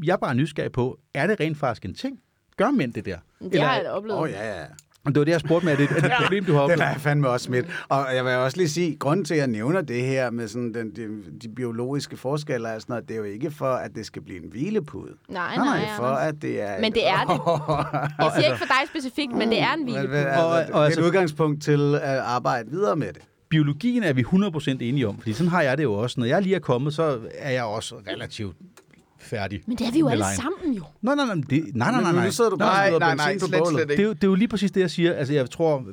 Jeg 0.04 0.14
er 0.14 0.18
bare 0.18 0.36
nysgerrig 0.36 0.72
på, 0.72 1.00
er 1.14 1.28
det 1.28 1.40
rent 1.40 1.58
faktisk 1.58 1.86
en 1.86 1.94
ting? 1.94 2.20
Gør 2.58 2.72
mænd 2.72 2.94
det 2.94 3.06
der? 3.06 3.18
Det 3.40 3.54
Eller- 3.54 3.66
har 3.66 3.76
jeg 3.82 3.92
oplevet. 3.92 4.18
Åh, 4.18 4.24
oh, 4.24 4.30
ja, 4.30 4.60
ja. 4.60 4.66
Det 5.06 5.18
var 5.20 5.24
det, 5.24 5.32
jeg 5.32 5.40
spurgte 5.40 5.66
med, 5.66 5.74
er 5.74 5.78
det, 5.78 5.90
er 5.90 6.06
et 6.06 6.12
problem, 6.24 6.46
du 6.46 6.54
har 6.54 6.60
Den 6.62 6.72
oplevet? 6.72 6.82
er 6.88 6.92
jeg 6.92 7.02
fandme 7.02 7.30
også 7.30 7.44
smidt. 7.46 7.66
Og 7.90 8.06
jeg 8.16 8.26
vil 8.26 8.34
også 8.34 8.58
lige 8.58 8.70
sige, 8.70 8.96
grunden 8.96 9.26
til, 9.26 9.34
at 9.34 9.40
jeg 9.40 9.48
nævner 9.48 9.82
det 9.82 10.02
her 10.06 10.30
med 10.32 10.48
sådan 10.48 10.74
den, 10.74 10.90
de, 10.96 11.08
de 11.42 11.50
biologiske 11.56 12.18
forskelle, 12.18 12.68
og 12.74 12.82
sådan 12.82 12.94
noget, 12.94 13.08
det 13.08 13.14
er 13.14 13.18
jo 13.18 13.24
ikke 13.24 13.52
for, 13.52 13.66
at 13.74 13.92
det 13.96 14.06
skal 14.06 14.22
blive 14.22 14.44
en 14.44 14.50
hvilepude. 14.52 15.12
Nej, 15.30 15.56
Nej, 15.56 15.66
nej, 15.66 15.88
for, 15.98 16.04
at 16.06 16.36
det 16.42 16.62
er... 16.62 16.80
Men 16.82 16.94
det 16.94 17.08
er 17.08 17.24
det. 17.24 17.40
Jeg 18.26 18.32
siger 18.36 18.46
ikke 18.48 18.58
for 18.58 18.66
dig 18.66 18.90
specifikt, 18.90 19.32
men 19.36 19.50
det 19.50 19.60
er 19.62 19.74
en 19.74 19.86
Men, 19.86 19.94
hvilepude. 19.94 20.20
altså, 20.20 20.42
Og- 20.42 20.48
og, 20.50 20.56
og 20.56 20.60
og, 20.60 20.68
det 20.68 20.74
er 20.76 20.80
altså- 20.86 21.02
et 21.02 21.06
udgangspunkt 21.06 21.64
til 21.64 21.96
at 21.96 22.18
arbejde 22.20 22.70
videre 22.70 22.96
med 22.96 23.08
det. 23.08 23.22
Biologien 23.50 24.04
er 24.04 24.14
vi 24.14 24.22
100% 24.24 24.78
enige 24.82 25.08
om, 25.08 25.18
fordi 25.18 25.34
sådan 25.34 25.50
har 25.52 25.62
jeg 25.62 25.78
det 25.78 25.84
jo 25.84 25.94
også. 25.94 26.20
Når 26.20 26.28
jeg 26.28 26.42
lige 26.42 26.56
er 26.56 26.60
kommet, 26.60 26.94
så 26.94 27.20
er 27.38 27.52
jeg 27.52 27.64
også 27.64 27.96
relativt 28.08 28.56
færdig. 29.20 29.62
Men 29.68 29.78
det 29.78 29.88
er 29.88 29.92
vi 29.92 30.00
jo 30.00 30.08
alle 30.08 30.20
lejen. 30.20 30.38
sammen 30.38 30.74
jo. 30.74 30.84
Nej, 31.02 31.16
nej, 31.16 31.26
nej, 31.26 31.36
det, 31.36 31.76
nej, 31.76 31.92
nej, 31.92 32.02
nej, 32.02 32.12
nej. 32.12 32.26
nu 32.26 32.32
sidder 32.32 32.50
du 32.50 32.58
bare 32.58 32.90
Nej, 32.90 33.00
nej, 33.00 33.16
nej, 33.16 33.38
på 33.40 33.46
slet, 33.48 33.68
slet 33.68 33.88
Det 33.88 33.92
ikke. 33.92 34.04
er, 34.04 34.08
jo, 34.08 34.14
det 34.14 34.24
er 34.24 34.28
jo 34.28 34.36
lige 34.36 34.48
præcis 34.48 34.72
det, 34.72 34.82
jeg 34.82 34.92
siger. 34.92 35.14
Altså, 35.14 35.34
jeg 35.34 35.50
tror, 35.50 35.84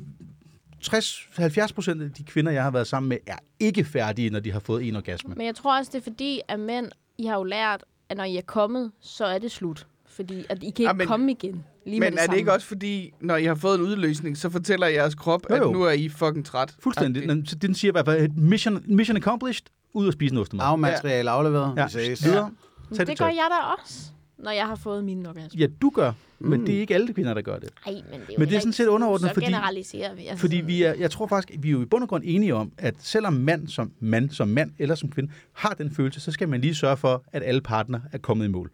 60-70 0.86 1.72
procent 1.74 2.02
af 2.02 2.10
de 2.10 2.24
kvinder, 2.24 2.52
jeg 2.52 2.62
har 2.62 2.70
været 2.70 2.86
sammen 2.86 3.08
med, 3.08 3.16
er 3.26 3.36
ikke 3.60 3.84
færdige, 3.84 4.30
når 4.30 4.40
de 4.40 4.52
har 4.52 4.60
fået 4.60 4.88
en 4.88 4.96
orgasme. 4.96 5.34
Men 5.36 5.46
jeg 5.46 5.54
tror 5.54 5.78
også, 5.78 5.90
det 5.94 5.98
er 5.98 6.02
fordi, 6.02 6.40
at 6.48 6.60
mænd, 6.60 6.86
I 7.18 7.26
har 7.26 7.34
jo 7.36 7.44
lært, 7.44 7.84
at 8.08 8.16
når 8.16 8.24
I 8.24 8.36
er 8.36 8.42
kommet, 8.46 8.90
så 9.00 9.24
er 9.24 9.38
det 9.38 9.50
slut. 9.50 9.86
Fordi 10.08 10.44
at 10.48 10.56
I 10.56 10.60
kan 10.60 10.66
ikke 10.66 10.82
Ja, 10.82 10.88
ja, 10.88 10.92
men- 10.92 11.06
komme 11.06 11.30
igen. 11.30 11.64
Lige 11.86 12.00
Men 12.00 12.06
er 12.06 12.10
det 12.10 12.20
samme. 12.20 12.38
ikke 12.38 12.52
også 12.52 12.66
fordi, 12.66 13.12
når 13.20 13.36
I 13.36 13.44
har 13.44 13.54
fået 13.54 13.74
en 13.78 13.80
udløsning, 13.84 14.36
så 14.38 14.50
fortæller 14.50 14.86
jeres 14.86 15.14
krop, 15.14 15.40
Jo, 15.50 15.54
at 15.54 15.60
jo. 15.60 15.72
nu 15.72 15.82
er 15.82 15.90
I 15.92 16.08
fucking 16.08 16.44
træt? 16.46 16.74
Fuldstændig. 16.82 17.28
Den, 17.28 17.46
så 17.46 17.54
den 17.56 17.74
siger 17.74 17.90
i 17.90 17.94
hvert 17.94 18.04
fald, 18.06 18.28
mission, 18.30 18.82
mission 18.88 19.16
accomplished, 19.16 19.66
ud 19.92 20.06
og 20.06 20.12
spise 20.12 20.32
en 20.34 20.38
ostemad. 20.40 20.64
Arvemateriale 20.64 21.30
afleveret. 21.30 21.74
Ja, 21.76 21.84
Vi 21.84 21.90
ses. 21.90 22.24
videre. 22.24 22.50
Men 22.90 22.96
Tag 22.96 23.06
det 23.06 23.08
det 23.12 23.18
gør 23.18 23.26
jeg 23.26 23.48
da 23.50 23.82
også, 23.82 24.10
når 24.38 24.50
jeg 24.50 24.66
har 24.66 24.74
fået 24.76 25.04
min 25.04 25.26
orgasme. 25.26 25.60
Ja, 25.60 25.66
du 25.82 25.90
gør, 25.90 26.12
men 26.38 26.60
Mm. 26.60 26.66
det 26.66 26.74
er 26.76 26.80
ikke 26.80 26.94
alle 26.94 27.12
kvinder, 27.14 27.34
der 27.34 27.42
gør 27.42 27.58
det. 27.58 27.70
Ej, 27.86 27.92
men 27.92 28.02
det 28.02 28.12
er, 28.14 28.18
jo 28.18 28.34
Men 28.38 28.48
det 28.48 28.56
er 28.56 28.60
sådan 28.60 28.72
set 28.72 28.86
underordnet, 28.86 29.28
så 29.30 29.34
fordi- 29.34 29.46
generaliserer 29.46 30.14
vi. 30.14 30.26
Altså, 30.26 30.40
Fordi 30.40 30.56
vi 30.56 30.82
er, 30.82 30.94
jeg 30.94 31.10
tror 31.10 31.26
faktisk, 31.26 31.62
vi 31.62 31.68
er 31.68 31.72
jo 31.72 31.82
i 31.82 31.84
bund 31.84 32.02
og 32.02 32.08
grund 32.08 32.22
enige 32.26 32.54
om, 32.54 32.72
at 32.78 32.94
selvom 32.98 33.32
mand 33.32 33.68
som 33.68 33.92
mand, 34.00 34.30
som 34.30 34.48
mand 34.48 34.70
eller 34.78 34.94
som 34.94 35.10
kvinde 35.10 35.32
har 35.52 35.74
den 35.74 35.90
følelse, 35.94 36.20
så 36.20 36.32
skal 36.32 36.48
man 36.48 36.60
lige 36.60 36.74
sørge 36.74 36.96
for, 36.96 37.24
at 37.32 37.42
alle 37.44 37.60
partner 37.60 38.00
er 38.12 38.18
kommet 38.18 38.44
i 38.44 38.48
mål. 38.48 38.70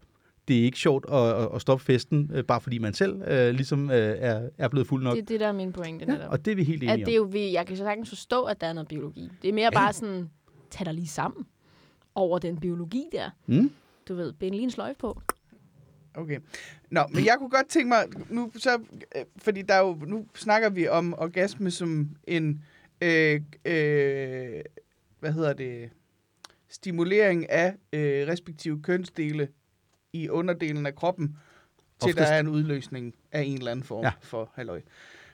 Det 0.48 0.58
er 0.60 0.64
ikke 0.64 0.78
sjovt 0.78 1.04
at, 1.12 1.28
at- 1.42 1.48
at 1.54 1.60
stoppe 1.60 1.84
festen, 1.84 2.30
øh, 2.34 2.44
bare 2.44 2.60
fordi 2.60 2.78
man 2.78 2.94
selv 2.94 3.22
øh, 3.26 3.54
ligesom 3.54 3.90
øh, 3.90 4.16
er, 4.18 4.48
er 4.58 4.68
blevet 4.68 4.86
fuld 4.88 5.02
nok. 5.02 5.14
Det 5.16 5.22
er 5.22 5.26
det, 5.26 5.40
der 5.40 5.46
er 5.48 5.52
min 5.52 5.72
pointe. 5.72 6.04
Ja, 6.08 6.12
netop. 6.12 6.32
og 6.32 6.44
det 6.44 6.50
er 6.50 6.54
vi 6.54 6.64
helt 6.64 6.82
at 6.82 6.90
enige 6.90 7.04
det 7.06 7.12
er 7.12 7.16
jo, 7.16 7.22
vi- 7.22 7.52
jeg 7.52 7.66
kan 7.66 7.76
så 7.76 7.82
sagtens 7.82 8.08
forstå, 8.08 8.42
at 8.42 8.60
der 8.60 8.66
er 8.66 8.72
noget 8.72 8.88
biologi. 8.88 9.30
Det 9.42 9.48
er 9.48 9.52
mere 9.52 9.70
bare 9.74 9.92
sådan, 9.92 10.30
tag 10.70 10.86
dig 10.86 10.94
lige 10.94 11.08
sammen 11.08 11.46
over 12.14 12.38
den 12.38 12.56
biologi 12.58 13.04
der. 13.12 13.30
Mm? 13.46 13.70
Du 14.12 14.16
ved, 14.16 14.32
bind 14.32 14.54
lige 14.54 14.62
en 14.64 14.70
sløjfe 14.70 14.98
på. 14.98 15.22
Okay. 16.14 16.38
Nå, 16.90 17.00
men 17.14 17.24
jeg 17.24 17.34
kunne 17.38 17.50
godt 17.50 17.68
tænke 17.68 17.88
mig, 17.88 18.04
nu 18.30 18.50
så, 18.56 18.80
øh, 19.16 19.22
fordi 19.36 19.62
der 19.62 19.74
er 19.74 19.80
jo, 19.80 19.98
nu 20.06 20.26
snakker 20.34 20.68
vi 20.70 20.88
om 20.88 21.14
orgasme 21.18 21.70
som 21.70 22.10
en, 22.24 22.64
øh, 23.02 23.40
øh, 23.64 24.60
hvad 25.20 25.32
hedder 25.32 25.52
det, 25.52 25.90
stimulering 26.68 27.50
af 27.50 27.74
øh, 27.92 28.28
respektive 28.28 28.82
kønsdele 28.82 29.48
i 30.12 30.28
underdelen 30.28 30.86
af 30.86 30.94
kroppen, 30.94 31.26
til 31.28 32.10
Oftest. 32.10 32.18
der 32.18 32.24
er 32.24 32.40
en 32.40 32.48
udløsning 32.48 33.14
af 33.32 33.42
en 33.42 33.58
eller 33.58 33.70
anden 33.70 33.84
form 33.84 34.04
Ja. 34.04 34.12
for 34.20 34.50
halløj. 34.54 34.80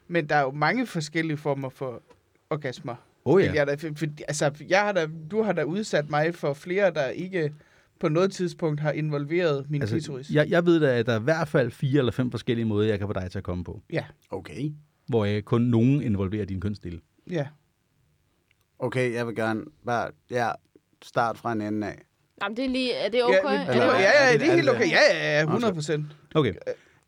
Men 0.09 0.29
der 0.29 0.35
er 0.37 0.43
jo 0.43 0.51
mange 0.51 0.87
forskellige 0.87 1.37
former 1.37 1.69
for 1.69 2.03
orgasmer. 2.51 2.95
Oh, 3.25 3.43
Ja. 3.43 3.53
Jeg, 3.67 3.81
for, 3.81 3.89
for, 3.97 4.07
altså, 4.29 4.65
jeg 4.69 4.81
har 4.81 4.93
da, 4.93 5.09
du 5.31 5.43
har 5.43 5.53
da 5.53 5.63
udsat 5.63 6.11
mig 6.11 6.35
for 6.35 6.53
flere, 6.55 6.91
der 6.91 7.09
ikke 7.09 7.53
på 8.01 8.09
noget 8.09 8.33
tidspunkt 8.33 8.81
har 8.81 8.93
involveret 8.93 9.71
min 9.71 9.81
altså, 9.83 9.95
klitoris. 9.97 10.31
jeg, 10.31 10.51
jeg 10.51 10.67
ved 10.67 10.81
da, 10.81 10.99
at 10.99 11.07
der 11.07 11.13
er 11.13 11.21
i 11.21 11.23
hvert 11.23 11.49
fald 11.49 11.71
fire 11.71 11.99
eller 11.99 12.13
fem 12.13 12.31
forskellige 12.31 12.65
måder, 12.65 12.89
jeg 12.89 12.99
kan 12.99 13.09
få 13.09 13.13
dig 13.13 13.31
til 13.31 13.39
at 13.39 13.45
komme 13.45 13.65
på. 13.65 13.83
Okay. 14.31 14.71
Hvor 15.09 15.25
jeg 15.25 15.45
kun 15.45 15.63
nogen 15.63 16.03
involverer 16.03 16.45
din 16.45 16.61
kønsdel. 16.61 17.01
Ja. 17.31 17.47
Okay, 18.79 19.13
jeg 19.15 19.27
vil 19.27 19.35
gerne 19.37 19.65
bare 19.87 20.11
ja, 20.31 20.51
start 21.03 21.39
fra 21.39 21.53
en 21.53 21.61
ende 21.61 21.87
af. 21.87 21.99
Jamen, 22.43 22.57
det 22.57 22.65
er 22.65 22.69
lige, 22.69 22.93
er 22.95 23.09
det 23.09 23.25
okay? 23.25 23.35
Ja, 23.37 23.43
men, 23.43 23.53
er 23.61 23.73
Eller 23.73 23.87
det 23.87 23.93
ja, 23.93 24.01
ja, 24.01 24.27
ja, 24.27 24.33
det- 24.33 24.41
det 24.41 24.49
er 24.49 24.55
helt 24.55 24.67
det- 24.67 24.75
okay. 24.75 24.91
Ja, 24.91 24.99
ja, 25.17 25.39
ja, 25.39 25.43
100 25.45 25.75
procent. 25.75 26.07
Okay. 26.35 26.55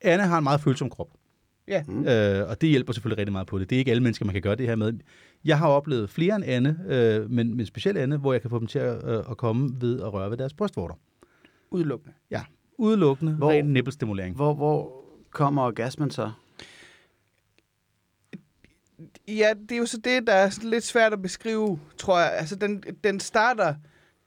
Anne 0.01 0.23
har 0.27 0.39
en 0.39 0.45
meget 0.45 0.61
følsom 0.61 0.91
krop. 0.91 1.09
Ja. 1.71 1.83
Mm. 1.89 2.07
Øh, 2.07 2.49
og 2.49 2.61
det 2.61 2.69
hjælper 2.69 2.93
selvfølgelig 2.93 3.19
rigtig 3.19 3.33
meget 3.33 3.47
på 3.47 3.59
det. 3.59 3.71
Det 3.71 3.77
er 3.77 3.79
ikke 3.79 3.91
alle 3.91 4.03
mennesker, 4.03 4.25
man 4.25 4.33
kan 4.33 4.43
gøre 4.43 4.57
det 4.57 4.67
her 4.67 4.77
med. 4.77 4.93
Jeg 5.45 5.59
har 5.59 5.69
oplevet 5.69 6.11
flere 6.11 6.37
end 6.37 6.45
Anne, 6.45 6.79
øh, 6.89 7.31
men, 7.31 7.57
men 7.57 7.67
specielt 7.67 7.99
Anne, 7.99 8.17
hvor 8.17 8.33
jeg 8.33 8.41
kan 8.41 8.51
få 8.51 8.59
dem 8.59 8.67
til 8.67 8.79
at, 8.79 9.05
øh, 9.11 9.19
at 9.31 9.37
komme 9.37 9.81
ved 9.81 10.01
at 10.01 10.13
røre 10.13 10.31
ved 10.31 10.37
deres 10.37 10.55
brystvorter. 10.55 10.95
Udelukkende. 11.71 12.15
Udelukkende 12.79 13.33
Hvor- 13.33 13.51
ren 13.51 13.65
nippelstimulering. 13.73 14.37
Hvor, 14.37 14.55
hvor 14.55 15.05
kommer 15.31 15.63
orgasmen 15.63 16.11
så? 16.11 16.31
Ja, 19.29 19.53
det 19.63 19.73
er 19.73 19.79
jo 19.79 19.87
så 19.87 19.99
det, 20.05 20.27
der 20.27 20.33
er 20.33 20.59
lidt 20.63 20.85
svært 20.85 21.13
at 21.13 21.23
beskrive, 21.23 21.81
tror 21.99 22.19
jeg. 22.21 22.33
Altså, 22.33 22.57
den, 22.57 22.83
den 23.05 23.21
starter... 23.21 23.75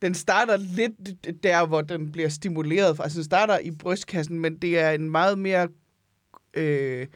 Den 0.02 0.14
starter 0.14 0.58
lidt 0.58 1.44
der, 1.44 1.66
hvor 1.66 1.82
den 1.82 2.12
bliver 2.12 2.30
stimuleret. 2.30 3.00
Altså, 3.04 3.16
den 3.18 3.24
starter 3.24 3.60
i 3.60 3.72
brystkassen, 3.72 4.40
men 4.40 4.58
det 4.58 4.80
er 4.80 4.92
en 4.92 5.10
meget 5.10 5.40
mere... 5.40 5.68
Øh, 6.54 7.08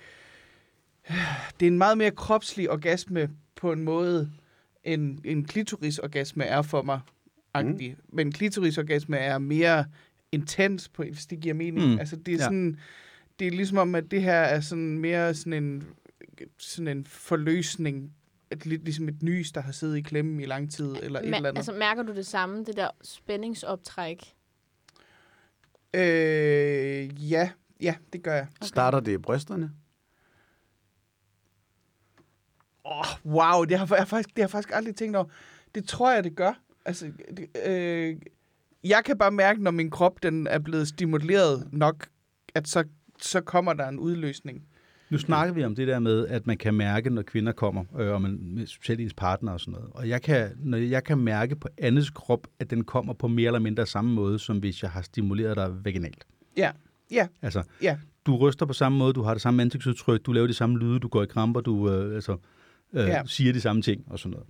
det 1.59 1.65
er 1.65 1.71
en 1.71 1.77
meget 1.77 1.97
mere 1.97 2.11
kropslig 2.11 2.71
orgasme 2.71 3.29
på 3.55 3.71
en 3.71 3.83
måde, 3.83 4.31
end 4.83 5.19
en 5.25 5.45
klitorisorgasme 5.45 6.43
er 6.43 6.61
for 6.61 6.81
mig. 6.81 6.99
Mm. 7.63 7.79
Men 8.09 8.31
klitorisorgasme 8.31 9.17
er 9.17 9.37
mere 9.37 9.85
intens, 10.31 10.89
på, 10.89 11.03
hvis 11.03 11.25
det 11.25 11.39
giver 11.39 11.53
mening. 11.53 11.91
Mm. 11.93 11.99
Altså, 11.99 12.15
det 12.15 12.33
er 12.33 12.37
Ja. 12.37 12.43
sådan... 12.43 12.79
Det 13.39 13.47
er 13.47 13.51
ligesom 13.51 13.77
om, 13.77 13.95
at 13.95 14.11
det 14.11 14.21
her 14.21 14.33
er 14.33 14.59
sådan 14.59 14.99
mere 14.99 15.33
sådan 15.33 15.53
en 15.53 15.83
sådan 16.57 16.87
en 16.97 17.05
forløsning. 17.05 18.13
Et, 18.51 18.65
lidt 18.65 18.83
ligesom 18.83 19.07
et 19.09 19.23
nys, 19.23 19.51
der 19.51 19.61
har 19.61 19.71
siddet 19.71 19.97
i 19.97 20.01
klemme 20.01 20.43
i 20.43 20.45
lang 20.45 20.71
tid, 20.71 20.95
eller 21.01 21.19
et 21.19 21.23
Ma- 21.23 21.25
eller 21.35 21.37
andet. 21.49 21.57
altså, 21.57 21.71
mærker 21.71 22.03
du 22.03 22.13
det 22.15 22.25
samme, 22.25 22.65
det 22.65 22.75
der 22.77 22.89
spændingsoptræk? 23.03 24.33
Øh, 25.93 27.31
ja, 27.31 27.49
ja, 27.81 27.95
det 28.13 28.23
gør 28.23 28.33
jeg. 28.33 28.47
Okay. 28.59 28.67
Starter 28.67 28.99
det 28.99 29.11
i 29.11 29.17
brysterne? 29.17 29.71
Oh, 32.87 33.31
wow, 33.33 33.63
det 33.63 33.79
har, 33.79 33.95
jeg 33.95 34.07
faktisk, 34.07 34.29
det 34.29 34.37
har 34.37 34.43
jeg 34.43 34.49
faktisk 34.49 34.71
aldrig 34.73 34.95
tænkt 34.95 35.15
over. 35.15 35.25
Det 35.75 35.87
tror 35.87 36.13
jeg, 36.13 36.23
det 36.23 36.35
gør. 36.35 36.61
Altså, 36.85 37.11
det, 37.37 37.47
øh, 37.67 38.15
jeg 38.83 39.01
kan 39.05 39.17
bare 39.17 39.31
mærke, 39.31 39.63
når 39.63 39.71
min 39.71 39.89
krop 39.89 40.23
den 40.23 40.47
er 40.47 40.59
blevet 40.59 40.87
stimuleret 40.87 41.67
nok, 41.71 42.07
at 42.55 42.67
så, 42.67 42.83
så 43.21 43.41
kommer 43.41 43.73
der 43.73 43.87
en 43.87 43.99
udløsning. 43.99 44.63
Nu 45.09 45.17
snakker 45.17 45.53
vi 45.53 45.63
om 45.63 45.75
det 45.75 45.87
der 45.87 45.99
med, 45.99 46.27
at 46.27 46.47
man 46.47 46.57
kan 46.57 46.73
mærke, 46.73 47.09
når 47.09 47.21
kvinder 47.21 47.51
kommer, 47.51 47.83
øh, 47.99 48.13
og 48.13 48.21
man, 48.21 48.63
specielt 48.67 49.01
ens 49.01 49.13
partner 49.13 49.51
og 49.51 49.59
sådan 49.59 49.71
noget. 49.71 49.89
Og 49.93 50.09
jeg 50.09 50.21
kan, 50.21 50.51
når 50.59 50.77
jeg 50.77 51.03
kan 51.03 51.17
mærke 51.17 51.55
på 51.55 51.67
andres 51.77 52.09
krop, 52.09 52.47
at 52.59 52.69
den 52.69 52.83
kommer 52.83 53.13
på 53.13 53.27
mere 53.27 53.47
eller 53.47 53.59
mindre 53.59 53.85
samme 53.85 54.13
måde, 54.13 54.39
som 54.39 54.57
hvis 54.57 54.83
jeg 54.83 54.91
har 54.91 55.01
stimuleret 55.01 55.57
dig 55.57 55.85
vaginalt. 55.85 56.27
Ja, 56.57 56.71
ja, 57.11 57.27
Altså, 57.41 57.63
ja. 57.81 57.97
du 58.25 58.37
ryster 58.37 58.65
på 58.65 58.73
samme 58.73 58.97
måde, 58.97 59.13
du 59.13 59.21
har 59.21 59.33
det 59.33 59.41
samme 59.41 59.61
ansigtsudtryk, 59.61 60.25
du 60.25 60.31
laver 60.31 60.47
de 60.47 60.53
samme 60.53 60.79
lyde, 60.79 60.99
du 60.99 61.07
går 61.07 61.23
i 61.23 61.25
kramper, 61.25 61.61
du 61.61 61.89
øh, 61.89 62.15
altså, 62.15 62.37
øh, 62.93 63.07
Ja. 63.07 63.15
ja. 63.15 63.21
siger 63.25 63.53
de 63.53 63.61
samme 63.61 63.81
ting 63.81 64.03
og 64.07 64.19
sådan 64.19 64.31
noget. 64.31 64.47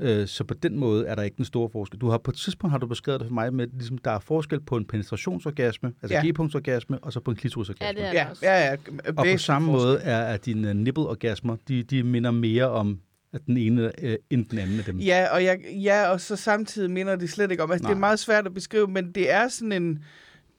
Ja. 0.00 0.20
Øh, 0.20 0.26
så 0.28 0.44
på 0.44 0.54
den 0.54 0.78
måde 0.78 1.06
er 1.06 1.14
der 1.14 1.22
ikke 1.22 1.36
den 1.36 1.44
store 1.44 1.68
forskel. 1.72 2.00
Du 2.00 2.08
har 2.08 2.18
på 2.18 2.30
et 2.30 2.36
tidspunkt 2.36 2.70
har 2.70 2.78
du 2.78 2.86
beskrevet 2.86 3.20
det 3.20 3.28
for 3.28 3.34
mig 3.34 3.54
med, 3.54 3.64
at 3.64 3.70
ligesom, 3.74 3.98
der 3.98 4.10
er 4.10 4.18
forskel 4.18 4.60
på 4.60 4.76
en 4.76 4.84
penetrationsorgasme, 4.84 5.92
altså 6.02 6.14
Ja. 6.16 6.22
ja. 6.24 6.30
G-punktsorgasme, 6.30 6.98
og 7.02 7.12
så 7.12 7.20
på 7.20 7.30
en 7.30 7.36
klitorisorgasme. 7.36 8.00
Ja, 8.00 8.06
det 8.10 8.18
er 8.18 8.20
Ja, 8.20 8.24
der 8.24 8.30
også. 8.30 8.46
ja, 8.46 8.66
ja. 8.66 8.76
Og 9.16 9.24
på 9.32 9.38
samme 9.38 9.66
forskel. 9.72 9.86
måde 9.88 9.98
er, 10.00 10.24
at 10.24 10.46
dine 10.46 10.74
nippelorgasmer, 10.74 11.56
de, 11.68 11.82
de 11.82 12.02
minder 12.02 12.30
mere 12.30 12.70
om 12.70 13.00
at 13.32 13.46
den 13.46 13.56
ene 13.56 13.92
øh, 14.04 14.16
end 14.30 14.46
den 14.48 14.58
anden 14.58 14.78
af 14.78 14.84
dem. 14.84 14.98
Ja, 14.98 15.26
og 15.32 15.44
jeg, 15.44 15.58
ja, 15.82 16.08
og 16.10 16.20
så 16.20 16.36
samtidig 16.36 16.90
minder 16.90 17.16
det 17.16 17.30
slet 17.30 17.50
ikke 17.50 17.62
om. 17.62 17.70
Altså, 17.70 17.82
det 17.82 17.90
er 17.90 17.94
Nej. 17.94 18.00
meget 18.00 18.18
svært 18.18 18.46
at 18.46 18.54
beskrive, 18.54 18.86
men 18.86 19.12
det 19.12 19.30
er 19.32 19.48
sådan 19.48 19.72
en, 19.72 20.04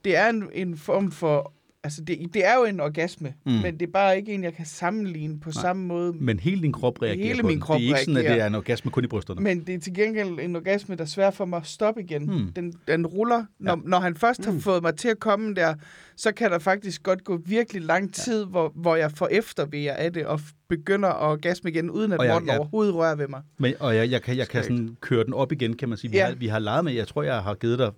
det 0.06 0.16
er 0.16 0.30
en, 0.30 0.50
en 0.54 0.78
form 0.78 1.12
for 1.12 1.54
Altså, 1.84 2.02
det, 2.04 2.18
det 2.34 2.46
er 2.46 2.56
jo 2.56 2.64
en 2.66 2.80
orgasme, 2.80 3.34
Mm. 3.46 3.52
mm. 3.52 3.58
men 3.62 3.74
det 3.80 3.88
er 3.88 3.92
bare 3.92 4.18
ikke 4.18 4.34
en, 4.34 4.44
jeg 4.44 4.54
kan 4.54 4.66
sammenligne 4.66 5.40
på 5.40 5.50
Nej. 5.56 5.62
samme 5.62 5.86
måde. 5.86 6.14
Men 6.20 6.40
hele 6.40 6.62
din 6.62 6.72
krop 6.72 7.02
reagerer 7.02 7.28
Hele 7.28 7.42
på 7.42 7.48
min 7.48 7.54
den. 7.56 7.62
krop 7.62 7.78
Det 7.80 7.84
er 7.84 7.88
ikke 7.88 8.00
sådan, 8.00 8.18
at 8.18 8.24
det 8.24 8.30
reagerer. 8.30 8.44
er 8.44 8.48
en 8.48 8.56
orgasme 8.56 8.92
kun 8.92 9.04
i 9.04 9.08
brysterne. 9.08 9.42
Men 9.42 9.60
det 9.68 9.76
er 9.76 9.80
til 9.80 9.94
gengæld 9.94 10.40
en 10.40 10.56
orgasme, 10.56 10.96
der 10.96 11.02
er 11.02 11.06
svær 11.06 11.30
for 11.32 11.46
mig 11.46 11.58
at 11.58 11.66
stoppe 11.68 12.02
igen. 12.04 12.24
Hmm. 12.24 12.52
Den, 12.56 12.74
den 12.88 13.06
ruller. 13.08 13.44
Når, 13.60 13.72
Ja. 13.76 13.82
når 13.86 14.00
han 14.00 14.16
først 14.16 14.46
har 14.46 14.52
Hmm. 14.52 14.62
fået 14.62 14.82
mig 14.82 14.96
til 14.96 15.08
at 15.08 15.20
komme 15.20 15.54
der, 15.54 15.76
så 16.18 16.32
kan 16.32 16.52
der 16.52 16.60
faktisk 16.60 17.04
godt 17.04 17.24
gå 17.24 17.38
virkelig 17.46 17.82
lang 17.82 18.14
tid, 18.14 18.46
hvor, 18.46 18.72
hvor 18.76 18.96
jeg 18.96 19.12
får 19.12 19.28
eftervejer 19.32 19.94
af 19.94 20.14
det, 20.14 20.26
og 20.26 20.40
begynder 20.70 21.10
at 21.10 21.32
orgasme 21.32 21.70
igen, 21.70 21.90
uden 21.90 22.12
at 22.12 22.20
Og 22.20 22.26
jeg- 22.26 22.34
Morten 22.34 22.50
jeg- 22.50 22.58
overhovedet 22.60 22.96
rører 22.96 23.16
ved 23.16 23.28
mig. 23.28 23.42
Men, 23.58 23.74
og 23.80 23.96
jeg, 23.96 24.12
jeg 24.12 24.22
kan, 24.22 24.38
jeg 24.38 24.48
kan 24.48 24.64
sådan 24.64 24.98
køre 25.02 25.24
den 25.24 25.34
op 25.34 25.52
igen, 25.52 25.76
kan 25.76 25.90
man 25.90 25.98
sige. 25.98 26.12
Vi, 26.12 26.18
Ja. 26.18 26.26
har, 26.26 26.36
vi 26.36 26.48
har 26.48 26.60
leget 26.60 26.84
med, 26.86 26.94
jeg 26.94 27.08
tror, 27.08 27.24
jeg 27.24 27.44
har 27.44 27.54
givet 27.54 27.80
dig 27.80 27.92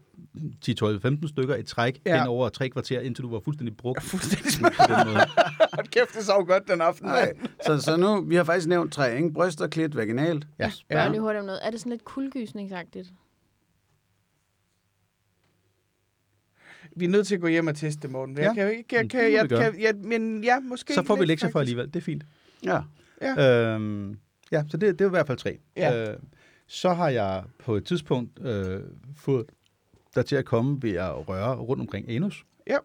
10, 0.61 0.73
12, 0.73 1.01
15 1.01 1.27
stykker 1.27 1.55
et 1.55 1.65
træk 1.65 1.99
Ja. 2.05 2.19
hen 2.19 2.27
over 2.27 2.49
tre 2.49 2.69
kvarter, 2.69 2.99
indtil 2.99 3.23
du 3.23 3.29
var 3.31 3.39
fuldstændig 3.45 3.77
brugt 3.77 3.97
Jeg 3.97 4.03
er 4.05 4.09
fuldstændig 4.09 4.45
på 4.45 4.51
smart. 4.51 4.89
den 4.89 5.07
måde. 5.13 5.25
Hold 5.73 5.87
kæft, 5.87 6.15
det 6.17 6.25
sov 6.25 6.45
godt 6.47 6.67
den 6.67 6.81
aften. 6.81 7.07
Nej. 7.07 7.33
Så, 7.65 7.77
så 7.81 7.97
nu, 7.97 8.21
vi 8.21 8.35
har 8.35 8.43
faktisk 8.43 8.67
nævnt 8.67 8.93
tre, 8.93 9.15
ikke? 9.17 9.31
Bryster, 9.33 9.67
klit, 9.67 9.95
vaginalt. 9.95 10.47
Ja. 10.59 10.63
Jeg 10.89 10.97
Ja. 10.97 11.07
lige 11.07 11.21
hurtigt 11.21 11.39
om 11.39 11.45
noget. 11.45 11.59
Er 11.63 11.69
det 11.71 11.79
sådan 11.79 11.89
lidt 11.91 12.03
kuldegysningsagtigt? 12.05 13.07
Vi 16.99 17.05
er 17.05 17.09
nødt 17.09 17.27
til 17.27 17.35
at 17.35 17.41
gå 17.41 17.47
hjem 17.47 17.67
og 17.67 17.75
teste 17.75 18.01
det, 18.01 18.11
Morten. 18.11 18.37
Jeg 18.37 18.43
Ja. 18.43 18.53
kan, 18.53 18.77
ikke- 18.77 18.95
jeg, 18.95 19.09
kan, 19.09 19.31
jeg, 19.33 19.49
kan, 19.49 19.81
jeg, 19.81 19.93
men 20.03 20.43
ja, 20.43 20.59
måske 20.59 20.93
Så 20.93 21.03
får 21.03 21.15
vi 21.15 21.21
lidt, 21.21 21.27
lektier 21.27 21.49
for 21.51 21.59
alligevel. 21.59 21.85
Det 21.87 21.95
er 21.95 22.01
fint. 22.01 22.23
Ja. 22.63 22.81
Øhm, 23.75 24.17
ja, 24.51 24.63
så 24.69 24.77
det, 24.77 24.99
det 24.99 25.05
er 25.05 25.09
i 25.09 25.09
hvert 25.09 25.27
fald 25.27 25.37
tre. 25.37 25.57
Ja. 25.77 26.11
Øh, 26.11 26.17
så 26.67 26.93
har 26.93 27.09
jeg 27.09 27.43
på 27.59 27.75
et 27.75 27.85
tidspunkt 27.85 28.39
øh, 28.45 28.79
fået 29.15 29.45
dig 30.15 30.25
til 30.25 30.35
at 30.35 30.45
komme 30.45 30.77
ved 30.81 30.91
at 30.93 31.27
røre 31.29 31.55
rundt 31.55 31.81
omkring 31.81 32.09
anus. 32.09 32.45
Ja. 32.67 32.77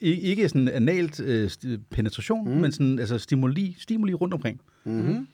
I, 0.00 0.10
ikke 0.20 0.48
sådan 0.48 0.68
analt 0.68 1.20
øh, 1.20 1.46
st- 1.46 1.78
penetration, 1.90 2.48
Mm. 2.48 2.60
men 2.60 2.72
sådan, 2.72 2.98
altså 2.98 3.18
stimuli, 3.18 3.76
stimuli 3.78 4.14
rundt 4.14 4.34
omkring. 4.34 4.60
Mm-hmm. 4.84 5.28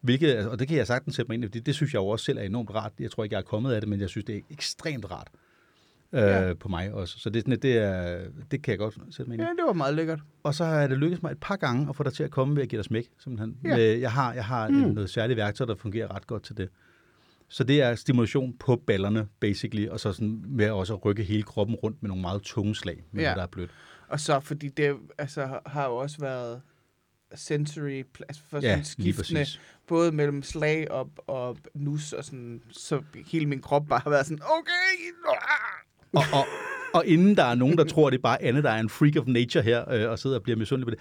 Hvilket, 0.00 0.28
altså, 0.28 0.50
og 0.50 0.58
det 0.58 0.68
kan 0.68 0.76
jeg 0.76 0.86
sagtens 0.86 1.16
sætte 1.16 1.28
mig 1.28 1.34
ind 1.34 1.44
i, 1.44 1.48
det, 1.48 1.66
det 1.66 1.74
synes 1.74 1.94
jeg 1.94 1.98
jo 2.00 2.06
også 2.06 2.24
selv 2.24 2.38
er 2.38 2.42
enormt 2.42 2.70
rart. 2.74 2.92
Jeg 3.00 3.10
tror 3.10 3.24
ikke, 3.24 3.34
jeg 3.34 3.38
er 3.40 3.44
kommet 3.44 3.72
af 3.72 3.80
det, 3.80 3.88
men 3.90 4.00
jeg 4.00 4.08
synes, 4.08 4.24
det 4.24 4.36
er 4.36 4.40
ekstremt 4.50 5.10
rart 5.10 5.28
øh, 6.14 6.20
Ja. 6.22 6.54
på 6.54 6.68
mig 6.68 6.92
også. 6.92 7.18
Så 7.18 7.30
det, 7.30 7.36
er 7.36 7.42
sådan, 7.42 7.58
det, 7.62 7.78
er, 7.78 8.20
det 8.50 8.62
kan 8.62 8.70
jeg 8.70 8.78
godt 8.78 8.94
sætte 9.10 9.30
mig 9.30 9.34
ind 9.34 9.42
i. 9.42 9.44
Ja, 9.44 9.50
det 9.50 9.64
var 9.66 9.72
meget 9.72 9.94
lækkert. 9.94 10.20
Og 10.42 10.54
så 10.54 10.64
har 10.64 10.86
det 10.86 10.98
lykkedes 10.98 11.22
mig 11.22 11.30
et 11.32 11.38
par 11.40 11.56
gange 11.56 11.88
at 11.88 11.96
få 11.96 12.02
dig 12.02 12.12
til 12.12 12.22
at 12.22 12.30
komme 12.30 12.56
ved 12.56 12.62
at 12.62 12.68
give 12.68 12.76
dig 12.78 12.84
smæk. 12.84 13.08
Simpelthen. 13.18 13.56
Ja. 13.64 13.76
Ja. 13.76 13.98
Jeg 14.00 14.12
har, 14.12 14.32
jeg 14.34 14.44
har 14.44 14.68
Mm. 14.68 14.74
noget 14.74 15.10
særligt 15.10 15.36
værktøj, 15.36 15.66
der 15.66 15.74
fungerer 15.74 16.14
ret 16.14 16.26
godt 16.26 16.42
til 16.42 16.56
det. 16.56 16.68
Så 17.48 17.64
det 17.64 17.82
er 17.82 17.94
stimulation 17.94 18.56
på 18.58 18.76
ballerne, 18.76 19.28
basically, 19.40 19.88
og 19.88 20.00
så 20.00 20.12
sådan 20.12 20.44
med 20.48 20.70
også 20.70 20.94
at 20.94 21.04
rykke 21.04 21.22
hele 21.22 21.42
kroppen 21.42 21.76
rundt 21.76 22.02
med 22.02 22.08
nogle 22.08 22.20
meget 22.20 22.42
tunge 22.42 22.74
slag, 22.74 23.04
med 23.12 23.22
Ja. 23.22 23.28
ja. 23.28 23.34
der 23.36 23.42
er 23.42 23.46
blødt. 23.46 23.70
Og 24.08 24.20
så, 24.20 24.40
fordi 24.40 24.68
det 24.68 24.96
altså, 25.18 25.58
har 25.66 25.86
jo 25.86 25.96
også 25.96 26.18
været 26.20 26.62
sensory, 27.34 28.02
altså 28.28 28.42
for 28.50 28.60
sådan 28.60 28.84
skiftende, 28.84 29.46
både 29.86 30.12
mellem 30.12 30.42
slag 30.42 30.90
og, 30.90 31.10
og 31.26 31.56
nus, 31.74 32.12
og 32.12 32.24
sådan, 32.24 32.62
så 32.70 33.02
hele 33.26 33.46
min 33.46 33.60
krop 33.60 33.86
bare 33.88 34.00
har 34.04 34.10
været 34.10 34.26
sådan, 34.26 34.42
okay! 34.44 35.12
Og, 36.16 36.22
og, 36.32 36.46
og 36.94 37.06
inden 37.06 37.36
der 37.36 37.44
er 37.44 37.54
nogen, 37.54 37.78
der 37.78 37.84
tror, 37.84 38.10
det 38.10 38.18
er 38.18 38.22
bare 38.22 38.42
Anne, 38.42 38.62
der 38.62 38.70
er 38.70 38.80
en 38.80 38.88
freak 38.88 39.16
of 39.16 39.26
nature 39.26 39.64
her, 39.64 39.92
øh, 39.92 40.10
og 40.10 40.18
sidder 40.18 40.36
og 40.36 40.42
bliver 40.42 40.56
misundelig 40.56 40.86
på 40.86 40.90
det. 40.90 40.98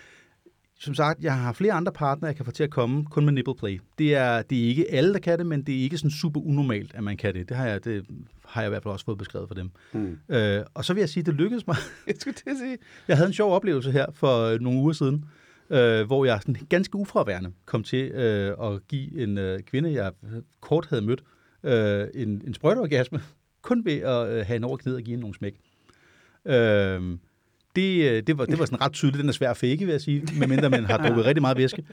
Som 0.80 0.94
sagt, 0.94 1.24
jeg 1.24 1.38
har 1.38 1.54
flere 1.54 1.74
andre 1.74 1.92
partnere, 1.92 2.28
jeg 2.28 2.36
kan 2.36 2.46
få 2.46 2.52
til 2.52 2.64
at 2.64 2.70
komme, 2.70 3.06
kun 3.06 3.26
med 3.26 3.34
nipple 3.34 3.56
play. 3.56 3.80
Det 3.98 4.16
er, 4.16 4.42
det 4.42 4.64
er 4.64 4.68
ikke 4.68 4.92
alle, 4.92 5.14
der 5.14 5.20
kan 5.20 5.38
det, 5.38 5.46
men 5.46 5.64
det 5.64 5.80
er 5.80 5.82
ikke 5.84 5.98
sådan 5.98 6.12
super 6.12 6.42
unormalt, 6.42 6.96
at 6.96 7.04
man 7.04 7.18
kan 7.18 7.34
det. 7.34 7.50
Det 7.50 7.58
har 7.58 7.68
jeg, 7.68 7.84
det 7.84 8.06
har 8.46 8.62
jeg 8.62 8.68
i 8.68 8.72
hvert 8.72 8.84
fald 8.84 8.92
også 8.92 9.06
fået 9.06 9.18
beskrevet 9.18 9.48
for 9.48 9.56
dem. 9.56 9.72
Mm. 9.94 10.18
Øh, 10.30 10.64
og 10.74 10.86
så 10.86 10.94
vil 10.94 11.02
jeg 11.02 11.10
sige, 11.10 11.22
at 11.22 11.26
det 11.26 11.34
lykkedes 11.34 11.68
mig. 11.68 11.76
jeg 12.08 12.16
skulle 12.20 12.34
til 12.34 12.50
at 12.50 12.58
sige, 12.58 12.78
Jeg 13.08 13.18
havde 13.18 13.28
en 13.28 13.34
sjov 13.34 13.54
oplevelse 13.54 13.92
her 13.92 14.06
for 14.14 14.46
øh, 14.46 14.60
nogle 14.60 14.80
uger 14.80 14.94
siden, 14.94 15.26
øh, 15.70 16.06
hvor 16.06 16.26
jeg 16.26 16.40
sådan 16.42 16.68
ganske 16.70 16.96
ufraværende 16.96 17.52
kom 17.66 17.84
til 17.84 18.12
øh, 18.12 18.56
at 18.62 18.88
give 18.88 19.24
en 19.24 19.38
øh, 19.38 19.60
kvinde, 19.60 19.94
jeg 19.94 20.12
kort 20.62 20.88
havde 20.90 21.02
mødt, 21.02 21.24
øh, 21.64 22.08
en, 22.14 22.42
en 22.48 22.54
sprøjteorgasme, 22.54 23.22
kun 23.64 23.86
ved 23.86 23.94
at 23.94 24.28
øh, 24.28 24.34
have 24.34 24.46
hende 24.46 24.68
over 24.68 24.78
knæet 24.78 24.98
og 24.98 25.04
give 25.04 25.12
hende 25.12 25.22
nogle 25.22 25.36
smæk. 25.36 25.56
Øh, 26.46 27.18
det, 27.76 28.28
det, 28.28 28.38
var, 28.38 28.46
det 28.46 28.60
var 28.60 28.66
sådan 28.66 28.82
ret 28.82 28.94
tydeligt. 28.94 29.20
Den 29.20 29.30
er 29.30 29.34
svær 29.34 29.52
at 29.52 29.58
fake, 29.58 29.78
vil 29.80 29.88
jeg 29.88 30.02
sige, 30.02 30.28
medmindre 30.40 30.70
man 30.70 30.86
har 30.86 30.98
drukket 30.98 31.26
rigtig 31.26 31.42
meget 31.42 31.58
væske. 31.58 31.86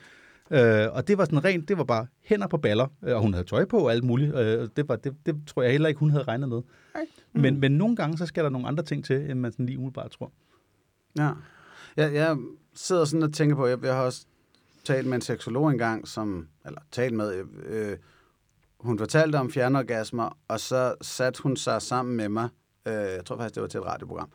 Øh, 0.50 0.86
og 0.92 1.08
det 1.08 1.18
var 1.18 1.24
sådan 1.24 1.44
rent, 1.44 1.68
det 1.68 1.78
var 1.78 1.84
bare 1.84 2.06
hænder 2.22 2.46
på 2.46 2.56
baller, 2.56 2.86
øh, 3.04 3.14
og 3.14 3.22
hun 3.22 3.34
havde 3.34 3.46
tøj 3.46 3.64
på 3.64 3.78
og 3.78 3.92
alt 3.92 4.04
muligt. 4.04 4.34
Øh, 4.34 4.68
det, 4.76 4.88
var, 4.88 4.96
det, 4.96 5.14
det 5.26 5.36
tror 5.46 5.62
jeg 5.62 5.72
heller 5.72 5.88
ikke, 5.88 5.98
hun 5.98 6.10
havde 6.10 6.24
regnet 6.24 6.48
med. 6.48 6.62
Nej. 6.94 7.06
Men, 7.32 7.60
men 7.60 7.72
nogle 7.72 7.96
gange, 7.96 8.18
så 8.18 8.26
skal 8.26 8.44
der 8.44 8.50
nogle 8.50 8.68
andre 8.68 8.84
ting 8.84 9.04
til, 9.04 9.30
end 9.30 9.40
man 9.40 9.52
sådan 9.52 9.66
lige 9.66 9.78
umiddelbart 9.78 10.10
tror. 10.10 10.32
Ja. 11.18 11.30
Jeg, 11.96 12.14
jeg 12.14 12.36
sidder 12.74 13.04
sådan 13.04 13.22
og 13.22 13.32
tænker 13.32 13.56
på, 13.56 13.66
jeg, 13.66 13.78
jeg 13.82 13.94
har 13.94 14.02
også 14.02 14.26
talt 14.84 15.06
med 15.06 15.14
en 15.14 15.20
seksolog 15.20 15.70
engang, 15.70 16.08
som, 16.08 16.48
eller 16.66 16.80
talt 16.90 17.14
med, 17.14 17.44
øh, 17.66 17.96
hun 18.80 18.98
fortalte 18.98 19.36
om 19.36 19.50
fjernorgasmer, 19.50 20.38
og 20.48 20.60
så 20.60 20.94
satte 21.02 21.42
hun 21.42 21.56
sig 21.56 21.82
sammen 21.82 22.16
med 22.16 22.28
mig, 22.28 22.48
øh, 22.86 22.94
jeg 22.94 23.24
tror 23.24 23.36
faktisk, 23.36 23.54
det 23.54 23.62
var 23.62 23.68
til 23.68 23.78
et 23.78 23.86
radioprogram, 23.86 24.30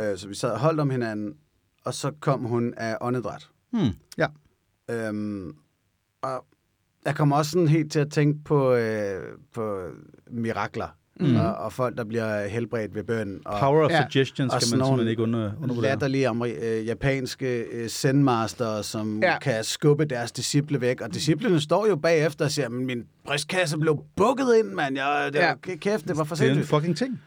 øh, 0.00 0.18
så 0.18 0.28
vi 0.28 0.34
sad 0.34 0.50
og 0.50 0.60
holdt 0.60 0.80
om 0.80 0.90
hinanden, 0.90 1.36
og 1.84 1.94
så 1.94 2.12
kom 2.20 2.44
hun 2.44 2.74
af 2.76 2.98
åndedræt. 3.00 3.50
Hmm. 3.70 3.90
Ja. 4.18 4.26
Øhm, 4.90 5.56
og 6.22 6.46
jeg 7.04 7.16
kommer 7.16 7.36
også 7.36 7.50
sådan 7.50 7.68
helt 7.68 7.92
til 7.92 8.00
at 8.00 8.10
tænke 8.10 8.44
på, 8.44 8.74
øh, 8.74 9.38
på 9.54 9.88
mirakler, 10.30 10.88
Mm. 11.20 11.36
og, 11.36 11.54
og 11.54 11.72
folk, 11.72 11.96
der 11.96 12.04
bliver 12.04 12.46
helbredt 12.46 12.94
ved 12.94 13.04
bøn. 13.04 13.40
Og, 13.44 13.60
Power 13.60 13.84
of 13.84 13.90
Ja. 13.90 14.02
suggestion 14.02 14.50
Og 14.50 14.60
skal 14.60 14.68
sådan 14.68 14.78
man 14.78 14.86
simpelthen 14.86 15.10
ikke 15.10 15.22
under, 15.22 15.50
undervurdere. 15.62 15.82
latterlige 15.90 16.28
ameri- 16.28 16.64
øh, 16.64 16.86
japanske 16.86 17.60
øh, 17.60 17.88
zenmaster, 17.88 18.82
som 18.82 19.20
Ja. 19.22 19.38
kan 19.38 19.64
skubbe 19.64 20.04
deres 20.04 20.32
disciple 20.32 20.80
væk. 20.80 21.00
Og 21.00 21.14
disciplene 21.14 21.60
står 21.60 21.86
jo 21.86 21.96
bagefter 21.96 22.44
og 22.44 22.50
siger, 22.50 22.68
"Men 22.68 22.86
min 22.86 23.04
brystkasse 23.26 23.78
blev 23.78 23.98
bukket 24.16 24.46
ind, 24.58 24.66
mand. 24.68 24.96
Jeg, 24.96 25.30
det 25.32 25.38
Ja. 25.38 25.46
var, 25.48 25.54
kæft, 25.76 26.08
det 26.08 26.16
var 26.16 26.24
for 26.24 26.34
Det 26.34 26.42
er 26.44 26.48
en 26.48 26.54
sindssygt. 26.54 26.76
fucking 26.76 26.96
ting. 26.96 27.20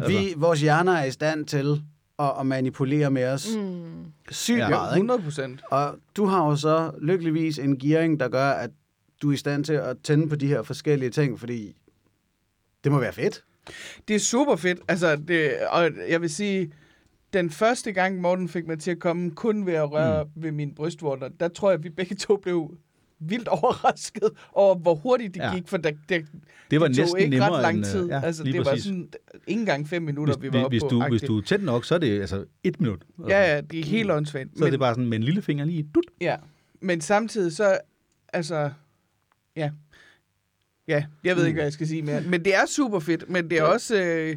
Altså. 0.00 0.18
Vi, 0.18 0.34
vores 0.36 0.60
hjerner 0.60 0.92
er 0.92 1.04
i 1.04 1.10
stand 1.10 1.44
til 1.46 1.82
at, 2.18 2.32
at 2.40 2.46
manipulere 2.46 3.10
med 3.10 3.24
os 3.24 3.48
Mm. 3.56 3.82
sygt 4.30 4.58
Ja. 4.58 4.68
meget. 4.68 4.88
Ikke? 4.96 4.96
100 4.96 5.22
procent. 5.22 5.60
Og 5.70 5.94
du 6.16 6.24
har 6.26 6.46
jo 6.46 6.56
så 6.56 6.90
lykkeligvis 7.02 7.58
en 7.58 7.78
gearing, 7.78 8.20
der 8.20 8.28
gør, 8.28 8.48
at 8.50 8.70
du 9.22 9.28
er 9.28 9.32
i 9.34 9.36
stand 9.36 9.64
til 9.64 9.72
at 9.72 9.96
tænde 10.04 10.28
på 10.28 10.36
de 10.36 10.46
her 10.46 10.62
forskellige 10.62 11.10
ting, 11.10 11.40
fordi 11.40 11.76
det 12.84 12.92
må 12.92 12.98
være 12.98 13.12
fedt. 13.12 13.44
Det 14.08 14.16
er 14.16 14.20
super 14.20 14.56
fedt. 14.56 14.78
Altså, 14.88 15.16
det, 15.16 15.52
og 15.70 15.90
jeg 16.08 16.20
vil 16.20 16.30
sige, 16.30 16.72
den 17.32 17.50
første 17.50 17.92
gang 17.92 18.20
Morten 18.20 18.48
fik 18.48 18.66
mig 18.66 18.78
til 18.78 18.90
at 18.90 18.98
komme 18.98 19.30
kun 19.30 19.66
ved 19.66 19.72
at 19.74 19.92
røre 19.92 20.24
mm. 20.24 20.42
ved 20.42 20.52
mine 20.52 20.74
brystvorter, 20.74 21.28
der 21.40 21.48
tror 21.48 21.70
jeg, 21.70 21.78
at 21.78 21.84
vi 21.84 21.88
begge 21.90 22.14
to 22.14 22.36
blev 22.36 22.76
vildt 23.18 23.48
overrasket 23.48 24.30
over, 24.52 24.74
hvor 24.74 24.94
hurtigt 24.94 25.34
det 25.34 25.40
Ja. 25.40 25.54
gik, 25.54 25.68
for 25.68 25.76
der, 25.76 25.90
der, 26.08 26.20
Det 26.70 26.80
var 26.80 26.86
det 26.88 26.96
tog 26.96 27.02
næsten 27.02 27.18
ikke 27.20 27.30
nemmere 27.30 27.50
ret 27.52 27.62
lang 27.62 27.76
end, 27.76 27.86
øh, 27.86 27.92
tid. 27.92 28.08
ja, 28.08 28.20
altså, 28.24 28.44
det 28.44 28.56
var 28.58 28.64
præcis. 28.64 28.84
sådan, 28.84 29.08
ikke 29.46 29.60
engang 29.60 29.88
fem 29.88 30.02
minutter, 30.02 30.36
hvis, 30.36 30.42
vi 30.52 30.58
var 30.58 30.64
oppe 30.64 30.74
hvis, 30.74 30.82
på. 30.82 30.88
du, 30.88 30.96
hvis 30.96 31.04
agtigt. 31.04 31.28
du 31.28 31.38
er 31.38 31.42
tæt 31.42 31.62
nok, 31.62 31.84
så 31.84 31.94
er 31.94 31.98
det 31.98 32.20
altså 32.20 32.44
et 32.64 32.80
minut. 32.80 33.02
Altså, 33.18 33.30
Ja, 33.36 33.54
ja, 33.54 33.60
det 33.60 33.80
er 33.80 33.84
helt 33.84 34.10
åndssvagt. 34.10 34.48
Så 34.58 34.66
er 34.66 34.70
det 34.70 34.78
bare 34.78 34.94
sådan 34.94 35.06
med 35.08 35.18
en 35.18 35.24
lille 35.24 35.42
finger 35.42 35.64
lige 35.64 35.88
dut. 35.94 36.04
Ja, 36.20 36.36
men 36.80 37.00
samtidig 37.00 37.52
så, 37.52 37.78
altså, 38.32 38.70
ja, 39.56 39.70
ja, 40.88 41.04
jeg 41.24 41.36
ved 41.36 41.46
ikke, 41.46 41.56
hvad 41.56 41.64
jeg 41.64 41.72
skal 41.72 41.86
sige 41.88 42.02
mere. 42.02 42.20
Men 42.20 42.44
det 42.44 42.54
er 42.54 42.66
super 42.66 42.98
fedt, 43.00 43.30
men 43.30 43.50
det 43.50 43.58
er 43.58 43.62
også, 43.62 43.96
øh, 44.02 44.36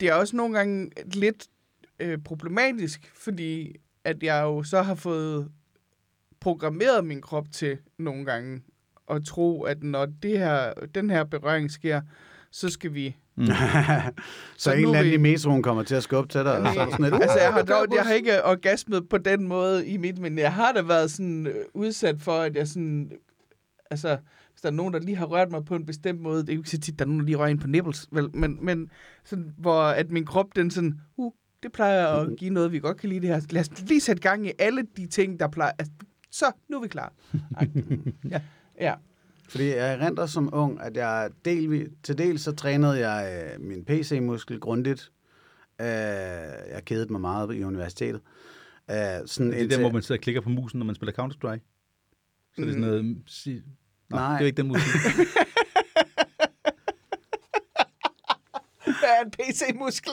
det 0.00 0.08
er 0.08 0.14
også 0.14 0.36
nogle 0.36 0.54
gange 0.56 0.90
lidt 1.06 1.46
øh, 2.00 2.18
problematisk, 2.24 3.12
fordi 3.14 3.76
at 4.04 4.22
jeg 4.22 4.42
jo 4.42 4.62
så 4.62 4.82
har 4.82 4.94
fået 4.94 5.48
programmeret 6.40 7.04
min 7.04 7.20
krop 7.20 7.46
til 7.52 7.78
nogle 7.98 8.24
gange 8.24 8.62
at 9.10 9.24
tro, 9.26 9.62
at 9.62 9.82
når 9.82 10.06
det 10.22 10.38
her, 10.38 10.72
den 10.94 11.10
her 11.10 11.24
berøring 11.24 11.70
sker, 11.70 12.00
så 12.50 12.68
skal 12.68 12.94
vi... 12.94 13.16
Mm. 13.36 13.46
så, 13.46 13.52
Så 14.56 14.72
en 14.72 14.78
eller 14.78 14.98
anden 14.98 15.10
vi- 15.10 15.14
i 15.14 15.18
metroen 15.18 15.62
kommer 15.62 15.82
til 15.82 15.94
at 15.94 16.02
skubbe 16.02 16.28
til 16.28 16.40
dig. 16.40 16.58
og 16.58 16.74
så 16.74 16.86
sådan 16.90 17.04
lidt, 17.04 17.14
altså, 17.22 17.38
jeg 17.38 17.52
har, 17.52 17.62
"Uh, 17.62 17.68
dog, 17.68 17.86
jeg 17.94 18.02
har 18.04 18.12
ikke 18.12 18.44
orgasmet 18.44 19.08
på 19.08 19.18
den 19.18 19.48
måde 19.48 19.86
i 19.86 19.96
mit, 19.96 20.18
men 20.18 20.38
jeg 20.38 20.52
har 20.52 20.72
da 20.72 20.82
været 20.82 21.10
sådan 21.10 21.46
øh, 21.46 21.54
udsat 21.74 22.16
for, 22.22 22.32
at 22.32 22.56
jeg 22.56 22.68
sådan, 22.68 23.10
altså, 23.90 24.08
hvis 24.08 24.18
der 24.64 24.70
er 24.70 24.74
nogen, 24.74 24.94
der 24.94 25.00
lige 25.00 25.16
har 25.16 25.26
rørt 25.26 25.50
mig 25.50 25.64
på 25.64 25.76
en 25.76 25.86
bestemt 25.86 26.20
måde, 26.20 26.40
det 26.40 26.48
er 26.48 26.54
jo 26.54 26.60
ikke 26.60 26.70
så 26.70 26.78
tit, 26.78 26.98
der 26.98 27.04
er 27.04 27.06
nogen, 27.06 27.20
der 27.20 27.26
lige 27.26 27.36
rører 27.36 27.48
ind 27.48 27.60
på 27.60 27.66
nipples, 27.66 28.08
vel, 28.12 28.36
men, 28.36 28.58
men 28.64 28.90
sådan, 29.24 29.54
hvor 29.58 29.82
at 29.82 30.10
min 30.10 30.26
krop, 30.26 30.56
den 30.56 30.70
sådan, 30.70 31.00
uh, 31.16 31.32
det 31.62 31.72
plejer 31.72 32.06
at 32.06 32.36
give 32.36 32.50
noget, 32.50 32.72
vi 32.72 32.78
godt 32.78 32.96
kan 32.96 33.08
lide 33.08 33.20
det 33.20 33.28
her. 33.28 33.40
Lad 33.50 33.60
os 33.60 33.88
lige 33.88 34.00
sætte 34.00 34.22
gang 34.22 34.46
i 34.46 34.52
alle 34.58 34.82
de 34.96 35.06
ting, 35.06 35.40
der 35.40 35.48
plejer, 35.48 35.72
altså, 35.78 35.92
så, 36.30 36.46
nu 36.68 36.76
er 36.76 36.82
vi 36.82 36.88
klar. 36.88 37.12
Ja. 38.30 38.40
Ja. 38.80 38.94
Fordi 39.48 39.68
jeg 39.68 40.00
renter 40.00 40.26
som 40.26 40.50
ung, 40.52 40.80
at 40.80 40.96
jeg 40.96 41.30
delvis, 41.44 41.88
til 42.02 42.18
dels 42.18 42.42
så 42.42 42.52
trænede 42.52 43.08
jeg 43.08 43.50
øh, 43.54 43.66
min 43.66 43.84
PC-muskel 43.84 44.60
grundigt. 44.60 45.12
Øh, 45.80 45.86
jeg 45.86 46.82
kedede 46.84 47.12
mig 47.12 47.20
meget 47.20 47.54
i 47.54 47.64
universitetet. 47.64 48.20
Øh, 48.90 48.96
sådan 49.26 49.52
Det 49.52 49.62
er 49.62 49.68
der, 49.68 49.80
hvor 49.80 49.90
man 49.90 50.02
sidder 50.02 50.18
og 50.18 50.22
klikker 50.22 50.40
på 50.40 50.48
musen, 50.48 50.78
når 50.78 50.86
man 50.86 50.94
spiller 50.94 51.12
Counter-Strike. 51.12 51.60
Så 52.54 52.62
det 52.62 52.68
er 52.68 52.72
sådan 52.72 52.80
noget... 52.80 53.16
Nå, 54.10 54.16
Nej. 54.16 54.32
det 54.32 54.42
er 54.42 54.46
ikke 54.46 54.56
den 54.56 54.68
musik. 54.68 54.84
Hvad 58.84 59.12
er 59.18 59.24
en 59.24 59.30
PC-muskel? 59.30 60.12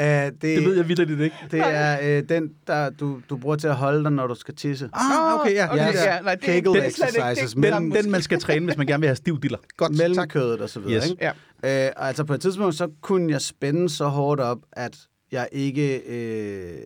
Uh, 0.00 0.04
det, 0.04 0.42
Det 0.42 0.64
ved 0.64 0.76
jeg 0.76 0.88
vildt 0.88 1.20
ikke. 1.20 1.36
Det 1.50 1.60
er 1.60 2.18
uh, 2.18 2.28
den, 2.28 2.50
der 2.66 2.90
du, 2.90 3.20
du 3.30 3.36
bruger 3.36 3.56
til 3.56 3.68
at 3.68 3.76
holde 3.76 4.04
dig, 4.04 4.12
når 4.12 4.26
du 4.26 4.34
skal 4.34 4.54
tisse. 4.54 4.90
Ah, 4.92 5.40
okay, 5.40 5.54
ja. 5.54 5.72
Okay, 5.72 5.94
Ja, 5.94 6.20
nej, 6.20 6.34
det, 6.34 6.44
Kegel 6.44 6.64
det 6.64 6.76
er 6.76 6.88
exercises, 6.88 7.54
det, 7.54 7.62
den, 7.72 7.90
Den, 7.90 8.10
man 8.10 8.22
skal 8.22 8.40
træne, 8.40 8.64
hvis 8.64 8.76
man 8.76 8.86
gerne 8.86 9.00
vil 9.00 9.08
have 9.08 9.16
stiv 9.16 9.40
diller. 9.40 9.58
Godt, 9.76 9.98
mellem 9.98 10.14
tak. 10.16 10.28
kødet 10.28 10.60
og 10.60 10.68
så 10.70 10.80
videre. 10.80 10.96
Yes. 10.96 11.10
Ikke? 11.10 11.24
Ja. 11.62 11.88
Og 11.96 12.08
altså 12.08 12.24
på 12.24 12.34
et 12.34 12.40
tidspunkt, 12.40 12.74
så 12.74 12.88
kunne 13.00 13.32
jeg 13.32 13.40
spænde 13.40 13.88
så 13.88 14.06
hårdt 14.06 14.40
op, 14.40 14.58
at 14.72 14.98
jeg 15.32 15.48
ikke 15.52 15.98
øh, 15.98 16.78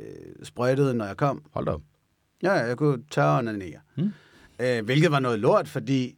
sprøjtede, 0.43 0.95
når 0.95 1.07
jeg 1.07 1.16
kom. 1.16 1.43
Hold 1.53 1.66
da 1.66 1.72
op. 1.72 1.80
Ja, 2.43 2.53
jeg 2.53 2.76
kunne 2.76 2.99
tørre 3.11 3.39
onanere. 3.39 3.78
Mm. 3.97 4.12
Øh, 4.61 4.84
hvilket 4.84 5.11
var 5.11 5.20
noget 5.20 5.39
lort, 5.39 5.68
fordi 5.68 6.14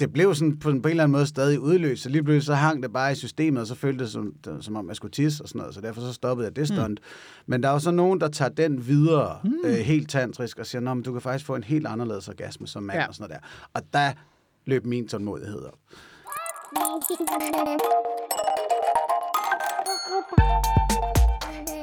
det 0.00 0.12
blev 0.12 0.34
sådan 0.34 0.58
på, 0.58 0.70
en- 0.70 0.82
på 0.82 0.88
en 0.88 0.90
eller 0.90 1.04
anden 1.04 1.12
måde 1.12 1.26
stadig 1.26 1.60
udløst, 1.60 2.02
så 2.02 2.08
lige 2.08 2.22
pludselig 2.22 2.42
så 2.46 2.54
hang 2.54 2.82
det 2.82 2.92
bare 2.92 3.12
i 3.12 3.14
systemet, 3.14 3.60
og 3.60 3.66
så 3.66 3.74
føltes 3.74 4.12
det 4.12 4.12
som, 4.12 4.62
som 4.62 4.76
om 4.76 4.88
jeg 4.88 4.96
skulle 4.96 5.12
tisse 5.12 5.44
og 5.44 5.48
sådan 5.48 5.58
noget, 5.58 5.74
så 5.74 5.80
derfor 5.80 6.00
så 6.00 6.12
stoppede 6.12 6.46
jeg 6.46 6.56
det 6.56 6.68
stunt. 6.68 6.88
Mm. 7.00 7.06
Men 7.46 7.62
der 7.62 7.68
er 7.68 7.72
jo 7.72 7.78
så 7.78 7.90
nogen, 7.90 8.20
der 8.20 8.28
tager 8.28 8.48
den 8.48 8.86
videre, 8.86 9.38
mm. 9.44 9.52
øh, 9.64 9.74
helt 9.74 10.10
tantrisk, 10.10 10.58
og 10.58 10.66
siger, 10.66 10.80
Nå, 10.82 10.94
men 10.94 11.02
du 11.02 11.12
kan 11.12 11.20
faktisk 11.20 11.46
få 11.46 11.54
en 11.54 11.64
helt 11.64 11.86
anderledes 11.86 12.28
orgasme 12.28 12.66
som 12.66 12.82
mand 12.82 12.98
Ja. 12.98 13.06
og 13.08 13.14
sådan 13.14 13.28
noget 13.30 13.42
der. 13.42 13.48
Og 13.74 13.82
der 13.92 14.12
løb 14.66 14.86
min 14.86 15.08
tålmodighed 15.08 15.62
op. 15.64 15.78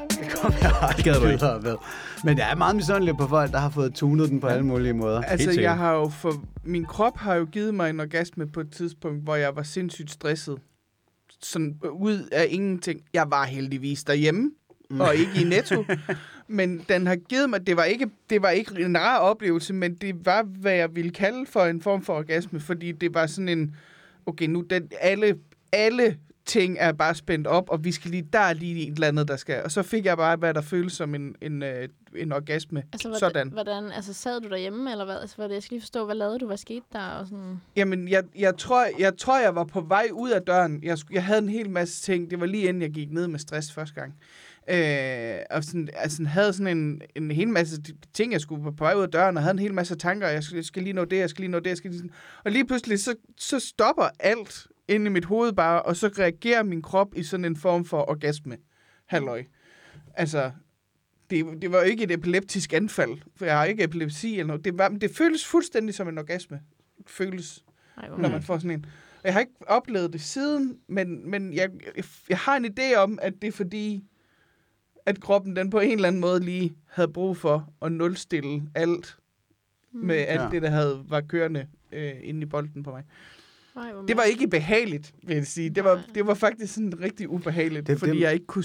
Det 0.09 0.31
kom 0.41 0.53
jeg 0.61 0.93
ikke. 0.97 1.27
videre 1.27 1.61
med. 1.61 1.75
Men 2.23 2.37
jeg 2.37 2.51
er 2.51 2.55
meget 2.55 2.75
misundelig 2.75 3.17
på 3.17 3.27
folk, 3.27 3.51
der 3.51 3.57
har 3.57 3.69
fået 3.69 3.93
tunet 3.93 4.29
den 4.29 4.39
på 4.39 4.47
alle 4.47 4.65
mulige 4.65 4.93
måder. 4.93 5.21
Altså, 5.21 5.61
jeg 5.61 5.77
har 5.77 5.93
jo 5.93 6.09
for, 6.09 6.33
min 6.63 6.85
krop 6.85 7.17
har 7.17 7.35
jo 7.35 7.45
givet 7.45 7.73
mig 7.73 7.89
en 7.89 7.99
orgasme 7.99 8.47
på 8.47 8.59
et 8.59 8.71
tidspunkt, 8.71 9.23
hvor 9.23 9.35
jeg 9.35 9.55
var 9.55 9.63
sindssygt 9.63 10.11
stresset. 10.11 10.57
Sådan 11.43 11.79
øh, 11.85 11.91
ud 11.91 12.29
af 12.31 12.47
ingenting. 12.49 13.01
Jeg 13.13 13.31
var 13.31 13.45
heldigvis 13.45 14.03
derhjemme, 14.03 14.51
og 14.99 15.15
ikke 15.15 15.31
i 15.41 15.43
Netto. 15.43 15.85
men 16.47 16.85
den 16.89 17.07
har 17.07 17.15
givet 17.15 17.49
mig, 17.49 17.67
det 17.67 17.77
var, 17.77 17.83
ikke, 17.83 18.09
det 18.29 18.41
var 18.41 18.49
ikke 18.49 18.85
en 18.85 18.97
rar 18.97 19.19
oplevelse, 19.19 19.73
men 19.73 19.95
det 19.95 20.25
var, 20.25 20.43
hvad 20.43 20.73
jeg 20.73 20.95
ville 20.95 21.11
kalde 21.11 21.45
for 21.45 21.65
en 21.65 21.81
form 21.81 22.01
for 22.01 22.13
orgasme, 22.13 22.59
fordi 22.59 22.91
det 22.91 23.13
var 23.13 23.25
sådan 23.27 23.49
en, 23.49 23.75
okay, 24.25 24.45
nu 24.45 24.61
den, 24.61 24.91
alle, 24.99 25.35
alle 25.71 26.17
ting 26.45 26.77
er 26.79 26.91
bare 26.91 27.15
spændt 27.15 27.47
op, 27.47 27.69
og 27.69 27.83
vi 27.83 27.91
skal 27.91 28.11
lige, 28.11 28.27
der 28.33 28.39
er 28.39 28.53
lige 28.53 28.87
et 28.87 28.93
eller 28.93 29.07
andet, 29.07 29.27
der 29.27 29.35
skal. 29.35 29.63
Og 29.63 29.71
så 29.71 29.83
fik 29.83 30.05
jeg 30.05 30.17
bare, 30.17 30.35
hvad 30.35 30.53
der 30.53 30.61
føles 30.61 30.93
som 30.93 31.15
en, 31.15 31.35
en, 31.41 31.63
øh, 31.63 31.89
en 32.15 32.31
orgasme. 32.31 32.83
Altså, 32.93 33.07
hvordan, 33.07 33.19
Sådan. 33.19 33.47
hvordan, 33.47 33.91
altså, 33.91 34.13
sad 34.13 34.41
du 34.41 34.49
derhjemme, 34.49 34.91
eller 34.91 35.05
hvad? 35.05 35.19
Altså, 35.19 35.35
hvad, 35.35 35.49
jeg 35.49 35.63
skal 35.63 35.75
lige 35.75 35.81
forstå, 35.81 36.05
hvad 36.05 36.15
lavede 36.15 36.39
du? 36.39 36.47
Hvad 36.47 36.57
skete 36.57 36.85
der? 36.93 37.07
Og 37.07 37.27
sådan... 37.27 37.61
Jamen, 37.75 38.07
jeg, 38.07 38.23
jeg, 38.37 38.57
tror, 38.57 38.85
jeg 38.99 39.17
tror, 39.17 39.39
jeg 39.39 39.55
var 39.55 39.63
på 39.63 39.81
vej 39.81 40.07
ud 40.13 40.29
af 40.29 40.41
døren. 40.41 40.83
Jeg, 40.83 40.97
jeg 41.11 41.25
havde 41.25 41.41
en 41.41 41.49
hel 41.49 41.69
masse 41.69 42.01
ting. 42.01 42.31
Det 42.31 42.39
var 42.39 42.45
lige 42.45 42.67
inden, 42.67 42.81
jeg 42.81 42.91
gik 42.91 43.11
ned 43.11 43.27
med 43.27 43.39
stress 43.39 43.71
første 43.71 43.95
gang. 43.95 44.13
Øh, 44.69 45.39
og 45.49 45.63
sådan, 45.63 45.89
altså, 45.93 46.23
havde 46.23 46.53
sådan 46.53 46.77
en, 46.77 47.01
en 47.15 47.31
hel 47.31 47.49
masse 47.49 47.81
ting, 48.13 48.33
jeg 48.33 48.41
skulle 48.41 48.63
på 48.63 48.83
vej 48.83 48.93
ud 48.93 49.03
af 49.03 49.09
døren, 49.09 49.37
og 49.37 49.43
havde 49.43 49.53
en 49.53 49.59
hel 49.59 49.73
masse 49.73 49.95
tanker. 49.95 50.27
Jeg 50.27 50.43
skal, 50.43 50.55
jeg 50.55 50.65
skal 50.65 50.83
lige 50.83 50.93
nå 50.93 51.05
det, 51.05 51.17
jeg 51.17 51.29
skal 51.29 51.41
lige 51.41 51.51
nå 51.51 51.59
det, 51.59 51.69
jeg 51.69 51.77
skal 51.77 51.91
lige... 51.91 52.09
Og 52.43 52.51
lige 52.51 52.65
pludselig, 52.65 52.99
så, 52.99 53.15
så 53.37 53.59
stopper 53.59 54.09
alt 54.19 54.67
inde 54.91 55.05
i 55.05 55.09
mit 55.09 55.25
hoved 55.25 55.53
bare, 55.53 55.81
og 55.81 55.95
så 55.95 56.07
reagerer 56.19 56.63
min 56.63 56.81
krop 56.81 57.07
i 57.15 57.23
sådan 57.23 57.45
en 57.45 57.55
form 57.55 57.85
for 57.85 58.09
orgasme. 58.09 58.57
Halløj. 59.05 59.43
Altså, 60.13 60.51
det, 61.29 61.45
det 61.61 61.71
var 61.71 61.81
ikke 61.81 62.03
et 62.03 62.11
epileptisk 62.11 62.73
anfald, 62.73 63.17
for 63.35 63.45
jeg 63.45 63.57
har 63.57 63.65
ikke 63.65 63.83
epilepsi 63.83 64.31
eller 64.33 64.47
noget. 64.47 64.65
Det, 64.65 64.77
var, 64.77 64.89
det 64.89 65.15
føles 65.15 65.45
fuldstændig 65.45 65.95
som 65.95 66.07
en 66.07 66.17
orgasme. 66.17 66.61
Det 66.97 67.09
føles 67.09 67.65
Ej, 67.97 68.09
når 68.17 68.29
man 68.29 68.43
får 68.43 68.57
sådan 68.57 68.71
en. 68.71 68.85
Og 69.15 69.21
Jeg 69.23 69.33
har 69.33 69.39
ikke 69.39 69.51
oplevet 69.67 70.13
det 70.13 70.21
siden, 70.21 70.77
men, 70.87 71.29
men 71.29 71.53
jeg, 71.53 71.69
jeg 72.29 72.37
har 72.37 72.57
en 72.57 72.65
idé 72.65 72.95
om, 72.97 73.19
at 73.21 73.33
det 73.41 73.47
er 73.47 73.51
fordi, 73.51 74.03
at 75.05 75.21
kroppen 75.21 75.55
den 75.55 75.69
på 75.69 75.79
en 75.79 75.91
eller 75.91 76.07
anden 76.07 76.21
måde 76.21 76.39
lige 76.39 76.73
havde 76.89 77.07
brug 77.13 77.37
for 77.37 77.73
at 77.81 77.91
nulstille 77.91 78.63
alt 78.75 79.17
Mm. 79.93 79.99
med 79.99 80.15
alt 80.15 80.41
Ja. 80.41 80.49
det, 80.51 80.61
der 80.61 80.69
havde, 80.69 81.03
var 81.07 81.21
kørende 81.21 81.67
øh, 81.91 82.13
inde 82.21 82.41
i 82.41 82.45
bolden 82.45 82.83
på 82.83 82.91
mig. 82.91 83.03
Det 84.07 84.17
var 84.17 84.23
ikke 84.23 84.47
behageligt, 84.47 85.13
vil 85.27 85.35
jeg 85.35 85.47
sige. 85.47 85.69
Det 85.69 85.83
var, 85.83 85.95
Nej. 85.95 86.03
det 86.15 86.27
var 86.27 86.33
faktisk 86.33 86.73
sådan 86.73 86.93
rigtig 87.01 87.29
ubehageligt, 87.29 87.87
Det- 87.87 87.99
fordi 87.99 88.11
det- 88.11 88.19
jeg 88.21 88.33
ikke 88.33 88.45
kunne, 88.45 88.63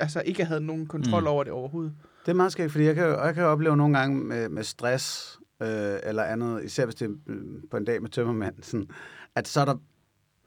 altså 0.00 0.22
ikke 0.24 0.44
havde 0.44 0.60
nogen 0.60 0.86
kontrol 0.86 1.20
Mm. 1.20 1.24
mm. 1.24 1.28
over 1.32 1.44
det 1.44 1.52
overhovedet. 1.52 1.92
Det 2.26 2.30
er 2.30 2.36
meget 2.36 2.52
skægt, 2.52 2.72
fordi 2.72 2.84
jeg 2.84 2.94
kan, 2.94 3.04
jeg 3.04 3.34
kan 3.34 3.44
opleve 3.44 3.76
nogle 3.76 3.98
gange 3.98 4.24
med, 4.24 4.48
med 4.48 4.62
stress 4.64 5.38
øh, 5.62 5.68
eller 6.02 6.22
andet, 6.22 6.64
især 6.64 6.84
hvis 6.84 6.94
det 6.94 7.06
er 7.06 7.12
øh, 7.26 7.36
på 7.70 7.76
en 7.76 7.84
dag 7.84 8.02
med 8.02 8.10
tømmermand, 8.10 8.54
sådan, 8.62 8.86
at 9.34 9.48
så 9.48 9.60
er 9.60 9.64
der 9.64 9.76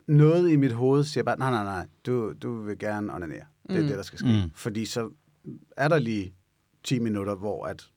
noget 0.08 0.51
i 0.51 0.56
mit 0.56 0.72
hoved, 0.72 1.04
siger 1.04 1.24
bare, 1.24 1.39
nej, 1.39 1.51
nej, 1.51 1.64
nej, 1.64 1.88
du, 2.06 2.34
du 2.41 2.62
vil 2.62 2.80
gerne 2.80 3.14
onanere. 3.16 3.43
Det 3.70 3.78
er 3.78 3.82
Mm. 3.82 3.88
det, 3.88 3.97
der 3.97 4.04
skal 4.04 4.20
ske. 4.20 4.28
Mm. 4.45 4.51
Fordi 4.56 4.86
så 4.86 5.10
er 5.78 5.88
der 5.88 5.99
lige 5.99 6.34
10 6.84 6.99
minutter, 6.99 7.36
hvor 7.36 7.66
at 7.66 7.89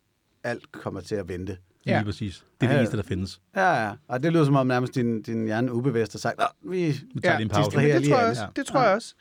alt 0.45 0.73
kommer 0.73 1.01
til 1.01 1.15
at 1.15 1.29
vente. 1.29 1.57
Ja. 1.87 1.91
Ja. 1.93 1.99
Lige 1.99 2.05
præcis. 2.05 2.45
Det 2.61 2.67
er 2.67 2.71
Ja. 2.71 2.73
det 2.75 2.81
eneste, 2.81 2.97
der 2.97 3.03
findes. 3.03 3.41
Ja, 3.57 3.87
ja. 3.87 3.93
Og 4.09 4.23
det 4.23 4.33
lyder 4.33 4.45
som 4.45 4.57
om 4.57 4.67
nærmest 4.67 4.95
din, 4.95 5.23
din 5.23 5.45
hjerne 5.47 5.73
ubevidst 5.73 6.13
har 6.13 6.19
sagt, 6.19 6.41
vi... 6.63 6.77
Vi 6.77 7.21
tager 7.21 7.33
Ja, 7.33 7.39
lige 7.39 7.43
en 7.43 7.49
pause. 7.49 7.77
Men 7.77 7.87
det 7.87 8.01
lige 8.01 8.11
tror 8.13 8.21
jeg 8.21 8.31
også. 8.31 8.43
Ja. 8.43 8.49
Det 8.57 8.67
tror 8.67 8.81
Ja. 8.81 8.87
jeg 8.87 8.95
også. 8.95 9.15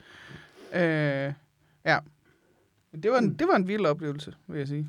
Øh, 0.74 1.32
ja. 1.84 1.98
Men 2.92 3.02
Det 3.02 3.10
var, 3.10 3.18
en, 3.18 3.34
det 3.34 3.46
var 3.48 3.56
en 3.56 3.68
vild 3.68 3.86
oplevelse, 3.86 4.34
vil 4.46 4.58
jeg 4.58 4.68
sige. 4.68 4.88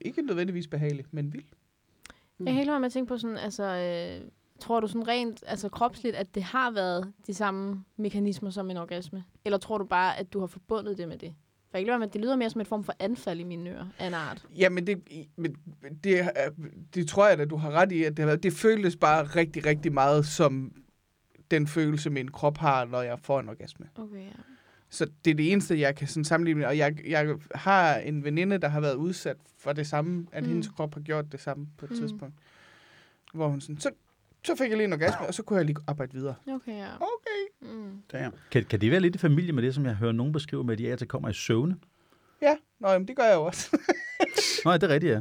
Ikke 0.00 0.22
nødvendigvis 0.22 0.66
behagelig, 0.68 1.04
men 1.10 1.32
vild. 1.32 1.44
Jeg 2.40 2.48
er 2.48 2.52
helt 2.52 2.70
med 2.80 2.86
at 2.86 2.92
tænke 2.92 3.08
på 3.08 3.18
sådan, 3.18 3.36
altså, 3.36 3.62
øh, 3.64 4.28
tror 4.60 4.80
du 4.80 4.86
sådan 4.88 5.08
rent 5.08 5.44
altså 5.46 5.68
kropsligt, 5.68 6.16
at 6.16 6.34
det 6.34 6.42
har 6.42 6.70
været 6.70 7.12
de 7.26 7.34
samme 7.34 7.84
mekanismer 7.96 8.50
som 8.50 8.70
en 8.70 8.76
orgasme? 8.76 9.24
Eller 9.44 9.58
tror 9.58 9.78
du 9.78 9.84
bare, 9.84 10.18
at 10.18 10.32
du 10.32 10.40
har 10.40 10.46
forbundet 10.46 10.98
det 10.98 11.08
med 11.08 11.18
det? 11.18 11.34
For 11.74 11.78
ikke 11.78 11.98
med, 11.98 12.06
at 12.06 12.12
det 12.12 12.20
lyder 12.20 12.36
mere 12.36 12.50
som 12.50 12.60
et 12.60 12.66
form 12.66 12.84
for 12.84 12.94
anfald 12.98 13.40
i 13.40 13.42
mine 13.42 13.70
ører 13.70 13.86
af 13.98 14.06
en 14.06 14.14
art. 14.14 14.46
Jamen, 14.56 14.86
det, 14.86 15.02
men 15.36 15.56
det, 16.04 16.30
det 16.94 17.08
tror 17.08 17.28
jeg 17.28 17.38
da, 17.38 17.44
du 17.44 17.56
har 17.56 17.70
ret 17.70 17.92
i, 17.92 18.04
at 18.04 18.10
det, 18.16 18.18
har 18.18 18.26
været, 18.26 18.42
det 18.42 18.52
føles 18.52 18.96
bare 18.96 19.24
rigtig, 19.24 19.66
rigtig 19.66 19.92
meget 19.92 20.26
som 20.26 20.72
den 21.50 21.66
følelse, 21.66 22.10
min 22.10 22.30
krop 22.30 22.58
har, 22.58 22.84
når 22.84 23.02
jeg 23.02 23.18
får 23.18 23.40
en 23.40 23.48
orgasme. 23.48 23.86
Okay, 23.98 24.24
ja. 24.24 24.30
Så 24.88 25.06
det 25.24 25.30
er 25.30 25.34
det 25.34 25.52
eneste, 25.52 25.80
jeg 25.80 25.96
kan 25.96 26.08
sådan 26.08 26.24
sammenligne. 26.24 26.66
Og 26.66 26.78
jeg, 26.78 27.08
jeg 27.08 27.34
har 27.54 27.96
en 27.96 28.24
veninde, 28.24 28.58
der 28.58 28.68
har 28.68 28.80
været 28.80 28.94
udsat 28.94 29.36
for 29.58 29.72
det 29.72 29.86
samme, 29.86 30.26
at 30.32 30.42
Mm. 30.42 30.48
hendes 30.48 30.68
krop 30.68 30.94
har 30.94 31.00
gjort 31.00 31.32
det 31.32 31.40
samme 31.40 31.66
på 31.78 31.84
et 31.84 31.90
mm. 31.90 31.96
tidspunkt. 31.96 32.34
Hvor 33.34 33.48
hun 33.48 33.60
sådan, 33.60 33.80
så, 33.80 33.90
så 34.44 34.54
fik 34.56 34.68
jeg 34.68 34.76
lige 34.76 34.86
en 34.86 34.92
orgasme, 34.92 35.26
og 35.26 35.34
så 35.34 35.42
kunne 35.42 35.56
jeg 35.56 35.66
lige 35.66 35.76
arbejde 35.86 36.12
videre. 36.12 36.34
Okay, 36.48 36.72
ja. 36.78 36.94
Okay. 36.94 37.33
Mm. 37.64 38.02
Damn. 38.12 38.34
Kan, 38.50 38.64
kan 38.64 38.80
det 38.80 38.90
være 38.90 39.00
lidt 39.00 39.14
i 39.14 39.18
familie 39.18 39.52
med 39.52 39.62
det, 39.62 39.74
som 39.74 39.86
jeg 39.86 39.94
hører 39.94 40.12
nogen 40.12 40.32
beskrive 40.32 40.64
med, 40.64 40.72
at 40.72 40.78
de 40.78 40.92
af 40.92 40.98
til 40.98 41.08
kommer 41.08 41.28
i 41.28 41.32
søvne? 41.32 41.76
Ja, 42.42 42.56
Nå, 42.80 42.90
jamen, 42.90 43.08
det 43.08 43.16
gør 43.16 43.24
jeg 43.24 43.34
jo 43.34 43.44
også. 43.44 43.78
Nej, 44.64 44.76
det 44.76 44.90
er 44.90 44.94
rigtigt, 44.94 45.12
ja. 45.12 45.20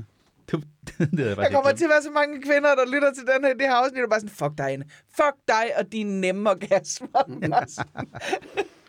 Det, 0.51 0.63
det, 0.87 1.11
det 1.11 1.19
er 1.19 1.27
jeg 1.27 1.29
Der 1.29 1.35
faktisk 1.35 1.55
kommer 1.55 1.71
til 1.71 1.85
at 1.85 1.89
være 1.89 2.03
så 2.03 2.11
mange 2.11 2.41
kvinder, 2.41 2.75
der 2.75 2.85
lytter 2.93 3.13
til 3.13 3.23
den 3.35 3.45
her, 3.45 3.53
det 3.53 3.61
her 3.61 3.73
afsnit, 3.73 4.03
og 4.03 4.09
bare 4.09 4.19
sådan, 4.19 4.35
fuck 4.35 4.57
dig, 4.57 4.73
Anne. 4.73 4.85
Fuck 5.15 5.35
dig 5.47 5.65
og 5.77 5.91
dine 5.91 6.21
nemme 6.21 6.49
orgasmer. 6.49 7.23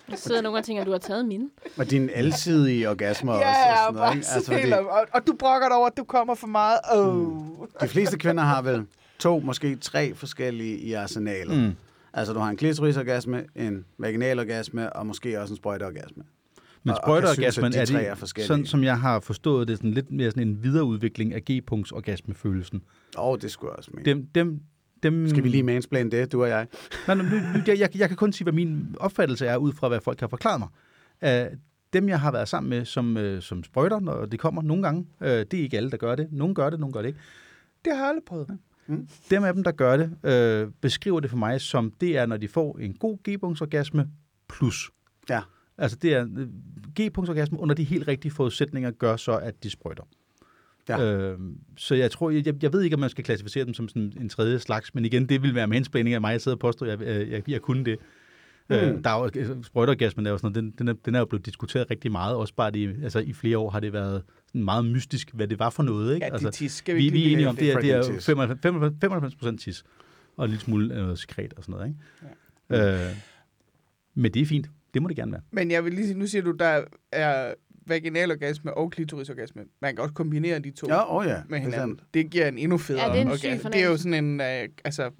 Jeg 0.09 0.19
sidder 0.19 0.43
nogle 0.43 0.57
gange 0.57 0.63
og 0.63 0.67
tænker, 0.67 0.81
at 0.81 0.87
du 0.87 0.93
har 0.93 0.99
taget 0.99 1.27
mine. 1.27 1.51
Og 1.77 1.91
dine 1.91 2.13
alsidige 2.13 2.91
orgasmer 2.91 3.33
også. 3.33 3.47
ja, 3.47 3.73
og 3.73 3.79
sådan 3.79 3.95
bare 3.95 4.07
noget, 4.07 4.17
ikke? 4.17 4.29
altså, 4.35 4.53
fordi 4.53 4.73
og, 4.73 5.07
og, 5.13 5.27
du 5.27 5.33
brokker 5.39 5.69
dig 5.69 5.77
over, 5.77 5.87
at 5.87 5.97
du 5.97 6.05
kommer 6.05 6.35
for 6.35 6.47
meget. 6.47 6.79
Oh. 6.93 7.67
de 7.81 7.89
fleste 7.89 8.19
kvinder 8.19 8.43
har 8.43 8.63
vel 8.63 8.87
to, 9.19 9.39
måske 9.39 9.77
tre 9.77 10.15
forskellige 10.15 10.79
i 10.79 10.93
arsenalet. 10.93 11.59
Mm. 11.59 11.77
Altså, 12.15 12.33
du 12.33 12.39
har 12.39 12.51
en 12.51 12.57
klitorisorgasme, 12.57 13.45
en 13.55 13.85
vaginalorgasme, 13.99 14.93
og 14.93 15.07
måske 15.07 15.41
også 15.41 15.53
en 15.53 15.57
sprøjteorgasme. 15.57 16.23
Men 16.83 16.97
sprøjteorgasmen 16.97 17.75
at 17.75 17.89
de 17.89 17.95
er 17.95 18.11
er 18.11 18.43
sådan 18.47 18.67
som 18.67 18.85
jeg 18.85 19.01
har 19.01 19.21
forstået 19.21 19.69
det, 19.69 19.77
sådan 19.77 19.91
lidt 19.91 20.11
mere 20.11 20.31
sådan 20.31 20.49
en 20.49 20.62
videreudvikling 20.62 21.35
af 21.35 21.43
G-punktsorgasmefølelsen. 21.51 22.83
Åh, 23.19 23.29
oh, 23.29 23.39
det 23.39 23.51
skulle 23.51 23.71
jeg 23.71 23.79
også 23.79 23.91
mene. 23.95 24.05
Dem, 24.05 24.27
dem, 24.35 24.61
dem, 25.03 25.29
Skal 25.29 25.45
vi 25.45 25.49
lige 25.49 25.62
mansplane 25.62 26.11
det, 26.11 26.33
du 26.33 26.43
og 26.43 26.49
jeg? 26.49 26.67
Nej, 27.07 27.17
nej, 27.17 27.27
nu, 27.27 27.37
jeg, 27.67 27.79
jeg, 27.79 27.99
jeg 27.99 28.09
kan 28.09 28.17
kun 28.17 28.33
sige, 28.33 28.45
hvad 28.45 28.53
min 28.53 28.97
opfattelse 29.01 29.47
er, 29.47 29.57
ud 29.57 29.73
fra 29.73 29.89
hvad 29.89 30.01
folk 30.01 30.21
har 30.21 30.29
forklaret 30.29 30.61
mig. 30.61 30.69
Uh, 31.51 31.57
dem, 31.93 32.09
jeg 32.09 32.21
har 32.21 32.33
været 32.33 32.49
sammen 32.49 32.71
med 32.71 32.85
som, 32.85 33.17
uh, 33.17 33.41
som 33.41 33.65
sprøjter, 33.65 34.01
når 34.01 34.27
det 34.27 34.41
kommer 34.41 34.62
nogle 34.62 34.83
gange, 34.83 35.07
uh, 35.21 35.27
det 35.27 35.55
er 35.55 35.62
ikke 35.62 35.77
alle, 35.77 35.91
der 35.91 35.97
gør 35.97 36.15
det. 36.15 36.29
Nogle 36.33 36.55
gør 36.55 36.71
det, 36.71 36.81
nogle 36.81 36.93
gør 36.93 37.03
det 37.03 37.09
ikke. 37.09 37.21
Det 37.85 37.93
har 37.93 38.01
jeg 38.01 38.09
aldrig 38.09 38.25
prøvet. 38.25 38.59
Dem 39.30 39.45
af 39.45 39.55
dem, 39.55 39.64
der 39.64 39.72
gør 39.72 39.97
det, 39.97 40.64
uh, 40.66 40.72
beskriver 40.80 41.20
det 41.20 41.30
for 41.30 41.37
mig 41.37 41.61
som, 41.61 41.93
det 42.01 42.18
er, 42.18 42.26
når 42.26 42.37
de 42.37 42.49
får 42.49 42.78
en 42.78 42.95
god 42.95 43.18
G-punktsorgasme 43.28 44.09
plus. 44.49 44.91
Ja. 45.30 45.41
Altså 45.78 45.97
det 46.03 46.14
er 46.14 46.26
øh, 46.37 46.49
G-punktsorgasme 47.01 47.61
under 47.61 47.74
de 47.74 47.85
helt 47.85 48.09
rigtige 48.09 48.32
forudsætninger 48.32 48.91
gør 48.91 49.16
så, 49.16 49.39
at 49.39 49.62
de 49.62 49.70
sprøjter. 49.70 50.03
Ja. 50.89 51.14
Øh, 51.14 51.39
så 51.76 51.95
jeg 51.95 52.11
tror, 52.11 52.30
jeg, 52.30 52.62
jeg 52.62 52.72
ved 52.72 52.82
ikke, 52.82 52.95
om 52.95 53.01
man 53.01 53.11
skal 53.11 53.24
klassificere 53.24 53.64
dem 53.64 53.74
som 53.74 53.89
sådan 53.89 54.12
en 54.20 54.28
tredje 54.28 54.59
slags, 54.59 54.95
men 54.95 55.05
igen, 55.05 55.28
det 55.28 55.43
vil 55.43 55.55
være 55.55 55.66
mansplaining 55.66 56.14
af 56.14 56.20
mig, 56.20 56.32
jeg 56.32 56.41
sidder 56.41 56.57
og 56.57 56.61
påstår, 56.61 56.87
jeg, 56.87 57.01
jeg, 57.01 57.28
jeg, 57.28 57.51
jeg 57.51 57.61
kunne 57.61 57.85
det. 57.85 57.99
Mm. 58.71 58.77
Øh, 58.77 59.05
der 59.05 59.11
er 59.11 59.19
jo, 59.19 59.31
øh, 59.41 59.65
sprøjteorgasmen 59.65 60.27
er 60.27 60.31
jo 60.31 60.39
sådan 60.39 60.53
noget, 60.53 60.75
den, 60.79 60.87
den, 60.87 60.89
er, 60.89 60.93
den 61.05 61.15
er 61.15 61.19
jo 61.19 61.25
blevet 61.25 61.47
diskuteret 61.47 61.91
rigtig 61.91 62.12
meget, 62.12 62.37
også 62.37 62.55
bare 62.55 62.71
det, 62.71 62.97
altså 63.03 63.19
i 63.19 63.33
flere 63.33 63.59
år 63.59 63.71
har 63.71 63.81
det 63.81 63.93
været 63.93 64.23
sådan 64.47 64.65
meget 64.65 64.85
mystisk, 64.85 65.31
hvad 65.35 65.49
det 65.49 65.59
var 65.59 65.71
for 65.71 65.83
noget, 65.83 66.15
ikke? 66.15 66.27
Ja, 66.27 66.31
det 66.31 66.35
altså, 66.45 66.51
tis. 66.51 66.73
Skal 66.73 66.95
vi, 66.95 67.01
vi, 67.01 67.05
ikke 67.07 67.19
vi 67.19 67.25
er 67.29 67.33
enige 67.33 67.49
om, 67.49 67.57
det 67.57 67.73
er, 67.73 67.81
det 67.81 67.91
er 67.91 67.97
jo 67.97 68.03
Fricking 68.03 68.19
tis. 68.19 68.27
95, 68.27 68.95
95 69.01 69.35
procent 69.35 69.61
tis, 69.61 69.85
og 70.37 70.45
en 70.45 70.51
lille 70.51 70.62
smule 70.65 70.95
øh, 70.95 71.01
noget 71.01 71.19
sekret 71.19 71.53
og 71.57 71.65
sådan 71.65 71.73
noget, 71.73 71.89
ikke? 71.89 72.01
Ja. 72.71 73.09
Øh, 73.11 73.17
men 74.15 74.35
det 74.35 74.43
er 74.43 74.47
fint. 74.47 74.71
Det 74.95 75.03
må 75.03 75.09
det 75.09 75.17
gerne 75.17 75.33
være. 75.33 75.41
Men 75.51 75.71
jeg 75.71 75.85
vil 75.85 75.93
lige 75.95 76.07
sige, 76.07 76.19
nu 76.19 76.27
siger 76.27 76.43
du, 76.43 76.51
der 76.51 76.83
er 77.12 77.55
vaginalorgasme 77.87 78.75
og 78.75 78.91
klitorisorgasme. 78.91 79.62
Man 79.83 79.95
kan 79.95 80.03
også 80.03 80.15
kombinere 80.15 80.59
de 80.59 80.71
to 80.71 80.87
Ja, 80.91 81.17
oh 81.17 81.27
ja. 81.27 81.35
med 81.35 81.59
bestemt. 81.59 81.75
hinanden. 81.75 82.01
Det 82.15 82.31
giver 82.31 82.49
en 82.49 82.59
endnu 82.59 82.79
federe 82.79 83.03
Ja, 83.07 83.09
det 83.12 83.17
er 83.17 83.23
en 83.23 83.29
orgasme. 83.29 83.71
Det 83.71 83.83
er 83.83 83.87
jo 83.87 83.97
sådan 83.97 84.25
en, 84.25 84.41
øh, 84.41 84.69
altså, 84.85 85.05
øh, 85.05 85.11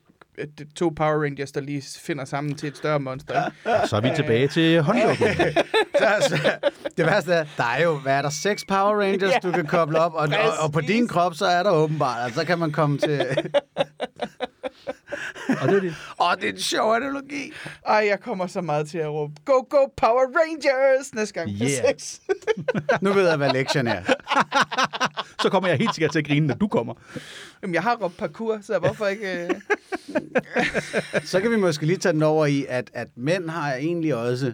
to 0.77 0.91
Power 0.91 1.23
Rangers, 1.23 1.53
der 1.53 1.61
lige 1.61 1.83
finder 2.01 2.25
sammen 2.25 2.55
til 2.55 2.69
et 2.69 2.77
større 2.77 3.01
monster. 3.01 3.51
Så 3.89 3.97
er 3.97 4.01
vi 4.01 4.11
tilbage 4.17 4.49
til 4.49 4.83
håndjokken. 4.83 5.27
Så, 5.99 6.29
så, 6.29 6.37
det 6.97 7.07
værste 7.07 7.33
er, 7.33 7.45
der 7.57 7.65
er 7.65 7.83
jo, 7.83 7.99
hvad 7.99 8.15
er 8.15 8.23
der, 8.23 8.31
seks 8.31 8.65
Power 8.69 9.01
Rangers, 9.01 9.33
Ja, 9.33 9.39
du 9.49 9.53
kan 9.53 9.67
koble 9.67 9.99
op, 9.99 10.15
og, 10.15 10.29
og, 10.45 10.53
og 10.59 10.73
på 10.73 10.81
din 10.81 11.09
krop, 11.09 11.35
så 11.35 11.47
er 11.47 11.63
der 11.63 11.71
åbenbart, 11.71 12.25
altså, 12.25 12.41
så 12.41 12.47
kan 12.47 12.59
man 12.59 12.73
komme 12.73 12.99
til... 12.99 13.27
og 15.63 15.69
det 15.69 15.77
er 15.77 15.81
det. 15.81 15.95
Åh, 16.21 16.35
det 16.41 16.49
er 16.49 16.53
en 16.53 16.59
sjov 16.61 16.95
analogi. 16.95 17.53
Ej, 17.87 17.95
jeg 18.11 18.21
kommer 18.21 18.47
så 18.47 18.61
meget 18.61 18.89
til 18.89 18.99
at 18.99 19.09
råbe, 19.09 19.33
go, 19.45 19.53
go, 19.71 19.87
Power 19.97 20.25
Rangers, 20.39 21.15
næste 21.15 21.35
gang 21.35 21.51
på 21.59 21.65
Yeah. 21.65 21.71
sex. 21.99 22.19
Nu 23.03 23.13
ved 23.13 23.29
jeg, 23.29 23.37
hvad 23.37 23.53
lektien 23.53 23.87
er. 23.87 24.03
Så 25.43 25.49
kommer 25.51 25.69
jeg 25.69 25.79
helt 25.79 25.95
sikkert 25.95 26.13
til 26.13 26.19
at 26.19 26.27
grine, 26.27 26.47
når 26.47 26.55
du 26.55 26.69
kommer. 26.69 26.95
Jamen, 27.63 27.75
jeg 27.75 27.83
har 27.83 27.97
råbt 27.97 28.17
parkour, 28.17 28.59
så 28.63 28.79
hvorfor 28.79 29.07
ikke... 29.07 29.45
Øh... 29.45 29.51
Så 31.25 31.41
kan 31.41 31.51
vi 31.51 31.57
måske 31.57 31.87
lige 31.87 31.97
tage 31.97 32.13
den 32.13 32.23
over 32.23 32.47
i, 32.47 32.67
at, 32.69 32.91
at 32.95 33.09
mænd 33.17 33.49
har 33.51 33.75
egentlig 33.75 34.15
også 34.15 34.53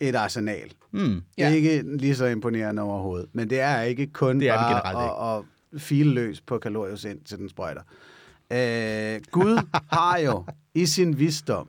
et 0.00 0.14
arsenal. 0.16 0.72
Mm. 0.92 1.00
Det 1.36 1.44
er 1.44 1.48
Ja. 1.48 1.54
ikke 1.54 1.96
lige 1.96 2.14
så 2.16 2.26
imponerende 2.26 2.82
overhovedet. 2.82 3.28
Men 3.32 3.50
det 3.50 3.60
er 3.60 3.82
ikke 3.82 4.06
kun 4.06 4.40
Det 4.40 4.48
er 4.48 4.52
det 4.52 4.60
bare 4.60 4.68
generelt 4.92 5.44
at, 5.44 5.44
at 5.74 5.82
file 5.82 6.10
løs 6.10 6.40
på 6.40 6.58
kalorius 6.58 7.04
ind 7.04 7.20
til 7.24 7.38
den 7.38 7.48
sprøjter. 7.48 7.82
Øh, 8.52 9.20
Gud 9.30 9.66
har 9.92 10.18
jo 10.18 10.44
i 10.74 10.86
sin 10.86 11.18
visdom 11.18 11.68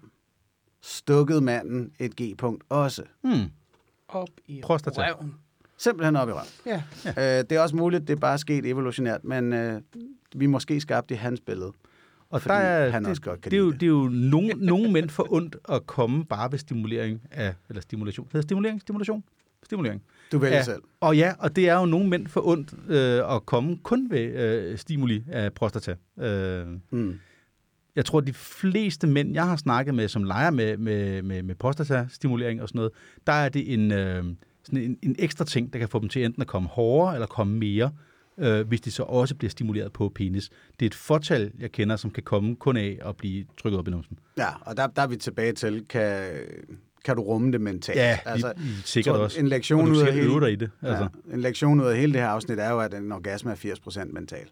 stukket 0.82 1.44
manden 1.44 1.92
et 2.00 2.16
G-punkt 2.22 2.64
også. 2.70 3.04
Mm. 3.24 3.32
Op 4.08 4.30
i 4.46 4.62
Prostata. 4.64 5.02
røven. 5.02 5.34
Simpelthen 5.78 6.16
op 6.16 6.30
i 6.30 6.32
røven. 6.32 6.48
Ja. 6.66 6.84
Øh, 7.06 7.44
det 7.50 7.52
er 7.52 7.60
også 7.60 7.76
muligt, 7.76 8.08
det 8.08 8.16
er 8.16 8.20
bare 8.20 8.38
sket 8.38 8.66
evolutionært, 8.66 9.24
men 9.24 9.54
øh, 9.54 9.82
vi 10.36 10.46
måske 10.46 10.82
skabt 10.82 11.12
i 11.12 11.14
hans 11.14 11.42
billede. 11.42 11.72
Og 12.30 12.42
Fordi 12.42 12.54
der 12.54 12.60
er, 12.60 12.90
han 12.90 13.04
det, 13.04 13.10
også 13.10 13.22
godt 13.22 13.42
kan 13.42 13.52
det, 13.52 13.58
er 13.58 13.62
jo, 13.62 13.72
det. 13.72 13.80
det 13.80 13.86
er 13.86 13.90
jo 13.90 14.10
nogen, 14.14 14.58
nogle 14.72 14.92
mænd 14.92 15.10
for 15.10 15.34
ondt 15.34 15.56
at 15.70 15.88
komme 15.88 16.26
bare 16.26 16.52
ved 16.52 16.60
stimulering 16.60 17.22
af, 17.32 17.54
eller 17.70 17.82
stimulation. 17.82 18.28
Hedder 18.32 18.42
stimulering? 18.42 18.82
Stimulation? 18.82 19.24
Stimulering. 19.64 20.02
Du 20.34 20.38
vælger 20.40 20.58
Ja. 20.58 20.64
selv. 20.64 20.82
Og 21.00 21.18
ja, 21.18 21.34
og 21.40 21.56
det 21.56 21.70
er 21.70 21.80
jo 21.80 21.86
nogle 21.86 22.10
mænd 22.10 22.28
for 22.28 22.48
ondt 22.48 22.74
øh, 22.90 23.36
at 23.36 23.46
komme 23.46 23.78
kun 23.84 24.08
ved 24.12 24.20
øh, 24.20 24.78
stimuli 24.78 25.24
af 25.32 25.54
prostata. 25.54 25.96
Øh, 26.20 26.68
Mm. 26.92 27.20
jeg 27.96 28.06
tror, 28.06 28.20
de 28.20 28.34
fleste 28.34 29.08
mænd, 29.08 29.34
jeg 29.34 29.48
har 29.48 29.56
snakket 29.56 29.96
med, 29.96 30.08
som 30.08 30.24
leger 30.24 30.52
med, 30.52 30.78
med, 30.78 31.22
med, 31.22 31.44
med 31.44 31.56
prostatastimulering 31.56 32.62
og 32.62 32.68
sådan 32.70 32.78
noget, 32.80 32.92
der 33.28 33.34
er 33.34 33.50
det 33.50 33.74
en, 33.74 33.92
øh, 33.92 34.24
sådan 34.64 34.80
en, 34.84 34.98
en 35.04 35.16
ekstra 35.20 35.46
ting, 35.46 35.74
der 35.74 35.80
kan 35.80 35.90
få 35.90 36.00
dem 36.00 36.10
til 36.10 36.26
enten 36.26 36.42
at 36.42 36.48
komme 36.48 36.70
hårdere 36.70 37.14
eller 37.14 37.28
komme 37.28 37.58
mere, 37.58 37.92
øh, 38.38 38.68
hvis 38.68 38.82
de 38.82 38.92
så 38.92 39.04
også 39.04 39.36
bliver 39.36 39.50
stimuleret 39.52 39.94
på 39.94 40.12
penis. 40.16 40.50
Det 40.80 40.86
er 40.86 40.90
et 40.90 40.96
fortal, 40.96 41.52
jeg 41.60 41.72
kender, 41.72 41.96
som 41.96 42.12
kan 42.12 42.24
komme 42.24 42.56
kun 42.56 42.78
af 42.78 43.00
at 43.06 43.18
blive 43.18 43.46
trykket 43.62 43.80
op 43.80 43.88
i 43.88 43.92
numsen. 43.92 44.20
Ja, 44.38 44.48
og 44.62 44.78
der, 44.78 44.88
der 44.88 45.02
er 45.02 45.08
vi 45.08 45.16
tilbage 45.16 45.52
til, 45.54 45.86
kan, 45.90 46.24
kan 47.04 47.16
du 47.16 47.22
rumme 47.22 47.52
det 47.52 47.62
mentalt? 47.62 48.00
altså, 48.26 48.54
I, 48.58 48.62
I, 48.62 48.82
sikkert 48.86 49.16
tror, 49.16 49.24
også. 49.24 49.40
En 49.40 49.48
lektion, 49.48 49.92
ud 49.92 50.02
af 50.02 50.14
hele, 50.14 50.42
dig 50.42 50.52
i 50.52 50.56
det. 50.56 50.70
Altså. 50.82 51.08
ja, 51.28 51.34
en 51.34 51.42
lektion 51.42 51.82
ud 51.82 51.86
af 51.86 51.98
hele 51.98 52.14
det 52.14 52.22
her 52.22 52.28
afsnit 52.28 52.60
er 52.60 52.70
jo, 52.70 52.80
at 52.80 52.94
en 52.94 53.12
orgasme 53.12 53.52
er 53.52 53.56
80% 53.56 54.14
mental. 54.14 54.48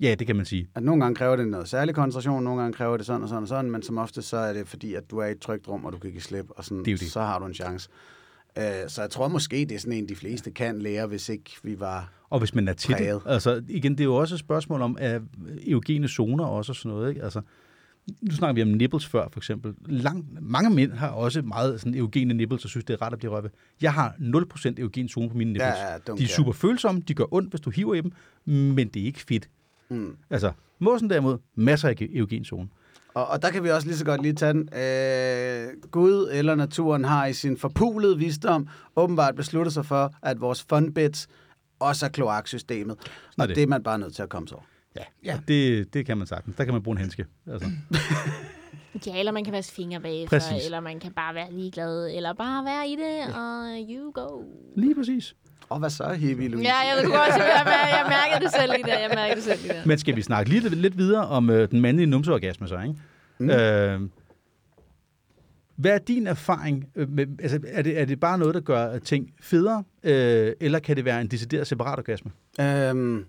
Ja, 0.00 0.14
det 0.14 0.26
kan 0.26 0.36
man 0.36 0.44
sige. 0.44 0.68
At 0.74 0.82
nogle 0.82 1.02
gange 1.02 1.14
kræver 1.16 1.36
det 1.36 1.48
noget 1.48 1.68
særlig 1.68 1.94
koncentration, 1.94 2.44
nogle 2.44 2.60
gange 2.60 2.74
kræver 2.74 2.96
det 2.96 3.06
sådan 3.06 3.22
og 3.22 3.28
sådan 3.28 3.42
og 3.42 3.48
sådan, 3.48 3.70
men 3.70 3.82
som 3.82 3.98
ofte 3.98 4.22
så 4.22 4.36
er 4.36 4.52
det 4.52 4.68
fordi, 4.68 4.94
at 4.94 5.10
du 5.10 5.18
er 5.18 5.26
i 5.26 5.30
et 5.30 5.40
trygt 5.40 5.68
rum, 5.68 5.84
og 5.84 5.92
du 5.92 5.98
kan 5.98 6.10
give 6.10 6.20
slip, 6.22 6.46
og 6.48 6.64
sådan, 6.64 6.84
Det 6.84 7.00
det. 7.00 7.10
så 7.10 7.20
har 7.20 7.38
du 7.38 7.44
en 7.44 7.54
chance. 7.54 7.88
Uh, 8.56 8.62
så 8.88 9.00
jeg 9.02 9.10
tror 9.10 9.28
måske, 9.28 9.56
det 9.56 9.72
er 9.72 9.78
sådan 9.78 9.92
en, 9.92 10.08
de 10.08 10.16
fleste 10.16 10.50
kan 10.50 10.78
lære, 10.78 11.06
hvis 11.06 11.28
ikke 11.28 11.50
vi 11.62 11.80
var... 11.80 12.12
Og 12.30 12.38
hvis 12.38 12.54
man 12.54 12.68
er 12.68 12.72
til 12.72 12.94
Præget. 12.94 13.22
det. 13.24 13.30
Altså, 13.30 13.62
igen, 13.68 13.92
det 13.92 14.00
er 14.00 14.04
jo 14.04 14.14
også 14.14 14.34
et 14.34 14.38
spørgsmål 14.38 14.82
om 14.82 14.96
er 15.00 15.20
eugene 15.66 16.08
zoner 16.08 16.44
også 16.44 16.72
og 16.72 16.76
sådan 16.76 16.96
noget. 16.96 17.08
Ikke? 17.08 17.22
Altså, 17.22 17.40
nu 18.20 18.30
snakker 18.34 18.54
vi 18.54 18.62
om 18.62 18.68
nipples 18.68 19.06
før, 19.06 19.28
for 19.32 19.40
eksempel. 19.40 19.74
Lang, 19.86 20.38
mange 20.40 20.70
mænd 20.70 20.92
har 20.92 21.08
også 21.08 21.42
meget 21.42 21.80
sådan 21.80 21.94
eugene 21.94 22.34
nipples 22.34 22.64
og 22.64 22.70
synes, 22.70 22.84
det 22.84 22.94
er 22.94 23.02
ret 23.02 23.12
at 23.12 23.18
blive 23.18 23.32
røvet. 23.32 23.50
Jeg 23.82 23.92
har 23.92 24.14
0% 24.18 24.74
eugen 24.78 25.08
zone 25.08 25.30
på 25.30 25.36
mine 25.36 25.52
nipples. 25.52 25.74
Ja, 26.08 26.14
de 26.14 26.24
er 26.24 26.28
super 26.28 26.52
følsomme, 26.52 27.00
de 27.08 27.14
gør 27.14 27.34
ondt, 27.34 27.50
hvis 27.50 27.60
du 27.60 27.70
hiver 27.70 27.94
i 27.94 28.00
dem, 28.00 28.12
men 28.44 28.88
det 28.88 29.02
er 29.02 29.06
ikke 29.06 29.20
fedt. 29.20 29.48
Mm. 29.88 30.16
Altså, 30.30 30.52
måsen 30.78 31.10
derimod, 31.10 31.38
masser 31.54 31.88
af 31.88 31.94
eugen 32.00 32.44
zone. 32.44 32.68
Og, 33.14 33.26
og 33.26 33.42
der 33.42 33.50
kan 33.50 33.64
vi 33.64 33.70
også 33.70 33.86
lige 33.86 33.96
så 33.96 34.04
godt 34.04 34.22
lige 34.22 34.32
tage 34.34 34.52
den. 34.52 34.60
Øh, 34.60 35.90
Gud 35.90 36.28
eller 36.32 36.54
naturen 36.54 37.04
har 37.04 37.26
i 37.26 37.32
sin 37.32 37.56
forpulede 37.56 38.18
visdom 38.18 38.68
åbenbart 38.96 39.34
besluttet 39.36 39.74
sig 39.74 39.86
for, 39.86 40.14
at 40.22 40.40
vores 40.40 40.62
funbits 40.68 41.28
også 41.78 42.06
er 42.06 42.10
kloaksystemet. 42.10 42.96
er 43.38 43.42
Og 43.42 43.48
det. 43.48 43.56
det 43.56 43.62
er 43.62 43.66
man 43.66 43.82
bare 43.82 43.98
nødt 43.98 44.14
til 44.14 44.22
at 44.22 44.28
komme 44.28 44.48
så 44.48 44.54
over. 44.54 44.64
Ja, 44.96 45.00
Ja. 45.24 45.32
ja. 45.32 45.38
Det, 45.48 45.94
det 45.94 46.06
kan 46.06 46.18
man 46.18 46.26
sagtens. 46.26 46.56
Der 46.56 46.64
kan 46.64 46.74
man 46.74 46.82
bruge 46.82 46.94
en 46.94 46.98
handske. 46.98 47.26
Altså. 47.52 47.68
Ja, 49.06 49.18
eller 49.18 49.32
man 49.32 49.44
kan 49.44 49.52
vaske 49.52 49.74
fingre 49.74 50.00
bagefter, 50.00 50.38
Præcis. 50.38 50.64
eller 50.64 50.80
man 50.80 51.00
kan 51.00 51.12
bare 51.12 51.34
være 51.34 51.52
ligeglad, 51.52 52.10
eller 52.16 52.32
bare 52.34 52.64
være 52.64 52.88
i 52.88 52.96
det, 52.96 53.34
og 53.34 53.86
you 53.90 54.12
go. 54.12 54.42
Lige 54.76 54.94
præcis. 54.94 55.34
Og 55.68 55.78
hvad 55.78 55.90
så, 55.90 56.12
hippie 56.12 56.48
Louise? 56.48 56.68
Ja, 56.68 56.74
jeg 56.78 56.96
ved 56.96 57.04
godt, 57.04 57.14
jeg, 57.28 57.62
jeg, 57.66 57.88
jeg 57.92 58.06
mærker 58.08 58.44
det 58.46 58.54
selv 58.60 58.72
lige 58.72 58.84
der. 58.84 58.98
Jeg 58.98 59.10
mærker 59.14 59.34
det 59.34 59.44
selv 59.44 59.62
lige 59.62 59.72
der. 59.72 59.86
Men 59.86 59.98
skal 59.98 60.16
vi 60.16 60.22
snakke 60.22 60.50
lidt, 60.50 60.74
lidt 60.78 60.98
videre 60.98 61.26
om 61.28 61.50
øh, 61.50 61.70
den 61.70 61.80
mandlige 61.80 62.06
numseorgasme 62.06 62.68
så, 62.68 62.80
ikke? 62.80 62.94
Mm. 63.38 63.50
Øh, 63.50 64.00
hvad 65.76 65.90
er 65.94 65.98
din 65.98 66.26
erfaring? 66.26 66.84
Øh, 66.94 67.08
med, 67.10 67.26
altså, 67.42 67.60
er, 67.66 67.82
det, 67.82 68.00
er 68.00 68.04
det 68.04 68.20
bare 68.20 68.38
noget, 68.38 68.54
der 68.54 68.60
gør 68.60 68.98
ting 68.98 69.30
federe, 69.40 69.84
øh, 70.02 70.52
eller 70.60 70.78
kan 70.78 70.96
det 70.96 71.04
være 71.04 71.20
en 71.20 71.26
decideret 71.26 71.66
separat 71.66 71.98
orgasme? 71.98 72.30
Øhm, 72.60 73.24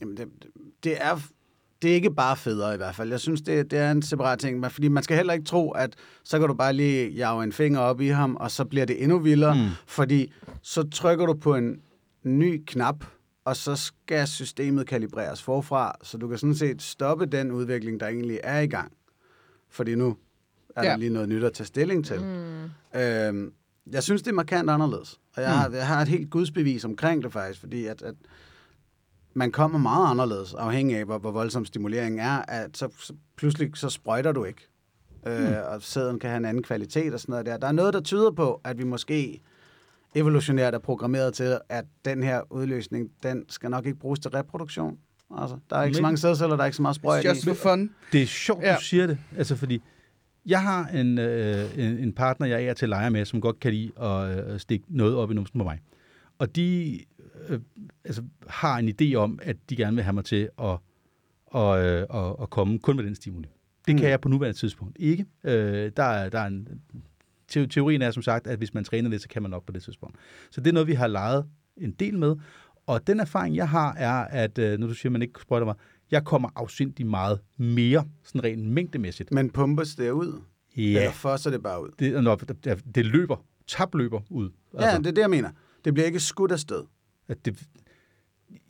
jamen 0.00 0.16
det, 0.16 0.28
det, 0.84 1.02
er, 1.04 1.20
det 1.82 1.90
er 1.90 1.94
ikke 1.94 2.10
bare 2.10 2.36
federe 2.36 2.74
i 2.74 2.76
hvert 2.76 2.94
fald. 2.94 3.10
Jeg 3.10 3.20
synes, 3.20 3.40
det, 3.40 3.70
det 3.70 3.78
er 3.78 3.90
en 3.90 4.02
separat 4.02 4.38
ting. 4.38 4.60
men 4.60 4.70
Fordi 4.70 4.88
man 4.88 5.02
skal 5.02 5.16
heller 5.16 5.32
ikke 5.32 5.44
tro, 5.44 5.70
at 5.70 5.94
så 6.24 6.38
kan 6.38 6.48
du 6.48 6.54
bare 6.54 6.72
lige 6.72 7.10
jage 7.10 7.44
en 7.44 7.52
finger 7.52 7.80
op 7.80 8.00
i 8.00 8.08
ham, 8.08 8.36
og 8.36 8.50
så 8.50 8.64
bliver 8.64 8.86
det 8.86 9.02
endnu 9.02 9.18
vildere. 9.18 9.54
Mm. 9.54 9.60
Mm. 9.60 9.68
Fordi 9.86 10.32
så 10.62 10.82
trykker 10.82 11.26
du 11.26 11.34
på 11.34 11.54
en 11.54 11.80
ny 12.22 12.62
knap, 12.66 13.04
og 13.44 13.56
så 13.56 13.76
skal 13.76 14.26
systemet 14.26 14.86
kalibreres 14.86 15.42
forfra, 15.42 15.94
så 16.02 16.18
du 16.18 16.28
kan 16.28 16.38
sådan 16.38 16.54
set 16.54 16.82
stoppe 16.82 17.26
den 17.26 17.52
udvikling, 17.52 18.00
der 18.00 18.06
egentlig 18.06 18.40
er 18.42 18.60
i 18.60 18.66
gang. 18.66 18.92
Fordi 19.70 19.94
nu 19.94 20.16
er 20.76 20.84
ja. 20.84 20.90
Der 20.90 20.96
lige 20.96 21.10
noget 21.10 21.28
nyt 21.28 21.44
at 21.44 21.52
tage 21.52 21.66
stilling 21.66 22.04
til. 22.04 22.20
Mm. 22.20 23.00
Øhm, 23.00 23.52
jeg 23.92 24.02
synes, 24.02 24.22
det 24.22 24.30
er 24.30 24.34
markant 24.34 24.70
anderledes. 24.70 25.20
Og 25.36 25.42
jeg, 25.42 25.58
har, 25.58 25.70
jeg 25.70 25.86
har 25.86 26.02
et 26.02 26.08
helt 26.08 26.30
gudsbevis 26.30 26.84
omkring 26.84 27.22
det 27.22 27.32
faktisk, 27.32 27.60
fordi 27.60 27.86
at, 27.86 28.02
at 28.02 28.14
man 29.36 29.52
kommer 29.52 29.78
meget 29.78 30.10
anderledes, 30.10 30.54
afhængig 30.54 30.96
af, 30.96 31.04
hvor, 31.04 31.18
hvor 31.18 31.30
voldsom 31.30 31.64
stimuleringen 31.64 32.20
er, 32.20 32.42
at 32.48 32.76
så, 32.76 32.88
så 32.98 33.12
pludselig 33.36 33.70
så 33.74 33.88
sprøjter 33.88 34.32
du 34.32 34.44
ikke. 34.44 34.68
Øh, 35.26 35.52
og 35.72 35.82
sæden 35.82 36.18
kan 36.18 36.30
have 36.30 36.36
en 36.36 36.44
anden 36.44 36.62
kvalitet 36.62 37.14
og 37.14 37.20
sådan 37.20 37.32
noget 37.32 37.46
der. 37.46 37.56
Der 37.56 37.66
er 37.66 37.72
noget, 37.72 37.94
der 37.94 38.00
tyder 38.00 38.30
på, 38.30 38.60
at 38.64 38.78
vi 38.78 38.84
måske 38.84 39.40
evolutionært 40.14 40.74
er 40.74 40.78
programmeret 40.78 41.34
til, 41.34 41.58
at 41.68 41.84
den 42.04 42.22
her 42.22 42.52
udløsning, 42.52 43.10
den 43.22 43.44
skal 43.48 43.70
nok 43.70 43.86
ikke 43.86 43.98
bruges 43.98 44.20
til 44.20 44.30
reproduktion. 44.30 44.98
Altså, 45.38 45.56
der 45.70 45.76
er 45.76 45.82
ikke 45.84 45.94
så 45.94 46.00
Men- 46.00 46.02
mange 46.02 46.18
sædceller, 46.18 46.56
der 46.56 46.62
er 46.62 46.66
ikke 46.66 46.76
så 46.76 46.82
meget 46.82 46.96
sprøjt 46.96 47.24
Just 47.24 47.42
i. 47.42 47.46
for 47.48 47.54
fun. 47.54 47.90
Det 48.12 48.22
er 48.22 48.26
sjovt, 48.26 48.62
ja. 48.62 48.68
Ja. 48.70 48.76
du 48.76 48.82
siger 48.82 49.06
det. 49.06 49.18
Altså, 49.36 49.56
fordi 49.56 49.82
jeg 50.46 50.62
har 50.62 50.86
en, 50.86 51.18
øh, 51.18 51.78
en, 51.78 51.98
en 51.98 52.12
partner, 52.12 52.46
jeg 52.46 52.64
er 52.64 52.74
til 52.74 52.88
leger 52.88 53.10
med, 53.10 53.24
som 53.24 53.40
godt 53.40 53.60
kan 53.60 53.72
lide 53.72 53.92
at 54.02 54.50
øh, 54.52 54.60
stikke 54.60 54.84
noget 54.88 55.16
op 55.16 55.30
i 55.30 55.34
numsen 55.34 55.58
på 55.60 55.64
mig. 55.64 55.80
Og 56.38 56.56
de 56.56 56.98
øh, 57.48 57.60
altså, 58.04 58.22
har 58.46 58.78
en 58.78 58.88
idé 59.00 59.14
om, 59.14 59.38
at 59.42 59.56
de 59.70 59.76
gerne 59.76 59.94
vil 59.94 60.04
have 60.04 60.12
mig 60.12 60.24
til 60.24 60.48
at, 60.58 60.76
og, 61.46 61.84
øh, 61.84 62.06
og, 62.10 62.38
og 62.38 62.50
komme 62.50 62.78
kun 62.78 62.96
med 62.96 63.04
den 63.04 63.14
stimuli. 63.14 63.48
Det 63.86 63.94
kan 63.96 64.04
Mm. 64.04 64.10
jeg 64.10 64.20
på 64.20 64.28
nuværende 64.28 64.58
tidspunkt 64.58 64.96
ikke. 65.00 65.26
Øh, 65.44 65.92
der, 65.96 66.02
er, 66.02 66.28
der 66.28 66.38
er 66.40 66.46
en, 66.46 66.68
te- 67.48 67.66
teorien 67.66 68.02
er 68.02 68.10
som 68.10 68.22
sagt, 68.22 68.46
at 68.46 68.58
hvis 68.58 68.74
man 68.74 68.84
træner 68.84 69.10
lidt, 69.10 69.22
så 69.22 69.28
kan 69.28 69.42
man 69.42 69.50
nok 69.50 69.66
på 69.66 69.72
det 69.72 69.82
tidspunkt. 69.82 70.16
Så 70.50 70.60
det 70.60 70.68
er 70.70 70.72
noget, 70.74 70.86
vi 70.88 70.94
har 70.94 71.06
leget 71.06 71.46
en 71.76 71.90
del 71.90 72.18
med. 72.18 72.36
Og 72.86 73.06
den 73.06 73.20
erfaring, 73.20 73.56
jeg 73.56 73.68
har, 73.68 73.94
er, 73.94 74.12
at 74.24 74.58
øh, 74.58 74.78
når 74.78 74.86
du 74.86 74.94
siger, 74.94 75.08
at 75.08 75.12
man 75.12 75.22
ikke 75.22 75.40
sprøjter 75.42 75.64
mig, 75.64 75.74
jeg 76.10 76.24
kommer 76.24 76.48
afsindig 76.56 77.06
meget 77.06 77.40
mere, 77.56 78.04
sådan 78.24 78.44
rent 78.44 78.66
mængdemæssigt. 78.68 79.32
Men 79.32 79.50
pumpes 79.50 79.94
det 79.94 80.10
ud? 80.10 80.40
Ja, 80.76 80.82
Eller 80.82 81.10
fosser 81.12 81.50
det 81.50 81.62
bare 81.62 81.82
ud? 81.82 81.88
det, 81.98 82.24
når, 82.24 82.34
det, 82.36 82.84
det 82.94 83.06
løber, 83.06 83.44
tabløber 83.66 84.20
ud. 84.30 84.50
Altså. 84.74 84.88
Ja, 84.90 84.98
det 84.98 85.06
er 85.06 85.10
det, 85.12 85.18
jeg 85.22 85.30
mener. 85.30 85.50
Det 85.84 85.94
bliver 85.94 86.06
ikke 86.06 86.20
skudt 86.20 86.52
afsted. 86.52 86.82
At 87.28 87.44
det, 87.44 87.58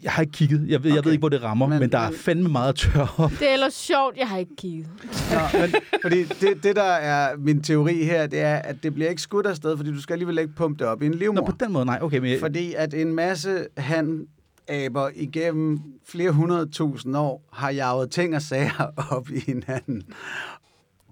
jeg 0.02 0.12
har 0.12 0.22
ikke 0.22 0.32
kigget. 0.32 0.68
Jeg 0.68 0.84
ved, 0.84 0.90
okay. 0.90 0.96
jeg 0.96 1.04
ved 1.04 1.12
ikke, 1.12 1.20
hvor 1.22 1.28
det 1.28 1.42
rammer, 1.42 1.66
men, 1.66 1.78
Men- 1.80 1.92
der 1.92 1.98
er 1.98 2.10
fandme 2.20 2.48
meget 2.48 2.74
tør 2.76 3.14
op. 3.18 3.30
Det 3.30 3.48
er 3.48 3.52
ellers 3.52 3.74
sjovt, 3.74 4.16
jeg 4.16 4.28
har 4.28 4.38
ikke 4.38 4.56
kigget. 4.56 4.88
Nå, 5.32 5.58
men, 5.60 5.74
fordi 6.02 6.24
det, 6.24 6.62
det, 6.62 6.76
der 6.76 6.82
er 6.82 7.36
min 7.36 7.62
teori 7.62 8.04
her, 8.04 8.26
det 8.26 8.40
er, 8.40 8.56
at 8.56 8.76
det 8.82 8.94
bliver 8.94 9.10
ikke 9.10 9.22
skudt 9.22 9.46
afsted, 9.46 9.76
fordi 9.76 9.90
du 9.92 10.00
skal 10.02 10.12
alligevel 10.14 10.38
ikke 10.38 10.54
pumpe 10.56 10.78
det 10.78 10.86
op 10.86 11.02
i 11.02 11.06
en 11.06 11.12
Nå, 11.12 11.18
livmor. 11.18 11.46
på 11.46 11.52
den 11.60 11.72
måde, 11.72 11.84
nej. 11.84 11.98
Okay, 12.02 12.18
men 12.18 12.30
jeg, 12.30 12.40
Fordi 12.40 12.74
at 12.74 12.94
en 12.94 13.14
masse 13.14 13.66
hanaber 13.76 15.10
igennem 15.14 15.78
flere 16.06 16.30
hundrede 16.30 16.66
tusind 16.66 17.16
år 17.16 17.48
har 17.52 17.70
jaget 17.70 18.10
ting 18.10 18.34
og 18.36 18.42
sager 18.42 18.92
op 19.10 19.30
i 19.30 19.40
hinanden. 19.40 20.02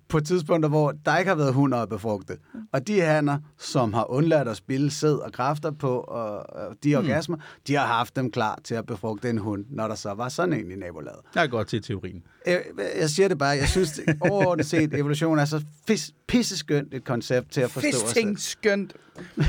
På 0.09 0.20
tidspunkter, 0.20 0.68
hvor 0.68 0.92
der 1.07 1.18
ikke 1.18 1.28
har 1.28 1.36
været 1.36 1.55
hunder 1.55 1.78
at 1.78 1.88
befrugte. 1.88 2.36
Og 2.72 2.86
de 2.86 3.00
hanner, 3.00 3.38
som 3.59 3.92
har 3.94 4.11
undladt 4.11 4.48
at 4.48 4.57
spille 4.57 4.90
sæd 4.90 5.14
og 5.14 5.32
kræfter 5.32 5.70
på 5.70 6.00
og, 6.00 6.36
og 6.36 6.76
de 6.84 6.96
orgasmer, 6.96 7.36
de 7.66 7.74
har 7.74 7.86
haft 7.86 8.16
dem 8.16 8.30
klar 8.30 8.61
til 8.64 8.74
at 8.74 8.86
befrugte 8.86 9.30
en 9.30 9.38
hund, 9.38 9.64
når 9.70 9.88
der 9.88 9.94
så 9.94 10.14
var 10.14 10.28
sådan 10.28 10.52
en 10.52 10.70
i 10.70 10.74
nabolaget. 10.76 11.20
Jeg 11.34 11.42
er 11.42 11.46
godt 11.46 11.68
til 11.68 11.82
teorien. 11.82 12.22
Jeg, 12.46 12.62
jeg 13.00 13.11
siger 13.11 13.28
det 13.28 13.38
bare, 13.38 13.57
jeg 13.57 13.68
synes 13.68 13.92
det, 13.92 14.16
overordnet 14.20 14.66
set, 14.66 14.94
evolution 14.94 15.38
er 15.38 15.44
så 15.44 15.62
fis, 15.86 16.12
pisseskønt 16.28 16.94
et 16.94 17.05
koncept 17.05 17.50
til 17.52 17.61
at 17.61 17.70
forstå 17.70 17.88
os 17.88 17.94
selv. 17.94 18.07
Fisting 18.07 18.40
skønt. 18.40 18.92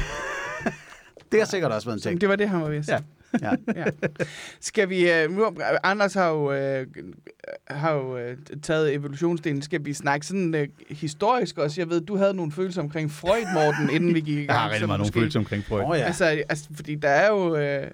Det 1.32 1.40
har 1.40 1.46
sikkert 1.46 1.72
også 1.72 1.88
været 1.88 1.98
en 1.98 2.02
ting. 2.02 2.22
Det 2.22 2.30
var 2.30 2.36
det, 2.36 2.50
han 2.50 2.62
var 2.62 2.70
ved 2.70 2.78
at 2.78 2.86
sige. 2.86 2.96
Ja. 2.96 3.02
Ja. 3.42 3.52
Ja. 3.76 3.86
Skal 4.60 4.90
vi... 4.90 5.04
Uh, 5.04 5.36
nu, 5.36 5.56
Anders 5.84 6.14
har 6.14 6.30
jo, 6.30 6.46
uh, 6.46 6.88
har 7.68 7.94
jo 7.94 8.16
uh, 8.16 8.38
taget 8.62 8.94
evolutionsdelen. 8.94 9.62
Skal 9.62 9.86
vi 9.86 9.94
snakke 9.94 10.26
sådan 10.26 10.56
uh, 10.56 10.96
historisk 10.98 11.58
også? 11.58 11.82
Jeg 11.82 11.90
ved, 11.90 12.02
du 12.02 12.16
havde 12.16 12.34
nogle 12.34 12.52
følelser 12.52 12.82
omkring 12.82 13.12
Freud, 13.12 13.54
Morten, 13.54 13.90
inden 13.96 14.16
vi 14.16 14.20
gik 14.20 14.38
i 14.38 14.46
gang. 14.46 14.48
Jeg 14.50 14.56
har 14.56 14.70
rigtig 14.70 14.88
meget 14.88 15.00
nogle 15.00 15.14
følelser 15.14 15.40
omkring 15.40 15.64
Freud. 15.64 15.84
Oh, 15.86 15.98
ja. 15.98 16.04
Altså, 16.04 16.26
altså, 16.26 16.66
fordi 16.76 16.96
der 16.96 17.10
er 17.10 17.30
jo... 17.30 17.54
Uh, 17.54 17.88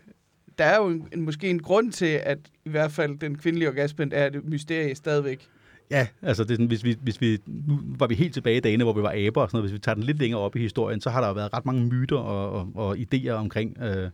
der 0.57 0.65
er 0.65 0.77
jo 0.77 0.87
en, 0.87 1.07
en, 1.13 1.21
måske 1.21 1.49
en 1.49 1.59
grund 1.59 1.91
til, 1.91 2.19
at 2.23 2.37
i 2.65 2.69
hvert 2.69 2.91
fald 2.91 3.19
den 3.19 3.37
kvindelige 3.37 3.69
orgasme 3.69 4.09
er 4.11 4.27
et 4.27 4.45
mysterie 4.45 4.95
stadigvæk. 4.95 5.47
Ja, 5.91 6.07
altså 6.21 6.43
det 6.43 6.51
er 6.51 6.55
sådan, 6.55 6.65
hvis 6.65 6.83
vi, 6.83 6.97
hvis 7.01 7.21
vi, 7.21 7.37
nu 7.47 7.79
var 7.83 8.07
vi 8.07 8.15
helt 8.15 8.33
tilbage 8.33 8.57
i 8.57 8.59
dagene, 8.59 8.83
hvor 8.83 8.93
vi 8.93 9.01
var 9.01 9.13
aber 9.27 9.41
og 9.41 9.49
sådan 9.49 9.57
noget. 9.57 9.69
Hvis 9.69 9.73
vi 9.73 9.79
tager 9.79 9.95
den 9.95 10.03
lidt 10.03 10.19
længere 10.19 10.41
op 10.41 10.55
i 10.55 10.59
historien, 10.59 11.01
så 11.01 11.09
har 11.09 11.21
der 11.21 11.27
jo 11.27 11.33
været 11.33 11.53
ret 11.53 11.65
mange 11.65 11.85
myter 11.85 12.17
og, 12.17 12.51
og, 12.51 12.69
og 12.75 12.97
idéer 12.97 13.31
omkring 13.31 13.77
øh, 13.83 14.09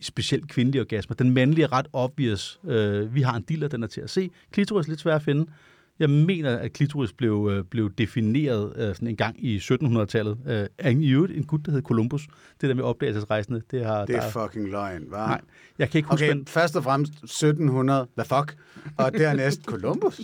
specielt 0.00 0.48
kvindelige 0.48 0.80
orgasmer. 0.80 1.16
Den 1.16 1.30
mandlige 1.30 1.64
er 1.64 1.72
ret 1.72 1.86
obvious. 1.92 2.60
Øh, 2.64 3.14
vi 3.14 3.22
har 3.22 3.36
en 3.36 3.42
diller, 3.42 3.68
den 3.68 3.82
er 3.82 3.86
til 3.86 4.00
at 4.00 4.10
se. 4.10 4.30
Klitoris 4.52 4.86
er 4.86 4.90
lidt 4.90 5.00
svær 5.00 5.14
at 5.14 5.22
finde. 5.22 5.46
Jeg 5.98 6.10
mener, 6.10 6.56
at 6.56 6.72
klitoris 6.72 7.12
blev, 7.12 7.50
øh, 7.52 7.64
blev 7.64 7.90
defineret 7.98 8.72
øh, 8.76 8.94
sådan 8.94 9.08
en 9.08 9.16
gang 9.16 9.44
i 9.44 9.58
1700-tallet 9.58 10.38
øh, 10.84 10.92
i 10.92 11.10
øvrigt 11.10 11.36
en 11.36 11.44
gut, 11.44 11.66
der 11.66 11.72
hed 11.72 11.82
Columbus. 11.82 12.28
Det 12.60 12.68
der 12.68 12.74
med 12.74 12.84
opdagelsesrejsende, 12.84 13.62
det 13.70 13.84
har... 13.84 14.06
Det 14.06 14.16
er 14.16 14.20
der, 14.20 14.30
fucking 14.30 14.68
løgn, 14.68 15.02
hva'? 15.02 15.16
nej, 15.16 15.40
jeg 15.78 15.90
kan 15.90 15.98
ikke 15.98 16.10
huske, 16.10 16.24
Okay, 16.24 16.34
okay. 16.34 16.50
først 16.50 16.76
og 16.76 16.84
fremmest 16.84 17.12
1700, 17.12 18.06
hvad 18.14 18.24
fuck? 18.24 18.56
Og 18.96 19.12
dernæst 19.12 19.64
Columbus. 19.72 20.20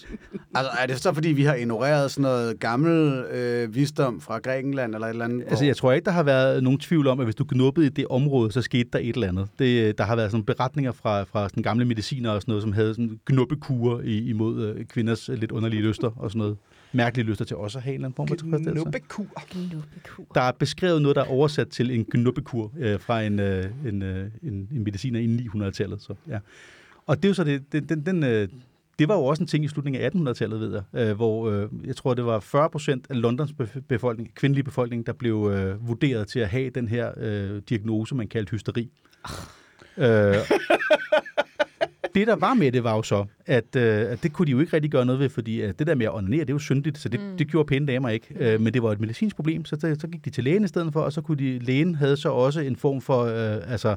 Altså, 0.55 0.71
er 0.79 0.87
det 0.87 1.01
så, 1.01 1.13
fordi 1.13 1.29
vi 1.29 1.43
har 1.45 1.55
ignoreret 1.55 2.11
sådan 2.11 2.23
noget 2.23 2.61
gammel 2.61 3.25
øh, 3.25 3.75
visdom 3.75 4.21
fra 4.21 4.39
Grækenland 4.39 4.95
eller 4.95 5.07
et 5.07 5.11
eller 5.11 5.25
andet? 5.25 5.45
Altså, 5.49 5.65
jeg 5.65 5.77
tror 5.77 5.93
ikke, 5.93 6.05
der 6.05 6.11
har 6.11 6.23
været 6.23 6.63
nogen 6.63 6.79
tvivl 6.79 7.07
om, 7.07 7.21
at 7.21 7.27
hvis 7.27 7.35
du 7.35 7.45
knuppede 7.45 7.87
i 7.87 7.91
det 7.91 8.07
område, 8.11 8.53
så 8.53 8.63
skete 8.63 8.89
der 8.93 8.99
et 8.99 9.15
eller 9.15 9.29
andet. 9.29 9.49
Det, 9.59 9.99
der 9.99 10.05
har 10.05 10.17
været 10.17 10.31
sådan 10.31 10.45
beretninger 10.45 10.93
fra, 10.93 11.23
fra 11.23 11.49
sådan 11.49 11.63
gamle 11.63 11.85
mediciner 11.85 12.31
og 12.31 12.43
sådan 12.43 12.53
noget, 12.53 12.63
som 12.63 12.73
havde 12.73 12.95
sådan 12.95 13.21
knuppekurer 13.25 14.01
imod 14.05 14.65
øh, 14.65 14.85
kvinders 14.85 15.29
øh, 15.29 15.39
lidt 15.39 15.53
underlige 15.65 15.89
lyster 15.89 16.11
og 16.17 16.31
sådan 16.31 16.39
noget. 16.39 16.57
Mærkelige 16.93 17.27
lyster 17.27 17.45
til 17.45 17.57
også 17.57 17.79
at 17.79 17.85
have 17.85 17.95
en 17.95 17.95
eller 17.95 18.07
anden 18.07 18.17
form 18.17 18.29
for 18.29 18.35
tilfredsstillelse. 18.35 18.83
Knuppekur. 18.83 19.27
Der 20.35 20.41
er 20.41 20.53
beskrevet 20.53 21.03
noget, 21.03 21.17
der 21.17 21.23
er 21.23 21.29
oversat 21.29 21.69
til 21.69 21.91
en 21.91 22.05
knuppekur 22.05 22.73
øh, 22.79 23.01
fra 23.01 23.23
en, 23.23 23.41
øh, 23.41 23.65
en, 23.87 24.03
øh, 24.03 24.31
en, 24.43 24.69
en 24.73 24.85
mediciner 24.85 25.21
i 25.21 25.27
900-tallet. 25.27 26.03
Så, 26.03 26.15
ja. 26.29 26.39
Og 27.07 27.17
det 27.17 27.25
er 27.25 27.29
jo 27.29 27.35
så 27.35 27.45
det, 27.45 27.73
den, 27.73 27.89
den, 27.89 28.07
den, 28.07 28.25
øh, 28.25 28.49
det 28.99 29.09
var 29.09 29.15
jo 29.15 29.25
også 29.25 29.43
en 29.43 29.47
ting 29.47 29.65
i 29.65 29.69
slutningen 29.69 30.03
af 30.03 30.11
1800-tallet, 30.11 30.61
ved 30.61 30.73
jeg, 30.73 31.09
øh, 31.09 31.17
hvor 31.17 31.51
øh, 31.51 31.69
jeg 31.85 31.97
tror, 31.97 32.15
det 32.15 32.25
var 32.25 32.41
40 32.41 32.71
procent 32.71 33.07
af 33.11 33.21
Londons 33.21 33.55
bef- 33.63 33.81
befolkning, 33.89 34.35
kvindelige 34.35 34.65
befolkning, 34.65 35.07
der 35.07 35.13
blev 35.13 35.51
øh, 35.55 35.89
vurderet 35.89 36.29
til 36.29 36.39
at 36.41 36.49
have 36.49 36.71
den 36.71 36.89
her 36.89 37.11
øh, 37.17 37.63
diagnose, 37.69 38.15
man 38.15 38.29
kaldte 38.29 38.51
hysteri. 38.51 38.91
Øh, 39.97 40.35
det, 42.15 42.27
der 42.27 42.37
var 42.37 42.55
med 42.55 42.73
det, 42.73 42.85
var 42.85 42.97
jo 42.97 43.03
så, 43.03 43.25
at, 43.47 43.77
øh, 43.77 44.11
at 44.11 44.23
det 44.23 44.33
kunne 44.33 44.47
de 44.47 44.51
jo 44.51 44.61
ikke 44.61 44.73
rigtig 44.73 44.91
gøre 44.91 45.07
noget 45.07 45.21
ved, 45.21 45.29
fordi 45.29 45.63
øh, 45.63 45.75
det 45.79 45.87
der 45.87 45.95
med 45.95 46.07
at 46.07 46.15
onanere, 46.15 46.41
det 46.41 46.51
er 46.51 46.55
jo 46.55 46.59
syndigt, 46.59 46.99
så 46.99 47.09
det, 47.09 47.21
mm. 47.21 47.37
det 47.39 47.49
gjorde 47.49 47.67
pæne 47.67 47.87
damer 47.87 48.09
ikke. 48.09 48.27
Øh, 48.39 48.61
men 48.61 48.75
det 48.75 48.83
var 48.83 48.93
et 48.93 49.01
medicinsk 49.01 49.37
problem, 49.37 49.65
så, 49.65 49.77
så, 49.81 49.97
så 50.01 50.07
gik 50.07 50.25
de 50.25 50.31
til 50.31 50.45
lægen 50.45 50.65
i 50.65 50.69
stedet 50.69 50.93
for, 50.93 51.01
og 51.01 51.13
så 51.13 51.21
kunne 51.21 51.39
de, 51.39 51.59
lægen 51.59 51.95
havde 51.95 52.17
så 52.17 52.29
også 52.29 52.61
en 52.61 52.77
form 52.77 53.01
for 53.01 53.23
øh, 53.23 53.73
altså, 53.73 53.97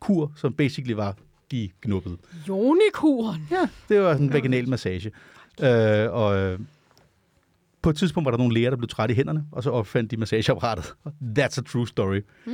kur, 0.00 0.32
som 0.36 0.52
basically 0.52 0.94
var 0.94 1.16
de 1.50 1.68
knuppede. 1.80 2.16
Jonikuren. 2.48 3.48
Ja, 3.50 3.68
det 3.88 4.00
var 4.00 4.12
sådan 4.12 4.26
en 4.26 4.32
vaginal 4.32 4.68
massage. 4.68 5.10
Øh, 5.62 6.12
og 6.12 6.36
øh, 6.36 6.58
på 7.82 7.90
et 7.90 7.96
tidspunkt 7.96 8.24
var 8.24 8.30
der 8.30 8.38
nogle 8.38 8.54
læger, 8.54 8.70
der 8.70 8.76
blev 8.76 8.88
trætte 8.88 9.12
i 9.12 9.16
hænderne, 9.16 9.44
og 9.52 9.62
så 9.62 9.70
opfandt 9.70 10.10
de 10.10 10.16
massageapparatet. 10.16 10.94
That's 11.38 11.58
a 11.58 11.62
true 11.62 11.86
story. 11.86 12.20
Mm. 12.46 12.52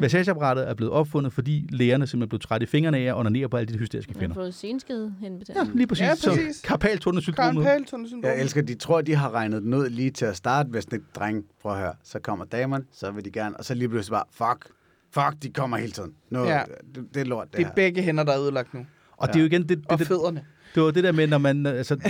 Massageapparatet 0.00 0.68
er 0.68 0.74
blevet 0.74 0.92
opfundet, 0.92 1.32
fordi 1.32 1.66
lægerne 1.72 2.06
simpelthen 2.06 2.28
blev 2.28 2.40
trætte 2.40 2.64
i 2.64 2.66
fingrene 2.66 2.98
af 2.98 3.02
at 3.02 3.14
onanere 3.16 3.48
på 3.48 3.56
alle 3.56 3.72
de 3.74 3.78
hysteriske 3.78 4.10
Jeg 4.10 4.14
har 4.14 4.20
kvinder. 4.20 4.34
fået 4.34 4.54
senskede 4.54 5.14
Ja, 5.22 5.66
lige 5.74 5.86
præcis. 5.86 6.02
Ja, 6.02 6.14
Så 6.14 6.30
præcis. 6.30 6.60
karpaltunnelsyndromet. 6.64 7.64
Karen 7.64 7.78
Palton, 7.82 8.06
syndrom. 8.06 8.24
Jeg 8.24 8.40
elsker, 8.40 8.62
de 8.62 8.74
tror, 8.74 9.00
de 9.00 9.14
har 9.14 9.30
regnet 9.34 9.62
den 9.62 9.74
ud 9.74 9.88
lige 9.88 10.10
til 10.10 10.24
at 10.24 10.36
starte, 10.36 10.68
hvis 10.68 10.86
det 10.86 10.92
er 10.96 11.02
dreng, 11.20 11.44
prøv 11.62 11.72
at 11.72 11.78
høre, 11.78 11.92
så 12.04 12.18
kommer 12.18 12.44
damerne, 12.44 12.84
så 12.92 13.10
vil 13.10 13.24
de 13.24 13.30
gerne, 13.30 13.56
og 13.56 13.64
så 13.64 13.74
lige 13.74 13.88
pludselig 13.88 14.12
bare, 14.12 14.24
fuck, 14.54 14.70
fuck, 15.14 15.42
de 15.42 15.50
kommer 15.52 15.76
hele 15.76 15.92
tiden. 15.92 16.12
Nu, 16.30 16.44
Ja. 16.44 16.52
ja. 16.54 16.62
det, 16.94 17.04
det 17.14 17.20
er 17.20 17.24
lort, 17.24 17.46
det, 17.46 17.56
Det 17.56 17.62
er 17.62 17.66
her. 17.66 17.74
begge 17.74 18.02
hænder, 18.02 18.24
der 18.24 18.32
er 18.32 18.40
ødelagt 18.40 18.74
nu. 18.74 18.86
Og 19.16 19.28
det 19.28 19.36
er 19.36 19.40
jo 19.40 19.46
igen 19.46 19.68
det, 19.68 19.78
Og 19.88 19.90
det, 19.90 19.98
det, 19.98 20.06
fødderne. 20.06 20.44
det 20.74 20.82
var 20.82 20.90
det 20.90 21.04
der 21.04 21.12
med, 21.12 21.26
når 21.26 21.38
man, 21.38 21.66
altså, 21.66 21.96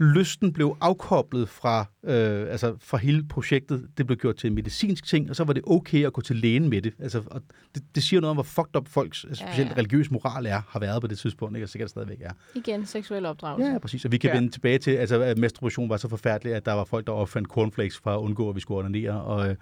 lysten 0.00 0.52
blev 0.52 0.76
afkoblet 0.80 1.48
fra, 1.48 1.80
øh, 2.04 2.46
altså, 2.50 2.76
fra 2.80 2.96
hele 2.98 3.24
projektet. 3.28 3.88
Det 3.98 4.06
blev 4.06 4.18
gjort 4.18 4.36
til 4.36 4.48
en 4.48 4.54
medicinsk 4.54 5.04
ting, 5.06 5.30
og 5.30 5.36
så 5.36 5.44
var 5.44 5.52
det 5.52 5.62
okay 5.66 6.06
at 6.06 6.12
gå 6.12 6.20
til 6.20 6.36
lægen 6.36 6.68
med 6.68 6.82
det. 6.82 6.92
Altså, 6.98 7.22
og 7.26 7.42
det, 7.74 7.82
det 7.94 8.02
siger 8.02 8.20
noget 8.20 8.30
om, 8.30 8.36
hvor 8.36 8.42
fucked 8.42 8.76
up 8.76 8.88
folks, 8.88 9.24
altså, 9.24 9.44
Ja, 9.44 9.50
specielt 9.50 9.70
ja. 9.70 9.76
religiøs 9.76 10.10
moral 10.10 10.46
er, 10.46 10.60
har 10.68 10.80
været 10.80 11.00
på 11.00 11.06
det 11.06 11.18
tidspunkt, 11.18 11.56
ikke? 11.56 11.64
og 11.64 11.68
sikkert 11.68 11.90
stadigvæk 11.90 12.18
er. 12.20 12.32
Igen, 12.54 12.86
seksuel 12.86 13.26
opdragelse. 13.26 13.72
Ja, 13.72 13.78
præcis. 13.78 14.04
Og 14.04 14.12
vi 14.12 14.18
kan 14.18 14.28
Ja. 14.28 14.34
ja. 14.34 14.40
vende 14.40 14.52
tilbage 14.52 14.78
til, 14.78 14.90
altså, 14.90 15.20
at 15.22 15.38
masturbation 15.38 15.88
var 15.88 15.96
så 15.96 16.08
forfærdelig, 16.08 16.54
at 16.54 16.66
der 16.66 16.72
var 16.72 16.84
folk, 16.84 17.06
der 17.06 17.12
opfandt 17.12 17.48
cornflakes 17.48 17.98
for 17.98 18.10
at 18.10 18.18
undgå, 18.18 18.48
at 18.48 18.56
vi 18.56 18.60
skulle 18.60 18.78
ordinere. 18.78 19.22
Og, 19.22 19.48
øh, 19.50 19.56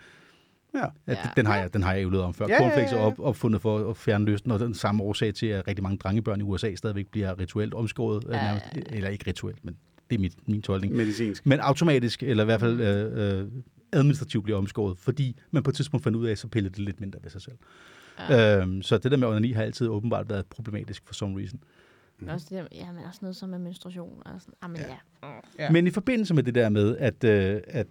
Ja. 0.74 0.78
Ja, 0.78 0.84
Ja. 1.08 1.12
ja. 1.12 1.30
Den, 1.36 1.46
har 1.46 1.56
jeg, 1.56 1.74
den 1.74 1.82
har 1.82 1.94
jeg 1.94 2.02
jo 2.02 2.22
om 2.22 2.34
før. 2.34 2.46
Ja, 2.48 2.54
Ja, 2.54 2.62
ja, 2.62 2.68
Cornflakes 2.68 2.92
er 2.92 2.96
ja. 2.96 3.02
op, 3.02 3.20
opfundet 3.20 3.62
for 3.62 3.90
at 3.90 3.96
fjerne 3.96 4.24
lysten, 4.24 4.50
og 4.50 4.60
den 4.60 4.74
samme 4.74 5.02
årsag 5.02 5.34
til, 5.34 5.46
at 5.46 5.68
rigtig 5.68 5.82
mange 5.82 5.98
drengebørn 5.98 6.40
i 6.40 6.42
USA 6.42 6.74
stadigvæk 6.74 7.06
bliver 7.06 7.38
rituelt 7.40 7.74
omskåret. 7.74 8.24
Ja, 8.28 8.36
Ja, 8.36 8.36
ja, 8.36 8.44
nærmest, 8.46 8.66
eller 8.92 9.08
ikke 9.08 9.24
rituelt, 9.26 9.64
men 9.64 9.76
det 10.10 10.16
er 10.16 10.20
mit, 10.20 10.48
min 10.48 10.62
tolkning. 10.62 10.96
Medicinsk. 10.96 11.46
Men 11.46 11.60
automatisk, 11.60 12.22
eller 12.22 12.44
i 12.44 12.44
hvert 12.44 12.60
fald 12.60 12.80
øh, 12.80 13.40
øh, 13.40 13.48
administrativt 13.92 14.44
bliver 14.44 14.58
omskåret, 14.58 14.98
fordi 14.98 15.36
man 15.50 15.62
på 15.62 15.70
et 15.70 15.76
tidspunkt 15.76 16.04
fandt 16.04 16.16
ud 16.16 16.26
af, 16.26 16.38
så 16.38 16.48
pillede 16.48 16.74
det 16.74 16.84
lidt 16.84 17.00
mindre 17.00 17.18
ved 17.22 17.30
sig 17.30 17.42
selv. 17.42 17.56
Ja. 18.18 18.60
Øhm, 18.60 18.82
så 18.82 18.98
det 18.98 19.10
der 19.10 19.16
med 19.16 19.28
onani 19.28 19.52
har 19.52 19.62
altid 19.62 19.88
åbenbart 19.88 20.28
været 20.28 20.46
problematisk 20.46 21.02
for 21.06 21.14
some 21.14 21.38
reason. 21.38 21.60
Men 22.18 22.28
også, 22.28 22.46
det 22.50 22.58
der, 22.58 22.66
ja, 22.72 22.92
men 22.92 23.04
også 23.04 23.18
noget 23.22 23.36
som 23.36 23.48
med 23.48 23.58
menstruation. 23.58 24.22
Og 24.24 24.40
sådan. 24.40 24.54
Jamen, 24.62 24.76
ja. 24.76 24.96
Ja. 25.22 25.34
Ja. 25.58 25.70
Men 25.70 25.86
i 25.86 25.90
forbindelse 25.90 26.34
med 26.34 26.42
det 26.42 26.54
der 26.54 26.68
med, 26.68 26.96
at, 26.96 27.24
øh, 27.24 27.60
at 27.66 27.86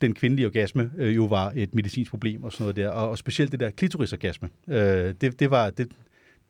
den 0.00 0.14
kvindelige 0.14 0.46
orgasme 0.46 0.90
øh, 0.96 1.16
jo 1.16 1.24
var 1.24 1.52
et 1.56 1.74
medicinsk 1.74 2.10
problem 2.10 2.44
og 2.44 2.52
sådan 2.52 2.62
noget 2.62 2.76
der, 2.76 2.88
og, 2.88 3.10
og 3.10 3.18
specielt 3.18 3.52
det 3.52 3.60
der 3.60 3.70
klitorisorgasme, 3.70 4.50
øh, 4.68 5.14
det, 5.20 5.40
det, 5.40 5.50
var, 5.50 5.70
det, 5.70 5.88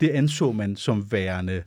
det 0.01 0.09
anså 0.09 0.53
man 0.53 0.77
som 0.77 1.13
værende 1.13 1.63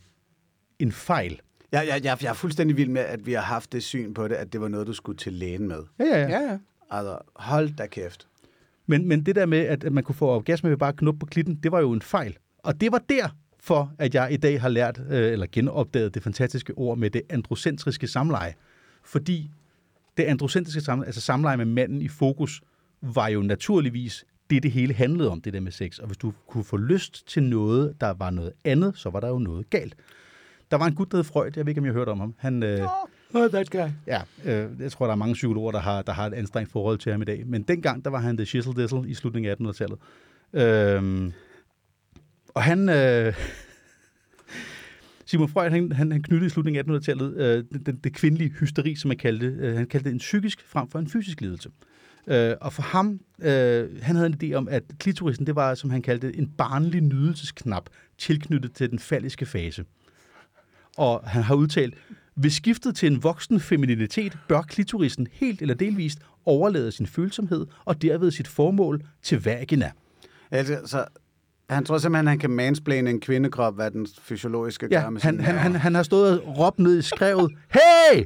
en 0.80 0.92
fejl. 0.92 1.42
Jeg, 1.72 1.88
jeg, 1.88 2.04
jeg, 2.04 2.18
jeg 2.24 2.30
er 2.30 2.34
fuldstændig 2.34 2.78
vild 2.78 2.90
med, 2.90 3.02
at 3.02 3.26
vi 3.26 3.34
har 3.34 3.42
haft 3.42 3.72
det 3.72 3.84
syn 3.84 4.14
på 4.14 4.28
det, 4.28 4.36
at 4.36 4.54
det 4.54 4.62
var 4.62 4.68
noget, 4.68 4.88
du 4.88 4.94
skulle 4.94 5.18
til 5.18 5.34
lægen 5.34 5.68
med. 5.68 5.84
Ja, 6.00 6.06
ja, 6.06 6.20
Ja, 6.20 6.42
ja. 6.42 6.58
Altså, 6.92 7.18
hold 7.36 7.76
da 7.76 7.88
kæft. 7.88 8.28
Men, 8.88 9.08
men 9.08 9.26
det 9.26 9.36
der 9.36 9.46
med, 9.46 9.60
at, 9.60 9.84
at 9.84 9.94
man 9.94 10.04
kunne 10.04 10.16
få 10.16 10.28
orgasme 10.28 10.70
ved 10.70 10.78
bare 10.78 10.90
at 10.90 10.96
knuppe 10.96 11.20
på 11.20 11.26
klitten, 11.26 11.56
det 11.56 11.72
var 11.72 11.80
jo 11.80 11.92
en 11.92 12.02
fejl. 12.02 12.38
Og 12.58 12.82
det 12.82 12.92
var 12.92 13.02
derfor, 13.10 13.94
at 14.00 14.16
jeg 14.16 14.32
i 14.32 14.38
dag 14.38 14.62
har 14.62 14.70
lært, 14.70 15.02
øh, 15.10 15.32
eller 15.32 15.48
genopdaget 15.52 16.14
det 16.14 16.24
fantastiske 16.24 16.74
ord 16.74 16.98
med 16.98 17.10
det 17.10 17.22
androcentriske 17.30 18.08
samleje. 18.08 18.54
Fordi 19.04 19.52
det 20.18 20.24
androcentriske 20.24 20.82
samleje, 20.82 21.08
altså 21.08 21.22
samleje 21.22 21.58
med 21.58 21.66
manden 21.66 22.02
i 22.02 22.08
fokus, 22.08 22.62
var 23.02 23.28
jo 23.28 23.42
naturligvis 23.42 24.26
det, 24.50 24.64
det 24.64 24.72
hele 24.72 24.94
handlede 24.94 25.30
om, 25.30 25.42
det 25.42 25.54
der 25.54 25.60
med 25.60 25.72
sex. 25.72 26.00
Og 26.00 26.08
hvis 26.08 26.18
du 26.18 26.34
kunne 26.48 26.64
få 26.64 26.78
lyst 26.78 27.28
til 27.28 27.44
noget, 27.44 28.02
der 28.02 28.14
var 28.14 28.30
noget 28.30 28.54
andet, 28.64 28.98
så 28.98 29.10
var 29.10 29.20
der 29.20 29.28
jo 29.28 29.40
noget 29.40 29.70
galt. 29.70 29.96
Der 30.72 30.78
var 30.78 30.86
en 30.86 30.96
gut, 30.96 31.12
der 31.12 31.18
hed 31.18 31.24
Freud, 31.24 31.52
jeg 31.56 31.66
ved 31.66 31.72
ikke, 31.72 31.80
om 31.80 31.86
jeg 31.86 31.94
har 31.94 32.00
hørt 32.00 32.08
om 32.08 32.20
ham. 32.20 32.36
Han, 32.38 32.64
øh, 32.64 32.88
Oh, 33.34 33.50
that 33.50 33.70
guy. 33.70 33.88
Ja, 34.08 34.22
øh, 34.46 34.82
jeg 34.82 34.92
tror, 34.92 35.06
der 35.06 35.12
er 35.12 35.18
mange 35.18 35.34
psykologer, 35.34 35.72
der 35.72 35.80
har, 35.80 36.02
der 36.02 36.14
har 36.14 36.26
et 36.28 36.34
anstrengt 36.34 36.72
forhold 36.72 36.98
til 36.98 37.12
ham 37.12 37.22
i 37.22 37.26
dag. 37.26 37.48
Men 37.48 37.64
dengang, 37.64 38.06
der 38.06 38.12
var 38.12 38.20
han 38.20 38.38
the 38.38 38.46
shizzle 38.46 38.74
dizzle 38.82 39.10
i 39.10 39.14
slutningen 39.14 39.52
af 39.52 39.56
1800-tallet. 39.56 40.00
Øhm, 40.54 41.34
og 42.48 42.64
han... 42.64 42.90
Øh, 42.90 43.34
Simon 45.26 45.50
Freud, 45.50 45.70
han, 45.70 45.92
han, 45.92 46.12
han 46.12 46.22
knyttede 46.24 46.46
i 46.46 46.50
slutningen 46.50 46.92
af 46.92 46.98
1800-tallet 46.98 47.38
øh, 47.38 47.64
det, 47.74 47.86
det, 47.86 48.04
det 48.04 48.14
kvindelige 48.14 48.50
hysteri, 48.50 48.96
som 48.96 49.08
man 49.08 49.18
kaldte 49.18 49.46
det. 49.46 49.60
Øh, 49.60 49.76
han 49.76 49.88
kaldte 49.88 50.10
det 50.10 50.14
en 50.14 50.20
psykisk 50.20 50.66
frem 50.68 50.90
for 50.90 51.00
en 51.00 51.08
fysisk 51.08 51.42
lidelse. 51.42 51.70
Øh, 52.28 52.54
og 52.62 52.74
for 52.74 52.82
ham, 52.82 53.20
øh, 53.42 54.02
han 54.02 54.16
havde 54.16 54.28
en 54.28 54.40
idé 54.44 54.56
om, 54.56 54.68
at 54.68 54.84
klitorisen, 55.00 55.48
det 55.48 55.56
var, 55.56 55.76
som 55.76 55.90
han 55.90 56.02
kaldte 56.02 56.28
det, 56.28 56.40
en 56.40 56.48
barnlig 56.58 57.02
nydelsesknap, 57.02 57.90
tilknyttet 58.18 58.74
til 58.74 58.90
den 58.90 59.00
falliske 59.00 59.46
fase. 59.46 59.86
Og 61.00 61.22
han 61.26 61.44
har 61.44 61.56
udtalt, 61.56 61.94
ved 62.36 62.50
skiftet 62.50 62.96
til 62.96 63.12
en 63.12 63.24
voksen 63.24 63.60
femininitet 63.60 64.38
bør 64.48 64.62
klitorisen 64.62 65.28
helt 65.32 65.62
eller 65.62 65.76
delvist 65.76 66.20
overlade 66.46 66.92
sin 66.92 67.08
følsomhed 67.08 67.66
og 67.86 68.02
derved 68.02 68.32
sit 68.32 68.48
formål 68.48 69.04
til 69.24 69.44
vagina. 69.44 69.92
Altså, 70.52 70.78
så 70.86 71.06
han 71.70 71.86
tror 71.86 71.98
simpelthen, 71.98 72.28
han 72.28 72.40
kan 72.40 72.50
mansplane 72.50 73.10
en 73.10 73.20
kvindekrop, 73.20 73.76
hvad 73.76 73.92
den 73.92 74.08
fysiologiske 74.22 74.88
Ja, 74.92 75.02
gør 75.02 75.10
med 75.10 75.22
han, 75.22 75.36
sin 75.36 75.44
han, 75.46 75.58
han, 75.58 75.76
han 75.76 75.96
har 75.96 76.04
stået 76.04 76.42
og 76.42 76.58
råbt 76.60 76.80
ned 76.80 76.98
i 76.98 77.02
skrevet, 77.02 77.52
hey! 77.70 78.26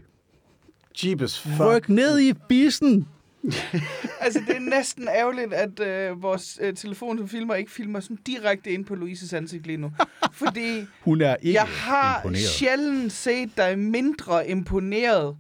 Jeepes 1.03 1.39
fuck. 1.39 1.59
Ryk 1.59 1.89
ned 1.89 2.19
i 2.19 2.33
bissen! 2.49 3.07
Altså, 4.19 4.39
det 4.47 4.55
er 4.55 4.59
næsten 4.59 5.07
ærgerligt, 5.07 5.53
at 5.53 5.79
øh, 5.79 6.23
vores 6.23 6.59
øh, 6.61 6.75
telefon, 6.75 7.17
som 7.17 7.27
filmer, 7.29 7.55
ikke 7.55 7.71
filmer 7.71 7.99
sådan 7.99 8.17
direkte 8.25 8.71
ind 8.71 8.85
på 8.85 8.95
Louises 8.95 9.33
ansigt 9.33 9.67
lige 9.67 9.77
nu. 9.77 9.91
Fordi 10.43 10.85
Hun 11.01 11.21
er 11.21 11.35
ikke 11.41 11.53
jeg 11.59 11.67
har 11.67 12.17
imponeret. 12.17 12.43
sjældent 12.45 13.11
set 13.13 13.57
dig 13.57 13.79
mindre 13.79 14.49
imponeret, 14.49 15.37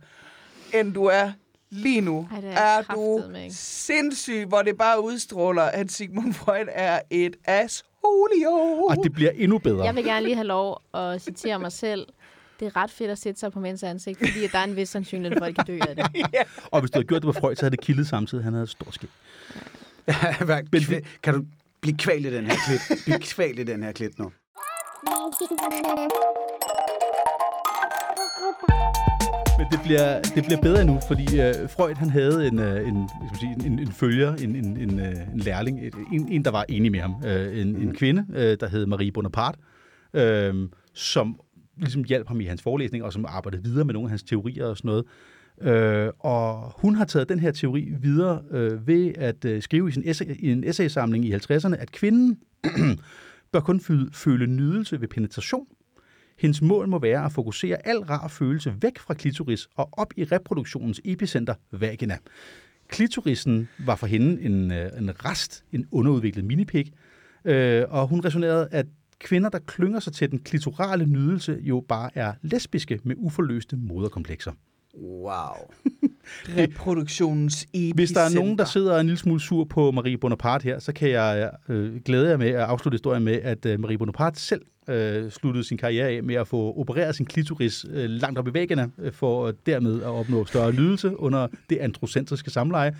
end 0.73 0.93
du 0.93 1.05
er 1.05 1.31
lige 1.69 2.01
nu. 2.01 2.27
Ej, 2.31 2.37
er 2.51 2.57
er 2.57 2.81
du 2.81 3.23
sindssyg, 3.49 4.45
hvor 4.47 4.61
det 4.61 4.77
bare 4.77 5.03
udstråler, 5.03 5.63
at 5.63 5.91
Sigmund 5.91 6.33
Freud 6.33 6.65
er 6.71 6.99
et 7.09 7.35
asshole. 7.45 8.49
Og 8.89 8.95
det 9.03 9.13
bliver 9.13 9.31
endnu 9.35 9.57
bedre. 9.57 9.83
Jeg 9.85 9.95
vil 9.95 10.03
gerne 10.03 10.25
lige 10.25 10.35
have 10.35 10.47
lov 10.47 10.81
at 10.93 11.21
citere 11.21 11.59
mig 11.59 11.71
selv. 11.71 12.07
Det 12.59 12.65
er 12.65 12.75
ret 12.75 12.91
fedt 12.91 13.11
at 13.11 13.17
sætte 13.17 13.39
sig 13.39 13.51
på 13.51 13.59
mænds 13.59 13.83
ansigt, 13.83 14.17
fordi 14.19 14.47
der 14.51 14.57
er 14.59 14.63
en 14.63 14.75
vis 14.75 14.89
sandsynlighed 14.89 15.37
for, 15.39 15.45
at 15.45 15.49
de 15.49 15.55
kan 15.55 15.65
dø 15.65 15.79
af 15.89 15.95
det. 15.95 16.05
Og 16.71 16.79
hvis 16.79 16.91
du 16.91 16.97
havde 16.97 17.07
gjort 17.07 17.21
det 17.21 17.33
på 17.33 17.39
Freud, 17.39 17.55
så 17.55 17.61
havde 17.61 17.71
det 17.71 17.81
kildet 17.81 18.07
samtidig. 18.07 18.43
Han 18.43 18.53
havde 18.53 18.67
stor 18.67 18.87
skæg. 18.91 19.09
Kvæ- 20.75 21.05
kan 21.23 21.33
du 21.33 21.45
blive 21.81 21.97
kvalt 21.97 22.25
i 22.25 22.33
den 22.35 22.45
her 22.45 22.55
klit? 22.67 23.01
Bliv 23.05 23.19
kvalt 23.19 23.59
i 23.59 23.63
den 23.63 23.83
her 23.83 23.91
klit 23.91 24.19
nu. 24.19 24.31
Men 29.57 29.67
det 29.71 29.79
bliver, 29.83 30.21
det 30.21 30.43
bliver 30.45 30.61
bedre 30.61 30.85
nu, 30.85 30.99
fordi 31.07 31.41
øh, 31.41 31.69
Freud 31.69 31.93
han 31.95 32.09
havde 32.09 32.47
en, 32.47 32.59
øh, 32.59 32.87
en, 32.87 32.95
hvad 32.95 33.27
skal 33.29 33.39
sige, 33.39 33.65
en, 33.65 33.79
en 33.79 33.91
følger, 33.91 34.35
en, 34.35 34.55
en, 34.55 34.77
en, 34.77 34.99
øh, 34.99 35.33
en 35.33 35.39
lærling, 35.39 35.79
en, 36.13 36.27
en, 36.31 36.45
der 36.45 36.51
var 36.51 36.65
enig 36.69 36.91
med 36.91 36.99
ham. 36.99 37.15
Øh, 37.25 37.61
en, 37.61 37.75
en 37.75 37.95
kvinde, 37.95 38.25
øh, 38.33 38.57
der 38.59 38.67
hed 38.67 38.85
Marie 38.85 39.11
Bonaparte, 39.11 39.59
øh, 40.13 40.69
som 40.93 41.39
ligesom 41.77 42.03
hjalp 42.03 42.27
ham 42.27 42.41
i 42.41 42.45
hans 42.45 42.61
forelæsning, 42.61 43.03
og 43.03 43.13
som 43.13 43.25
arbejdede 43.25 43.63
videre 43.63 43.85
med 43.85 43.93
nogle 43.93 44.07
af 44.07 44.09
hans 44.09 44.23
teorier 44.23 44.65
og 44.65 44.77
sådan 44.77 44.89
noget. 44.89 45.05
Øh, 45.61 46.11
og 46.19 46.73
hun 46.81 46.95
har 46.95 47.05
taget 47.05 47.29
den 47.29 47.39
her 47.39 47.51
teori 47.51 47.93
videre 48.01 48.41
øh, 48.51 48.87
ved 48.87 49.13
at 49.17 49.45
øh, 49.45 49.61
skrive 49.61 49.89
i, 49.89 49.91
sin 49.91 50.03
essay, 50.05 50.25
i 50.39 50.51
en 50.51 50.63
essaysamling 50.63 51.25
i 51.25 51.33
50'erne, 51.33 51.75
at 51.75 51.91
kvinden 51.91 52.37
bør 53.51 53.59
kun 53.59 53.79
føle, 53.79 54.09
føle 54.13 54.47
nydelse 54.47 55.01
ved 55.01 55.07
penetration. 55.07 55.67
Hendes 56.39 56.61
mål 56.61 56.87
må 56.87 56.99
være 56.99 57.25
at 57.25 57.31
fokusere 57.31 57.87
al 57.87 57.97
rar 57.97 58.27
følelse 58.27 58.73
væk 58.81 58.99
fra 58.99 59.13
klitoris 59.13 59.67
og 59.75 59.89
op 59.91 60.13
i 60.17 60.23
reproduktionens 60.23 61.01
epicenter, 61.05 61.53
vagina. 61.71 62.17
Klitorisen 62.87 63.69
var 63.85 63.95
for 63.95 64.07
hende 64.07 64.41
en, 64.41 64.71
øh, 64.71 64.89
en 64.97 65.25
rest, 65.25 65.63
en 65.71 65.87
underudviklet 65.91 66.45
minipik, 66.45 66.93
øh, 67.45 67.83
og 67.89 68.07
hun 68.07 68.25
resonerede, 68.25 68.67
at 68.71 68.85
kvinder, 69.19 69.49
der 69.49 69.59
klynger 69.59 69.99
sig 69.99 70.13
til 70.13 70.31
den 70.31 70.39
klitorale 70.39 71.05
nydelse, 71.05 71.57
jo 71.61 71.85
bare 71.87 72.09
er 72.15 72.33
lesbiske 72.41 72.99
med 73.03 73.15
uforløste 73.17 73.75
moderkomplekser. 73.77 74.51
Wow. 74.97 75.55
Reproduktionens 76.57 77.63
epicenter. 77.63 77.95
Hvis 77.95 78.11
der 78.11 78.21
er 78.21 78.29
nogen, 78.35 78.57
der 78.57 78.65
sidder 78.65 78.99
en 78.99 79.05
lille 79.05 79.19
smule 79.19 79.41
sur 79.41 79.63
på 79.63 79.91
Marie 79.91 80.17
Bonaparte 80.17 80.63
her, 80.63 80.79
så 80.79 80.93
kan 80.93 81.09
jeg 81.09 81.51
øh, 81.69 81.95
glæde 81.95 82.29
jer 82.29 82.37
med 82.37 82.49
at 82.49 82.59
afslutte 82.59 82.95
historien 82.95 83.23
med, 83.23 83.33
at 83.33 83.65
øh, 83.65 83.79
Marie 83.79 83.97
Bonaparte 83.97 84.41
selv 84.41 84.61
øh, 84.89 85.31
sluttede 85.31 85.63
sin 85.63 85.77
karriere 85.77 86.07
af 86.07 86.23
med 86.23 86.35
at 86.35 86.47
få 86.47 86.73
opereret 86.77 87.15
sin 87.15 87.25
klitoris 87.25 87.85
øh, 87.89 88.09
langt 88.09 88.39
op 88.39 88.47
i 88.47 88.53
væggene, 88.53 88.91
øh, 88.97 89.13
for 89.13 89.51
dermed 89.65 90.01
at 90.01 90.07
opnå 90.07 90.45
større 90.45 90.73
nydelse 90.73 91.19
under 91.19 91.47
det 91.69 91.77
androcentriske 91.77 92.51
samleje. 92.51 92.95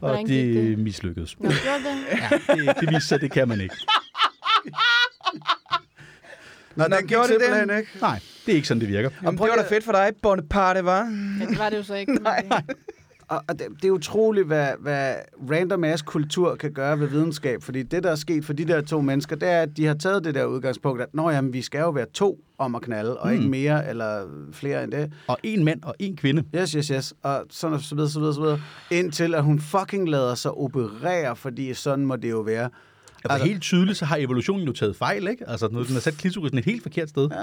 Og 0.00 0.18
det, 0.18 0.28
det? 0.28 0.78
mislykkedes. 0.78 1.40
Nå, 1.40 1.48
det? 1.48 1.54
Ja, 1.64 2.54
det, 2.54 2.76
det 2.80 2.88
viser 2.88 3.00
sig, 3.00 3.14
at 3.14 3.20
det 3.20 3.32
kan 3.32 3.48
man 3.48 3.60
ikke. 3.60 3.74
Nå, 6.76 6.84
Nå, 6.88 6.96
den 6.96 7.06
gjorde 7.06 7.28
det 7.28 7.40
simpelthen 7.40 7.68
det? 7.68 7.78
ikke. 7.78 7.90
Nej, 8.00 8.20
det 8.46 8.52
er 8.52 8.56
ikke 8.56 8.68
sådan, 8.68 8.80
det 8.80 8.88
virker. 8.88 9.10
Jamen, 9.22 9.38
det 9.38 9.48
var 9.48 9.56
da 9.56 9.74
fedt 9.74 9.84
for 9.84 9.92
dig, 9.92 10.12
Bonaparte, 10.22 10.84
var. 10.84 11.04
Men 11.38 11.48
det 11.48 11.58
var 11.58 11.68
det 11.68 11.76
jo 11.76 11.82
så 11.82 11.94
ikke. 11.94 12.14
Nej. 12.22 12.46
Og, 13.28 13.44
og 13.48 13.58
det, 13.58 13.66
det 13.82 13.88
er 13.88 13.92
utroligt, 13.92 14.46
hvad, 14.46 14.68
hvad 14.78 15.14
random 15.50 15.84
ass 15.84 16.02
kultur 16.02 16.54
kan 16.54 16.72
gøre 16.72 17.00
ved 17.00 17.06
videnskab. 17.06 17.62
Fordi 17.62 17.82
det, 17.82 18.02
der 18.02 18.10
er 18.10 18.14
sket 18.14 18.44
for 18.44 18.52
de 18.52 18.64
der 18.64 18.80
to 18.80 19.00
mennesker, 19.00 19.36
det 19.36 19.48
er, 19.48 19.62
at 19.62 19.76
de 19.76 19.86
har 19.86 19.94
taget 19.94 20.24
det 20.24 20.34
der 20.34 20.44
udgangspunkt, 20.44 21.02
at 21.02 21.08
Nå, 21.14 21.30
jamen, 21.30 21.52
vi 21.52 21.62
skal 21.62 21.80
jo 21.80 21.90
være 21.90 22.06
to 22.14 22.38
om 22.58 22.74
at 22.74 22.82
knalde, 22.82 23.16
og 23.16 23.28
mm. 23.28 23.34
ikke 23.34 23.48
mere 23.48 23.88
eller 23.88 24.26
flere 24.52 24.84
end 24.84 24.92
det. 24.92 25.12
Og 25.26 25.38
en 25.42 25.64
mand 25.64 25.82
og 25.82 25.94
en 25.98 26.16
kvinde. 26.16 26.44
Yes, 26.56 26.72
yes, 26.72 26.88
yes. 26.88 27.14
Og 27.22 27.44
sådan 27.50 27.74
og 27.74 27.80
så 27.80 27.94
videre, 27.94 28.10
så 28.10 28.18
videre, 28.18 28.34
så 28.34 28.40
videre. 28.40 28.60
Indtil 28.90 29.34
at 29.34 29.42
hun 29.42 29.60
fucking 29.60 30.08
lader 30.08 30.34
sig 30.34 30.50
operere, 30.50 31.36
fordi 31.36 31.74
sådan 31.74 32.06
må 32.06 32.16
det 32.16 32.30
jo 32.30 32.40
være. 32.40 32.70
Altså, 33.24 33.32
altså 33.34 33.46
helt 33.46 33.62
tydeligt, 33.62 33.98
så 33.98 34.04
har 34.04 34.16
evolutionen 34.16 34.66
jo 34.66 34.72
taget 34.72 34.96
fejl, 34.96 35.28
ikke? 35.28 35.48
Altså, 35.48 35.68
nu 35.68 35.84
den 35.84 35.92
har 35.92 36.00
sat 36.00 36.14
klitorisen 36.14 36.58
et 36.58 36.64
helt 36.64 36.82
forkert 36.82 37.08
sted. 37.08 37.28
Ja, 37.30 37.36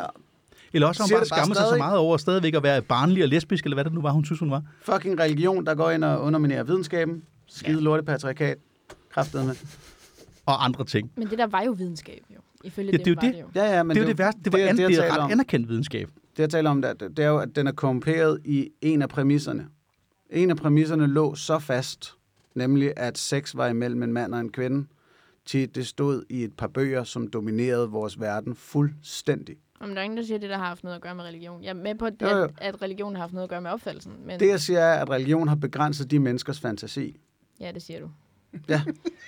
Eller 0.73 0.87
også 0.87 1.01
har 1.01 1.07
hun 1.07 1.11
bare 1.11 1.19
det 1.19 1.27
skammet 1.27 1.57
sig 1.57 1.65
så 1.69 1.77
meget 1.77 1.97
over 1.97 2.17
stadigvæk 2.17 2.53
at 2.53 2.63
være 2.63 2.81
barnlig 2.81 3.23
og 3.23 3.29
lesbisk, 3.29 3.63
eller 3.65 3.75
hvad 3.75 3.83
det 3.85 3.93
nu 3.93 4.01
var, 4.01 4.11
hun 4.11 4.25
synes, 4.25 4.39
hun 4.39 4.51
var. 4.51 4.63
fucking 4.81 5.19
religion, 5.19 5.65
der 5.65 5.75
går 5.75 5.91
ind 5.91 6.03
og 6.03 6.21
underminerer 6.21 6.63
videnskaben. 6.63 7.23
Skide 7.47 7.81
lorte 7.81 8.03
patriarkat. 8.03 8.57
Kræftet 9.11 9.45
med. 9.45 9.55
Og 10.45 10.65
andre 10.65 10.85
ting. 10.85 11.11
Men 11.15 11.29
det 11.29 11.37
der 11.37 11.47
var 11.47 11.61
jo 11.61 11.71
videnskab, 11.71 12.21
jo. 12.35 12.39
Ifølge 12.63 12.91
Ja, 12.91 12.97
det, 12.97 13.05
det 13.05 13.11
er 13.11 13.11
jo 13.11 13.15
var 13.21 13.27
det. 13.27 13.33
det 13.33 13.41
jo. 13.41 13.61
Ja, 13.65 13.75
ja, 13.77 13.83
men 13.83 13.95
det 13.95 14.01
er 14.01 14.05
jo 14.05 14.09
det 14.09 14.17
værste. 14.17 14.41
Det 14.45 14.53
var 14.53 14.59
det, 14.59 14.65
an, 14.65 14.77
det, 14.77 14.87
det 14.89 14.97
er 14.97 15.13
ret 15.13 15.19
om. 15.19 15.31
anerkendt 15.31 15.69
videnskab. 15.69 16.09
Det, 16.37 16.39
jeg 16.39 16.49
taler 16.49 16.69
om, 16.69 16.81
det, 16.81 16.99
det 17.17 17.19
er 17.25 17.29
jo, 17.29 17.37
at 17.37 17.49
den 17.55 17.67
er 17.67 17.71
korrumperet 17.71 18.39
i 18.45 18.69
en 18.81 19.01
af 19.01 19.09
præmisserne. 19.09 19.67
En 20.29 20.49
af 20.49 20.57
præmisserne 20.57 21.07
lå 21.07 21.35
så 21.35 21.59
fast, 21.59 22.13
nemlig 22.55 22.93
at 22.97 23.17
sex 23.17 23.55
var 23.55 23.67
imellem 23.67 24.03
en 24.03 24.13
mand 24.13 24.33
og 24.33 24.39
en 24.39 24.51
kvinde, 24.51 24.85
til 25.49 25.75
det 25.75 25.87
stod 25.87 26.23
i 26.29 26.43
et 26.43 26.53
par 26.53 26.67
bøger, 26.67 27.03
som 27.03 27.27
dominerede 27.27 27.89
vores 27.89 28.19
verden 28.19 28.55
fuldstændig. 28.55 29.55
Om 29.81 29.89
der 29.89 29.95
er 29.97 30.01
ingen, 30.03 30.17
der 30.17 30.23
siger, 30.23 30.35
at 30.35 30.41
det 30.41 30.49
der 30.49 30.57
har 30.57 30.65
haft 30.65 30.83
noget 30.83 30.95
at 30.95 31.01
gøre 31.01 31.15
med 31.15 31.23
religion. 31.23 31.63
Jeg 31.63 31.69
er 31.69 31.73
med 31.73 31.95
på, 31.95 32.05
at, 32.05 32.13
Jo, 32.21 32.27
jo. 32.27 32.43
at, 32.43 32.51
at 32.57 32.81
religion 32.81 33.15
har 33.15 33.21
haft 33.21 33.33
noget 33.33 33.43
at 33.43 33.49
gøre 33.49 33.61
med 33.61 33.71
opfattelsen. 33.71 34.13
Men 34.25 34.39
Det, 34.39 34.47
jeg 34.47 34.59
siger, 34.59 34.79
er, 34.79 35.01
at 35.01 35.09
religion 35.09 35.47
har 35.47 35.55
begrænset 35.55 36.11
de 36.11 36.19
menneskers 36.19 36.59
fantasi. 36.59 37.19
ja, 37.59 37.71
det 37.71 37.81
siger 37.81 37.99
du. 37.99 38.09
Ja, 38.69 38.81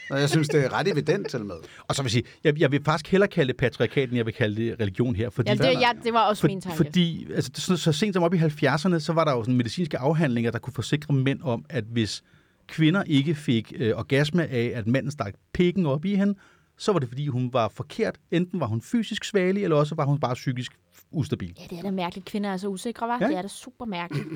og 0.09 0.19
jeg 0.19 0.30
synes, 0.30 0.47
det 0.49 0.65
er 0.65 0.74
ret 0.74 0.88
evident 0.88 1.30
til 1.30 1.45
med. 1.45 1.55
Og 1.88 1.95
så 1.95 2.01
vil 2.01 2.05
jeg 2.07 2.11
sige, 2.11 2.24
jeg, 2.43 2.59
jeg 2.59 2.72
vil 2.72 2.84
faktisk 2.84 3.11
hellere 3.11 3.28
kalde 3.28 3.47
det 3.47 3.57
patriarkat, 3.57 4.09
end 4.09 4.17
jeg 4.17 4.26
vil 4.26 4.34
kalde 4.34 4.55
det 4.55 4.80
religion 4.80 5.15
her. 5.15 5.30
Fordi, 5.30 5.49
Ja, 5.49 5.55
det, 5.55 5.63
ja, 5.82 5.89
det 6.03 6.13
var 6.13 6.28
også 6.30 6.41
for, 6.41 6.47
min 6.47 6.61
tanke. 6.61 6.78
fordi 6.78 7.28
altså, 7.34 7.51
så, 7.55 7.78
så 7.78 7.91
sent 7.91 8.13
som 8.13 8.24
op 8.24 8.34
i 8.34 8.38
70'erne, 8.38 8.99
så 8.99 9.13
var 9.13 9.24
der 9.24 9.32
jo 9.32 9.43
sådan 9.43 9.57
medicinske 9.57 9.97
afhandlinger, 9.97 10.51
der 10.51 10.59
kunne 10.59 10.74
forsikre 10.74 11.13
mænd 11.13 11.39
om, 11.43 11.65
at 11.69 11.84
hvis 11.84 12.24
kvinder 12.72 13.03
ikke 13.03 13.36
fik 13.36 13.74
øh, 13.76 13.93
orgasme 13.97 14.47
af, 14.47 14.72
at 14.76 14.88
manden 14.88 15.11
stak 15.11 15.34
pikken 15.53 15.86
op 15.86 16.05
i 16.05 16.15
hende, 16.15 16.36
så 16.78 16.91
var 16.91 16.99
det, 16.99 17.07
fordi 17.07 17.28
hun 17.28 17.49
var 17.53 17.67
forkert. 17.67 18.17
Enten 18.32 18.59
var 18.59 18.65
hun 18.67 18.82
fysisk 18.82 19.24
svagelig, 19.24 19.63
eller 19.63 19.78
også 19.78 19.95
var 19.95 20.05
hun 20.05 20.19
bare 20.19 20.34
psykisk 20.34 20.72
ustabil. 21.11 21.55
Ja, 21.59 21.63
det 21.69 21.78
er 21.78 21.82
da 21.82 21.91
mærkeligt. 21.91 22.26
Kvinder 22.28 22.49
er 22.49 22.57
så 22.57 22.67
usikre, 22.67 23.07
var? 23.07 23.17
Ja. 23.22 23.28
Det 23.28 23.38
er 23.38 23.41
da 23.41 23.47
super 23.47 23.86
mærkeligt. 23.86 24.28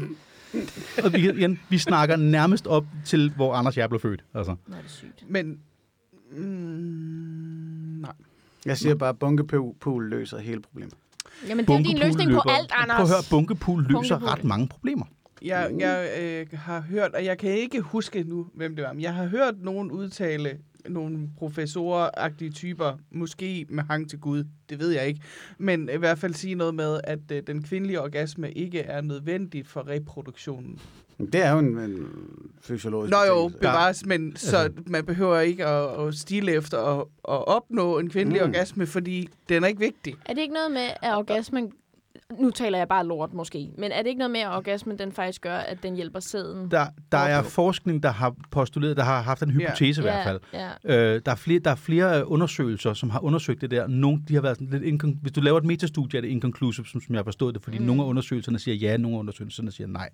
Og 1.04 1.14
vi, 1.14 1.30
igen, 1.30 1.60
vi 1.70 1.78
snakker 1.78 2.16
nærmest 2.16 2.68
op 2.68 2.86
til, 3.06 3.32
hvor 3.36 3.54
Anders 3.54 3.78
jeg 3.78 3.90
blev 3.90 4.00
født. 4.02 4.24
Altså. 4.34 4.56
Nå, 4.68 4.76
er 4.76 4.82
det 4.82 4.92
sygt. 4.92 5.26
Men... 5.30 5.60
Mm, 6.32 8.02
nej. 8.02 8.12
Jeg 8.66 8.78
siger 8.78 8.96
bare, 8.96 9.10
at 9.10 9.20
bunkepool 9.20 10.10
løser 10.10 10.40
hele 10.40 10.62
problemet. 10.62 10.94
Jamen, 11.48 11.66
det 11.66 11.74
er 11.76 11.84
din 11.84 11.98
løsning 11.98 12.30
på 12.32 12.42
løber- 12.46 12.58
alt, 12.58 12.72
Anders. 12.76 12.96
Prøv 12.98 13.04
at 13.06 13.10
høre, 13.10 13.24
bunkepool 13.30 13.82
løser 13.84 13.94
Bunkepool. 13.94 14.30
ret 14.30 14.44
mange 14.44 14.68
problemer. 14.68 15.06
Jeg, 15.42 15.72
jeg 15.80 16.10
øh, 16.22 16.60
har 16.60 16.82
hørt, 16.82 17.14
og 17.14 17.26
jeg 17.26 17.38
kan 17.38 17.50
ikke 17.50 17.82
huske 17.82 18.24
nu, 18.24 18.48
hvem 18.54 18.76
det 18.76 18.86
var, 18.86 18.94
men 18.94 19.02
jeg 19.02 19.14
har 19.14 19.26
hørt 19.26 19.56
nogen 19.62 19.92
udtale, 19.92 20.58
nogle 20.90 21.30
professoragtige 21.38 22.52
typer, 22.52 22.94
måske 23.12 23.66
med 23.70 23.84
hang 23.84 24.10
til 24.10 24.20
Gud, 24.20 24.44
det 24.70 24.80
ved 24.80 24.90
jeg 24.92 25.08
ikke, 25.08 25.22
men 25.58 25.90
i 25.94 25.98
hvert 25.98 26.18
fald 26.20 26.34
sige 26.34 26.56
noget 26.56 26.76
med, 26.76 27.00
at 27.04 27.20
øh, 27.32 27.44
den 27.48 27.64
kvindelige 27.64 28.02
orgasme 28.02 28.52
ikke 28.52 28.80
er 28.80 29.02
nødvendig 29.02 29.66
for 29.68 29.88
reproduktionen. 29.88 30.80
Det 31.20 31.36
er 31.36 31.52
jo 31.52 31.60
en, 31.60 31.78
en 31.78 32.08
fysiologisk 32.62 33.12
Nå 33.12 33.18
jo, 33.28 33.48
bevares, 33.48 34.06
men 34.06 34.36
så 34.36 34.70
man 34.86 35.06
behøver 35.06 35.40
ikke 35.40 35.66
at, 35.66 36.08
at 36.08 36.16
stile 36.16 36.52
efter 36.52 36.78
at, 36.78 37.00
at 37.28 37.48
opnå 37.48 38.00
en 38.00 38.10
kvindelig 38.10 38.42
Mm. 38.42 38.48
mm. 38.48 38.50
orgasme, 38.54 38.86
fordi 38.88 39.30
den 39.50 39.64
er 39.64 39.68
ikke 39.68 39.80
vigtig. 39.80 40.16
Er 40.26 40.34
det 40.34 40.42
ikke 40.42 40.54
noget 40.54 40.72
med, 40.72 40.88
at 41.02 41.16
orgasmen... 41.16 41.72
Nu 42.34 42.52
taler 42.52 42.78
jeg 42.78 42.88
bare 42.88 43.06
lort 43.06 43.34
måske. 43.34 43.72
Men 43.78 43.92
er 43.92 44.02
det 44.02 44.08
ikke 44.10 44.20
noget 44.20 44.32
med, 44.32 44.40
at 44.40 44.48
orgasmen 44.48 45.00
den 45.00 45.12
faktisk 45.12 45.42
gør, 45.42 45.58
at 45.58 45.84
den 45.84 45.96
hjælper 45.96 46.20
sæden? 46.20 46.72
Der, 46.72 46.88
der 47.12 47.18
er 47.18 47.44
forskning, 47.44 48.04
der 48.04 48.10
har 48.10 48.36
postuleret, 48.52 48.98
der 48.98 49.04
har 49.04 49.22
haft 49.22 49.44
en 49.44 49.50
hypotese 49.52 50.02
i 50.02 50.04
hvert 50.04 50.24
fald. 50.24 50.40
Ja, 50.54 50.70
Øh, 51.16 51.22
der, 51.26 51.32
er 51.32 51.36
flere, 51.36 51.60
der 51.60 51.72
er 51.72 51.76
flere 51.76 52.20
øh, 52.20 52.32
undersøgelser, 52.32 52.94
som 52.94 53.10
har 53.10 53.20
undersøgt 53.20 53.62
det 53.62 53.72
der. 53.72 53.88
Nogle, 53.88 54.22
de 54.28 54.34
har 54.34 54.42
været 54.42 54.58
sådan 54.58 54.80
lidt 54.82 55.04
incon- 55.04 55.18
Hvis 55.22 55.32
du 55.32 55.42
laver 55.42 55.58
et 55.58 55.64
metastudie, 55.66 56.18
er 56.18 56.22
det 56.22 56.28
inconclusive, 56.30 56.86
som, 56.86 57.02
som 57.02 57.16
jeg 57.16 57.20
har 57.20 57.24
forstået 57.24 57.56
det, 57.56 57.64
fordi 57.64 57.78
mm. 57.80 57.86
Nogle 57.86 58.02
af 58.04 58.06
undersøgelserne 58.08 58.60
siger 58.60 58.76
ja, 58.76 58.98
nogle 58.98 59.16
af 59.16 59.20
undersøgelserne 59.20 59.72
siger 59.72 59.88
nej. 59.88 60.10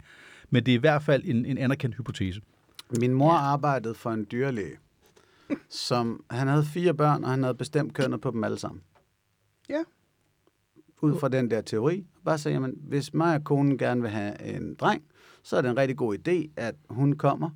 Men 0.50 0.66
det 0.66 0.72
er 0.72 0.76
i 0.76 0.80
hvert 0.80 1.04
fald 1.04 1.24
en, 1.26 1.46
en 1.46 1.58
anerkendt 1.58 1.96
hypotese. 1.98 2.42
Min 3.00 3.14
mor 3.14 3.32
arbejdede 3.32 3.94
for 3.94 4.12
en 4.12 4.28
dyrlæge, 4.32 4.76
som 5.70 6.24
han 6.32 6.48
havde 6.48 6.64
fire 6.64 6.94
børn, 6.94 7.24
og 7.24 7.30
han 7.30 7.44
havde 7.44 7.56
bestemt 7.56 7.94
kønnet 7.94 8.22
på 8.22 8.32
dem 8.32 8.44
alle 8.44 8.58
sammen. 8.58 8.82
Ja. 9.70 9.80
Ud 11.02 11.20
fra 11.20 11.30
den 11.30 11.52
der 11.52 11.62
teori. 11.62 12.06
Bare 12.26 12.38
sagde, 12.38 12.54
jamen, 12.56 12.74
hvis 12.88 13.14
mig 13.14 13.36
og 13.36 13.44
konen 13.44 13.78
gerne 13.78 14.02
vil 14.02 14.10
have 14.10 14.42
en 14.56 14.76
dreng, 14.80 15.02
så 15.44 15.58
er 15.58 15.62
det 15.62 15.70
en 15.72 15.78
rigtig 15.78 15.98
god 15.98 16.16
idé, 16.28 16.52
at 16.58 16.76
hun 16.90 17.14
kommer. 17.14 17.50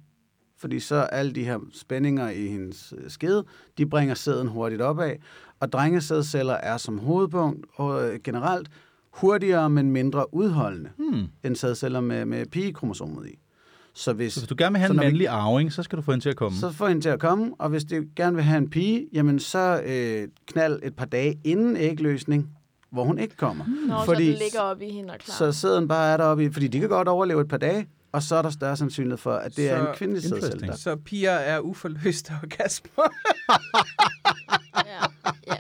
Fordi 0.58 0.80
så 0.80 0.96
alle 0.96 1.32
de 1.32 1.44
her 1.44 1.60
spændinger 1.74 2.30
i 2.30 2.48
hendes 2.48 2.94
øh, 2.98 3.10
skede, 3.10 3.44
de 3.78 3.86
bringer 3.86 4.16
sæden 4.16 4.48
hurtigt 4.48 4.82
opad. 4.82 5.12
Og 5.60 5.72
drengesædceller 5.74 6.54
er 6.54 6.78
som 6.78 6.98
hovedpunkt 7.00 7.66
og 7.76 8.10
øh, 8.14 8.20
generelt 8.24 8.70
hurtigere, 9.14 9.70
men 9.70 9.92
mindre 9.92 10.34
udholdende 10.34 10.90
Hmm. 10.98 11.24
end 11.44 11.56
sædceller 11.56 12.00
med, 12.02 12.26
med 12.26 12.46
pigekromosomet 12.46 13.28
i. 13.30 13.40
Så 13.94 14.14
hvis, 14.14 14.34
Så 14.34 14.40
hvis 14.40 14.48
du 14.48 14.56
gerne 14.58 14.74
vil 14.74 14.80
have 14.80 14.92
en 14.92 14.98
vi- 15.00 15.04
mandlig 15.04 15.28
arving, 15.28 15.74
så 15.74 15.84
skal 15.84 15.98
du 15.98 16.02
få 16.02 16.12
hende 16.12 16.24
til 16.26 16.30
at 16.30 16.36
komme. 16.36 16.58
så 16.58 16.72
får 16.72 16.88
hende 16.88 17.02
til 17.02 17.10
at 17.10 17.20
komme, 17.20 17.52
og 17.60 17.70
hvis 17.70 17.84
du 17.84 18.04
gerne 18.16 18.36
vil 18.36 18.44
have 18.44 18.58
en 18.58 18.70
pige, 18.70 19.08
jamen 19.14 19.40
så 19.40 19.82
øh, 19.86 20.28
knald 20.46 20.80
et 20.84 20.96
par 20.96 21.06
dage 21.06 21.40
inden 21.44 21.78
ægløsning, 21.78 22.50
hvor 22.96 23.04
hun 23.04 23.20
ikke 23.20 23.36
kommer. 23.36 23.66
Når 23.88 24.06
Fordi- 24.06 24.26
så 24.26 24.32
den 24.32 24.40
ligger 24.40 24.60
op 24.62 24.82
i 24.82 24.90
hende 24.90 25.14
og 25.14 25.20
klar. 25.20 25.36
Så 25.36 25.52
sæden 25.52 25.88
bare 25.88 26.14
er 26.14 26.18
deroppe 26.18 26.46
i, 26.46 26.52
fordi 26.52 26.68
de 26.68 26.80
kan 26.80 26.90
godt 26.90 27.08
overleve 27.08 27.42
et 27.42 27.48
par 27.48 27.58
dage, 27.58 27.88
og 28.12 28.24
så 28.24 28.36
er 28.36 28.42
der 28.42 28.50
større 28.50 28.78
sandsynlighed 28.78 29.18
for, 29.18 29.34
at 29.34 29.56
det 29.56 29.70
er 29.70 29.84
Så- 29.84 29.90
en 29.90 29.96
kvindelig 29.96 30.24
sædcelle. 30.24 30.78
Så 30.78 30.96
piger 30.96 31.32
er 31.32 31.60
uforløste 31.60 32.34
orgasmer. 32.44 33.04
ja, 34.86 35.04
ja, 35.48 35.56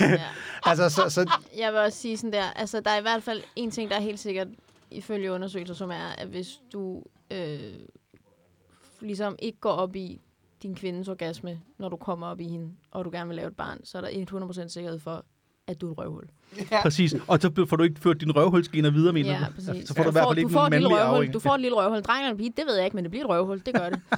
ja. 0.00 0.20
Altså, 0.66 0.88
så, 0.88 1.10
så, 1.10 1.30
Jeg 1.58 1.72
vil 1.72 1.80
også 1.80 1.98
sige 1.98 2.16
sådan 2.16 2.32
der, 2.32 2.44
altså 2.44 2.80
der 2.80 2.90
er 2.90 2.98
i 2.98 3.02
hvert 3.02 3.22
fald 3.22 3.42
en 3.56 3.70
ting, 3.70 3.90
der 3.90 3.96
er 3.96 4.00
helt 4.00 4.18
sikkert 4.20 4.48
ifølge 4.90 5.32
undersøgelser, 5.32 5.74
som 5.74 5.90
er, 5.90 6.08
at 6.18 6.28
hvis 6.28 6.60
du 6.72 7.02
øh, 7.30 7.58
ligesom 9.00 9.36
ikke 9.38 9.58
går 9.60 9.70
op 9.72 9.96
i 9.96 10.20
din 10.62 10.74
kvindes 10.74 11.08
orgasme, 11.08 11.60
når 11.78 11.88
du 11.88 11.96
kommer 11.96 12.26
op 12.26 12.40
i 12.40 12.48
hende, 12.48 12.72
og 12.90 13.04
du 13.04 13.10
gerne 13.10 13.28
vil 13.28 13.36
lave 13.36 13.48
et 13.48 13.56
barn, 13.56 13.80
så 13.84 13.98
er 13.98 14.02
der 14.02 14.08
100% 14.64 14.68
sikkerhed 14.68 14.98
for, 14.98 15.24
at 15.66 15.80
du 15.80 15.88
er 15.88 15.92
et 15.92 15.98
røvhul. 15.98 16.24
Præcis. 16.82 17.14
Og 17.28 17.40
så 17.40 17.66
får 17.68 17.76
du 17.76 17.82
ikke 17.82 18.00
ført 18.00 18.20
din 18.20 18.36
røvhulsgener 18.36 18.90
videre, 18.90 19.12
mener 19.12 19.30
Ja, 19.32 19.38
du? 19.46 19.52
præcis. 19.54 19.88
Så 19.88 19.94
får 19.94 20.02
du 20.02 20.08
i 20.08 20.12
hvert 20.12 20.24
fald 20.28 20.38
ikke 20.38 20.48
du 20.48 20.52
får 20.52 20.60
nogen 20.68 20.70
mandlig 20.70 20.90
røvhul. 20.90 21.32
Du 21.32 21.38
får 21.38 21.54
et 21.54 21.60
lille 21.60 21.76
røvhul. 21.76 22.02
Dreng 22.02 22.24
eller 22.26 22.36
pige, 22.38 22.52
det 22.56 22.64
ved 22.66 22.76
jeg 22.76 22.84
ikke, 22.84 22.94
men 22.96 23.04
det 23.04 23.10
bliver 23.10 23.24
et 23.24 23.30
røvhul. 23.30 23.62
Det 23.66 23.74
gør 23.74 23.88
det. 23.90 24.00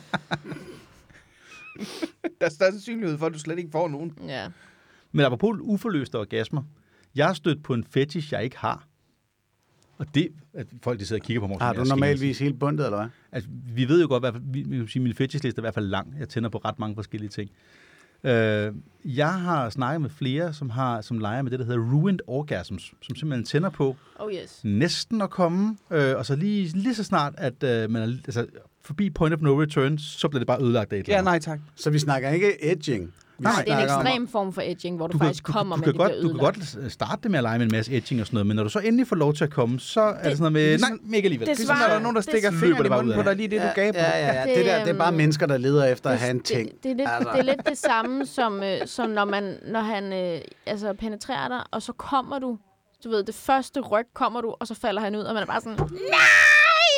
Der 2.41 2.47
er 2.47 2.51
større 2.51 2.71
sandsynlighed 2.73 3.19
for, 3.19 3.27
at 3.27 3.33
du 3.35 3.39
slet 3.39 3.59
ikke 3.59 3.71
får 3.71 3.89
nogen. 3.89 4.13
ja. 4.27 4.49
Men 5.13 5.27
apropos 5.27 5.59
uforløste 5.61 6.19
orgasmer. 6.19 6.63
Jeg 7.15 7.27
har 7.27 7.35
stødt 7.35 7.63
på 7.63 7.75
en 7.75 7.85
fetish, 7.91 8.33
jeg 8.33 8.45
ikke 8.45 8.57
har. 8.59 8.87
Og 9.99 10.07
det, 10.15 10.29
at 10.55 10.67
folk 10.83 11.01
de 11.01 11.07
sidder 11.07 11.23
og 11.23 11.27
kigger 11.27 11.41
på 11.41 11.47
mig. 11.47 11.57
har 11.61 11.73
du 11.73 11.81
er 11.81 11.85
normalvis 11.85 12.39
helt 12.39 12.59
bundet, 12.59 12.85
eller 12.87 12.99
hvad? 12.99 13.09
Altså, 13.33 13.51
vi 13.75 13.89
ved 13.89 14.03
jo 14.03 14.09
godt, 14.09 14.23
hvad, 14.23 14.33
vi, 14.45 14.63
vi 14.63 14.77
kan 14.77 14.89
sige, 14.89 15.03
min 15.03 15.15
fetishliste 15.15 15.59
er 15.59 15.63
i 15.63 15.65
hvert 15.65 15.75
fald 15.75 15.87
lang. 15.87 16.15
Jeg 16.19 16.29
tænder 16.29 16.49
på 16.51 16.59
ret 16.59 16.79
mange 16.79 16.95
forskellige 16.95 17.31
ting. 17.31 17.51
Øh, 18.25 18.73
jeg 19.07 19.33
har 19.33 19.71
snakket 19.71 20.01
med 20.01 20.11
flere, 20.11 20.53
som 20.53 20.71
har 20.71 21.01
som 21.01 21.19
leger 21.19 21.43
med 21.43 21.51
det, 21.51 21.59
der 21.59 21.65
hedder 21.65 21.81
ruined 21.81 22.21
orgasms, 22.27 22.93
som 23.03 23.17
simpelthen 23.17 23.45
tænder 23.45 23.71
på 23.71 23.97
Oh 24.19 24.33
yes. 24.33 24.61
næsten 24.65 25.23
at 25.23 25.31
komme, 25.31 25.77
øh, 25.91 26.17
og 26.17 26.27
så 26.27 26.37
lige, 26.37 26.69
lige 26.69 26.95
så 26.95 27.05
snart, 27.05 27.35
at 27.39 27.63
øh, 27.63 27.91
man 27.91 28.03
er 28.03 28.07
altså, 28.07 28.47
forbi 28.83 29.11
point 29.11 29.35
of 29.35 29.41
no 29.41 29.63
return, 29.63 29.99
så 29.99 30.29
bliver 30.29 30.41
det 30.41 30.47
bare 30.47 30.63
ødelagt 30.63 30.93
af 30.93 30.97
et 30.97 31.05
eller 31.05 31.17
Ja, 31.17 31.23
nej 31.23 31.39
tak. 31.39 31.61
Så 31.75 31.91
vi 31.91 31.99
snakker 31.99 32.31
ikke 32.31 32.73
edging. 32.73 33.15
Nej, 33.39 33.53
det 33.67 33.73
er 33.73 33.77
en 33.79 33.89
snakker 33.89 33.95
om- 33.95 34.01
ekstrem 34.07 34.29
form 34.29 34.53
for 34.53 34.63
edging, 34.65 34.97
hvor 34.97 35.07
du, 35.07 35.13
Du 35.13 35.19
kan, 35.19 35.27
faktisk 35.27 35.47
du, 35.47 35.53
kommer, 35.53 35.77
du, 35.77 35.81
men 35.81 35.85
kan 35.85 35.93
det 35.93 35.99
godt, 36.01 36.13
du 36.23 36.29
kan 36.29 36.39
godt 36.39 36.93
starte 36.93 37.23
det 37.23 37.31
med 37.31 37.39
at 37.39 37.43
lege 37.43 37.59
med 37.59 37.67
en 37.67 37.73
masse 37.73 37.93
edging 37.97 38.21
og 38.21 38.27
sådan 38.27 38.35
noget, 38.37 38.47
men 38.47 38.57
når 38.57 38.63
du 38.63 38.69
så 38.69 38.79
endelig 38.79 39.07
får 39.07 39.17
lov 39.17 39.35
til 39.35 39.45
at 39.45 39.51
komme, 39.51 39.81
så 39.81 40.01
er 40.01 40.13
det, 40.15 40.25
Det- 40.25 40.39
sådan 40.39 40.53
noget 40.53 40.53
med, 40.53 40.79
nej, 40.79 41.17
ikke 41.17 41.27
alligevel. 41.27 41.49
det 41.49 41.57
Ligesom 41.59 41.75
når 41.75 41.79
svarer- 41.79 41.89
der 41.91 41.97
er 41.97 42.03
nogen, 42.03 42.15
der 42.17 42.21
det 42.23 42.31
stikker 42.31 42.51
fingeren 42.51 42.85
det 42.85 42.91
i 42.91 42.95
munden 42.95 43.15
på 43.15 43.23
dig, 43.23 43.37
lige 43.37 43.49
det 43.49 43.61
du 43.63 43.67
gav 43.75 43.93
på. 43.93 43.99
ja, 43.99 44.19
ja, 44.19 44.35
ja. 44.41 44.47
Det, 44.47 44.57
Det, 44.57 44.65
der, 44.67 44.85
det 44.85 44.89
er 44.95 44.99
bare 44.99 45.09
øhm, 45.09 45.17
mennesker, 45.17 45.47
der 45.47 45.57
leder 45.59 45.85
efter 45.85 46.11
at 46.11 46.19
have 46.19 46.31
en 46.31 46.37
det, 46.39 46.45
ting. 46.45 46.71
Det, 46.71 46.83
det, 46.83 46.91
er 46.91 46.95
lidt, 46.97 47.09
Altså. 47.09 47.31
det 47.33 47.39
er 47.39 47.43
lidt 47.43 47.69
det 47.69 47.79
samme, 47.79 48.27
som, 48.27 48.63
øh, 48.63 48.87
som 48.87 49.11
når, 49.11 49.25
man, 49.25 49.57
når 49.69 49.81
han 49.81 50.13
øh, 50.13 50.41
altså 50.67 50.93
penetrerer 50.93 51.49
dig, 51.49 51.61
og 51.71 51.83
så 51.83 51.93
kommer 51.93 52.39
du, 52.39 52.59
du 53.05 53.09
ved, 53.11 53.25
det 53.25 53.35
første 53.35 53.81
ryg 53.81 54.07
kommer 54.15 54.41
du, 54.41 54.55
og 54.61 54.67
så 54.67 54.75
falder 54.75 55.03
han 55.03 55.15
ud, 55.17 55.21
og 55.21 55.35
man 55.35 55.43
er 55.43 55.47
bare 55.47 55.61
sådan, 55.61 55.77
præcis. 55.77 55.99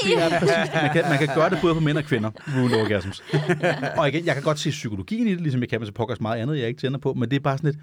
Man 0.83 0.93
kan, 0.93 1.03
man 1.09 1.19
kan 1.19 1.29
gøre 1.35 1.51
det 1.51 1.59
både 1.63 1.75
på 1.75 1.81
mænd 1.81 1.99
og 1.99 2.05
kvinder, 2.05 2.31
ruined 2.57 2.81
orgasms. 2.81 3.23
og 3.99 4.09
igen, 4.09 4.27
jeg 4.27 4.35
kan 4.35 4.43
godt 4.43 4.59
se 4.59 4.71
psykologien 4.71 5.27
i 5.27 5.31
det, 5.31 5.41
ligesom 5.41 5.61
jeg 5.61 5.69
kan 5.69 5.81
med 5.81 5.87
så 5.87 5.93
pokkers 5.93 6.21
meget 6.21 6.41
andet, 6.43 6.59
jeg 6.59 6.69
ikke 6.69 6.81
tænder 6.81 6.99
på, 6.99 7.15
men 7.15 7.31
det 7.31 7.37
er 7.37 7.41
bare 7.41 7.59
sådan 7.59 7.71
lidt, 7.71 7.83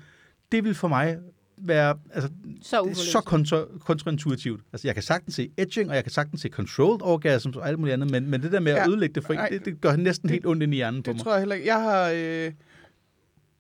det 0.52 0.64
vil 0.64 0.76
for 0.76 0.88
mig 0.88 1.18
være 1.58 1.96
altså, 2.14 2.30
så 2.62 2.82
det 2.86 2.92
er 2.92 2.96
så 2.96 3.22
kontra, 3.22 3.64
kontraintuitivt. 3.86 4.62
Altså, 4.74 4.88
jeg 4.88 4.96
kan 4.96 5.04
sagtens 5.04 5.36
se 5.36 5.50
edging, 5.58 5.90
og 5.90 5.96
jeg 5.96 6.04
kan 6.04 6.12
sagtens 6.12 6.42
se 6.42 6.50
controlled 6.50 7.02
orgasms 7.02 7.56
og 7.56 7.68
alt 7.68 7.80
muligt 7.80 7.94
andet, 7.94 8.12
men, 8.12 8.30
men 8.30 8.42
det 8.42 8.52
der 8.52 8.60
med 8.60 8.72
at 8.72 8.78
Ja. 8.78 8.88
ødelægge 8.90 9.16
det 9.16 9.24
for 9.26 9.34
en, 9.34 9.40
Nej. 9.40 9.50
det, 9.50 9.66
det 9.66 9.82
gør 9.82 9.96
næsten 9.96 10.30
helt 10.30 10.46
ondt 10.46 10.64
ind 10.64 10.74
i 10.74 10.76
hjernen 10.76 11.04
på 11.04 11.08
Det 11.12 11.16
mig. 11.16 11.24
tror 11.24 11.32
jeg 11.32 11.40
heller 11.42 11.56
ikke. 11.56 11.68
Jeg 11.68 11.82
har, 11.82 12.10
øh, 12.16 12.52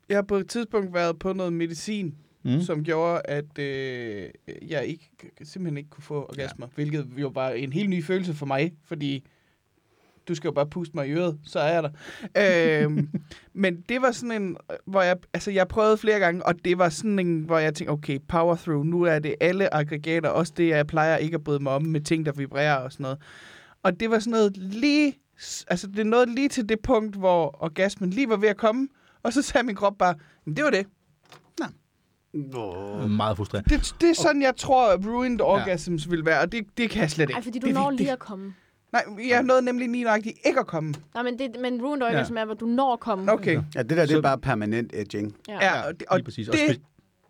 jeg 0.09 0.17
har 0.17 0.21
på 0.21 0.35
et 0.35 0.47
tidspunkt 0.47 0.93
været 0.93 1.19
på 1.19 1.33
noget 1.33 1.53
medicin, 1.53 2.15
Mm. 2.45 2.61
som 2.61 2.83
gjorde, 2.83 3.21
at 3.25 3.59
øh, 3.59 4.29
jeg 4.69 4.85
ikke, 4.85 5.11
simpelthen 5.43 5.77
ikke 5.77 5.89
kunne 5.89 6.03
få 6.03 6.21
orgasmer. 6.29 6.65
Ja. 6.65 6.71
Hvilket 6.75 7.07
jo 7.17 7.27
var 7.33 7.49
en 7.49 7.73
helt 7.73 7.89
ny 7.89 8.03
følelse 8.03 8.33
for 8.33 8.45
mig, 8.45 8.73
fordi 8.85 9.25
du 10.27 10.35
skal 10.35 10.47
jo 10.47 10.51
bare 10.51 10.67
puste 10.67 10.91
mig 10.95 11.07
i 11.07 11.11
øret, 11.11 11.39
så 11.43 11.59
er 11.59 11.73
jeg 11.73 11.83
der. 11.83 12.83
øhm, 12.83 13.09
men 13.53 13.81
det 13.89 14.01
var 14.01 14.11
sådan 14.11 14.41
en, 14.41 14.57
hvor 14.85 15.01
jeg, 15.01 15.17
altså 15.33 15.51
jeg 15.51 15.67
prøvede 15.67 15.97
flere 15.97 16.19
gange, 16.19 16.45
og 16.45 16.65
det 16.65 16.77
var 16.77 16.89
sådan 16.89 17.19
en, 17.19 17.39
hvor 17.41 17.57
jeg 17.57 17.73
tænkte, 17.73 17.91
okay, 17.91 18.19
power 18.27 18.55
through, 18.55 18.85
nu 18.85 19.01
er 19.01 19.19
det 19.19 19.35
alle 19.41 19.73
aggregater, 19.73 20.29
også 20.29 20.53
det, 20.57 20.67
jeg 20.67 20.87
plejer 20.87 21.17
ikke 21.17 21.35
at 21.35 21.43
bryde 21.43 21.63
mig 21.63 21.73
om 21.73 21.83
med 21.83 22.01
ting, 22.01 22.25
der 22.25 22.31
vibrerer 22.31 22.75
og 22.75 22.91
sådan 22.91 23.03
noget. 23.03 23.17
Og 23.83 23.99
det 23.99 24.09
var 24.09 24.19
sådan 24.19 24.31
noget 24.31 24.57
lige, 24.57 25.13
altså 25.67 25.87
det 25.87 26.05
nåede 26.07 26.35
lige 26.35 26.49
til 26.49 26.69
det 26.69 26.79
punkt, 26.83 27.15
hvor 27.15 27.63
orgasmen 27.63 28.09
lige 28.09 28.29
var 28.29 28.37
ved 28.37 28.49
at 28.49 28.57
komme, 28.57 28.87
og 29.23 29.33
så 29.33 29.41
sagde 29.41 29.65
min 29.65 29.75
krop 29.75 29.97
bare, 29.99 30.15
"Men 30.45 30.55
det 30.55 30.63
var 30.63 30.69
det. 30.71 30.85
Åh. 32.55 33.09
Meget 33.09 33.37
frustrerende. 33.37 33.69
Det, 33.69 33.95
det 34.01 34.09
er 34.09 34.13
sådan, 34.13 34.41
jeg 34.41 34.53
tror, 34.57 34.91
at 34.91 34.99
ruined 35.05 35.41
orgasms 35.41 36.11
vil 36.11 36.25
være, 36.25 36.39
og 36.41 36.51
det, 36.51 36.65
det 36.77 36.89
kan 36.89 37.01
jeg 37.01 37.11
slet 37.11 37.23
ikke. 37.23 37.33
Ej, 37.33 37.41
fordi 37.43 37.59
du 37.59 37.65
det, 37.67 37.73
når 37.73 37.89
det, 37.89 37.99
lige 37.99 38.11
at 38.11 38.19
komme. 38.19 38.53
Nej, 38.93 39.03
jeg 39.29 39.43
nåede 39.43 39.61
nemlig 39.61 39.89
lige 39.89 40.03
nøjagtigt 40.03 40.37
ikke 40.45 40.59
at 40.59 40.67
komme. 40.67 40.93
Nej, 41.13 41.23
men, 41.23 41.39
det, 41.39 41.55
men 41.61 41.81
ruined 41.81 42.03
orgasm 42.03 42.37
er, 42.37 42.45
hvor 42.45 42.53
du 42.53 42.65
når 42.65 42.93
at 42.93 42.99
komme. 42.99 43.31
Okay. 43.31 43.61
Ja, 43.75 43.79
det 43.83 43.89
der, 43.89 43.95
det 43.95 44.09
Så- 44.09 44.17
er 44.17 44.21
bare 44.21 44.37
permanent 44.37 44.91
edging. 44.93 45.35
Ja. 45.47 45.53
Ja, 45.65 45.81
og 45.87 45.99
det, 45.99 46.03
og 46.07 46.17
Lige 46.17 46.25
præcis. 46.25 46.49
Og 46.49 46.55
det 46.69 46.81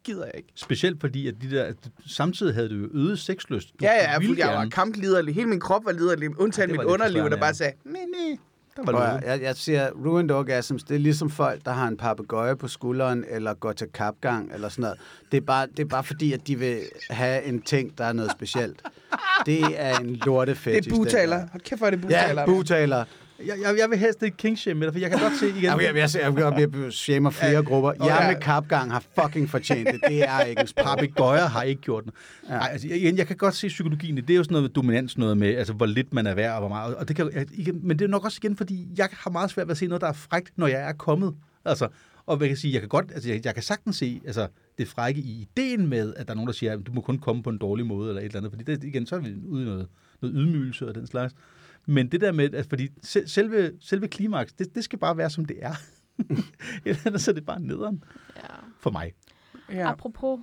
gider 0.04 0.26
jeg 0.26 0.34
ikke. 0.36 0.50
specielt 0.56 1.02
fordi, 1.02 1.28
at 1.28 1.34
de 1.42 1.52
der, 1.52 1.64
at 1.64 1.76
samtidig 2.08 2.54
havde 2.54 2.70
du 2.70 2.76
jo 2.76 2.88
øget 2.94 3.20
sexlyst. 3.20 3.70
Du 3.70 3.76
Ja, 3.82 3.94
ja, 4.12 4.20
ville 4.20 4.32
fordi 4.32 4.42
jeg 4.42 4.58
var 4.58 4.66
kampliderlig. 4.66 5.36
Hele 5.36 5.48
min 5.48 5.60
krop 5.60 5.86
var 5.86 5.92
liderlig, 5.92 6.40
undtagen 6.40 6.70
Ja, 6.70 6.74
mit 6.74 6.82
lidt 6.82 6.92
underliv, 6.94 7.24
der 7.30 7.38
bare 7.38 7.46
ja. 7.46 7.54
sagde, 7.54 7.74
nej, 7.86 8.02
nej. 8.28 8.38
Der 8.76 8.92
var 8.92 9.14
det 9.18 9.24
at- 9.24 9.32
jeg, 9.32 9.42
jeg 9.42 9.56
siger, 9.56 9.90
ruined 10.06 10.32
orgasms, 10.32 10.84
det 10.84 10.96
er 10.96 11.00
ligesom 11.00 11.30
folk, 11.30 11.66
der 11.66 11.72
har 11.72 11.88
en 11.88 11.98
papegøje 11.98 12.56
på 12.56 12.68
skulderen, 12.68 13.26
eller 13.30 13.54
går 13.54 13.72
til 13.74 13.88
kapgang, 13.94 14.52
eller 14.54 14.70
sådan 14.70 14.82
noget. 14.82 14.98
Det 15.32 15.38
er, 15.38 15.42
bare, 15.42 15.68
det 15.68 15.80
er 15.80 15.86
bare 15.86 16.04
fordi, 16.04 16.34
at 16.34 16.48
de 16.48 16.60
vil 16.60 16.80
have 17.10 17.44
en 17.44 17.62
ting, 17.62 17.98
der 17.98 18.04
er 18.06 18.14
noget 18.14 18.32
specielt. 18.32 18.82
Det 19.46 19.62
er 19.82 19.98
en 20.00 20.16
lorte 20.16 20.52
Det 20.52 20.58
fetish. 20.60 20.90
er 20.92 20.96
butaler. 20.96 21.38
Hold 21.52 21.62
kæft, 21.62 21.80
hvor 21.80 21.88
er 21.88 21.92
det 21.92 22.02
butaler. 22.02 22.42
Ja, 22.42 22.46
butaler. 22.46 23.06
Jeg, 23.40 23.48
jeg, 23.48 23.76
jeg 23.80 23.90
vil 23.90 23.98
helst 23.98 24.24
ikke 24.24 24.38
kingshame 24.38 24.80
med 24.80 24.88
dig, 24.88 24.94
for 24.94 25.00
jeg 25.00 25.10
kan 25.10 25.20
godt 25.20 25.38
se 25.40 25.50
igen. 25.50 25.64
Jeg, 25.64 25.78
jeg, 25.82 25.96
jeg, 25.96 26.10
jeg, 26.16 26.60
jeg, 26.60 26.76
jeg 26.84 26.94
shamer 26.94 27.30
flere 27.30 27.64
grupper. 27.64 27.92
Jeg 28.00 28.18
ja. 28.22 28.32
med 28.32 28.42
kapgang 28.42 28.92
har 28.92 29.04
fucking 29.20 29.50
fortjent 29.50 29.88
det. 29.92 30.02
Det 30.08 30.24
er 30.24 30.42
ikke 30.42 30.62
en. 30.62 30.68
Papegøjer 30.78 31.46
har 31.48 31.64
ikke 31.64 31.82
gjort 31.82 32.06
noget. 32.06 32.16
Ja. 32.50 32.66
Ej, 32.66 32.70
altså, 32.72 32.88
igen, 32.88 33.18
jeg 33.18 33.28
kan 33.28 33.38
godt 33.38 33.56
se 33.56 33.68
psykologien 33.68 34.18
det. 34.18 34.28
Det 34.28 34.34
er 34.34 34.38
jo 34.38 34.44
sådan 34.44 34.56
noget 34.56 34.76
dominans, 34.76 35.18
noget 35.18 35.38
med, 35.38 35.56
altså, 35.56 35.74
hvor 35.74 35.86
lidt 35.86 36.14
man 36.14 36.28
er 36.28 36.36
værd 36.36 36.54
og 36.54 36.60
hvor 36.60 36.70
meget. 36.70 36.96
Og 36.96 37.08
det 37.08 37.16
kan, 37.16 37.32
jeg, 37.34 37.46
igen, 37.54 37.80
men 37.84 38.00
det 38.00 38.06
er 38.06 38.10
nok 38.10 38.26
også 38.26 38.40
igen, 38.44 38.58
fordi 38.58 38.88
jeg 38.98 39.10
har 39.12 39.32
meget 39.32 39.50
svært 39.50 39.68
ved 39.68 39.72
at 39.72 39.78
se 39.78 39.88
noget, 39.88 40.02
der 40.02 40.08
er 40.08 40.14
frægt, 40.14 40.52
når 40.56 40.68
jeg 40.68 40.90
er 40.90 40.94
kommet. 40.94 41.36
Altså, 41.66 41.88
og 42.26 42.40
jeg 42.42 42.48
kan 42.48 42.58
sige, 42.58 42.74
jeg 42.74 42.82
kan 42.82 42.90
godt, 42.90 43.06
altså, 43.14 43.30
jeg, 43.30 43.46
jeg 43.46 43.54
kan 43.54 43.64
sagtens 43.64 43.96
se 43.96 44.22
altså, 44.26 44.48
det 44.78 44.88
frække 44.88 45.22
i 45.22 45.48
ideen 45.50 45.88
med, 45.88 46.14
at 46.18 46.28
der 46.28 46.34
er 46.34 46.36
nogen, 46.36 46.48
der 46.48 46.54
siger, 46.54 46.74
at 46.74 46.80
du 46.88 46.92
må 46.92 47.02
kun 47.02 47.18
komme 47.18 47.44
på 47.44 47.50
en 47.50 47.58
dårlig 47.58 47.86
måde, 47.86 48.10
eller 48.10 48.22
et 48.22 48.26
eller 48.26 48.38
andet. 48.38 48.52
Fordi 48.52 48.64
det, 48.64 48.84
igen, 48.84 49.06
så 49.06 49.16
er 49.16 49.20
vi 49.20 49.34
ude 49.48 49.62
i 49.62 49.66
noget, 49.66 49.88
noget 50.22 50.36
ydmygelse 50.40 50.88
og 50.88 50.96
den 50.96 51.08
slags. 51.08 51.36
Men 51.88 52.08
det 52.12 52.22
der 52.22 52.32
med, 52.32 52.54
at 52.54 52.66
fordi 52.66 52.90
sel- 53.04 53.30
selve, 53.30 53.72
selve 53.82 54.08
klimaks, 54.08 54.54
det, 54.54 54.76
det 54.76 54.84
skal 54.84 55.00
bare 55.00 55.18
være, 55.18 55.30
som 55.30 55.46
det 55.46 55.58
er. 55.62 55.74
Ellers 57.06 57.22
så 57.22 57.32
er 57.32 57.36
det 57.36 57.46
bare 57.46 57.60
nederen 57.60 58.04
Ja. 58.36 58.42
for 58.80 58.90
mig. 58.90 59.14
Ja. 59.72 59.92
Apropos, 59.92 60.40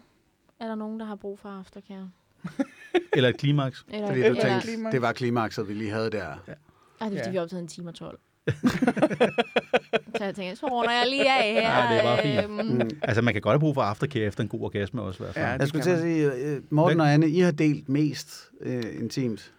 er 0.60 0.66
der 0.66 0.74
nogen, 0.74 1.00
der 1.00 1.06
har 1.06 1.16
brug 1.16 1.38
for 1.38 1.48
aftercare? 1.48 2.10
Eller 3.16 3.28
et 3.28 3.36
klimaks. 3.36 3.84
Eller, 3.88 4.06
Fordi 4.06 4.20
du 4.20 4.26
eller, 4.26 4.42
tænkte, 4.42 4.66
klimaks. 4.68 4.92
det 4.92 5.02
var 5.02 5.12
klimakset, 5.12 5.68
vi 5.68 5.74
lige 5.74 5.90
havde 5.90 6.10
der. 6.10 6.24
Ej, 6.26 6.34
det 6.46 6.56
er 7.00 7.06
fordi, 7.06 7.16
Ja. 7.16 7.30
vi 7.30 7.36
har 7.36 7.42
optaget 7.42 7.62
en 7.62 7.68
time 7.68 7.88
og 7.88 7.94
12. 7.94 8.18
så 10.18 10.24
jeg 10.24 10.34
tænker, 10.34 10.54
så 10.54 10.66
runder 10.66 10.90
jeg 10.92 11.06
lige 11.10 11.30
af 11.32 11.52
her. 11.52 11.82
Ja, 11.82 11.92
det 11.94 11.98
er 11.98 12.02
bare 12.02 12.22
fint. 12.22 12.60
Øhm, 12.80 12.90
Altså, 13.02 13.22
man 13.22 13.32
kan 13.34 13.42
godt 13.42 13.52
have 13.52 13.60
brug 13.60 13.74
for 13.74 13.82
aftercare 13.82 14.22
efter 14.22 14.42
en 14.42 14.48
god 14.48 14.60
orgasme 14.60 15.02
også, 15.02 15.22
i 15.22 15.24
hvert 15.24 15.34
fald. 15.34 15.44
Ja, 15.44 15.48
Ja. 15.50 15.54
det 15.54 15.60
Jeg 15.60 15.68
skulle 15.68 15.82
til 15.84 15.90
at 15.90 16.00
sige, 16.00 16.32
øh, 16.32 16.62
Morten 16.70 17.00
og 17.00 17.12
Anne, 17.14 17.28
I 17.28 17.38
har 17.40 17.50
delt 17.50 17.88
mest 17.88 18.50
øh, 18.60 18.82
intimt. 19.00 19.52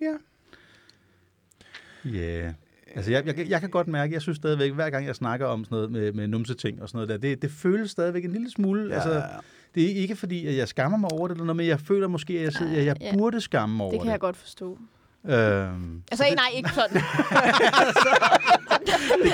Ja. 0.00 0.12
Yeah. 2.14 2.52
Altså, 2.94 3.10
jeg, 3.12 3.26
jeg, 3.26 3.48
jeg 3.48 3.60
kan 3.60 3.70
godt 3.70 3.88
mærke, 3.88 4.12
jeg 4.14 4.22
synes 4.22 4.36
stadigvæk, 4.36 4.72
hver 4.72 4.90
gang 4.90 5.06
jeg 5.06 5.14
snakker 5.16 5.46
om 5.46 5.64
sådan 5.64 5.74
noget 5.76 5.90
med, 5.92 6.12
med 6.12 6.28
numseting 6.28 6.82
og 6.82 6.88
sådan 6.88 6.96
noget 6.96 7.08
der, 7.22 7.28
det, 7.28 7.42
det 7.42 7.50
føles 7.50 7.90
stadigvæk 7.90 8.24
en 8.24 8.32
lille 8.32 8.50
smule. 8.50 8.88
Ja. 8.88 8.94
Altså, 8.94 9.22
det 9.74 9.84
er 9.84 9.94
ikke 9.94 10.16
fordi, 10.16 10.46
at 10.46 10.56
jeg 10.56 10.68
skammer 10.68 10.98
mig 10.98 11.12
over 11.12 11.28
det, 11.28 11.34
eller 11.34 11.44
noget, 11.44 11.56
men 11.56 11.66
jeg 11.66 11.80
føler 11.80 12.08
måske, 12.08 12.32
at 12.38 12.42
jeg, 12.44 12.52
sidder, 12.52 12.76
at 12.78 12.84
jeg 12.84 12.96
Ja. 13.00 13.12
burde 13.16 13.40
skamme 13.40 13.76
mig 13.76 13.84
over 13.84 13.92
det 13.92 13.98
det. 14.00 14.04
kan 14.04 14.12
jeg 14.12 14.20
godt 14.20 14.36
forstå. 14.36 14.78
Øhm, 15.26 16.02
Altså, 16.10 16.24
nej, 16.36 16.44
ikke 16.54 16.70
sådan. 16.74 17.02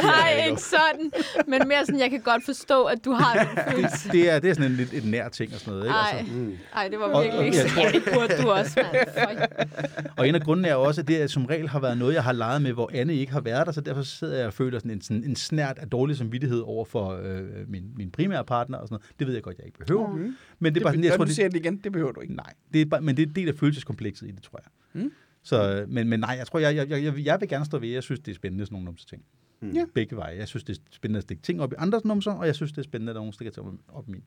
nej, 0.05 0.45
ikke 0.49 0.61
sådan. 0.63 1.11
Men 1.49 1.69
mere 1.69 1.87
sådan, 1.87 2.01
jeg 2.01 2.11
kan 2.11 2.21
godt 2.21 2.45
forstå, 2.45 2.85
at 2.85 3.05
du 3.05 3.13
har 3.13 3.35
den 3.45 3.73
følelse. 3.75 4.09
det, 4.13 4.31
er, 4.31 4.39
det 4.39 4.51
er 4.51 4.55
sådan 4.55 4.71
en 4.71 4.77
lidt 4.77 4.93
et 4.93 5.05
nær 5.05 5.29
ting 5.29 5.55
og 5.55 5.61
sådan 5.61 5.73
noget. 5.73 5.85
Ikke? 5.85 5.95
Ej, 5.95 6.19
Altså, 6.19 6.33
Mm. 6.35 6.53
ej, 6.75 6.89
det 6.89 6.99
var 6.99 7.05
Og- 7.05 7.23
virkelig 7.23 7.39
og 7.41 7.47
ikke 7.47 7.59
jeg 7.59 7.71
sådan. 7.71 7.93
Det 7.93 8.03
burde 8.15 8.43
du 8.43 8.49
også, 8.51 8.83
mand. 8.93 9.39
Og 10.19 10.29
en 10.29 10.35
af 10.35 10.41
grundene 10.41 10.69
er 10.69 10.75
også, 10.75 11.01
at 11.01 11.09
det 11.09 11.31
som 11.31 11.45
regel 11.47 11.69
har 11.69 11.81
været 11.81 11.99
noget, 11.99 12.15
jeg 12.15 12.25
har 12.25 12.33
leget 12.33 12.63
med, 12.63 12.73
hvor 12.73 12.91
Anne 12.95 13.15
ikke 13.15 13.33
har 13.33 13.41
været 13.41 13.67
der, 13.67 13.73
så 13.73 13.81
derfor 13.81 14.03
sidder 14.03 14.37
jeg 14.39 14.47
og 14.47 14.53
føler 14.53 14.79
sådan 14.79 14.91
en, 14.91 15.01
sådan 15.01 15.25
en 15.25 15.37
snært 15.37 15.79
af 15.79 15.89
dårlig 15.91 16.17
samvittighed 16.17 16.61
over 16.61 16.85
for 16.85 17.21
øh, 17.23 17.41
min, 17.69 17.83
min 17.97 18.11
primære 18.11 18.45
partner 18.45 18.79
og 18.79 18.89
sådan 18.89 18.95
noget. 18.95 19.19
Det 19.19 19.27
ved 19.27 19.35
jeg 19.35 19.43
godt, 19.43 19.57
jeg 19.59 19.67
ikke 19.67 19.79
behøver. 19.79 20.09
Mm. 20.13 20.17
Men 20.19 20.35
det 20.61 20.69
er 20.69 20.73
Det, 20.73 20.83
bare 20.83 20.93
sådan, 20.93 21.05
jeg 21.05 21.13
tror, 21.13 21.25
du 21.25 21.29
det, 21.29 21.35
siger 21.35 21.49
det 21.49 21.57
igen, 21.59 21.77
det 21.85 21.93
behøver 21.93 22.13
du 22.13 22.21
ikke. 22.21 22.35
Nej, 22.35 22.53
det 22.73 22.81
er 22.81 22.87
bare, 22.87 23.01
men 23.01 23.17
det 23.17 23.23
er 23.23 23.27
en 23.27 23.35
del 23.35 23.49
af 23.49 23.55
følelseskomplekset 23.55 24.27
i 24.29 24.31
det, 24.31 24.43
tror 24.43 24.61
jeg. 24.65 25.03
Mm. 25.03 25.11
Så, 25.45 25.75
øh, 25.75 25.89
men, 25.89 26.09
men 26.09 26.21
nej, 26.21 26.35
jeg 26.39 26.47
tror, 26.47 26.59
jeg, 26.59 26.77
jeg, 26.77 26.91
jeg, 26.91 27.05
jeg, 27.05 27.25
jeg 27.25 27.41
vil 27.41 27.49
gerne 27.49 27.65
stå 27.65 27.79
ved, 27.79 27.89
jeg 27.89 28.03
synes, 28.03 28.21
det 28.21 28.31
er 28.31 28.35
spændende, 28.35 28.67
sådan 28.67 28.75
nogle 28.75 28.85
numse 28.85 29.07
ting. 29.07 29.23
Mm. 29.61 29.71
Ja. 29.71 29.85
Begge 29.95 30.17
veje. 30.17 30.37
Jeg 30.37 30.49
synes, 30.49 30.65
det 30.65 30.77
er 30.77 30.81
spændende 30.91 31.19
at 31.19 31.23
stikke 31.23 31.43
ting 31.43 31.61
op 31.63 31.73
i 31.73 31.77
andres 31.79 32.05
numser, 32.05 32.33
og 32.33 32.47
jeg 32.47 32.55
synes, 32.55 32.73
det 32.73 32.79
er 32.79 32.83
spændende, 32.83 33.11
at 33.11 33.15
der 33.15 33.21
nogen 33.21 33.33
stikker 33.33 33.53
ting 33.53 33.81
op, 33.89 34.09
i 34.09 34.11
min. 34.11 34.23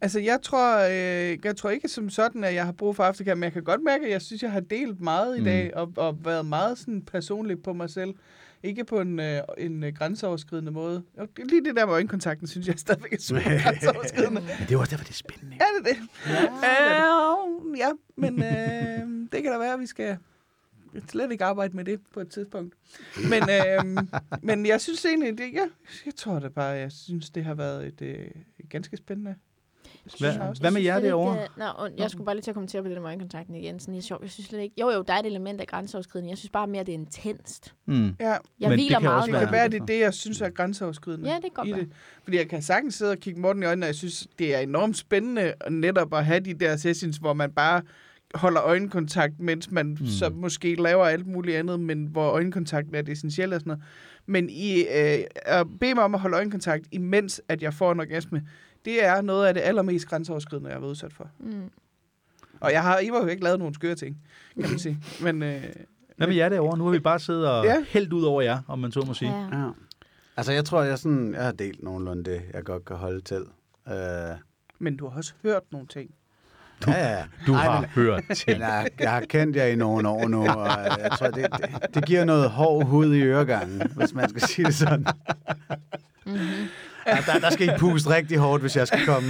Altså, 0.00 0.20
jeg 0.20 0.38
tror, 0.42 0.78
øh, 0.78 1.38
jeg 1.44 1.56
tror 1.56 1.70
ikke 1.70 1.88
som 1.88 2.10
sådan, 2.10 2.44
at 2.44 2.54
jeg 2.54 2.64
har 2.64 2.72
brug 2.72 2.96
for 2.96 3.02
aftercare, 3.02 3.36
men 3.36 3.42
jeg 3.42 3.52
kan 3.52 3.64
godt 3.64 3.80
mærke, 3.84 4.04
at 4.04 4.10
jeg 4.12 4.22
synes, 4.22 4.42
jeg 4.42 4.52
har 4.52 4.60
delt 4.60 5.00
meget 5.00 5.36
i 5.36 5.38
Mm. 5.40 5.44
dag, 5.44 5.76
og, 5.76 5.92
og 5.96 6.24
været 6.24 6.46
meget 6.46 6.78
sådan 6.78 7.02
personlig 7.02 7.62
på 7.62 7.72
mig 7.72 7.90
selv. 7.90 8.14
Ikke 8.66 8.84
på 8.84 9.00
en, 9.00 9.20
øh, 9.20 9.42
en 9.58 9.84
øh, 9.84 9.92
grænseoverskridende 9.92 10.72
måde. 10.72 11.02
Lige 11.36 11.64
det 11.64 11.76
der 11.76 11.86
med 11.86 11.94
øjenkontakten, 11.94 12.46
synes 12.46 12.66
jeg 12.66 12.74
stadigvæk 12.78 13.12
er 13.12 13.18
super 13.20 13.40
grænseoverskridende. 13.62 14.40
Men 14.40 14.48
det 14.48 14.68
er 14.68 14.72
jo 14.72 14.80
også 14.80 14.90
derfor, 14.90 15.04
det 15.04 15.10
er 15.10 15.14
spændende. 15.14 15.56
Er 15.56 15.64
det 15.78 15.84
det? 15.84 15.96
Øh, 16.64 17.78
ja, 17.78 17.90
men 18.16 18.42
øh, 18.42 19.28
det 19.32 19.42
kan 19.42 19.52
da 19.52 19.58
være, 19.58 19.74
at 19.74 19.80
vi 19.80 19.86
skal 19.86 20.18
slet 21.08 21.32
ikke 21.32 21.44
arbejde 21.44 21.76
med 21.76 21.84
det 21.84 22.00
på 22.14 22.20
et 22.20 22.28
tidspunkt. 22.28 22.74
Men, 23.30 23.42
øh, 23.42 24.04
men 24.42 24.66
jeg 24.66 24.80
synes 24.80 25.04
egentlig, 25.04 25.38
det, 25.38 25.52
ja, 25.52 25.68
jeg 26.06 26.14
tror 26.14 26.38
det 26.38 26.54
bare, 26.54 26.64
jeg 26.64 26.92
synes, 26.92 27.30
det 27.30 27.44
har 27.44 27.54
været 27.54 27.86
et, 27.86 28.02
øh, 28.02 28.30
et 28.58 28.68
ganske 28.68 28.96
spændende. 28.96 29.34
Hvad- 30.20 30.36
afsnit. 30.40 30.62
hvad 30.62 30.70
med 30.70 30.80
jer 30.82 31.00
derovre? 31.00 31.42
ikke, 31.42 31.52
Nå, 31.56 31.64
jeg 31.98 32.10
skulle 32.10 32.24
bare 32.24 32.34
lige 32.34 32.42
til 32.42 32.50
at 32.50 32.54
kommentere 32.54 32.82
på 32.82 32.88
det 32.88 32.94
der 32.96 33.02
med 33.02 33.08
øjenkontakten 33.08 33.54
igen. 33.54 33.80
Sådan, 33.80 33.94
jeg, 33.94 34.02
sjov, 34.02 34.18
jeg 34.22 34.30
synes 34.30 34.48
slet 34.48 34.60
ikke... 34.60 34.74
Jo, 34.80 34.90
jo, 34.90 35.02
der 35.02 35.14
er 35.14 35.18
et 35.18 35.26
element 35.26 35.60
af 35.60 35.66
grænseoverskridende. 35.66 36.30
Jeg 36.30 36.38
synes 36.38 36.50
bare 36.50 36.66
mere, 36.66 36.82
det 36.84 36.88
er 36.88 36.98
intenst. 36.98 37.74
Mm. 37.86 38.06
Ja, 38.20 38.36
Jeg 38.60 38.70
Men 38.70 38.78
det 38.78 38.88
kan 38.88 39.02
meget 39.02 39.16
også 39.16 39.26
det 39.26 39.34
på 39.34 39.38
kan 39.38 39.52
være- 39.52 39.52
være, 39.52 39.68
det 39.68 39.80
er 39.82 39.86
det, 39.86 39.98
jeg 40.00 40.14
synes 40.14 40.40
er 40.40 40.50
grænseoverskridende. 40.50 41.28
Ja, 41.28 41.34
det 41.34 41.42
kan 41.42 41.50
godt 41.54 41.68
i 41.68 41.72
være. 41.72 41.80
det. 41.80 41.92
Fordi 42.24 42.36
jeg 42.36 42.48
kan 42.48 42.62
sagtens 42.62 42.94
sidde 42.94 43.10
og 43.10 43.18
kigge 43.18 43.40
Morten 43.40 43.62
i 43.62 43.66
øjnene, 43.66 43.84
og 43.84 43.88
jeg 43.88 43.94
synes, 43.94 44.26
det 44.38 44.54
er 44.54 44.58
enormt 44.58 44.96
spændende 44.96 45.52
netop 45.70 46.14
at 46.14 46.24
have 46.24 46.40
de 46.40 46.54
der 46.54 46.76
sessions, 46.76 47.16
hvor 47.16 47.32
man 47.32 47.50
bare 47.52 47.82
holder 48.34 48.62
øjenkontakt, 48.62 49.40
mens 49.40 49.70
man 49.70 49.86
mm. 50.00 50.06
så 50.06 50.30
måske 50.34 50.74
laver 50.82 51.04
alt 51.04 51.26
muligt 51.26 51.56
andet, 51.56 51.80
men 51.80 52.06
hvor 52.06 52.30
øjenkontakten 52.30 52.94
er 52.94 53.02
det 53.02 53.12
essentielle 53.12 53.54
og 53.56 53.60
sådan 53.60 53.70
noget. 53.70 53.84
Men 54.26 54.50
i, 54.50 54.80
øh, 54.80 55.18
at 55.36 55.66
bede 55.80 55.94
mig 55.94 56.04
om 56.04 56.14
at 56.14 56.20
holde 56.20 56.36
øjenkontakt, 56.36 56.86
imens 56.92 57.42
at 57.48 57.62
jeg 57.62 57.74
får 57.74 57.92
en 57.92 58.00
orgasme, 58.00 58.42
det 58.86 59.04
er 59.04 59.20
noget 59.20 59.46
af 59.46 59.54
det 59.54 59.60
allermest 59.60 60.06
grænseoverskridende, 60.08 60.68
jeg 60.68 60.74
har 60.74 60.80
været 60.80 60.90
udsat 60.90 61.12
for. 61.12 61.28
Mm. 61.38 61.70
Og 62.60 62.72
jeg 62.72 62.82
har, 62.82 62.98
I 62.98 63.06
jo 63.06 63.26
ikke 63.26 63.44
lavet 63.44 63.58
nogen 63.58 63.74
skøre 63.74 63.94
ting, 63.94 64.16
kan 64.60 64.70
man 64.70 64.78
sige. 64.78 64.98
Men 65.24 65.42
øh, 65.42 65.64
Hvad 66.16 66.26
med 66.26 66.36
jer 66.36 66.48
derovre? 66.48 66.78
Nu 66.78 66.84
har 66.84 66.90
vi 66.90 66.98
bare 66.98 67.18
siddet 67.18 67.48
og 67.50 67.64
Ja. 67.64 67.84
hældt 67.88 68.12
ud 68.12 68.22
over 68.22 68.42
jer, 68.42 68.58
om 68.68 68.78
man 68.78 68.92
så 68.92 69.04
må 69.06 69.14
sige. 69.14 69.30
Ja. 69.52 69.58
Ja. 69.62 69.70
Altså, 70.36 70.52
jeg 70.52 70.64
tror, 70.64 70.82
jeg, 70.82 70.98
sådan, 70.98 71.34
jeg 71.34 71.44
har 71.44 71.52
delt 71.52 71.82
nogenlunde 71.82 72.24
det, 72.30 72.42
jeg 72.54 72.64
godt 72.64 72.84
kan 72.84 72.96
holde 72.96 73.20
til. 73.20 73.42
Uh, 73.86 73.92
men 74.78 74.96
du 74.96 75.08
har 75.08 75.16
også 75.16 75.32
hørt 75.42 75.62
nogle 75.72 75.86
ting. 75.86 76.10
ja, 76.86 77.16
ja. 77.18 77.24
Du 77.46 77.52
Ej, 77.54 77.64
har 77.64 77.80
men- 77.80 77.90
hørt 77.90 78.22
til. 78.34 78.56
Jeg, 78.58 78.88
jeg 79.00 79.10
har 79.10 79.20
kendt 79.20 79.56
jer 79.56 79.66
i 79.66 79.76
nogle 79.76 80.08
år 80.08 80.28
nu, 80.28 80.40
og 80.48 80.68
jeg 81.00 81.10
tror, 81.18 81.26
det, 81.30 81.46
det, 81.58 81.94
det 81.94 82.06
giver 82.06 82.24
noget 82.24 82.50
hård 82.50 82.84
hud 82.86 83.14
i 83.14 83.22
øregangen, 83.22 83.82
hvis 83.96 84.14
man 84.14 84.28
skal 84.28 84.42
sige 84.42 84.64
det 84.66 84.74
sådan. 84.74 85.06
Mm-hmm. 86.26 86.38
Ja, 87.06 87.18
der, 87.26 87.38
der 87.38 87.50
skal 87.50 87.66
I 87.66 87.70
puste 87.78 88.10
rigtig 88.10 88.38
hårdt, 88.38 88.62
hvis 88.62 88.76
jeg 88.76 88.86
skal 88.86 89.06
komme. 89.06 89.28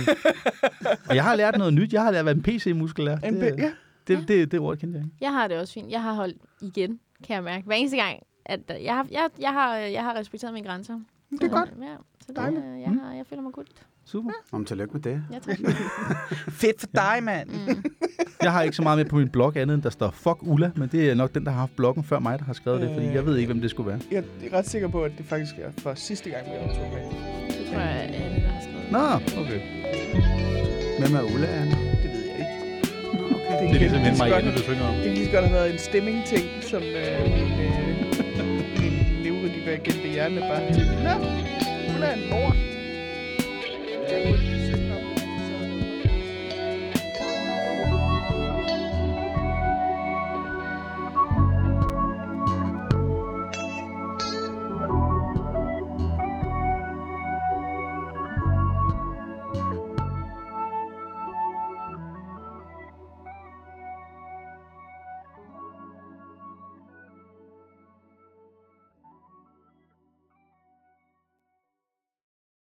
Og 1.09 1.15
jeg 1.17 1.25
har 1.25 1.37
lært 1.37 1.59
noget 1.59 1.75
nyt. 1.75 1.93
Jeg 1.93 2.03
har 2.03 2.11
lært, 2.11 2.25
hvad 2.25 2.35
en 2.35 2.43
PC-muskel 2.43 3.07
er. 3.07 3.19
En 3.19 3.35
Det, 3.41 3.55
ja. 3.59 3.71
det, 4.09 4.29
det, 4.29 4.53
det 4.53 4.61
ord 4.61 4.77
kendte 4.77 4.99
jeg 4.99 5.05
ikke. 5.05 5.17
Jeg 5.21 5.33
har 5.33 5.49
det 5.49 5.59
også 5.59 5.75
fint. 5.75 5.91
Jeg 5.91 6.03
har 6.03 6.13
holdt 6.15 6.37
igen, 6.63 7.01
kan 7.27 7.35
jeg 7.35 7.43
mærke. 7.43 7.67
Hver 7.67 7.75
eneste 7.77 7.97
gang, 7.97 8.19
at 8.45 8.61
jeg 8.83 8.95
har, 8.95 9.07
jeg, 9.11 9.29
jeg 9.41 9.53
har, 9.53 9.75
jeg 9.77 10.03
har 10.03 10.15
respekteret 10.15 10.55
mine 10.55 10.67
grænser. 10.67 11.01
Det 11.31 11.43
er 11.43 11.49
godt. 11.49 11.69
Ja, 11.81 11.95
så 12.21 12.27
det, 12.29 12.37
Dejligt. 12.37 12.65
jeg, 12.65 12.99
har, 13.03 13.15
jeg 13.15 13.27
føler 13.27 13.43
mig 13.43 13.53
godt. 13.53 13.69
Super. 14.07 14.31
Om 14.53 14.65
tillykke 14.65 14.93
med 14.93 15.01
det. 15.03 15.23
Ja, 15.33 15.39
tak. 15.39 15.59
Fedt 16.63 16.81
for 16.81 16.87
dig, 16.95 17.19
mand. 17.23 17.49
Mm. 17.51 17.85
Jeg 18.43 18.53
har 18.53 18.63
ikke 18.63 18.77
så 18.77 18.83
meget 18.83 18.99
med 18.99 19.05
på 19.05 19.17
min 19.17 19.29
blog 19.29 19.57
andet, 19.57 19.75
end 19.75 19.83
der 19.83 19.91
står 19.91 20.11
fuck 20.11 20.39
Ulla, 20.43 20.71
men 20.77 20.89
det 20.93 21.11
er 21.11 21.15
nok 21.15 21.35
den, 21.35 21.45
der 21.45 21.51
har 21.51 21.59
haft 21.59 21.77
bloggen 21.77 22.05
før 22.05 22.19
mig, 22.19 22.39
der 22.39 22.45
har 22.45 22.53
skrevet 22.53 22.81
det, 22.81 22.91
fordi 22.95 23.07
jeg 23.07 23.27
ved 23.27 23.37
ikke, 23.37 23.53
hvem 23.53 23.61
det 23.61 23.71
skulle 23.71 23.91
være. 23.91 24.01
Jeg 24.11 24.25
er 24.45 24.59
ret 24.59 24.69
sikker 24.69 24.89
på, 24.89 25.03
at 25.03 25.13
det 25.19 25.27
faktisk 25.27 25.55
er 25.59 25.71
for 25.79 25.95
sidste 25.95 26.31
gang, 26.31 26.47
vi 26.47 26.51
optog 26.69 26.91
med. 26.93 27.03
Det 27.59 27.67
tror 27.71 27.81
jeg, 27.81 27.97
er 27.97 28.01
alle, 28.01 28.43
der 28.43 28.49
har 28.49 28.61
skrevet. 28.61 28.91
Nå, 28.91 29.43
okay. 29.43 29.61
Hvem 31.01 31.15
er 31.17 31.23
Ulla, 31.35 31.47
Anne? 31.47 31.71
Det 32.03 32.11
ved 32.15 32.25
jeg 32.31 32.37
ikke. 32.39 32.55
Okay. 33.35 33.69
Det 33.69 33.75
er 33.75 33.79
ligesom 33.79 33.99
lige 33.99 34.11
hende 34.11 34.39
igen, 34.39 34.57
du 34.57 34.63
synger 34.63 34.89
om. 34.89 34.95
Det 34.95 35.05
kan 35.05 35.15
lige 35.15 35.27
så 35.27 35.33
godt 35.33 35.45
have 35.45 35.55
været 35.55 35.73
en 35.73 35.79
stemming-ting, 35.79 36.45
som 36.63 36.83
øh, 36.83 37.23
min, 37.37 37.53
øh, 37.67 37.79
min 38.81 38.95
neurodivergente 39.23 40.09
hjerne 40.15 40.41
bare 40.41 40.61
Nå, 41.07 41.15
hun 41.93 42.03
er 42.03 42.13
en 42.15 42.66
lort. 44.13 44.46